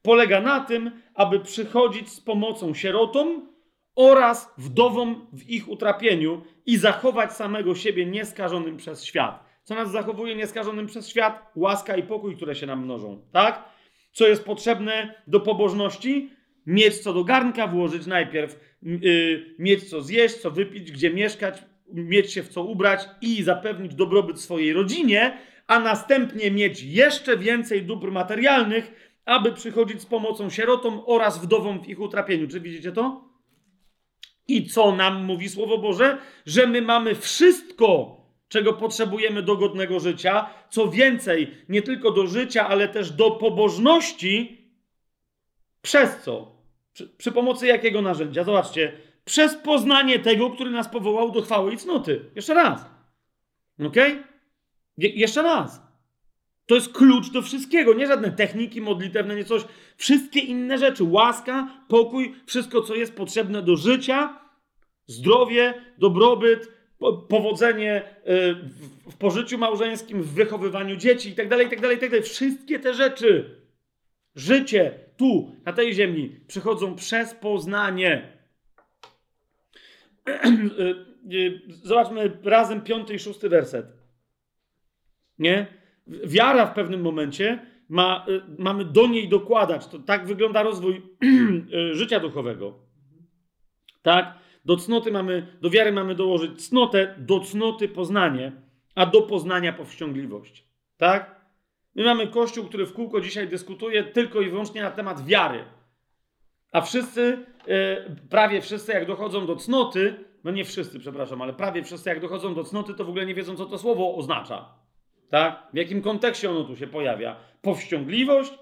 [0.02, 3.50] polega na tym, aby przychodzić z pomocą sierotom
[3.94, 9.44] oraz wdowom w ich utrapieniu i zachować samego siebie nieskażonym przez świat.
[9.64, 11.52] Co nas zachowuje nieskażonym przez świat?
[11.56, 13.64] Łaska i pokój, które się nam mnożą, tak?
[14.12, 16.30] Co jest potrzebne do pobożności?
[16.66, 21.62] Mieć co do garnka włożyć najpierw, yy, mieć co zjeść, co wypić, gdzie mieszkać,
[21.92, 27.82] mieć się w co ubrać i zapewnić dobrobyt swojej rodzinie, a następnie mieć jeszcze więcej
[27.82, 32.48] dóbr materialnych, aby przychodzić z pomocą sierotom oraz wdowom w ich utrapieniu.
[32.48, 33.24] Czy widzicie to?
[34.48, 36.18] I co nam mówi Słowo Boże?
[36.46, 40.50] Że my mamy wszystko, czego potrzebujemy do godnego życia.
[40.70, 44.60] Co więcej, nie tylko do życia, ale też do pobożności.
[45.82, 46.56] Przez co?
[46.92, 48.44] Przy, przy pomocy jakiego narzędzia?
[48.44, 48.92] Zobaczcie.
[49.24, 52.30] Przez poznanie tego, który nas powołał do chwały i cnoty.
[52.34, 52.86] Jeszcze raz.
[53.86, 53.96] Ok?
[54.98, 55.89] Je jeszcze raz.
[56.70, 59.62] To jest klucz do wszystkiego, nie żadne techniki modlitewne, nie coś.
[59.96, 64.38] Wszystkie inne rzeczy, łaska, pokój, wszystko, co jest potrzebne do życia,
[65.06, 66.72] zdrowie, dobrobyt,
[67.28, 68.02] powodzenie
[69.06, 72.22] y, w pożyciu małżeńskim, w wychowywaniu dzieci itd., itd., itd.
[72.22, 73.60] Wszystkie te rzeczy,
[74.34, 78.32] życie tu, na tej ziemi, przychodzą przez poznanie.
[81.30, 83.86] Y, y, zobaczmy razem piąty i szósty werset.
[85.38, 85.79] Nie?
[86.24, 89.86] Wiara w pewnym momencie ma, y, mamy do niej dokładać.
[89.86, 91.02] To tak wygląda rozwój
[91.74, 92.74] y, życia duchowego.
[94.02, 94.38] Tak?
[94.64, 98.52] Do cnoty mamy, do wiary mamy dołożyć cnotę, do cnoty poznanie,
[98.94, 100.64] a do poznania powściągliwość.
[100.96, 101.40] Tak?
[101.94, 105.64] My mamy kościół, który w kółko dzisiaj dyskutuje tylko i wyłącznie na temat wiary.
[106.72, 111.82] A wszyscy, yy, prawie wszyscy, jak dochodzą do cnoty, no nie wszyscy, przepraszam, ale prawie
[111.82, 114.79] wszyscy, jak dochodzą do cnoty, to w ogóle nie wiedzą, co to słowo oznacza.
[115.30, 115.62] Tak?
[115.72, 117.36] W jakim kontekście ono tu się pojawia?
[117.62, 118.58] Powściągliwość?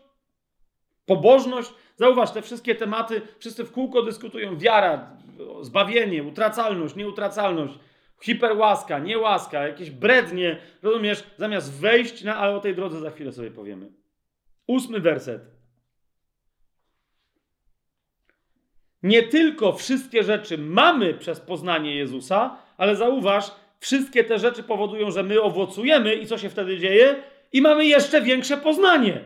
[1.06, 1.70] Pobożność?
[1.96, 4.58] Zauważ, te wszystkie tematy, wszyscy w kółko dyskutują.
[4.58, 5.10] Wiara,
[5.60, 7.74] zbawienie, utracalność, nieutracalność,
[8.22, 11.24] hiperłaska, niełaska, jakieś brednie, rozumiesz?
[11.36, 13.90] Zamiast wejść na, ale o tej drodze za chwilę sobie powiemy.
[14.66, 15.42] Ósmy werset.
[19.02, 25.22] Nie tylko wszystkie rzeczy mamy przez poznanie Jezusa, ale zauważ, wszystkie te rzeczy powodują, że
[25.22, 27.22] my owocujemy i co się wtedy dzieje?
[27.52, 29.20] I mamy jeszcze większe poznanie.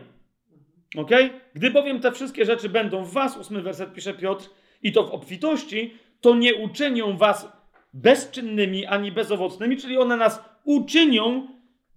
[0.97, 1.09] Ok?
[1.53, 4.49] Gdy bowiem te wszystkie rzeczy będą w was, ósmy werset pisze Piotr,
[4.83, 7.51] i to w obfitości, to nie uczynią was
[7.93, 11.47] bezczynnymi ani bezowocnymi, czyli one nas uczynią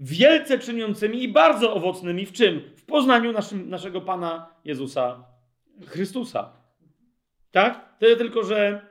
[0.01, 2.63] wielce czyniącymi i bardzo owocnymi w czym?
[2.77, 5.25] W poznaniu naszym, naszego Pana Jezusa
[5.87, 6.53] Chrystusa.
[7.51, 7.99] Tak?
[7.99, 8.87] Tyle tylko, że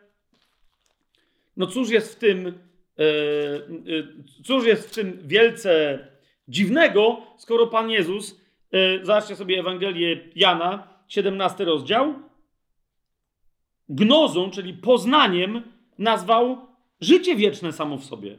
[1.57, 2.59] no cóż jest w tym,
[4.43, 5.99] cóż jest w tym wielce
[6.47, 8.41] dziwnego, skoro Pan Jezus,
[8.71, 12.13] yy, zobaczcie sobie Ewangelię Jana, 17 rozdział,
[13.89, 15.61] gnozą, czyli poznaniem,
[15.97, 16.57] nazwał
[17.01, 18.37] życie wieczne samo w sobie.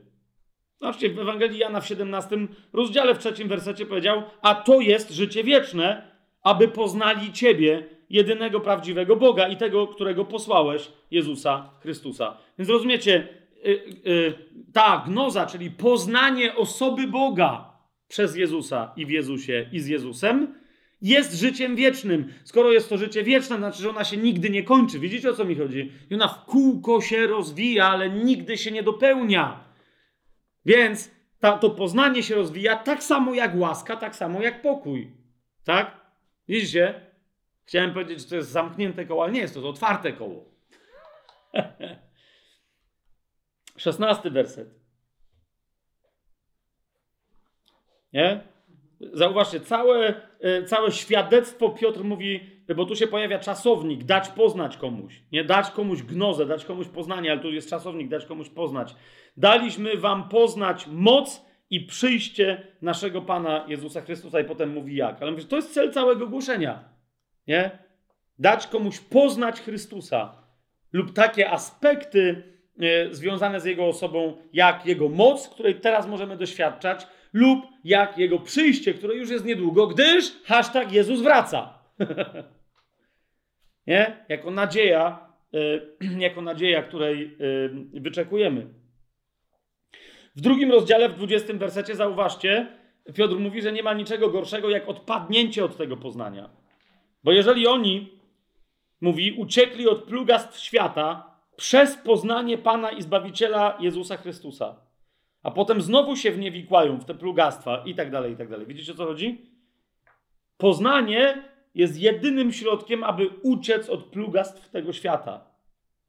[0.76, 2.36] Zobaczcie, w Ewangelii Jana w 17
[2.72, 6.10] rozdziale, w trzecim wersecie powiedział, a to jest życie wieczne,
[6.42, 12.36] aby poznali Ciebie, jedynego prawdziwego Boga i tego, którego posłałeś, Jezusa Chrystusa.
[12.58, 13.28] Więc rozumiecie,
[14.72, 17.72] ta gnoza, czyli poznanie osoby Boga
[18.08, 20.54] przez Jezusa i w Jezusie i z Jezusem,
[21.02, 22.32] jest życiem wiecznym.
[22.44, 24.98] Skoro jest to życie wieczne, znaczy, że ona się nigdy nie kończy.
[24.98, 25.92] Widzicie o co mi chodzi?
[26.10, 29.64] I ona w kółko się rozwija, ale nigdy się nie dopełnia.
[30.66, 35.10] Więc ta, to poznanie się rozwija tak samo jak łaska, tak samo jak pokój.
[35.64, 36.00] Tak?
[36.48, 37.00] Widzicie?
[37.64, 40.44] Chciałem powiedzieć, że to jest zamknięte koło, ale nie jest to, to otwarte koło.
[43.76, 44.86] Szesnasty werset.
[48.12, 48.40] Nie?
[49.12, 52.40] Zauważcie, całe, e, całe świadectwo Piotr mówi,
[52.76, 55.22] bo tu się pojawia czasownik, dać poznać komuś.
[55.32, 58.96] Nie dać komuś gnozę, dać komuś poznanie, ale tu jest czasownik, dać komuś poznać.
[59.36, 65.22] Daliśmy wam poznać moc i przyjście naszego Pana Jezusa Chrystusa i potem mówi jak.
[65.22, 66.84] Ale mówię, to jest cel całego głoszenia.
[67.46, 67.78] Nie?
[68.38, 70.42] Dać komuś poznać Chrystusa
[70.92, 72.55] lub takie aspekty
[73.10, 78.94] związane z Jego osobą, jak Jego moc, której teraz możemy doświadczać, lub jak Jego przyjście,
[78.94, 81.78] które już jest niedługo, gdyż hashtag Jezus wraca.
[83.86, 84.24] Nie?
[84.28, 87.36] Jako nadzieja, e, jako nadzieja, której
[87.94, 88.66] e, wyczekujemy.
[90.36, 92.66] W drugim rozdziale, w 20 wersecie, zauważcie,
[93.14, 96.50] Piotr mówi, że nie ma niczego gorszego jak odpadnięcie od tego poznania.
[97.24, 98.20] Bo jeżeli oni,
[99.00, 104.76] mówi, uciekli od plugastw świata przez poznanie Pana i Zbawiciela Jezusa Chrystusa,
[105.42, 108.66] a potem znowu się wniewikłają w te plugastwa i tak dalej, i tak dalej.
[108.66, 109.50] Widzicie o co chodzi?
[110.56, 111.42] Poznanie
[111.74, 115.50] jest jedynym środkiem, aby uciec od plugastw tego świata.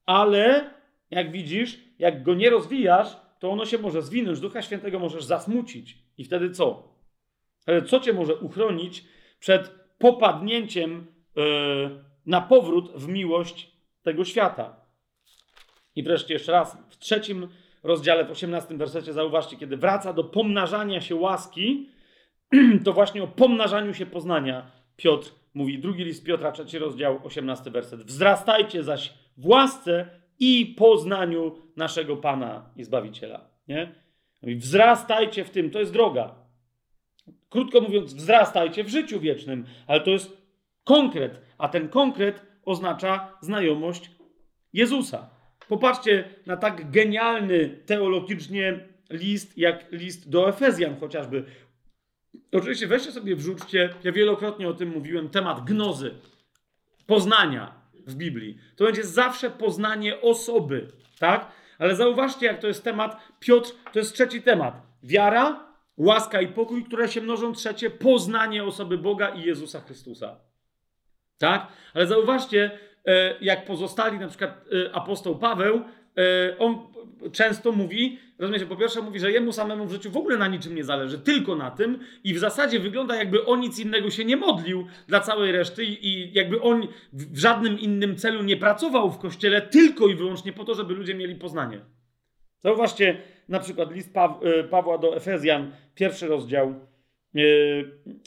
[0.06, 0.70] Ale,
[1.12, 4.40] jak widzisz, jak go nie rozwijasz, to ono się może zwinąć.
[4.40, 5.98] Ducha Świętego możesz zasmucić.
[6.18, 6.96] I wtedy co?
[7.66, 9.06] Ale co cię może uchronić
[9.40, 11.44] przed popadnięciem yy,
[12.26, 13.72] na powrót w miłość
[14.04, 14.87] tego świata?
[15.98, 17.48] I wreszcie jeszcze raz, w trzecim
[17.84, 21.90] rozdziale, w osiemnastym wersecie, zauważcie, kiedy wraca do pomnażania się łaski,
[22.86, 25.80] to właśnie o pomnażaniu się poznania Piotr mówi.
[25.80, 28.04] Drugi list Piotra, trzeci rozdział, osiemnasty werset.
[28.04, 30.10] Wzrastajcie zaś w łasce
[30.40, 33.50] i poznaniu naszego Pana i Zbawiciela.
[33.68, 33.96] Nie?
[34.44, 36.36] Wzrastajcie w tym, to jest droga.
[37.50, 40.38] Krótko mówiąc, wzrastajcie w życiu wiecznym, ale to jest
[40.84, 44.12] konkret, a ten konkret oznacza znajomość
[44.74, 45.37] Jezusa.
[45.68, 48.80] Popatrzcie na tak genialny teologicznie
[49.10, 51.44] list, jak list do Efezjan chociażby.
[52.52, 56.16] Oczywiście weźcie sobie, wrzućcie, ja wielokrotnie o tym mówiłem, temat gnozy,
[57.06, 58.58] poznania w Biblii.
[58.76, 60.88] To będzie zawsze poznanie osoby,
[61.20, 61.52] tak?
[61.80, 63.22] Ale zauważcie, jak to jest temat.
[63.40, 64.82] Piotr, to jest trzeci temat.
[65.04, 67.54] Wiara, łaska i pokój, które się mnożą.
[67.54, 70.40] Trzecie, poznanie osoby Boga i Jezusa Chrystusa.
[71.38, 71.68] Tak?
[71.94, 72.80] Ale zauważcie,
[73.42, 75.82] jak pozostali, na przykład e, apostoł Paweł,
[76.18, 76.78] e, on
[77.32, 80.76] często mówi, rozumiecie, po pierwsze mówi, że jemu samemu w życiu w ogóle na niczym
[80.76, 84.38] nie zależy, tylko na tym i w zasadzie wygląda jakby o nic innego się nie
[84.38, 89.62] modlił dla całej reszty i jakby on w żadnym innym celu nie pracował w kościele
[89.62, 91.82] tylko i wyłącznie po to, żeby ludzie mieli poznanie.
[92.60, 93.18] Zauważcie
[93.50, 94.32] na przykład list Paw
[94.70, 96.76] Pawła do Efezjan, pierwszy rozdział,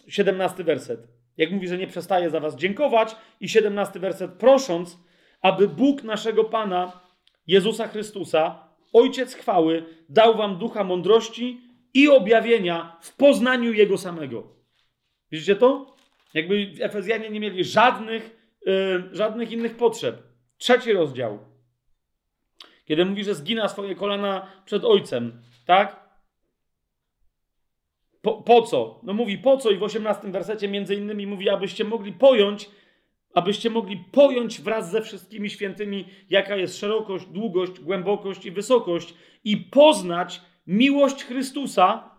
[0.09, 1.20] 17 werset.
[1.41, 4.99] Jak mówi, że nie przestaje za was dziękować i 17 werset, prosząc,
[5.43, 7.01] aby Bóg naszego Pana
[7.47, 11.61] Jezusa Chrystusa, Ojciec chwały, dał wam ducha mądrości
[11.95, 14.57] i objawienia w poznaniu Jego samego.
[15.33, 15.97] Widzicie to?
[16.35, 20.23] Jakby Efezjanie nie mieli żadnych, yy, żadnych innych potrzeb.
[20.59, 21.39] Trzeci rozdział.
[22.85, 26.10] Kiedy mówi, że zgina swoje kolana przed Ojcem, tak?
[28.23, 29.01] Po, po co?
[29.03, 32.71] No mówi po co i w 18 wersecie między innymi mówi, abyście mogli pojąć,
[33.35, 39.57] abyście mogli pojąć wraz ze wszystkimi świętymi, jaka jest szerokość, długość, głębokość i wysokość i
[39.57, 42.11] poznać miłość Chrystusa,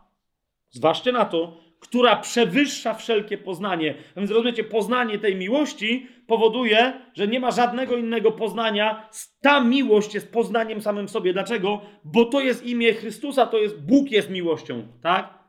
[0.70, 3.96] zważcie na to, która przewyższa wszelkie poznanie.
[4.16, 9.10] A więc rozumiecie, poznanie tej miłości powoduje, że nie ma żadnego innego poznania.
[9.42, 11.34] Ta miłość jest poznaniem samym sobie.
[11.34, 11.82] Dlaczego?
[12.04, 15.41] Bo to jest imię Chrystusa, to jest Bóg jest miłością, tak?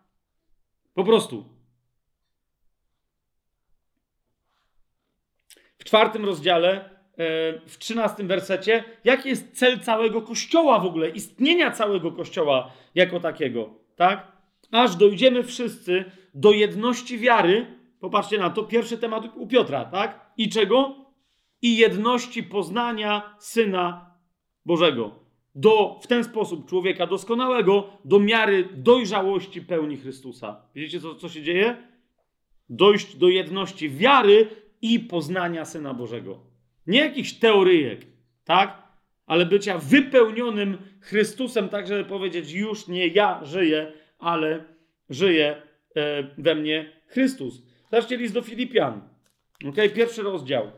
[0.94, 1.44] Po prostu.
[5.78, 6.88] W czwartym rozdziale, e,
[7.66, 13.74] w trzynastym wersecie, jaki jest cel całego Kościoła w ogóle, istnienia całego Kościoła jako takiego,
[13.96, 14.32] tak?
[14.70, 16.04] Aż dojdziemy wszyscy
[16.34, 17.66] do jedności wiary.
[18.00, 20.32] Popatrzcie na to, pierwszy temat u Piotra, tak?
[20.36, 20.94] I czego?
[21.62, 24.16] I jedności poznania Syna
[24.64, 25.21] Bożego.
[25.54, 30.62] Do, w ten sposób człowieka doskonałego, do miary dojrzałości pełni Chrystusa.
[30.74, 31.76] Widzicie, co, co się dzieje?
[32.68, 34.48] Dojść do jedności wiary
[34.82, 36.40] i poznania Syna Bożego.
[36.86, 38.06] Nie jakichś teoryjek,
[38.44, 38.82] tak?
[39.26, 44.64] Ale bycia wypełnionym Chrystusem, tak żeby powiedzieć, już nie ja żyję, ale
[45.10, 45.62] żyje
[45.96, 47.62] e, we mnie Chrystus.
[47.90, 49.00] Zobaczcie list do Filipian.
[49.68, 49.90] Okay?
[49.90, 50.70] Pierwszy rozdział.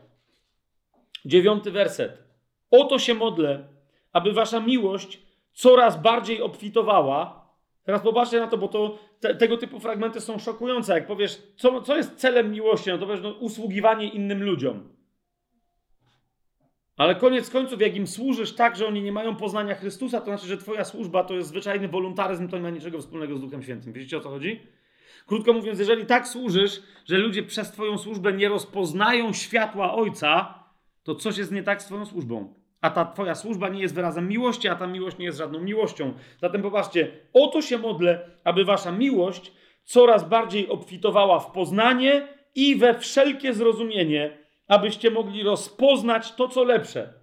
[1.25, 2.23] Dziewiąty werset.
[2.71, 3.74] Oto się modlę,
[4.15, 5.21] aby wasza miłość
[5.53, 7.45] coraz bardziej obfitowała.
[7.83, 10.93] Teraz popatrzcie na to, bo to, te, tego typu fragmenty są szokujące.
[10.93, 14.89] Jak powiesz, co, co jest celem miłości, no to powiesz, no, usługiwanie innym ludziom.
[16.97, 20.47] Ale koniec końców, jak im służysz tak, że oni nie mają poznania Chrystusa, to znaczy,
[20.47, 23.93] że Twoja służba to jest zwyczajny wolontaryzm, to nie ma niczego wspólnego z Duchem Świętym.
[23.93, 24.59] Wiecie o co chodzi?
[25.27, 30.63] Krótko mówiąc, jeżeli tak służysz, że ludzie przez Twoją służbę nie rozpoznają światła Ojca,
[31.03, 32.64] to coś jest nie tak z Twoją służbą.
[32.81, 36.13] A ta Twoja służba nie jest wyrazem miłości, a ta miłość nie jest żadną miłością.
[36.41, 39.51] Zatem popatrzcie, o to się modlę, aby Wasza miłość
[39.83, 47.13] coraz bardziej obfitowała w poznanie i we wszelkie zrozumienie abyście mogli rozpoznać to, co lepsze.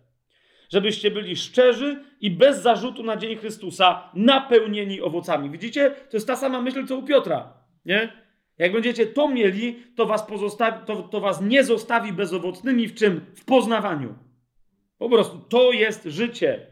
[0.72, 5.50] Żebyście byli szczerzy i bez zarzutu na dzień Chrystusa, napełnieni owocami.
[5.50, 5.90] Widzicie?
[5.90, 7.52] To jest ta sama myśl, co u Piotra.
[7.84, 8.12] Nie?
[8.58, 13.20] Jak będziecie to mieli, to was, pozostawi, to, to was nie zostawi bezowocnymi w czym?
[13.34, 14.14] W poznawaniu.
[15.02, 16.66] Po prostu to jest życie.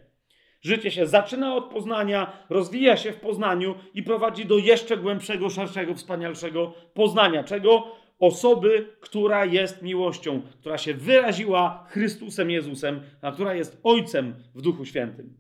[0.60, 5.94] Życie się zaczyna od poznania, rozwija się w poznaniu i prowadzi do jeszcze głębszego, szerszego,
[5.94, 7.44] wspanialszego poznania.
[7.44, 8.00] Czego?
[8.18, 14.84] osoby, która jest miłością, która się wyraziła Chrystusem Jezusem, a która jest Ojcem w Duchu
[14.84, 15.36] Świętym.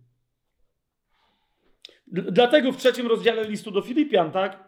[2.06, 4.64] Dlatego w trzecim rozdziale listu do Filipian, tak,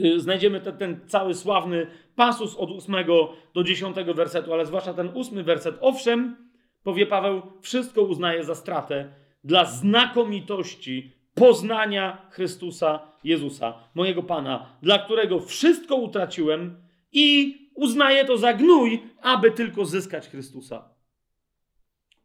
[0.00, 1.86] y, znajdziemy ten, ten cały sławny
[2.16, 5.76] pasus od ósmego do dziesiątego wersetu, ale zwłaszcza ten ósmy werset.
[5.80, 6.47] Owszem,
[6.88, 9.12] powie Paweł, wszystko uznaje za stratę
[9.44, 18.52] dla znakomitości poznania Chrystusa Jezusa, mojego Pana, dla którego wszystko utraciłem, i uznaje to za
[18.54, 20.88] gnój, aby tylko zyskać Chrystusa.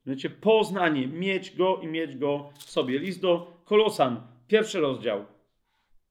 [0.05, 2.99] Wiecie, poznanie, mieć go i mieć go w sobie.
[2.99, 5.25] List do Kolosan, pierwszy rozdział,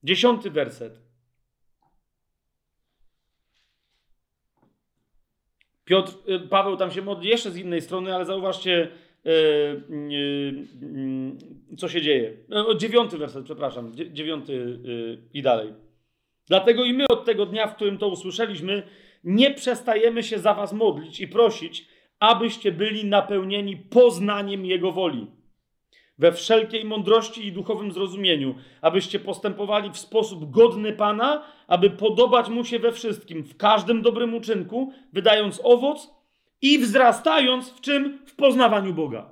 [0.04, 1.01] dziesiąty werset.
[5.84, 8.88] Piotr, y, Paweł tam się modli jeszcze z innej strony, ale zauważcie,
[9.24, 9.32] yy,
[10.10, 12.36] yy, co się dzieje.
[12.48, 14.78] No, dziewiąty werset, przepraszam, dziewiąty
[15.32, 15.72] i dalej.
[16.46, 18.82] Dlatego i my od tego dnia, w którym to usłyszeliśmy,
[19.24, 21.88] nie przestajemy się za Was modlić i prosić,
[22.18, 25.26] abyście byli napełnieni poznaniem Jego woli.
[26.22, 32.64] We wszelkiej mądrości i duchowym zrozumieniu, abyście postępowali w sposób godny Pana, aby podobać Mu
[32.64, 36.10] się we wszystkim, w każdym dobrym uczynku, wydając owoc
[36.62, 38.18] i wzrastając w czym?
[38.26, 39.30] W poznawaniu Boga.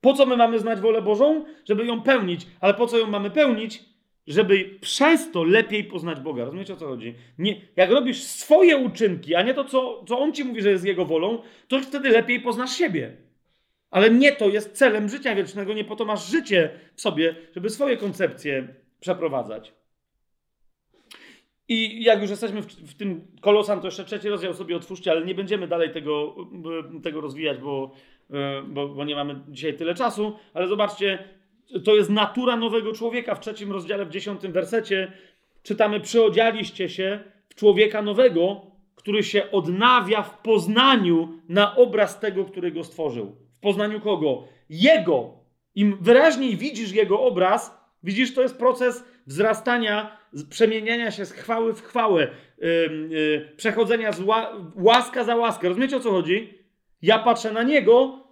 [0.00, 1.44] Po co my mamy znać wolę Bożą?
[1.64, 2.46] Żeby ją pełnić.
[2.60, 3.84] Ale po co ją mamy pełnić?
[4.26, 6.44] żeby przez to lepiej poznać Boga.
[6.44, 7.14] Rozumiecie o co chodzi?
[7.38, 10.84] Nie, jak robisz swoje uczynki, a nie to, co, co On ci mówi, że jest
[10.84, 13.27] Jego wolą, to wtedy lepiej poznasz siebie.
[13.90, 17.70] Ale nie to jest celem życia wiecznego, nie po to masz życie w sobie, żeby
[17.70, 18.68] swoje koncepcje
[19.00, 19.72] przeprowadzać.
[21.68, 25.24] I jak już jesteśmy w, w, tym kolosan, to jeszcze trzeci rozdział sobie otwórzcie, ale
[25.24, 26.36] nie będziemy dalej tego,
[27.02, 27.92] tego rozwijać, bo,
[28.66, 30.36] bo, bo nie mamy dzisiaj tyle czasu.
[30.54, 31.24] Ale zobaczcie,
[31.84, 33.34] to jest natura nowego człowieka.
[33.34, 35.12] W trzecim rozdziale, w dziesiątym wersecie
[35.62, 42.72] czytamy: Przyodzialiście się w człowieka nowego, który się odnawia w poznaniu na obraz tego, który
[42.72, 43.47] go stworzył.
[43.60, 44.44] Poznaniu kogo?
[44.70, 45.38] Jego.
[45.74, 50.18] Im wyraźniej widzisz jego obraz, widzisz, to jest proces wzrastania,
[50.50, 52.28] przemieniania się z chwały w chwałę,
[52.58, 52.68] yy,
[53.10, 55.68] yy, przechodzenia z ła łaska za łaskę.
[55.68, 56.58] Rozumiecie o co chodzi?
[57.02, 58.28] Ja patrzę na niego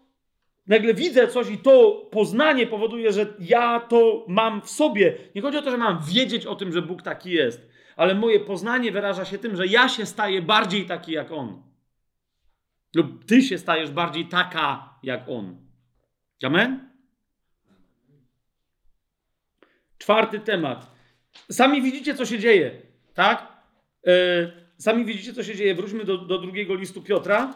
[0.66, 5.14] nagle widzę coś i to poznanie powoduje, że ja to mam w sobie.
[5.34, 8.40] Nie chodzi o to, że mam wiedzieć o tym, że Bóg taki jest, ale moje
[8.40, 11.62] poznanie wyraża się tym, że ja się staję bardziej taki jak On.
[12.94, 15.56] Lub ty się stajesz bardziej taka jak On.
[16.42, 16.90] Amen?
[19.98, 20.90] Czwarty temat.
[21.50, 22.82] Sami widzicie, co się dzieje,
[23.14, 23.52] tak?
[24.06, 24.12] E,
[24.78, 25.74] sami widzicie, co się dzieje.
[25.74, 27.54] Wróćmy do, do drugiego listu Piotra.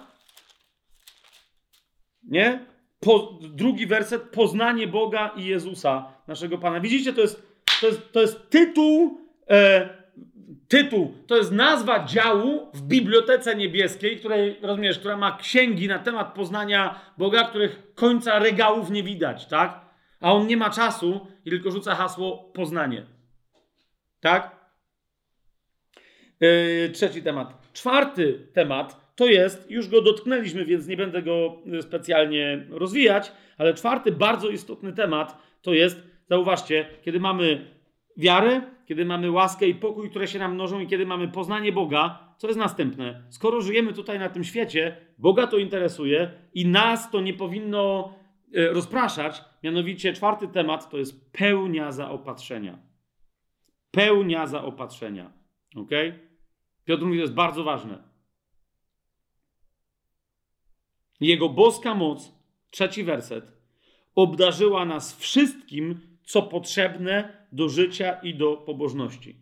[2.23, 2.67] Nie?
[3.01, 4.23] Po, drugi werset.
[4.23, 6.81] Poznanie Boga i Jezusa, naszego Pana.
[6.81, 7.43] Widzicie, to jest,
[7.81, 9.21] to jest, to jest tytuł.
[9.51, 10.00] E,
[10.71, 16.35] tytuł, to jest nazwa działu w Bibliotece Niebieskiej, której, rozumiesz, która ma księgi na temat
[16.35, 19.81] poznania Boga, których końca regałów nie widać, tak?
[20.21, 23.07] A on nie ma czasu i tylko rzuca hasło poznanie.
[24.21, 24.57] Tak?
[26.41, 27.73] Yy, trzeci temat.
[27.73, 34.13] Czwarty temat to jest, już go dotknęliśmy, więc nie będę go specjalnie rozwijać, ale czwarty
[34.13, 37.67] bardzo istotny temat to jest, zauważcie, kiedy mamy
[38.17, 42.35] wiarę, kiedy mamy łaskę i pokój, które się nam mnożą i kiedy mamy poznanie Boga,
[42.39, 43.23] co jest następne?
[43.29, 48.15] Skoro żyjemy tutaj na tym świecie, Boga to interesuje i nas to nie powinno
[48.55, 52.79] e, rozpraszać, mianowicie czwarty temat to jest pełnia zaopatrzenia.
[53.91, 55.33] Pełnia zaopatrzenia.
[55.77, 55.91] Ok?
[56.85, 57.99] Piotr mówi, to jest bardzo ważne.
[61.21, 62.33] Jego boska moc,
[62.71, 63.53] trzeci werset,
[64.15, 69.37] obdarzyła nas wszystkim, co potrzebne do życia i do pobożności.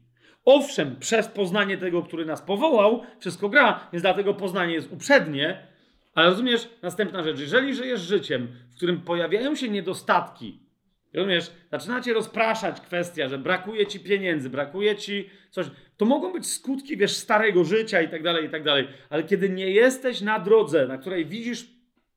[0.45, 5.67] Owszem, przez poznanie tego, który nas powołał, wszystko gra, więc dlatego poznanie jest uprzednie,
[6.15, 10.61] ale rozumiesz, następna rzecz, jeżeli żyjesz życiem, w którym pojawiają się niedostatki,
[11.15, 15.67] rozumiesz, zaczyna cię rozpraszać kwestia, że brakuje ci pieniędzy, brakuje ci coś,
[15.97, 19.51] to mogą być skutki, wiesz, starego życia i tak dalej, i tak dalej, ale kiedy
[19.51, 21.67] nie jesteś na drodze, na której widzisz,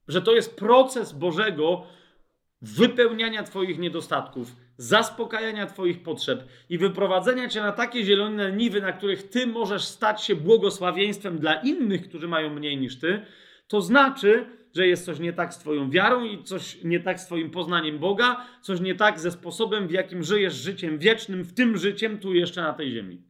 [0.08, 1.88] że to jest proces Bożego,
[2.62, 9.30] wypełniania Twoich niedostatków, zaspokajania Twoich potrzeb i wyprowadzenia Cię na takie zielone niwy, na których
[9.30, 13.26] Ty możesz stać się błogosławieństwem dla innych, którzy mają mniej niż Ty,
[13.68, 17.26] to znaczy, że jest coś nie tak z Twoją wiarą i coś nie tak z
[17.26, 21.78] Twoim poznaniem Boga, coś nie tak ze sposobem, w jakim żyjesz życiem wiecznym, w tym
[21.78, 23.22] życiem tu jeszcze na tej ziemi.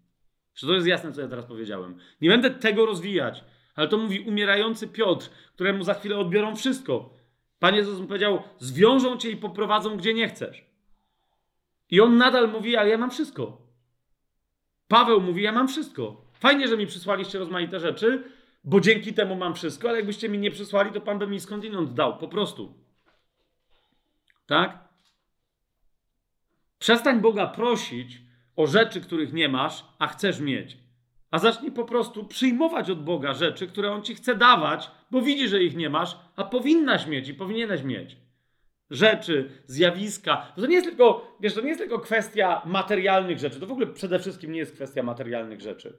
[0.53, 1.95] Czy to jest jasne, co ja teraz powiedziałem?
[2.21, 3.43] Nie będę tego rozwijać,
[3.75, 7.20] ale to mówi umierający Piotr, któremu za chwilę odbiorą wszystko
[7.61, 10.65] Pan Jezus mu powiedział: Zwiążą cię i poprowadzą gdzie nie chcesz.
[11.89, 13.61] I on nadal mówi: Ale ja mam wszystko.
[14.87, 16.25] Paweł mówi: Ja mam wszystko.
[16.33, 18.23] Fajnie, że mi przysłaliście rozmaite rzeczy,
[18.63, 21.93] bo dzięki temu mam wszystko, ale jakbyście mi nie przysłali, to Pan by mi skądinąd
[21.93, 22.17] dał.
[22.17, 22.73] Po prostu.
[24.45, 24.79] Tak?
[26.79, 28.21] Przestań Boga prosić
[28.55, 30.77] o rzeczy, których nie masz, a chcesz mieć.
[31.31, 35.47] A zacznij po prostu przyjmować od Boga rzeczy, które On ci chce dawać, bo widzi,
[35.47, 38.17] że ich nie masz, a powinnaś mieć i powinieneś mieć.
[38.89, 40.53] Rzeczy, zjawiska.
[40.55, 43.59] To nie jest tylko, wiesz, to nie jest tylko kwestia materialnych rzeczy.
[43.59, 45.97] To w ogóle przede wszystkim nie jest kwestia materialnych rzeczy.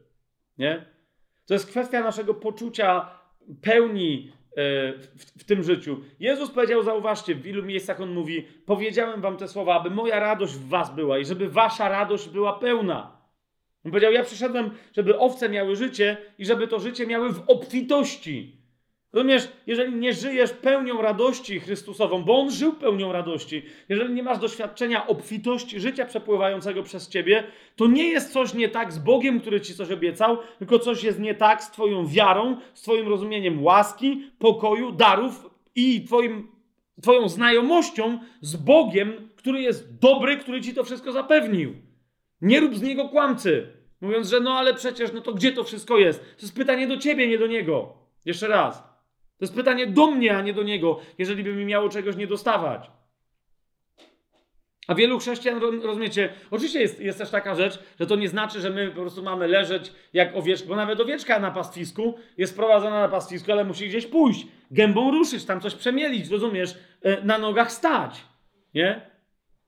[0.58, 0.84] Nie?
[1.47, 3.10] To jest kwestia naszego poczucia
[3.62, 6.00] pełni e, w, w, tym życiu.
[6.20, 10.52] Jezus powiedział, zauważcie, w wielu miejscach on mówi: Powiedziałem wam te słowa, aby moja radość
[10.52, 13.23] w was była i żeby wasza radość była pełna.
[13.84, 18.61] On powiedział: Ja przyszedłem, żeby owce miały życie i żeby to życie miały w obfitości.
[19.12, 24.39] Rozumiesz, jeżeli nie żyjesz pełnią radości Chrystusową, bo On żył pełnią radości, jeżeli nie masz
[24.39, 27.44] doświadczenia obfitości życia przepływającego przez Ciebie,
[27.76, 31.18] to nie jest coś nie tak z Bogiem, który Ci coś obiecał, tylko coś jest
[31.18, 36.49] nie tak z Twoją wiarą, z Twoim rozumieniem łaski, pokoju, darów i twoim,
[37.02, 41.74] Twoją znajomością z Bogiem, który jest dobry, który Ci to wszystko zapewnił.
[42.41, 43.66] Nie rób z niego kłamcy,
[44.00, 46.20] mówiąc, że no ale przecież, no to gdzie to wszystko jest?
[46.20, 47.92] To jest pytanie do ciebie, nie do niego.
[48.24, 48.92] Jeszcze raz.
[49.39, 52.27] To jest pytanie do mnie, a nie do niego, jeżeli by mi miało czegoś nie
[52.27, 52.91] dostawać.
[54.89, 58.70] A wielu chrześcijan, rozumiecie, oczywiście jest, jest też taka rzecz, że to nie znaczy, że
[58.70, 63.09] my po prostu mamy leżeć jak owieczka, bo nawet owieczka na pastwisku jest prowadzona na
[63.09, 68.25] pastwisku, ale musi gdzieś pójść, gębą ruszyć, tam coś przemielić, rozumiesz, e, na nogach stać,
[68.75, 69.12] nie?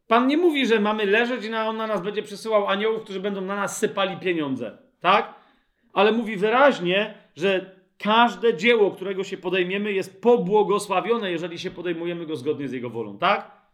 [0.06, 3.40] Pan nie mówi, że mamy leżeć i on na nas będzie przysyłał aniołów, którzy będą
[3.40, 4.78] na nas sypali pieniądze.
[5.00, 5.34] Tak?
[5.92, 12.36] Ale mówi wyraźnie, że każde dzieło, którego się podejmiemy, jest pobłogosławione, jeżeli się podejmujemy go
[12.36, 13.18] zgodnie z Jego wolą.
[13.18, 13.64] Tak?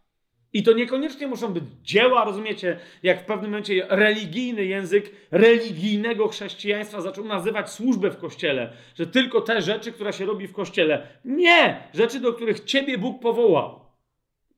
[0.53, 7.01] I to niekoniecznie muszą być dzieła, rozumiecie, jak w pewnym momencie religijny język religijnego chrześcijaństwa
[7.01, 11.07] zaczął nazywać służbę w kościele, że tylko te rzeczy, które się robi w kościele.
[11.25, 11.83] Nie!
[11.93, 13.79] Rzeczy, do których ciebie Bóg powołał.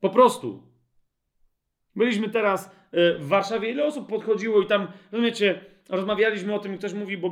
[0.00, 0.62] Po prostu.
[1.96, 6.92] Byliśmy teraz e, w Warszawie, ile osób podchodziło i tam, rozumiecie, rozmawialiśmy o tym, ktoś
[6.92, 7.30] mówi, bo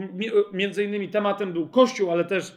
[0.52, 2.56] między innymi tematem był Kościół, ale też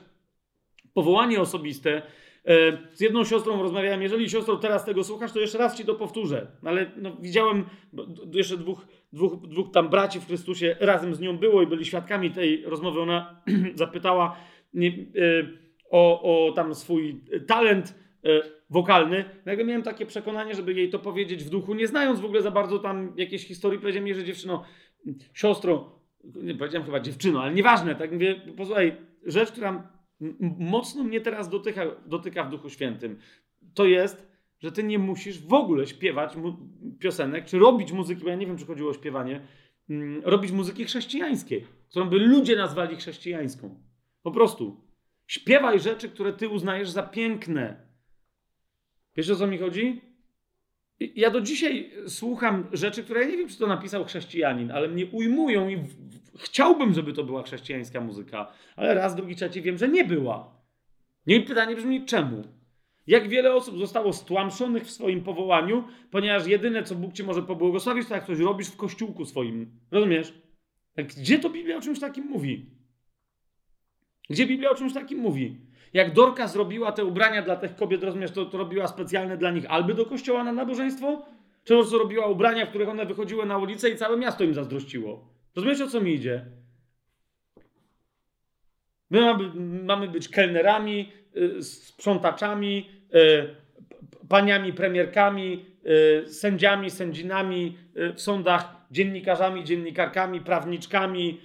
[0.93, 2.01] powołanie osobiste.
[2.45, 5.95] E, z jedną siostrą rozmawiałem, jeżeli siostro teraz tego słuchasz, to jeszcze raz ci to
[5.95, 6.47] powtórzę.
[6.63, 7.65] Ale no, widziałem
[8.33, 12.31] jeszcze dwóch, dwóch, dwóch tam braci w Chrystusie razem z nią było i byli świadkami
[12.31, 13.01] tej rozmowy.
[13.01, 13.41] Ona
[13.75, 14.37] zapytała
[14.75, 14.81] e,
[15.89, 17.95] o, o tam swój talent
[18.69, 19.25] wokalny.
[19.45, 22.51] Nagle miałem takie przekonanie, żeby jej to powiedzieć w duchu, nie znając w ogóle za
[22.51, 23.79] bardzo tam jakiejś historii.
[23.79, 24.63] Powiedziałem jej, że dziewczyno,
[25.33, 29.91] siostro, nie powiedziałem chyba dziewczyno, ale nieważne, tak mówię, posłuchaj, rzecz, która
[30.59, 33.17] mocno mnie teraz dotyka, dotyka w Duchu Świętym,
[33.73, 34.27] to jest,
[34.59, 36.33] że ty nie musisz w ogóle śpiewać
[36.99, 39.41] piosenek, czy robić muzyki, bo ja nie wiem, czy chodziło o śpiewanie,
[39.89, 43.83] mm, robić muzyki chrześcijańskiej, którą by ludzie nazwali chrześcijańską.
[44.23, 44.85] Po prostu.
[45.27, 47.87] Śpiewaj rzeczy, które ty uznajesz za piękne.
[49.15, 50.01] Wiesz o co mi chodzi?
[50.99, 55.05] Ja do dzisiaj słucham rzeczy, które ja nie wiem, czy to napisał chrześcijanin, ale mnie
[55.05, 55.77] ujmują i
[56.39, 60.61] chciałbym, żeby to była chrześcijańska muzyka, ale raz, drugi, trzeci wiem, że nie była.
[61.27, 62.43] Nie pytanie brzmi czemu?
[63.07, 68.07] Jak wiele osób zostało stłamszonych w swoim powołaniu, ponieważ jedyne, co Bóg ci może pobłogosławić,
[68.07, 69.79] to jak coś robisz w kościółku swoim.
[69.91, 70.33] Rozumiesz?
[70.97, 72.69] Gdzie to Biblia o czymś takim mówi?
[74.29, 75.61] Gdzie Biblia o czymś takim mówi?
[75.93, 79.65] Jak Dorka zrobiła te ubrania dla tych kobiet, rozumiesz, to, to robiła specjalne dla nich
[79.69, 81.25] alby do kościoła na nabożeństwo,
[81.63, 84.53] czy po prostu robiła ubrania, w których one wychodziły na ulicę i całe miasto im
[84.53, 85.29] zazdrościło.
[85.55, 86.45] Rozumiesz, o co mi idzie?
[89.09, 89.51] My mamy,
[89.83, 93.55] mamy być kelnerami, y, sprzątaczami, y,
[94.29, 95.65] paniami premierkami,
[96.25, 97.77] y, sędziami, sędzinami
[98.15, 101.41] w sądach, dziennikarzami, dziennikarkami, prawniczkami,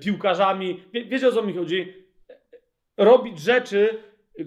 [0.00, 0.80] piłkarzami.
[0.92, 2.07] wiecie o co mi chodzi?
[2.98, 3.98] Robić rzeczy,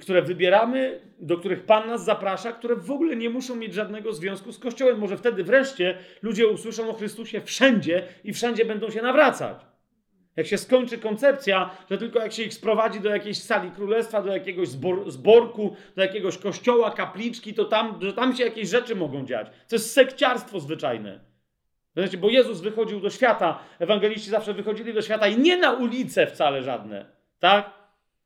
[0.01, 4.51] które wybieramy, do których Pan nas zaprasza, które w ogóle nie muszą mieć żadnego związku
[4.51, 4.99] z Kościołem.
[4.99, 9.57] Może wtedy wreszcie ludzie usłyszą o Chrystusie wszędzie i wszędzie będą się nawracać.
[10.35, 14.31] Jak się skończy koncepcja, że tylko jak się ich sprowadzi do jakiejś sali królestwa, do
[14.31, 19.25] jakiegoś zbor, zborku, do jakiegoś kościoła, kapliczki, to tam, że tam się jakieś rzeczy mogą
[19.25, 19.47] dziać.
[19.47, 21.19] To jest sekciarstwo zwyczajne.
[21.97, 26.27] Znaczy, bo Jezus wychodził do świata, ewangeliści zawsze wychodzili do świata i nie na ulice
[26.27, 27.05] wcale żadne,
[27.39, 27.80] tak?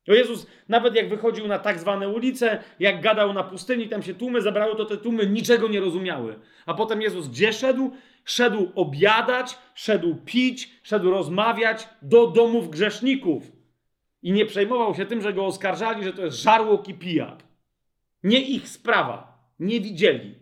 [0.06, 4.14] To Jezus, nawet jak wychodził na tak zwane ulice, jak gadał na pustyni, tam się
[4.14, 6.40] tłumy zabrały, to te tłumy niczego nie rozumiały.
[6.66, 7.92] A potem Jezus gdzie szedł?
[8.26, 13.52] Szedł obiadać, szedł pić, szedł rozmawiać do domów grzeszników.
[14.22, 17.44] I nie przejmował się tym, że go oskarżali, że to jest żarłok i pijak.
[18.24, 19.36] Nie ich sprawa.
[19.60, 20.36] Nie widzieli.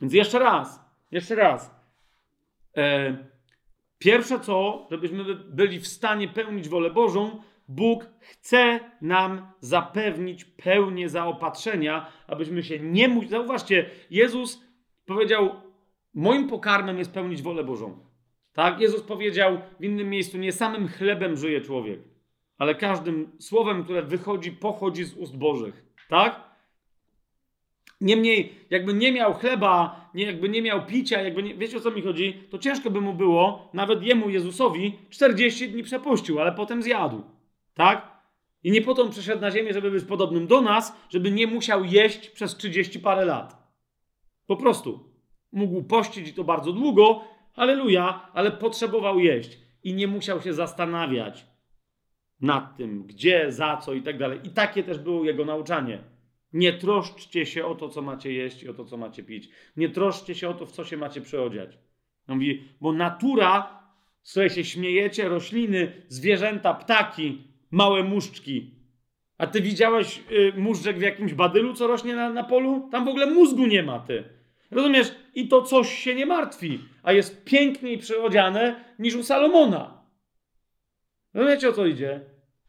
[0.00, 1.74] Więc jeszcze raz, jeszcze raz.
[2.76, 3.16] E,
[3.98, 12.12] pierwsze co, żebyśmy byli w stanie pełnić wolę Bożą, Bóg chce nam zapewnić pełnię zaopatrzenia,
[12.26, 13.30] abyśmy się nie musieli.
[13.30, 14.62] Zauważcie, Jezus
[15.06, 15.50] powiedział:
[16.14, 17.98] Moim pokarmem jest pełnić wolę Bożą.
[18.52, 18.80] Tak?
[18.80, 22.00] Jezus powiedział w innym miejscu: Nie samym chlebem żyje człowiek,
[22.58, 25.84] ale każdym słowem, które wychodzi, pochodzi z ust Bożych.
[26.08, 26.50] Tak?
[28.00, 31.90] Niemniej, jakby nie miał chleba, nie, jakby nie miał picia, jakby nie, wiecie o co
[31.90, 36.82] mi chodzi, to ciężko by mu było, nawet jemu, Jezusowi, 40 dni przepuścił, ale potem
[36.82, 37.22] zjadł.
[37.74, 38.20] Tak?
[38.62, 41.46] I nie po to on przyszedł na ziemię, żeby być podobnym do nas, żeby nie
[41.46, 43.60] musiał jeść przez 30 parę lat.
[44.46, 45.10] Po prostu.
[45.52, 47.24] Mógł pościć i to bardzo długo,
[47.54, 49.58] aleluja, ale potrzebował jeść.
[49.82, 51.46] I nie musiał się zastanawiać
[52.40, 54.40] nad tym, gdzie, za co i tak dalej.
[54.44, 55.98] I takie też było jego nauczanie.
[56.52, 59.48] Nie troszczcie się o to, co macie jeść i o to, co macie pić.
[59.76, 61.78] Nie troszczcie się o to, w co się macie przyodziać.
[62.28, 63.80] On mówi, bo natura,
[64.22, 68.74] z się śmiejecie, rośliny, zwierzęta, ptaki, małe muszczki.
[69.38, 72.88] A ty widziałeś y, muszczek w jakimś badylu, co rośnie na, na polu?
[72.92, 74.24] Tam w ogóle mózgu nie ma, ty.
[74.70, 75.14] Rozumiesz?
[75.34, 80.04] I to coś się nie martwi, a jest piękniej przyodziane niż u Salomona.
[81.34, 82.20] Rozumiecie o co idzie?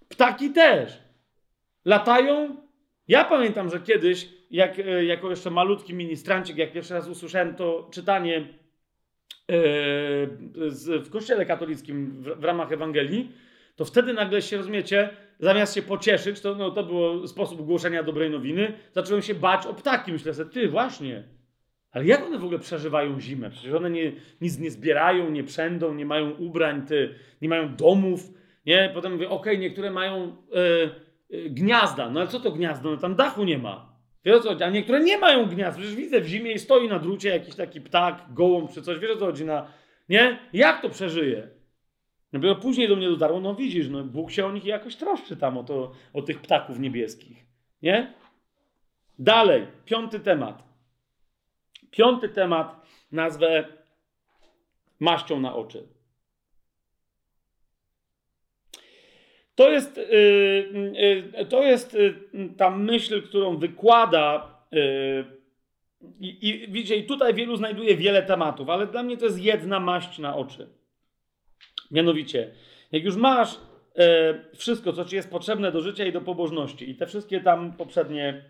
[0.10, 0.98] Ptaki też.
[1.86, 2.56] Latają.
[3.08, 7.90] Ja pamiętam, że kiedyś, jak, y, jako jeszcze malutki ministrancik, jak pierwszy raz usłyszałem to
[7.92, 8.48] czytanie
[10.68, 13.32] z, w kościele katolickim w ramach Ewangelii,
[13.76, 15.10] to wtedy nagle się, rozumiecie,
[15.40, 19.74] zamiast się pocieszyć, to, no, to było sposób głoszenia dobrej nowiny, zacząłem się bać o
[19.74, 20.12] ptaki.
[20.12, 21.24] Myślę sobie, ty właśnie,
[21.92, 23.50] ale jak one w ogóle przeżywają zimę?
[23.50, 28.30] Przecież one nie, nic nie zbierają, nie przędą, nie mają ubrań, ty, nie mają domów,
[28.66, 28.92] nie?
[28.94, 32.92] Potem mówię, okej, okay, niektóre mają e, e, gniazda, no ale co to gniazdo?
[32.92, 33.92] No tam dachu nie ma.
[34.26, 34.64] Wiesz o co chodzi?
[34.64, 35.78] A niektóre nie mają gniazd.
[35.78, 39.00] Przecież widzę w zimie i stoi na drucie jakiś taki ptak, gołąb czy coś.
[39.00, 39.46] Wiesz o co chodzi?
[39.46, 39.68] Na,
[40.10, 40.40] nie?
[40.54, 41.48] Jak to przeżyje?
[42.34, 45.58] Dopiero później do mnie dotarło, no widzisz, no Bóg się o nich jakoś troszczy tam,
[45.58, 47.46] o, to, o tych ptaków niebieskich.
[47.82, 48.14] Nie?
[49.20, 50.64] Dalej, piąty temat.
[51.92, 53.66] Piąty temat nazwę
[55.00, 55.88] maścią na oczy.
[59.56, 64.52] To jest, yy, yy, to jest yy, ta myśl, którą wykłada.
[66.20, 70.20] I, I i tutaj wielu znajduje wiele tematów, ale dla mnie to jest jedna maść
[70.20, 70.81] na oczy.
[71.92, 72.52] Mianowicie,
[72.92, 73.58] jak już masz
[73.96, 77.74] e, wszystko, co ci jest potrzebne do życia i do pobożności, i te wszystkie tam
[77.74, 78.46] poprzednie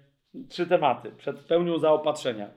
[0.49, 2.49] trzy tematy, przed pełnią zaopatrzenia,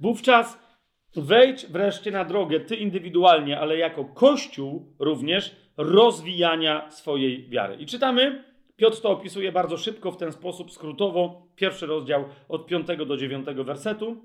[0.00, 0.68] wówczas
[1.16, 7.76] wejdź wreszcie na drogę, ty indywidualnie, ale jako Kościół również rozwijania swojej wiary.
[7.76, 8.44] I czytamy,
[8.76, 13.46] Piotr to opisuje bardzo szybko, w ten sposób skrótowo, pierwszy rozdział od 5 do 9
[13.46, 14.16] wersetu.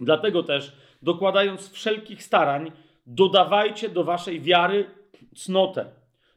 [0.00, 2.72] Dlatego też, dokładając wszelkich starań,
[3.06, 4.90] dodawajcie do waszej wiary
[5.34, 5.86] cnotę,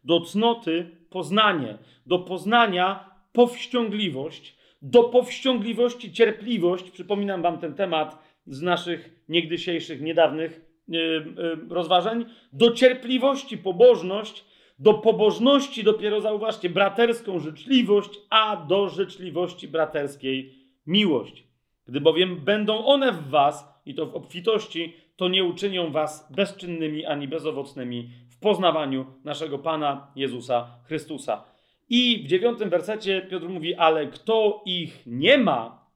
[0.03, 6.91] do cnoty poznanie, do poznania powściągliwość, do powściągliwości cierpliwość.
[6.91, 12.25] Przypominam wam ten temat z naszych niegdysiejszych, niedawnych yy, yy, rozważań.
[12.53, 14.45] Do cierpliwości pobożność,
[14.79, 20.53] do pobożności dopiero zauważcie braterską życzliwość, a do życzliwości braterskiej
[20.87, 21.47] miłość.
[21.87, 27.05] Gdy bowiem będą one w was, i to w obfitości, to nie uczynią was bezczynnymi
[27.05, 31.43] ani bezowocnymi w poznawaniu naszego Pana Jezusa Chrystusa.
[31.89, 35.87] I w dziewiątym wersecie Piotr mówi, ale kto ich nie ma,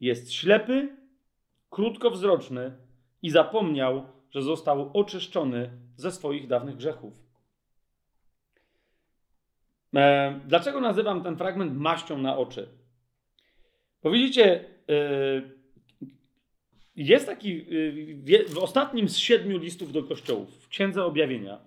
[0.00, 0.96] jest ślepy,
[1.70, 2.76] krótkowzroczny
[3.22, 7.14] i zapomniał, że został oczyszczony ze swoich dawnych grzechów.
[9.94, 12.68] E, dlaczego nazywam ten fragment maścią na oczy?
[14.02, 15.61] Bo widzicie, e,
[16.96, 17.66] jest taki
[18.28, 21.58] e, w ostatnim z siedmiu listów do kościołów, w Księdze Objawienia.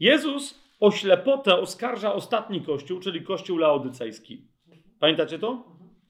[0.00, 4.42] Jezus o ślepotę oskarża ostatni kościół, czyli kościół laodycejski.
[4.98, 5.64] Pamiętacie to?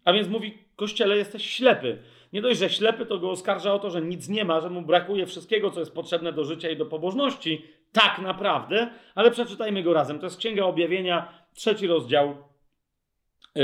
[0.05, 1.99] A więc mówi, kościele jesteś ślepy.
[2.33, 4.83] Nie dość, że ślepy, to go oskarża o to, że nic nie ma, że mu
[4.83, 7.65] brakuje wszystkiego, co jest potrzebne do życia i do pobożności.
[7.93, 10.19] Tak naprawdę, ale przeczytajmy go razem.
[10.19, 12.37] To jest Księga Objawienia, trzeci rozdział,
[13.55, 13.63] yy,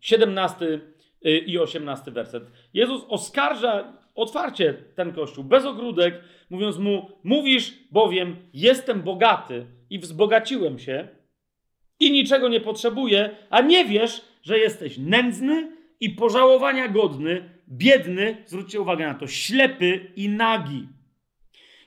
[0.00, 0.93] 17 yy,
[1.24, 2.44] i 18 werset.
[2.74, 6.20] Jezus oskarża otwarcie ten kościół, bez ogródek,
[6.50, 11.08] mówiąc mu: Mówisz bowiem, jestem bogaty i wzbogaciłem się
[12.00, 18.80] i niczego nie potrzebuję, a nie wiesz, że jesteś nędzny i pożałowania godny, biedny, zwróćcie
[18.80, 20.88] uwagę na to, ślepy i nagi.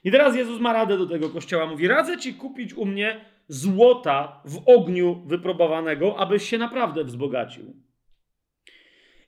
[0.04, 1.66] I teraz Jezus ma radę do tego kościoła.
[1.66, 7.87] Mówi: Radzę ci kupić u mnie złota w ogniu wypróbowanego, abyś się naprawdę wzbogacił.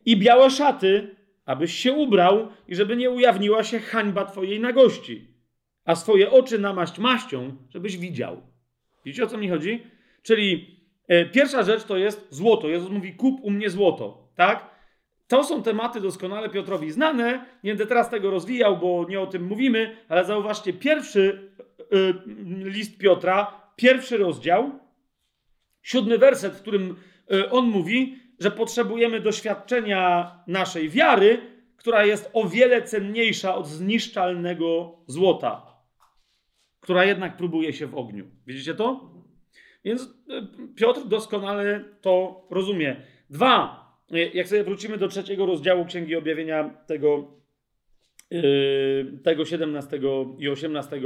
[0.10, 1.16] I białe szaty,
[1.46, 5.28] abyś się ubrał i żeby nie ujawniła się hańba twojej nagości,
[5.86, 8.42] a swoje oczy namaść maścią, żebyś widział.
[9.06, 9.84] Widzicie o co mi chodzi?
[10.22, 12.70] Czyli e, pierwsza rzecz to jest złoto.
[12.70, 14.70] Jezus mówi: kup u mnie złoto, tak?
[15.28, 17.46] To są tematy doskonale Piotrowi znane.
[17.64, 22.14] Nie będę teraz tego rozwijał, bo nie o tym mówimy, ale zauważcie, pierwszy y,
[22.70, 24.80] list Piotra, pierwszy rozdział,
[25.82, 26.96] siódmy werset, w którym
[27.34, 31.42] y, on mówi, że potrzebujemy doświadczenia naszej wiary,
[31.77, 35.77] która jest o wiele cenniejsza od zniszczalnego złota,
[36.80, 38.26] która jednak próbuje się w ogniu.
[38.48, 39.11] Widzicie to?
[39.84, 40.08] Więc y,
[40.76, 43.01] Piotr doskonale to rozumie.
[43.30, 47.39] Dwa, y, jak sobie wrócimy do trzeciego rozdziału Księgi Objawienia tego
[49.24, 49.99] tego 17
[50.38, 51.01] i 18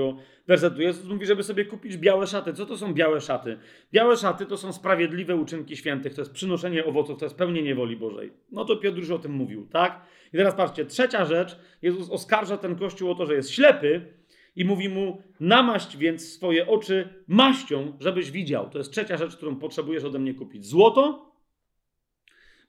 [0.47, 0.81] wersetu.
[0.81, 2.53] Jezus mówi, żeby sobie kupić białe szaty.
[2.53, 3.57] Co to są białe szaty?
[3.93, 7.97] Białe szaty to są sprawiedliwe uczynki świętych, to jest przynoszenie owoców, to jest pełnienie woli
[7.97, 8.33] Bożej.
[8.51, 10.01] No to Piotr już o tym mówił, tak?
[10.33, 11.57] I teraz patrzcie, trzecia rzecz.
[11.81, 14.13] Jezus oskarża ten kościół o to, że jest ślepy
[14.55, 18.69] i mówi mu, namaść więc swoje oczy maścią, żebyś widział.
[18.69, 20.65] To jest trzecia rzecz, którą potrzebujesz ode mnie kupić.
[20.65, 21.31] Złoto,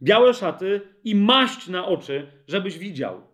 [0.02, 3.33] białe szaty i maść na oczy, żebyś widział.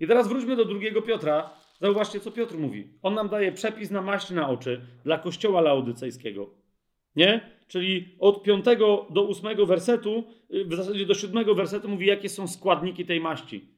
[0.00, 1.50] I teraz wróćmy do drugiego Piotra.
[1.80, 2.88] Zauważcie, co Piotr mówi.
[3.02, 6.50] On nam daje przepis na maść na oczy dla kościoła laodycejskiego.
[7.16, 7.40] Nie?
[7.68, 8.64] Czyli od 5
[9.10, 13.68] do 8 wersetu, y, w zasadzie do 7 wersetu mówi, jakie są składniki tej maści.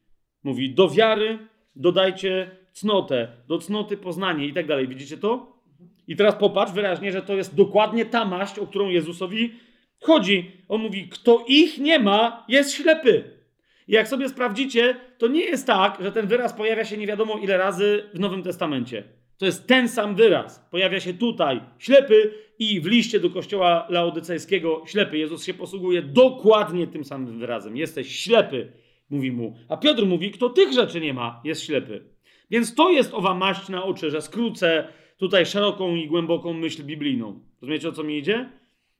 [0.44, 1.38] Mówi, do wiary
[1.76, 4.88] dodajcie cnotę, do cnoty poznanie i tak dalej.
[4.88, 5.62] Widzicie to?
[6.08, 9.54] I teraz popatrz wyraźnie, że to jest dokładnie ta maść, o którą Jezusowi
[10.00, 10.50] chodzi.
[10.68, 13.41] On mówi, kto ich nie ma, jest ślepy.
[13.88, 17.38] I jak sobie sprawdzicie, to nie jest tak, że ten wyraz pojawia się nie wiadomo
[17.38, 19.04] ile razy w Nowym Testamencie.
[19.38, 20.68] To jest ten sam wyraz.
[20.70, 25.18] Pojawia się tutaj ślepy i w liście do kościoła laodycejskiego ślepy.
[25.18, 27.76] Jezus się posługuje dokładnie tym samym wyrazem.
[27.76, 28.72] Jesteś ślepy,
[29.10, 29.56] mówi mu.
[29.68, 32.04] A Piotr mówi, kto tych rzeczy nie ma, jest ślepy.
[32.50, 37.40] Więc to jest owa maść na oczy, że skrócę tutaj szeroką i głęboką myśl biblijną.
[37.62, 38.50] Rozumiecie o co mi idzie?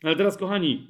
[0.03, 0.87] Ale teraz, kochani,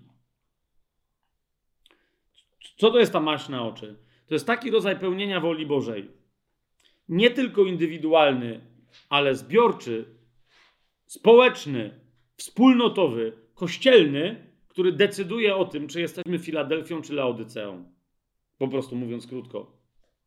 [2.82, 3.96] co to jest ta maść na oczy?
[4.26, 6.10] To jest taki rodzaj pełnienia woli Bożej.
[7.08, 8.60] Nie tylko indywidualny,
[9.08, 10.04] ale zbiorczy,
[11.06, 12.00] społeczny,
[12.36, 17.84] wspólnotowy, kościelny, który decyduje o tym, czy jesteśmy Filadelfią czy Laodyceą.
[18.58, 19.78] Po prostu mówiąc krótko.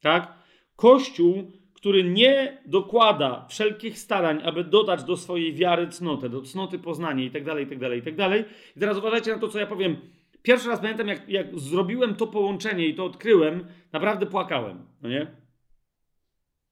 [0.01, 0.33] Tak?
[0.75, 7.23] Kościół, który nie dokłada wszelkich starań, aby dodać do swojej wiary cnotę, do cnoty poznanie
[7.23, 8.45] itd., itd., itd.
[8.75, 9.97] I teraz uważajcie na to, co ja powiem
[10.45, 15.27] Pierwszy raz pamiętam, jak, jak zrobiłem to połączenie i to odkryłem, naprawdę płakałem, no nie?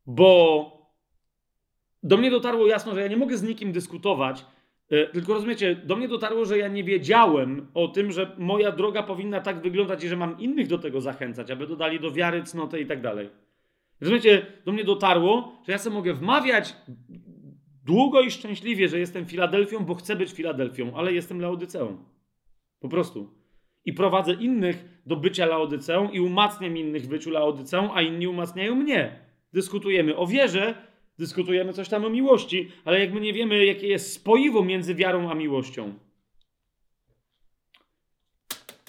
[0.06, 0.70] Bo
[2.04, 4.46] do mnie dotarło jasno, że ja nie mogę z nikim dyskutować,
[4.90, 9.04] e, tylko rozumiecie, do mnie dotarło, że ja nie wiedziałem o tym, że moja droga
[9.04, 12.82] powinna tak wyglądać i że mam innych do tego zachęcać, aby dodali do wiary, cnotę
[12.82, 13.30] i tak dalej.
[14.02, 16.76] Rozumiecie, do mnie dotarło, że ja sobie mogę wmawiać
[17.86, 21.98] długo i szczęśliwie, że jestem Filadelfią, bo chcę być Filadelfią, ale jestem Laodyceą.
[22.80, 23.43] Po prostu.
[23.86, 28.76] I prowadzę innych do bycia Laodyceą i umacniam innych w byciu Laodyceą, a inni umacniają
[28.76, 29.20] mnie.
[29.54, 30.88] Dyskutujemy o wierze,
[31.20, 35.32] dyskutujemy coś tam o miłości, ale jak my nie wiemy, jakie jest spoiwo między wiarą
[35.32, 35.94] a miłością.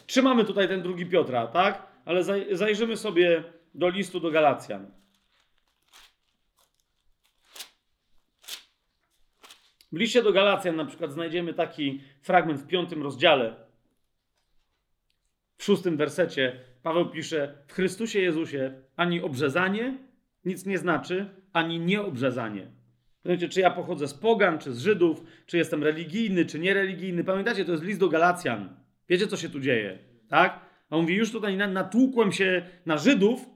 [0.06, 1.86] Trzymamy tutaj ten drugi Piotra, tak?
[2.04, 2.24] Ale
[2.56, 4.90] zajrzymy sobie do listu do Galacjan.
[9.92, 13.63] W liście do Galacjan na przykład znajdziemy taki fragment w piątym rozdziale.
[15.64, 16.52] W szóstym wersecie
[16.82, 19.98] Paweł pisze: W Chrystusie Jezusie ani obrzezanie
[20.44, 22.66] nic nie znaczy, ani nieobrzezanie.
[23.22, 27.24] Pamiętacie, czy ja pochodzę z pogan, czy z Żydów, czy jestem religijny, czy niereligijny.
[27.24, 28.68] Pamiętacie, to jest list do Galacjan.
[29.08, 30.60] Wiecie, co się tu dzieje, tak?
[30.90, 33.46] A on mówi, już tutaj natłukłem się na Żydów,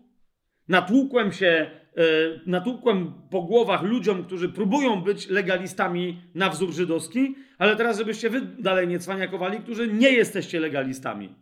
[0.69, 2.03] natłukłem się E,
[2.47, 8.41] natłukłem po głowach ludziom, którzy próbują być legalistami na wzór żydowski, ale teraz, żebyście wy
[8.41, 11.35] dalej nie cwaniakowali, którzy nie jesteście legalistami.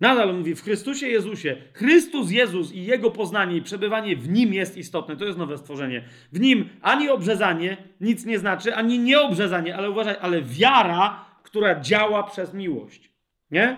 [0.00, 1.56] Nadal mówi w Chrystusie Jezusie.
[1.72, 5.16] Chrystus Jezus i Jego poznanie i przebywanie w Nim jest istotne.
[5.16, 6.04] To jest nowe stworzenie.
[6.32, 12.22] W Nim ani obrzezanie nic nie znaczy, ani nieobrzezanie, ale uważaj, ale wiara, która działa
[12.22, 13.10] przez miłość.
[13.50, 13.76] Nie?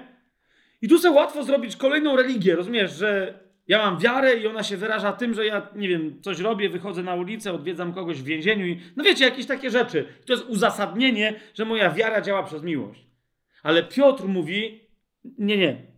[0.83, 2.57] I tu sobie łatwo zrobić kolejną religię.
[2.57, 6.41] Rozumiesz, że ja mam wiarę i ona się wyraża tym, że ja, nie wiem, coś
[6.41, 10.07] robię, wychodzę na ulicę, odwiedzam kogoś w więzieniu i, no wiecie, jakieś takie rzeczy.
[10.27, 13.07] To jest uzasadnienie, że moja wiara działa przez miłość.
[13.63, 14.81] Ale Piotr mówi,
[15.39, 15.92] nie, nie.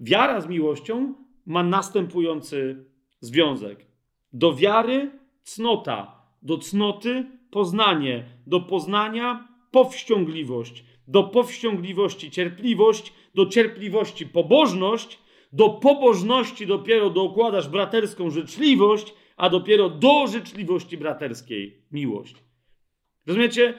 [0.00, 1.14] Wiara z miłością
[1.46, 2.84] ma następujący
[3.20, 3.86] związek.
[4.32, 5.10] Do wiary
[5.42, 15.18] cnota, do cnoty poznanie, do poznania powściągliwość, do powściągliwości cierpliwość, do cierpliwości pobożność,
[15.52, 22.45] do pobożności dopiero dokładasz braterską życzliwość, a dopiero do życzliwości braterskiej miłość.
[23.26, 23.74] Rozumiecie?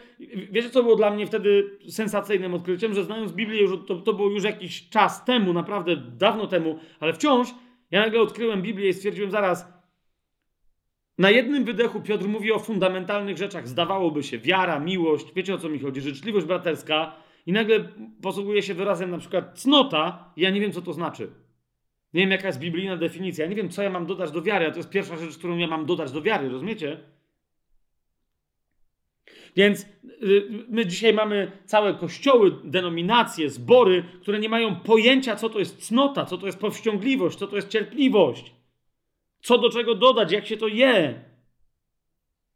[0.51, 2.93] Wiecie, co było dla mnie wtedy sensacyjnym odkryciem?
[2.93, 7.47] Że znając Biblię, już, to, to już jakiś czas temu, naprawdę dawno temu, ale wciąż
[7.91, 9.77] ja nagle odkryłem Biblię i stwierdziłem zaraz,
[11.17, 13.67] na jednym wydechu Piotr mówi o fundamentalnych rzeczach.
[13.67, 17.89] Zdawałoby się wiara, miłość, wiecie o co mi chodzi, życzliwość braterska i nagle
[18.21, 21.31] posługuje się wyrazem na przykład cnota ja nie wiem, co to znaczy.
[22.13, 23.45] Nie wiem, jaka jest biblijna definicja.
[23.45, 25.57] Ja nie wiem, co ja mam dodać do wiary, a to jest pierwsza rzecz, którą
[25.57, 26.99] ja mam dodać do wiary, rozumiecie?
[29.57, 29.85] Więc
[30.23, 35.77] y, my dzisiaj mamy całe kościoły, denominacje, zbory, które nie mają pojęcia, co to jest
[35.87, 38.53] cnota, co to jest powściągliwość, co to jest cierpliwość,
[39.41, 41.21] co do czego dodać, jak się to je.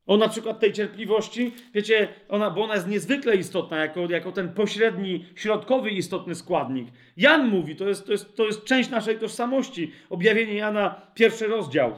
[0.05, 4.53] O na przykład tej cierpliwości, wiecie, ona, bo ona jest niezwykle istotna, jako, jako ten
[4.53, 6.87] pośredni, środkowy istotny składnik.
[7.17, 9.91] Jan mówi, to jest, to, jest, to jest część naszej tożsamości.
[10.09, 11.95] Objawienie Jana, pierwszy rozdział,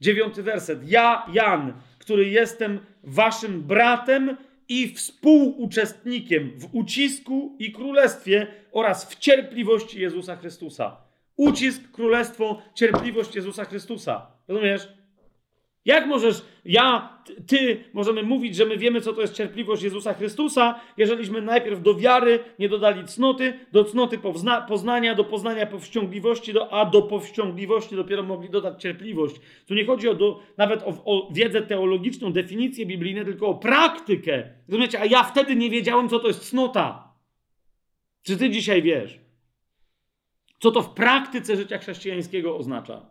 [0.00, 0.90] dziewiąty werset.
[0.90, 1.72] Ja, Jan,
[2.08, 4.36] który jestem waszym bratem
[4.68, 10.96] i współuczestnikiem w ucisku i królestwie oraz w cierpliwości Jezusa Chrystusa.
[11.36, 14.26] Ucisk, królestwo, cierpliwość Jezusa Chrystusa.
[14.48, 14.88] Rozumiesz?
[15.88, 20.80] Jak możesz, ja, ty, możemy mówić, że my wiemy, co to jest cierpliwość Jezusa Chrystusa,
[20.96, 26.72] jeżeliśmy najpierw do wiary nie dodali cnoty, do cnoty pozna, poznania, do poznania powściągliwości, do,
[26.72, 29.40] a do powściągliwości dopiero mogli dodać cierpliwość.
[29.66, 34.48] Tu nie chodzi o do, nawet o, o wiedzę teologiczną, definicję biblijną, tylko o praktykę.
[34.68, 35.00] Rozumiecie?
[35.00, 37.12] A ja wtedy nie wiedziałem, co to jest cnota.
[38.22, 39.20] Czy ty dzisiaj wiesz?
[40.58, 43.06] Co to w praktyce życia chrześcijańskiego oznacza?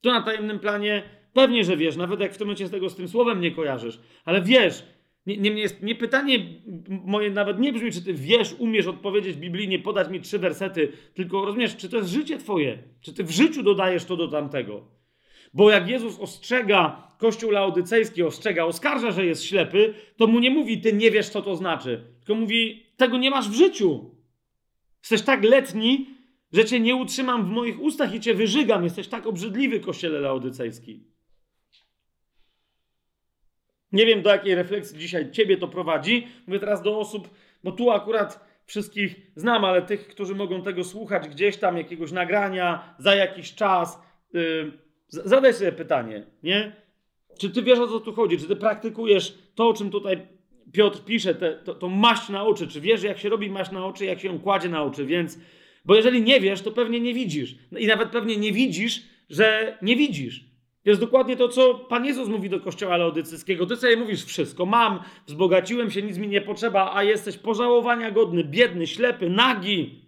[0.00, 2.96] To na tajemnym planie Pewnie, że wiesz, nawet jak w tym momencie z tego z
[2.96, 4.84] tym słowem nie kojarzysz, ale wiesz.
[5.26, 6.38] Nie, nie, nie, nie pytanie
[6.88, 11.44] moje nawet nie brzmi, czy ty wiesz, umiesz odpowiedzieć biblijnie, podać mi trzy wersety, tylko
[11.44, 14.84] rozumiesz, czy to jest życie twoje, czy ty w życiu dodajesz to do tamtego.
[15.54, 20.80] Bo jak Jezus ostrzega Kościół laodycejski, ostrzega, oskarża, że jest ślepy, to mu nie mówi,
[20.80, 22.04] ty nie wiesz, co to znaczy.
[22.18, 24.10] Tylko mówi, tego nie masz w życiu.
[25.02, 26.06] Jesteś tak letni,
[26.52, 28.84] że cię nie utrzymam w moich ustach i cię wyżygam.
[28.84, 31.15] Jesteś tak obrzydliwy, kościele laodycejski.
[33.96, 36.26] Nie wiem, do jakiej refleksji dzisiaj ciebie to prowadzi.
[36.46, 37.30] Mówię teraz do osób,
[37.64, 42.94] bo tu akurat wszystkich znam, ale tych, którzy mogą tego słuchać gdzieś tam, jakiegoś nagrania,
[42.98, 44.02] za jakiś czas.
[44.32, 44.72] Yy,
[45.08, 46.76] zadaj sobie pytanie, nie?
[47.38, 48.38] Czy ty wiesz, o co tu chodzi?
[48.38, 50.26] Czy ty praktykujesz to, o czym tutaj
[50.72, 52.68] Piotr pisze, te, to, to maść na oczy?
[52.68, 55.06] Czy wiesz, jak się robi maść na oczy, jak się ją kładzie na oczy?
[55.06, 55.38] Więc,
[55.84, 57.54] bo jeżeli nie wiesz, to pewnie nie widzisz.
[57.78, 60.45] I nawet pewnie nie widzisz, że nie widzisz.
[60.86, 63.66] To jest dokładnie to, co Pan Jezus mówi do kościoła laodycyjskiego.
[63.66, 68.44] Ty sobie mówisz wszystko, mam, wzbogaciłem się, nic mi nie potrzeba, a jesteś pożałowania godny,
[68.44, 70.04] biedny, ślepy, nagi.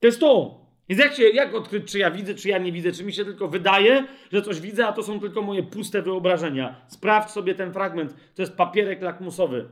[0.00, 0.60] To jest to.
[0.88, 3.24] Więc jak, się, jak odkryć, czy ja widzę, czy ja nie widzę, czy mi się
[3.24, 6.80] tylko wydaje, że coś widzę, a to są tylko moje puste wyobrażenia.
[6.88, 8.14] Sprawdź sobie ten fragment.
[8.34, 9.68] To jest papierek lakmusowy.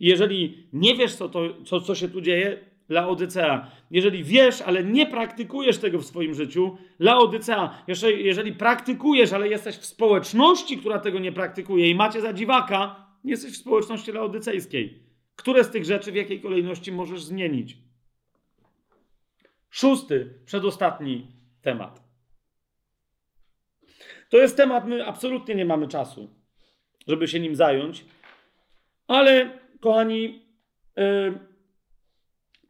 [0.00, 2.58] I jeżeli nie wiesz, co, to, co, co się tu dzieje,
[2.88, 3.70] Laodycea.
[3.90, 7.82] Jeżeli wiesz, ale nie praktykujesz tego w swoim życiu, Laodycea.
[7.86, 13.06] Jeżeli, jeżeli praktykujesz, ale jesteś w społeczności, która tego nie praktykuje i macie za dziwaka,
[13.24, 15.02] jesteś w społeczności laodycejskiej.
[15.36, 17.76] Które z tych rzeczy w jakiej kolejności możesz zmienić?
[19.70, 21.26] Szósty, przedostatni
[21.62, 22.08] temat.
[24.28, 26.34] To jest temat, my absolutnie nie mamy czasu,
[27.06, 28.04] żeby się nim zająć,
[29.06, 30.42] ale kochani,
[30.96, 31.38] yy,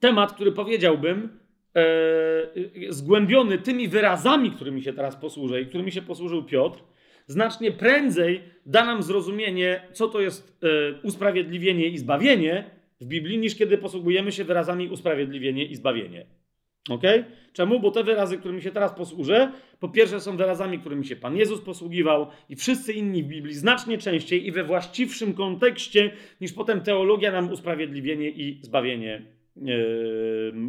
[0.01, 1.39] temat, który powiedziałbym,
[1.75, 6.79] yy, zgłębiony tymi wyrazami, którymi się teraz posłużę i którymi się posłużył Piotr,
[7.27, 12.71] znacznie prędzej da nam zrozumienie, co to jest yy, usprawiedliwienie i zbawienie
[13.01, 16.27] w Biblii, niż kiedy posługujemy się wyrazami usprawiedliwienie i zbawienie.
[16.89, 17.03] Ok?
[17.53, 17.81] Czemu?
[17.81, 21.61] Bo te wyrazy, którymi się teraz posłużę, po pierwsze są wyrazami, którymi się Pan Jezus
[21.61, 26.11] posługiwał i wszyscy inni w Biblii znacznie częściej i we właściwszym kontekście,
[26.41, 29.38] niż potem teologia nam usprawiedliwienie i zbawienie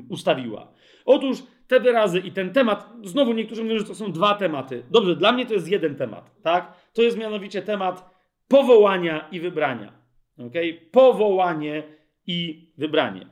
[0.09, 0.71] ustawiła.
[1.05, 4.83] Otóż te wyrazy i ten temat, znowu niektórzy mówią, że to są dwa tematy.
[4.91, 6.73] Dobrze, dla mnie to jest jeden temat, tak?
[6.93, 8.09] To jest mianowicie temat
[8.47, 9.93] powołania i wybrania.
[10.37, 10.53] Ok?
[10.91, 11.83] Powołanie
[12.27, 13.25] i wybranie.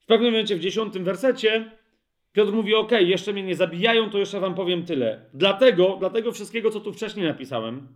[0.00, 1.70] W pewnym momencie w dziesiątym wersecie
[2.34, 5.30] Piotr mówi: OK, jeszcze mnie nie zabijają, to jeszcze wam powiem tyle.
[5.34, 7.88] Dlatego, dlatego wszystkiego, co tu wcześniej napisałem,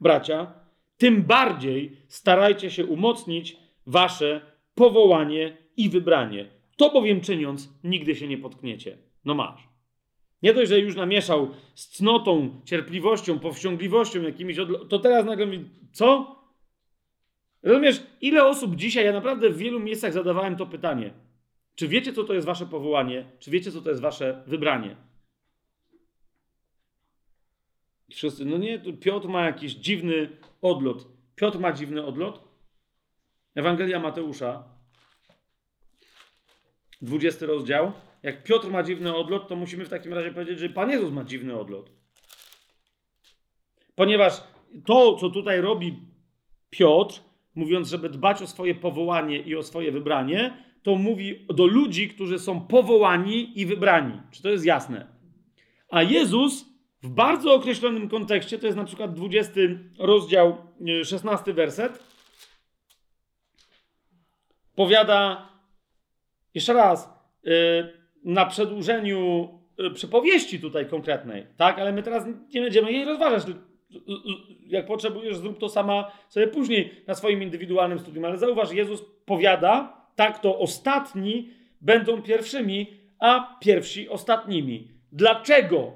[0.00, 0.52] bracia,
[0.96, 3.56] tym bardziej starajcie się umocnić
[3.86, 4.40] wasze
[4.74, 6.50] powołanie i wybranie.
[6.76, 8.98] To bowiem czyniąc, nigdy się nie potkniecie.
[9.24, 9.68] No masz.
[10.42, 15.64] Nie dość, że już namieszał z cnotą, cierpliwością, powściągliwością, jakimiś odlo- to teraz nagle mówi,
[15.92, 16.36] co?
[17.62, 21.12] Rozumiesz, ile osób dzisiaj, ja naprawdę w wielu miejscach zadawałem to pytanie.
[21.74, 23.30] Czy wiecie, co to jest wasze powołanie?
[23.38, 24.96] Czy wiecie, co to jest wasze wybranie?
[28.08, 31.08] I wszyscy, no nie, Piotr ma jakiś dziwny odlot.
[31.36, 32.53] Piotr ma dziwny odlot?
[33.54, 34.64] Ewangelia Mateusza,
[37.02, 37.92] 20 rozdział.
[38.22, 41.24] Jak Piotr ma dziwny odlot, to musimy w takim razie powiedzieć, że Pan Jezus ma
[41.24, 41.90] dziwny odlot.
[43.94, 44.42] Ponieważ
[44.86, 45.98] to, co tutaj robi
[46.70, 47.20] Piotr,
[47.54, 52.38] mówiąc, żeby dbać o swoje powołanie i o swoje wybranie, to mówi do ludzi, którzy
[52.38, 54.20] są powołani i wybrani.
[54.30, 55.06] Czy to jest jasne?
[55.90, 56.64] A Jezus
[57.02, 59.52] w bardzo określonym kontekście, to jest na przykład 20
[59.98, 60.56] rozdział,
[61.04, 62.13] 16 werset,
[64.74, 65.48] powiada
[66.54, 67.14] jeszcze raz
[68.24, 69.48] na przedłużeniu
[69.94, 71.78] przypowieści tutaj konkretnej, tak?
[71.78, 73.42] Ale my teraz nie będziemy jej rozważać.
[74.66, 78.24] Jak potrzebujesz, zrób to sama sobie później na swoim indywidualnym studium.
[78.24, 82.86] Ale zauważ, Jezus powiada, tak to ostatni będą pierwszymi,
[83.18, 84.88] a pierwsi ostatnimi.
[85.12, 85.92] Dlaczego?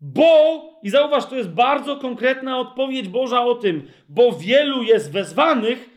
[0.00, 5.89] Bo, i zauważ, to jest bardzo konkretna odpowiedź Boża o tym, bo wielu jest wezwanych,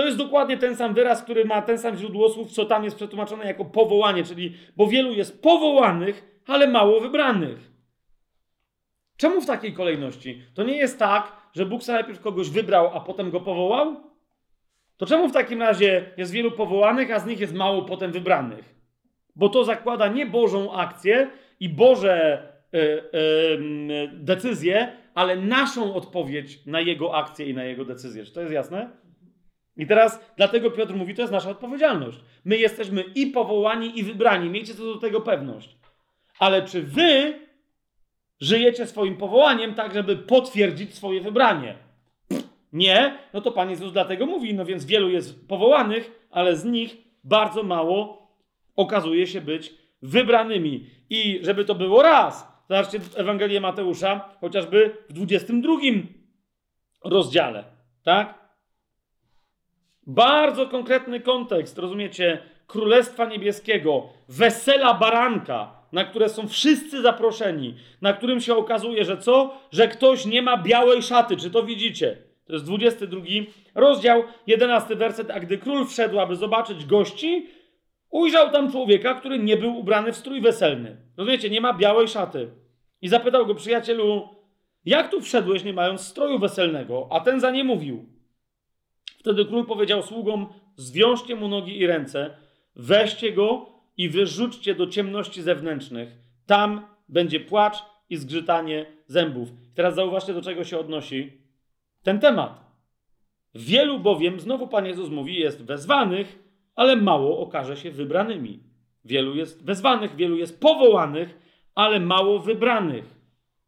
[0.00, 2.96] to jest dokładnie ten sam wyraz, który ma ten sam źródło słów, co tam jest
[2.96, 7.70] przetłumaczone jako powołanie, czyli bo wielu jest powołanych, ale mało wybranych.
[9.16, 10.42] Czemu w takiej kolejności?
[10.54, 13.96] To nie jest tak, że Bóg sobie najpierw kogoś wybrał, a potem go powołał?
[14.96, 18.74] To czemu w takim razie jest wielu powołanych, a z nich jest mało potem wybranych?
[19.36, 21.30] Bo to zakłada nie Bożą akcję
[21.60, 22.78] i Boże y,
[24.44, 28.24] y, ale naszą odpowiedź na Jego akcję i na Jego decyzję.
[28.24, 28.99] Czy to jest jasne?
[29.76, 32.18] I teraz dlatego Piotr mówi, to jest nasza odpowiedzialność.
[32.44, 34.50] My jesteśmy i powołani, i wybrani.
[34.50, 35.76] Miejcie co do tego pewność.
[36.38, 37.34] Ale czy wy
[38.40, 41.74] żyjecie swoim powołaniem tak, żeby potwierdzić swoje wybranie?
[42.72, 46.96] Nie, no to Pan Jezus dlatego mówi, no więc wielu jest powołanych, ale z nich
[47.24, 48.28] bardzo mało
[48.76, 50.86] okazuje się być wybranymi.
[51.10, 55.72] I żeby to było raz, zobaczcie Ewangelię Mateusza, chociażby w 22
[57.04, 57.64] rozdziale,
[58.02, 58.39] tak?
[60.06, 62.38] Bardzo konkretny kontekst, rozumiecie?
[62.66, 69.54] Królestwa Niebieskiego, wesela baranka, na które są wszyscy zaproszeni, na którym się okazuje, że co?
[69.72, 71.36] Że ktoś nie ma białej szaty.
[71.36, 72.16] Czy to widzicie?
[72.44, 73.20] To jest 22
[73.74, 75.30] rozdział, 11 werset.
[75.30, 77.46] A gdy król wszedł, aby zobaczyć gości,
[78.10, 80.96] ujrzał tam człowieka, który nie był ubrany w strój weselny.
[81.16, 82.50] Rozumiecie, nie ma białej szaty.
[83.02, 84.28] I zapytał go, przyjacielu,
[84.84, 87.08] jak tu wszedłeś, nie mając stroju weselnego?
[87.10, 88.19] A ten za nie mówił.
[89.20, 92.36] Wtedy król powiedział sługom, zwiążcie mu nogi i ręce,
[92.76, 93.66] weźcie go
[93.96, 96.08] i wyrzućcie do ciemności zewnętrznych.
[96.46, 97.76] Tam będzie płacz
[98.10, 99.48] i zgrzytanie zębów.
[99.74, 101.32] Teraz zauważcie, do czego się odnosi
[102.02, 102.64] ten temat.
[103.54, 106.38] Wielu bowiem, znowu Pan Jezus mówi, jest wezwanych,
[106.74, 108.62] ale mało okaże się wybranymi.
[109.04, 111.38] Wielu jest wezwanych, wielu jest powołanych,
[111.74, 113.04] ale mało wybranych.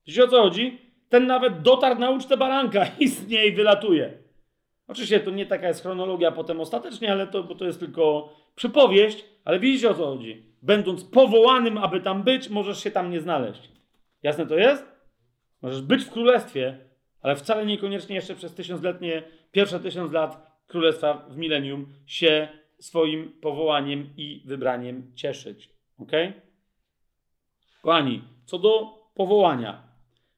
[0.06, 0.78] Wiecie o co chodzi?
[1.08, 4.21] Ten nawet dotarł na ucztę baranka i z niej wylatuje.
[4.88, 9.24] Oczywiście to nie taka jest chronologia potem ostatecznie, ale to, bo to jest tylko przypowieść,
[9.44, 10.46] ale widzicie o co chodzi.
[10.62, 13.70] Będąc powołanym, aby tam być, możesz się tam nie znaleźć.
[14.22, 14.92] Jasne to jest?
[15.62, 16.78] Możesz być w królestwie,
[17.22, 24.10] ale wcale niekoniecznie jeszcze przez tysiącletnie, pierwsze tysiąc lat królestwa w milenium się swoim powołaniem
[24.16, 25.70] i wybraniem cieszyć.
[25.98, 26.12] Ok?
[27.82, 29.82] Kochani, co do powołania.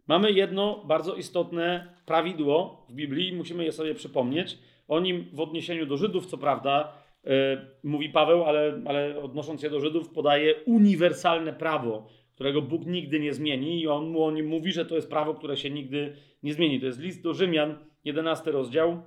[0.06, 4.58] Mamy jedno bardzo istotne prawidło w Biblii, musimy je sobie przypomnieć.
[4.88, 6.92] O nim w odniesieniu do Żydów, co prawda,
[7.24, 7.30] yy,
[7.82, 13.34] mówi Paweł, ale, ale odnosząc się do Żydów, podaje uniwersalne prawo, którego Bóg nigdy nie
[13.34, 16.54] zmieni, i on mu o nim mówi, że to jest prawo, które się nigdy nie
[16.54, 16.80] zmieni.
[16.80, 19.02] To jest list do Rzymian, 11 rozdział,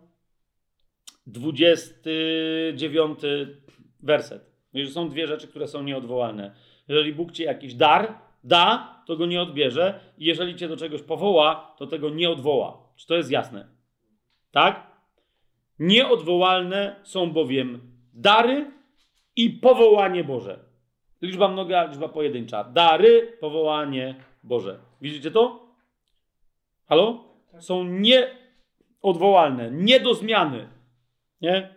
[1.27, 3.19] 29
[4.03, 4.51] werset.
[4.74, 6.56] Że są dwie rzeczy, które są nieodwołalne.
[6.88, 11.01] Jeżeli Bóg ci jakiś dar da, to go nie odbierze, i jeżeli cię do czegoś
[11.01, 12.77] powoła, to tego nie odwoła.
[12.95, 13.67] Czy to jest jasne?
[14.51, 14.88] Tak?
[15.80, 17.82] Nieodwołalne są bowiem
[18.14, 18.72] dary
[19.35, 20.59] i powołanie Boże.
[21.22, 22.64] Liczba mnoga, liczba pojedyncza.
[22.64, 24.80] Dary, powołanie Boże.
[25.01, 25.67] Widzicie to?
[26.85, 27.24] Halo?
[27.59, 30.67] Są nieodwołalne, nie do zmiany.
[31.42, 31.76] Nie?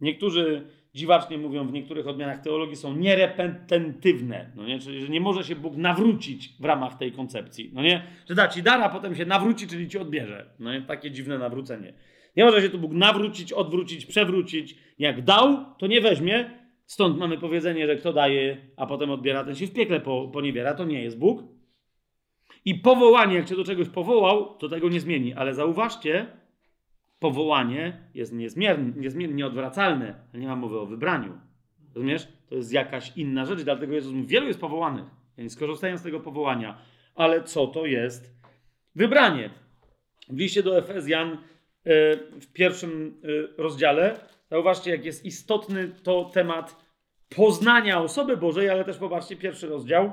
[0.00, 0.66] Niektórzy
[0.96, 4.50] dziwacznie mówią w niektórych odmianach teologii, są nierepetentywne.
[4.56, 4.78] No nie?
[4.78, 7.70] Czyli, że nie może się Bóg nawrócić w ramach tej koncepcji.
[7.74, 8.02] No nie?
[8.28, 10.50] Że da ci dar, a potem się nawróci, czyli ci odbierze.
[10.58, 10.82] No nie?
[10.82, 11.92] Takie dziwne nawrócenie.
[12.36, 14.76] Nie może się tu Bóg nawrócić, odwrócić, przewrócić.
[14.98, 16.50] Jak dał, to nie weźmie.
[16.86, 20.74] Stąd mamy powiedzenie, że kto daje, a potem odbiera, ten się w piekle po, poniewiera.
[20.74, 21.42] To nie jest Bóg.
[22.64, 25.34] I powołanie, jak cię do czegoś powołał, to tego nie zmieni.
[25.34, 26.26] Ale zauważcie,
[27.18, 31.40] powołanie jest niezmiernie, niezmiernie nieodwracalne, nie ma mowy o wybraniu.
[31.94, 32.28] Rozumiesz?
[32.48, 35.04] To jest jakaś inna rzecz, dlatego Jezus mówi, wielu jest powołanych,
[35.38, 36.78] więc korzystają z tego powołania.
[37.14, 38.36] Ale co to jest
[38.94, 39.50] wybranie?
[40.28, 41.36] W liście do Efezjan e,
[42.40, 44.20] w pierwszym e, rozdziale
[44.50, 46.86] zauważcie, jak jest istotny to temat
[47.36, 50.12] poznania osoby Bożej, ale też popatrzcie, pierwszy rozdział,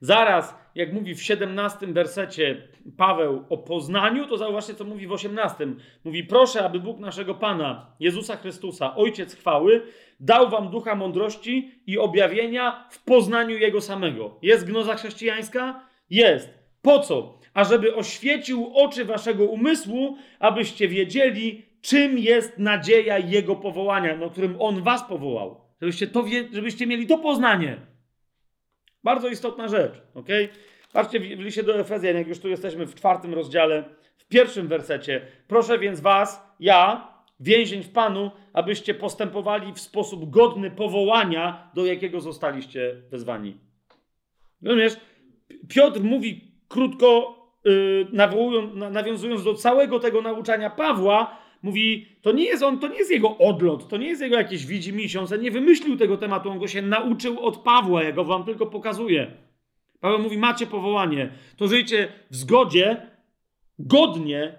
[0.00, 5.66] Zaraz, jak mówi w 17 wersecie Paweł o poznaniu, to zauważcie, co mówi w 18.
[6.04, 9.82] Mówi: Proszę, aby Bóg naszego Pana, Jezusa Chrystusa, Ojciec chwały,
[10.20, 14.38] dał wam ducha mądrości i objawienia w poznaniu Jego samego.
[14.42, 15.86] Jest gnoza chrześcijańska?
[16.10, 16.60] Jest.
[16.82, 17.38] Po co?
[17.54, 24.82] Ażeby oświecił oczy waszego umysłu, abyście wiedzieli, czym jest nadzieja Jego powołania, no, którym On
[24.82, 25.60] was powołał.
[25.80, 27.89] Żebyście, to wie, żebyście mieli to poznanie.
[29.04, 30.28] Bardzo istotna rzecz, ok?
[30.92, 33.84] Patrzcie w liście do Efezjan, jak już tu jesteśmy w czwartym rozdziale,
[34.16, 35.26] w pierwszym wersecie.
[35.48, 37.08] Proszę więc was, ja,
[37.40, 43.56] więzień w Panu, abyście postępowali w sposób godny powołania, do jakiego zostaliście wezwani.
[44.62, 44.96] Rozumiesz?
[45.68, 48.06] Piotr mówi krótko, yy,
[48.90, 53.38] nawiązując do całego tego nauczania Pawła, mówi, to nie jest on, to nie jest jego
[53.38, 56.68] odlot, to nie jest jego jakieś widzi miesiąc, on nie wymyślił tego tematu, on go
[56.68, 59.30] się nauczył od Pawła, ja go wam tylko pokazuję.
[60.00, 63.06] Paweł mówi, macie powołanie, to żyjcie w zgodzie,
[63.78, 64.58] godnie,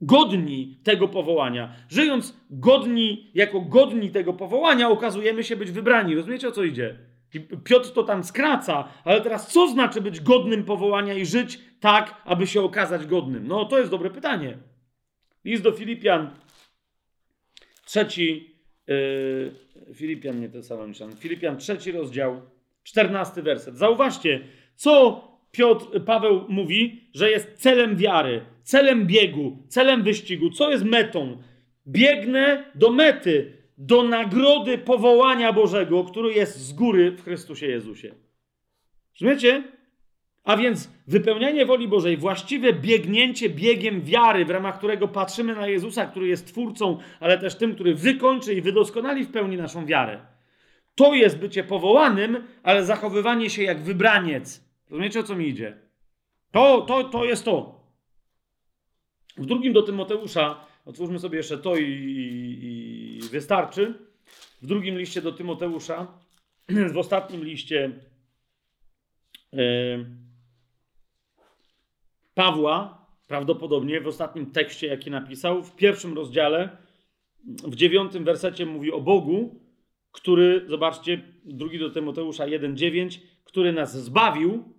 [0.00, 1.72] godni tego powołania.
[1.88, 6.14] Żyjąc godni, jako godni tego powołania, okazujemy się być wybrani.
[6.14, 6.98] Rozumiecie, o co idzie?
[7.64, 12.46] Piotr to tam skraca, ale teraz co znaczy być godnym powołania i żyć tak, aby
[12.46, 13.46] się okazać godnym?
[13.46, 14.58] No to jest dobre pytanie.
[15.44, 16.30] List do Filipian,
[17.84, 18.54] trzeci,
[18.86, 20.48] yy, Filipian nie
[20.86, 22.42] myślałem, Filipian trzeci rozdział,
[22.82, 23.78] czternasty werset.
[23.78, 24.40] Zauważcie,
[24.76, 30.50] co Piotr, Paweł mówi, że jest celem wiary, celem biegu, celem wyścigu.
[30.50, 31.42] Co jest metą?
[31.86, 38.14] Biegnę do mety, do nagrody powołania Bożego, który jest z góry w Chrystusie Jezusie.
[39.20, 39.64] Rozumiecie?
[40.44, 46.06] A więc wypełnianie woli Bożej, właściwe biegnięcie biegiem wiary, w ramach którego patrzymy na Jezusa,
[46.06, 50.20] który jest Twórcą, ale też tym, który wykończy i wydoskonali w pełni naszą wiarę.
[50.94, 54.64] To jest bycie powołanym, ale zachowywanie się jak wybraniec.
[54.90, 55.78] Rozumiecie, o co mi idzie?
[56.50, 57.84] To, to, to jest to.
[59.36, 63.94] W drugim do Tymoteusza, otwórzmy sobie jeszcze to i, i, i wystarczy.
[64.62, 66.18] W drugim liście do Tymoteusza,
[66.94, 67.92] w ostatnim liście.
[69.52, 70.23] Yy,
[72.34, 76.76] Pawła, prawdopodobnie w ostatnim tekście, jaki napisał, w pierwszym rozdziale,
[77.44, 79.60] w dziewiątym wersecie mówi o Bogu,
[80.12, 84.74] który, zobaczcie, drugi do Tymoteusza 1,9, który nas zbawił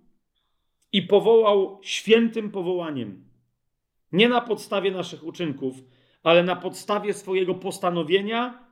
[0.92, 3.24] i powołał świętym powołaniem.
[4.12, 5.74] Nie na podstawie naszych uczynków,
[6.22, 8.66] ale na podstawie swojego postanowienia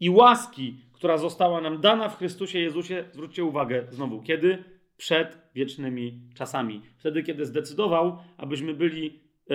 [0.00, 3.04] i łaski, która została nam dana w Chrystusie Jezusie.
[3.12, 4.64] Zwróćcie uwagę znowu, kiedy?
[5.02, 6.82] Przed wiecznymi czasami.
[6.96, 9.54] Wtedy, kiedy zdecydował, abyśmy byli, e,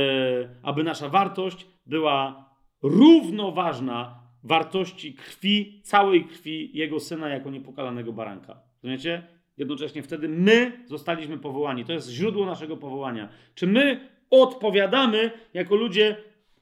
[0.63, 2.49] aby nasza wartość była
[2.83, 8.61] równoważna wartości krwi, całej krwi Jego Syna jako niepokalanego baranka.
[8.83, 9.23] Rozumiecie?
[9.57, 11.85] Jednocześnie wtedy my zostaliśmy powołani.
[11.85, 13.29] To jest źródło naszego powołania.
[13.55, 16.15] Czy my odpowiadamy jako ludzie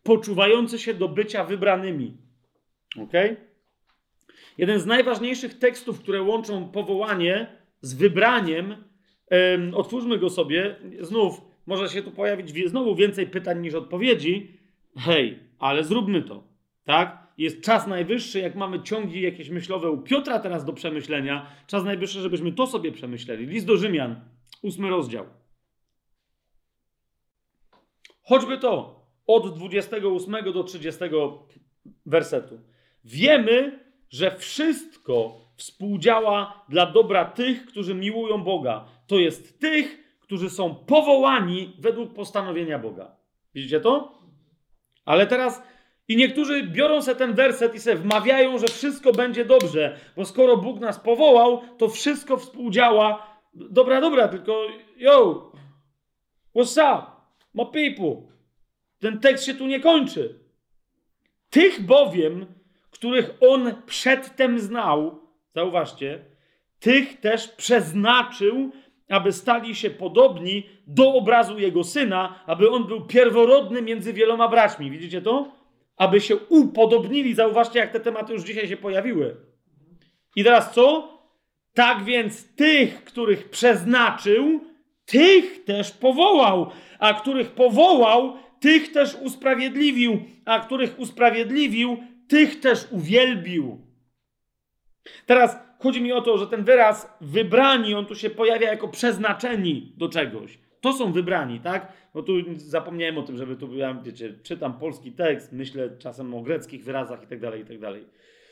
[0.03, 2.17] poczuwający się do bycia wybranymi?
[3.01, 3.14] Ok?
[4.57, 8.83] Jeden z najważniejszych tekstów, które łączą powołanie z wybraniem,
[9.73, 10.75] otwórzmy go sobie.
[11.01, 14.59] Znów może się tu pojawić znowu więcej pytań niż odpowiedzi.
[14.97, 16.43] Hej, ale zróbmy to.
[16.83, 17.25] Tak?
[17.37, 22.21] Jest czas najwyższy, jak mamy ciągi jakieś myślowe u Piotra teraz do przemyślenia, czas najwyższy,
[22.21, 23.45] żebyśmy to sobie przemyśleli.
[23.45, 24.21] List do Rzymian,
[24.61, 25.25] ósmy rozdział.
[28.23, 31.01] Choćby to od 28 do 30
[32.05, 32.59] wersetu.
[33.03, 33.79] Wiemy,
[34.09, 38.85] że wszystko współdziała dla dobra tych, którzy miłują Boga.
[39.08, 43.16] To jest tych, którzy są powołani według postanowienia Boga.
[43.53, 44.22] Widzicie to?
[45.06, 45.64] Ale teraz
[46.08, 50.58] i niektórzy biorą sobie ten werset i sobie wmawiają, że wszystko będzie dobrze, bo skoro
[50.58, 53.38] Bóg nas powołał, to wszystko współdziała.
[53.53, 54.67] Dobra, dobra, tylko
[54.98, 55.51] yo,
[56.56, 57.08] what's up,
[57.53, 58.35] my people?
[59.00, 60.40] Ten tekst się tu nie kończy.
[61.50, 62.45] Tych bowiem,
[62.92, 65.24] których On przedtem znał,
[65.56, 66.19] zauważcie,
[66.80, 68.72] tych też przeznaczył,
[69.09, 74.92] aby stali się podobni do obrazu Jego Syna, aby On był pierworodny między wieloma braćmi.
[74.92, 75.51] Widzicie to?
[75.98, 77.34] Aby się upodobnili.
[77.34, 79.35] Zauważcie, jak te tematy już dzisiaj się pojawiły.
[80.35, 81.16] I teraz co?
[81.74, 84.61] Tak więc tych, których przeznaczył,
[85.06, 86.69] tych też powołał,
[87.00, 93.84] a których powołał, tych też usprawiedliwił, a których usprawiedliwił, tych też uwielbił.
[95.25, 99.93] Teraz chodzi mi o to, że ten wyraz wybrani, on tu się pojawia jako przeznaczeni
[99.98, 100.59] do czegoś.
[100.82, 101.93] To są wybrani, tak?
[102.16, 106.42] No tu zapomniałem o tym, żeby tu, ja, wiecie, czytam polski tekst, myślę czasem o
[106.42, 108.06] greckich wyrazach i tak dalej, i tak dalej.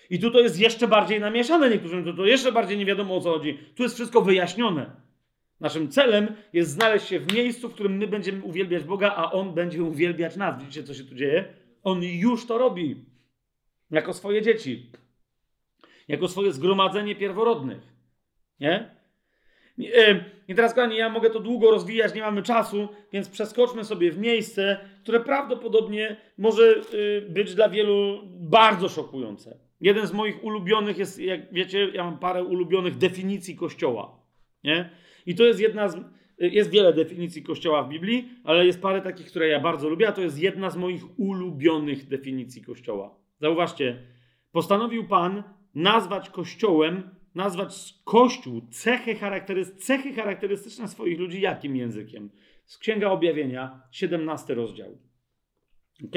[0.09, 3.22] I tu to jest jeszcze bardziej namieszane, niektórzy to, to jeszcze bardziej nie wiadomo o
[3.22, 3.59] co chodzi.
[3.75, 4.91] Tu jest wszystko wyjaśnione.
[5.59, 9.53] Naszym celem jest znaleźć się w miejscu, w którym my będziemy uwielbiać Boga, a On
[9.53, 10.59] będzie uwielbiać nas.
[10.59, 11.45] Widzicie, co się tu dzieje?
[11.83, 13.06] On już to robi.
[13.91, 14.91] Jako swoje dzieci.
[16.07, 17.93] Jako swoje zgromadzenie pierworodnych.
[18.59, 18.95] Nie?
[19.80, 24.11] E, I teraz, kochani, ja mogę to długo rozwijać, nie mamy czasu, więc przeskoczmy sobie
[24.11, 29.57] w miejsce, które prawdopodobnie może y, być dla wielu bardzo szokujące.
[29.82, 34.19] Jeden z moich ulubionych jest, jak wiecie, ja mam parę ulubionych definicji Kościoła.
[34.64, 34.90] Nie?
[35.25, 35.98] I to jest jedna z.
[36.40, 40.11] Jest wiele definicji Kościoła w Biblii, ale jest parę takich, które ja bardzo lubię, a
[40.11, 43.15] to jest jedna z moich ulubionych definicji Kościoła.
[43.40, 44.03] Zauważcie,
[44.51, 45.43] postanowił Pan
[45.75, 49.15] nazwać Kościołem, nazwać Kościół, cechy,
[49.77, 52.29] cechy charakterystyczne swoich ludzi jakim językiem?
[52.65, 54.97] Z Księga Objawienia, 17 rozdział.
[56.03, 56.15] Ok?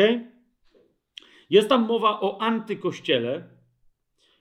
[1.51, 3.49] Jest tam mowa o antykościele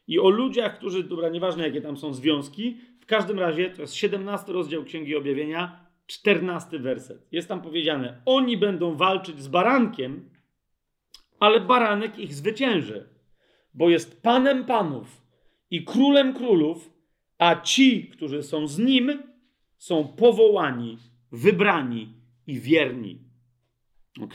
[0.07, 3.93] i o ludziach, którzy, dobra, nieważne jakie tam są związki, w każdym razie to jest
[3.93, 7.27] 17 rozdział Księgi Objawienia, 14 werset.
[7.31, 10.29] Jest tam powiedziane: Oni będą walczyć z barankiem,
[11.39, 13.09] ale baranek ich zwycięży,
[13.75, 15.21] bo jest panem panów
[15.71, 16.93] i królem królów,
[17.37, 19.23] a ci, którzy są z nim,
[19.77, 20.97] są powołani,
[21.31, 22.13] wybrani
[22.47, 23.19] i wierni.
[24.21, 24.33] Ok?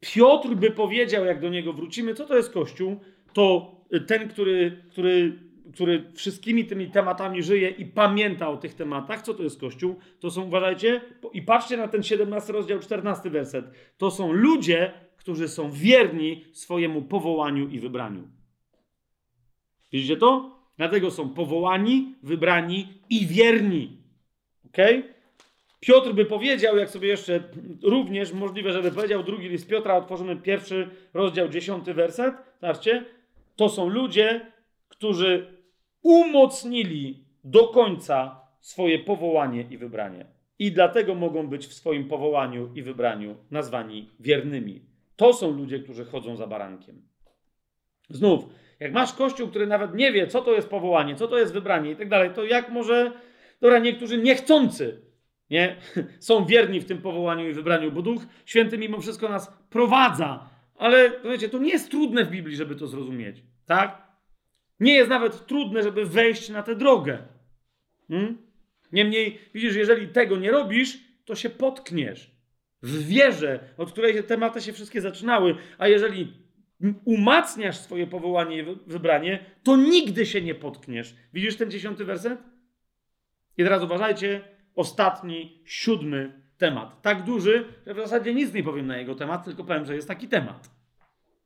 [0.00, 3.00] Piotr by powiedział, jak do niego wrócimy, co to jest Kościół,
[3.32, 3.74] to
[4.06, 9.42] ten, który, który który wszystkimi tymi tematami żyje i pamięta o tych tematach, co to
[9.42, 11.00] jest Kościół, to są, uważajcie,
[11.32, 13.64] i patrzcie na ten 17 rozdział, 14 werset.
[13.96, 18.28] To są ludzie, którzy są wierni swojemu powołaniu i wybraniu.
[19.92, 20.60] Widzicie to?
[20.76, 23.96] Dlatego są powołani, wybrani i wierni.
[24.66, 24.76] Ok?
[25.80, 27.42] Piotr by powiedział, jak sobie jeszcze
[27.82, 32.34] również możliwe, żeby powiedział drugi list Piotra, otworzymy pierwszy rozdział, dziesiąty werset.
[32.60, 33.04] Zobaczcie,
[33.56, 34.52] to są ludzie,
[34.88, 35.58] którzy
[36.02, 40.26] umocnili do końca swoje powołanie i wybranie.
[40.58, 44.89] I dlatego mogą być w swoim powołaniu i wybraniu nazwani wiernymi.
[45.20, 47.02] To są ludzie, którzy chodzą za barankiem.
[48.08, 48.44] Znów,
[48.80, 51.90] jak masz kościół, który nawet nie wie, co to jest powołanie, co to jest wybranie
[51.90, 53.12] i tak dalej, to jak może,
[53.60, 55.00] dobra, niektórzy niechcący,
[55.50, 55.76] nie,
[56.28, 60.50] są wierni w tym powołaniu i wybraniu, bo Duch Święty mimo wszystko nas prowadza.
[60.74, 64.02] Ale wiecie, to nie jest trudne w Biblii, żeby to zrozumieć, tak?
[64.80, 67.18] Nie jest nawet trudne, żeby wejść na tę drogę.
[68.08, 68.38] Hmm?
[68.92, 72.39] Niemniej, widzisz, jeżeli tego nie robisz, to się potkniesz.
[72.82, 76.32] W wierze, od której te tematy się wszystkie zaczynały, a jeżeli
[77.04, 81.14] umacniasz swoje powołanie i wybranie, to nigdy się nie potkniesz.
[81.32, 82.38] Widzisz ten dziesiąty werset?
[83.58, 84.40] I teraz uważajcie,
[84.74, 87.02] ostatni, siódmy temat.
[87.02, 90.08] Tak duży, że w zasadzie nic nie powiem na jego temat, tylko powiem, że jest
[90.08, 90.70] taki temat.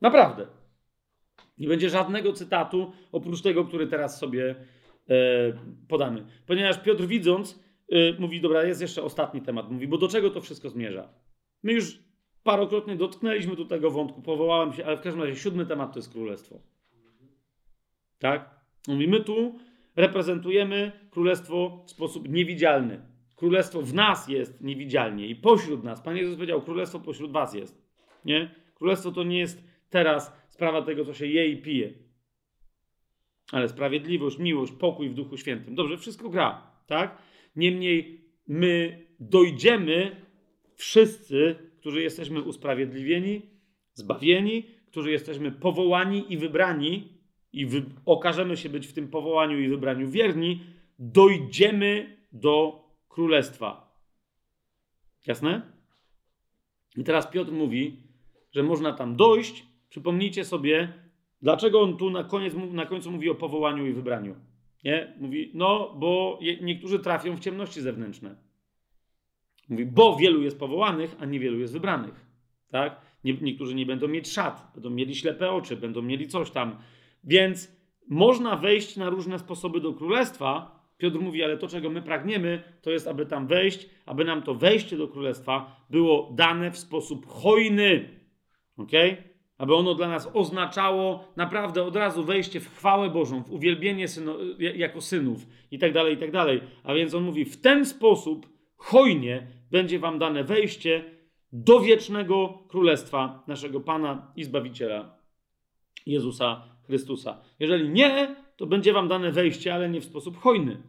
[0.00, 0.46] Naprawdę.
[1.58, 4.54] Nie będzie żadnego cytatu oprócz tego, który teraz sobie
[5.10, 5.14] e,
[5.88, 6.24] podamy.
[6.46, 7.60] Ponieważ Piotr widząc,
[7.92, 9.70] e, mówi, dobra, jest jeszcze ostatni temat.
[9.70, 11.08] Mówi, bo do czego to wszystko zmierza?
[11.65, 11.99] My już
[12.43, 16.12] parokrotnie dotknęliśmy tu tego wątku, powołałem się, ale w każdym razie siódmy temat to jest
[16.12, 16.60] królestwo.
[18.18, 18.60] Tak?
[18.89, 19.59] Mówi, my tu
[19.97, 23.01] reprezentujemy królestwo w sposób niewidzialny.
[23.36, 26.02] Królestwo w nas jest niewidzialnie i pośród nas.
[26.02, 27.84] Pan Jezus powiedział, królestwo pośród was jest.
[28.25, 28.55] Nie?
[28.75, 31.93] Królestwo to nie jest teraz sprawa tego, co się je i pije.
[33.52, 35.75] Ale sprawiedliwość, miłość, pokój w Duchu Świętym.
[35.75, 37.23] Dobrze, wszystko gra, tak?
[37.57, 40.25] Niemniej my dojdziemy
[40.77, 43.43] wszyscy, którzy jesteśmy usprawiedliwieni,
[43.94, 47.09] zbawieni, którzy jesteśmy powołani i wybrani
[47.53, 50.61] i wy okażemy się być w tym powołaniu i wybraniu wierni,
[50.99, 53.99] dojdziemy do królestwa.
[55.27, 55.62] Jasne?
[56.97, 58.03] I teraz Piotr mówi,
[58.53, 59.67] że można tam dojść.
[59.89, 60.93] Przypomnijcie sobie,
[61.43, 64.36] dlaczego on tu na, koniec, na końcu mówi o powołaniu i wybraniu.
[64.85, 65.15] Nie?
[65.20, 68.36] Mówi, no, bo niektórzy trafią w ciemności zewnętrzne.
[69.68, 72.26] Mówi, bo wielu jest powołanych, a niewielu jest wybranych.
[72.70, 73.01] Tak?
[73.25, 76.76] Nie, niektórzy nie będą mieć szat, będą mieli ślepe oczy, będą mieli coś tam.
[77.25, 77.73] Więc
[78.09, 80.84] można wejść na różne sposoby do królestwa.
[80.99, 84.55] Piotr mówi, ale to, czego my pragniemy, to jest, aby tam wejść, aby nam to
[84.55, 88.09] wejście do królestwa było dane w sposób hojny.
[88.76, 88.93] ok?
[89.59, 94.36] Aby ono dla nas oznaczało naprawdę od razu wejście w chwałę Bożą, w uwielbienie syno,
[94.59, 96.60] jako synów i tak dalej, i tak dalej.
[96.83, 98.53] A więc on mówi, w ten sposób
[98.84, 101.04] hojnie będzie wam dane wejście
[101.52, 105.18] do wiecznego królestwa naszego Pana i Zbawiciela
[106.06, 107.40] Jezusa Chrystusa.
[107.60, 110.82] Jeżeli nie, to będzie wam dane wejście, ale nie w sposób hojny.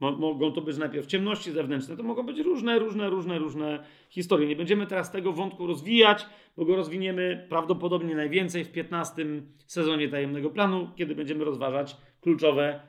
[0.00, 4.48] Mogą to być najpierw ciemności zewnętrzne, to mogą być różne, różne, różne, różne historie.
[4.48, 9.26] Nie będziemy teraz tego wątku rozwijać, bo go rozwiniemy prawdopodobnie najwięcej w 15
[9.66, 12.80] sezonie Tajemnego Planu, kiedy będziemy rozważać kluczowe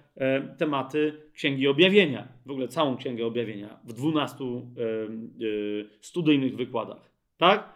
[0.58, 2.27] tematy Księgi Objawienia.
[2.45, 4.59] W ogóle całą Księgę Objawienia w 12 e, e,
[6.01, 7.11] studyjnych wykładach.
[7.38, 7.74] Tak?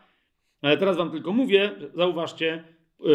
[0.62, 3.06] Ale teraz wam tylko mówię, zauważcie, e,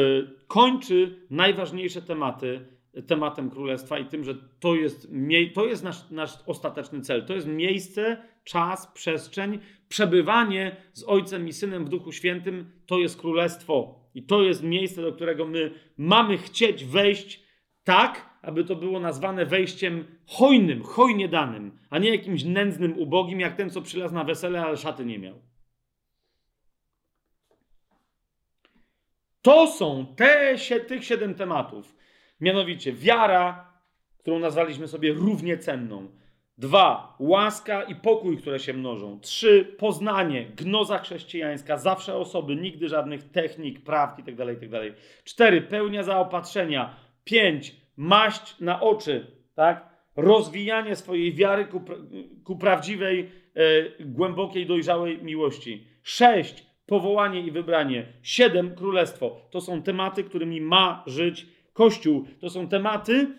[0.46, 2.60] kończy najważniejsze tematy
[3.06, 5.08] tematem królestwa i tym, że to jest,
[5.54, 7.24] to jest nasz, nasz ostateczny cel.
[7.24, 12.70] To jest miejsce, czas, przestrzeń, przebywanie z Ojcem i Synem w Duchu Świętym.
[12.86, 14.00] To jest królestwo.
[14.14, 17.44] I to jest miejsce, do którego my mamy chcieć wejść
[17.84, 23.56] tak, aby to było nazwane wejściem hojnym, hojnie danym, a nie jakimś nędznym, ubogim, jak
[23.56, 25.34] ten, co przylazł na wesele, ale szaty nie miał.
[29.42, 30.54] To są te,
[30.88, 31.96] tych siedem tematów.
[32.40, 33.72] Mianowicie wiara,
[34.18, 36.08] którą nazwaliśmy sobie równie cenną.
[36.58, 39.20] Dwa, łaska i pokój, które się mnożą.
[39.20, 44.46] Trzy, poznanie, gnoza chrześcijańska, zawsze osoby, nigdy żadnych technik, prawd itd.
[44.46, 44.90] Tak itd.
[44.90, 46.96] Tak Cztery, pełnia zaopatrzenia.
[47.24, 49.88] Pięć, maść na oczy, tak?
[50.16, 51.82] Rozwijanie swojej wiary ku,
[52.44, 55.86] ku prawdziwej, e, głębokiej, dojrzałej miłości.
[56.02, 58.06] Sześć, powołanie i wybranie.
[58.22, 59.48] Siedem, królestwo.
[59.50, 62.26] To są tematy, którymi ma żyć Kościół.
[62.40, 63.34] To są tematy,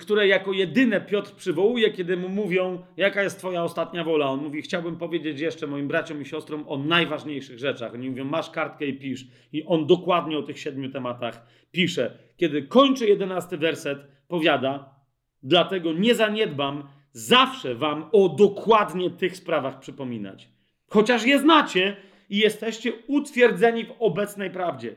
[0.00, 4.26] które jako jedyne Piotr przywołuje, kiedy mu mówią, jaka jest Twoja ostatnia wola.
[4.26, 7.94] On mówi, chciałbym powiedzieć jeszcze moim braciom i siostrom o najważniejszych rzeczach.
[7.94, 9.26] Oni mówią, masz kartkę i pisz.
[9.52, 12.18] I on dokładnie o tych siedmiu tematach pisze.
[12.36, 14.94] Kiedy kończy jedenasty werset, powiada,
[15.42, 20.48] dlatego nie zaniedbam zawsze Wam o dokładnie tych sprawach przypominać.
[20.88, 21.96] Chociaż je znacie
[22.30, 24.94] i jesteście utwierdzeni w obecnej prawdzie.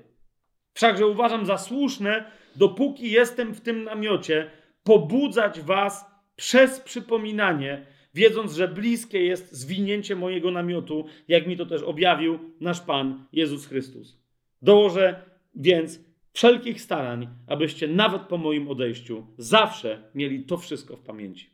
[0.74, 4.52] Wszakże uważam za słuszne, dopóki jestem w tym namiocie,
[4.84, 6.06] pobudzać was
[6.36, 12.82] przez przypominanie, wiedząc, że bliskie jest zwinięcie mojego namiotu, jak mi to też objawił nasz
[12.82, 14.18] Pan Jezus Chrystus.
[14.62, 15.22] Dołożę
[15.56, 16.00] więc
[16.34, 21.50] wszelkich starań, abyście nawet po moim odejściu zawsze mieli to wszystko w pamięci.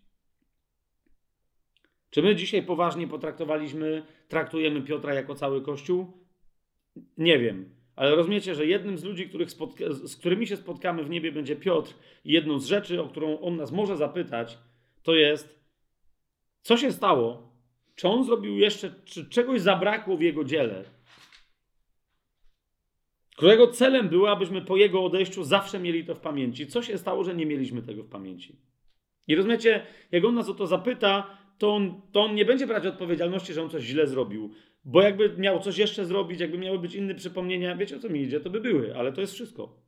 [2.10, 6.12] Czy my dzisiaj poważnie potraktowaliśmy, traktujemy Piotra jako cały Kościół?
[7.18, 7.70] Nie wiem.
[7.96, 11.94] Ale rozumiecie, że jednym z ludzi, spotka- z którymi się spotkamy w niebie, będzie Piotr,
[12.26, 14.58] i jedną z rzeczy, o którą on nas może zapytać,
[15.04, 15.60] to jest,
[16.62, 17.56] co się stało?
[17.96, 20.84] Czy on zrobił jeszcze, czy czegoś zabrakło w jego dziele?
[23.36, 26.68] Którego celem było, abyśmy po jego odejściu zawsze mieli to w pamięci.
[26.68, 28.56] Co się stało, że nie mieliśmy tego w pamięci?
[29.28, 32.86] I rozumiecie, jak on nas o to zapyta, to on, to on nie będzie brać
[32.86, 34.54] odpowiedzialności, że on coś źle zrobił.
[34.86, 38.22] Bo jakby miał coś jeszcze zrobić, jakby miały być inne przypomnienia, wiecie o co mi
[38.22, 39.82] idzie, to by były, ale to jest wszystko.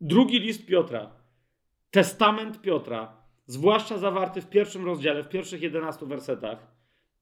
[0.00, 1.10] Drugi list Piotra,
[1.90, 6.72] testament Piotra, zwłaszcza zawarty w pierwszym rozdziale, w pierwszych 11 wersetach,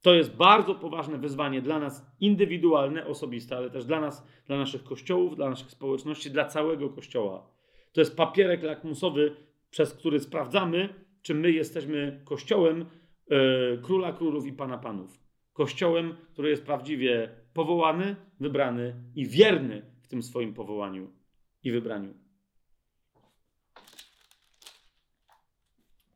[0.02, 4.84] to jest bardzo poważne wyzwanie dla nas indywidualne, osobiste, ale też dla nas, dla naszych
[4.84, 7.46] kościołów, dla naszych społeczności, dla całego kościoła.
[7.92, 9.36] To jest papierek lakmusowy,
[9.70, 10.88] przez który sprawdzamy,
[11.22, 12.86] czy my jesteśmy kościołem
[13.30, 15.19] e, króla królów i pana panów.
[15.60, 21.12] Kościołem, który jest prawdziwie powołany, wybrany i wierny w tym swoim powołaniu
[21.64, 22.14] i wybraniu.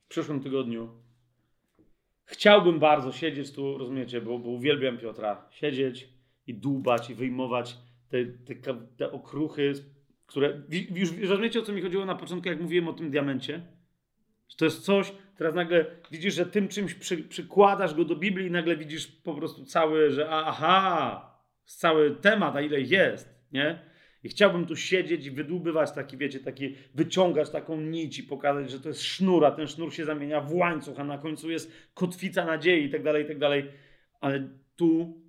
[0.04, 0.88] W przyszłym tygodniu
[2.24, 6.08] chciałbym bardzo siedzieć tu, rozumiecie, bo, bo uwielbiam Piotra, siedzieć
[6.46, 7.76] i dłubać i wyjmować
[8.08, 8.24] te,
[8.54, 9.72] te, te okruchy,
[10.26, 10.62] które.
[10.94, 13.62] Już rozumiecie, o co mi chodziło na początku, jak mówiłem o tym diamencie?
[14.48, 18.46] Że to jest coś, teraz nagle widzisz, że tym czymś przy, przykładasz go do Biblii
[18.46, 21.30] i nagle widzisz po prostu cały, że aha,
[21.64, 23.94] cały temat, a ile jest, nie?
[24.24, 28.80] I chciałbym tu siedzieć i wydłubywać taki, wiecie, taki, wyciągać taką nić i pokazać, że
[28.80, 32.44] to jest sznur, a ten sznur się zamienia w łańcuch, a na końcu jest kotwica
[32.44, 33.70] nadziei i tak dalej, i tak dalej.
[34.20, 35.20] Ale tu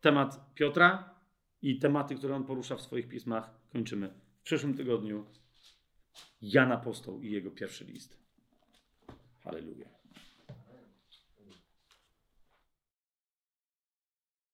[0.00, 1.14] temat Piotra
[1.62, 4.08] i tematy, które on porusza w swoich pismach, kończymy.
[4.40, 5.26] W przyszłym tygodniu
[6.42, 8.25] Jan Apostoł i jego pierwszy list.
[9.46, 9.95] Hallelujah.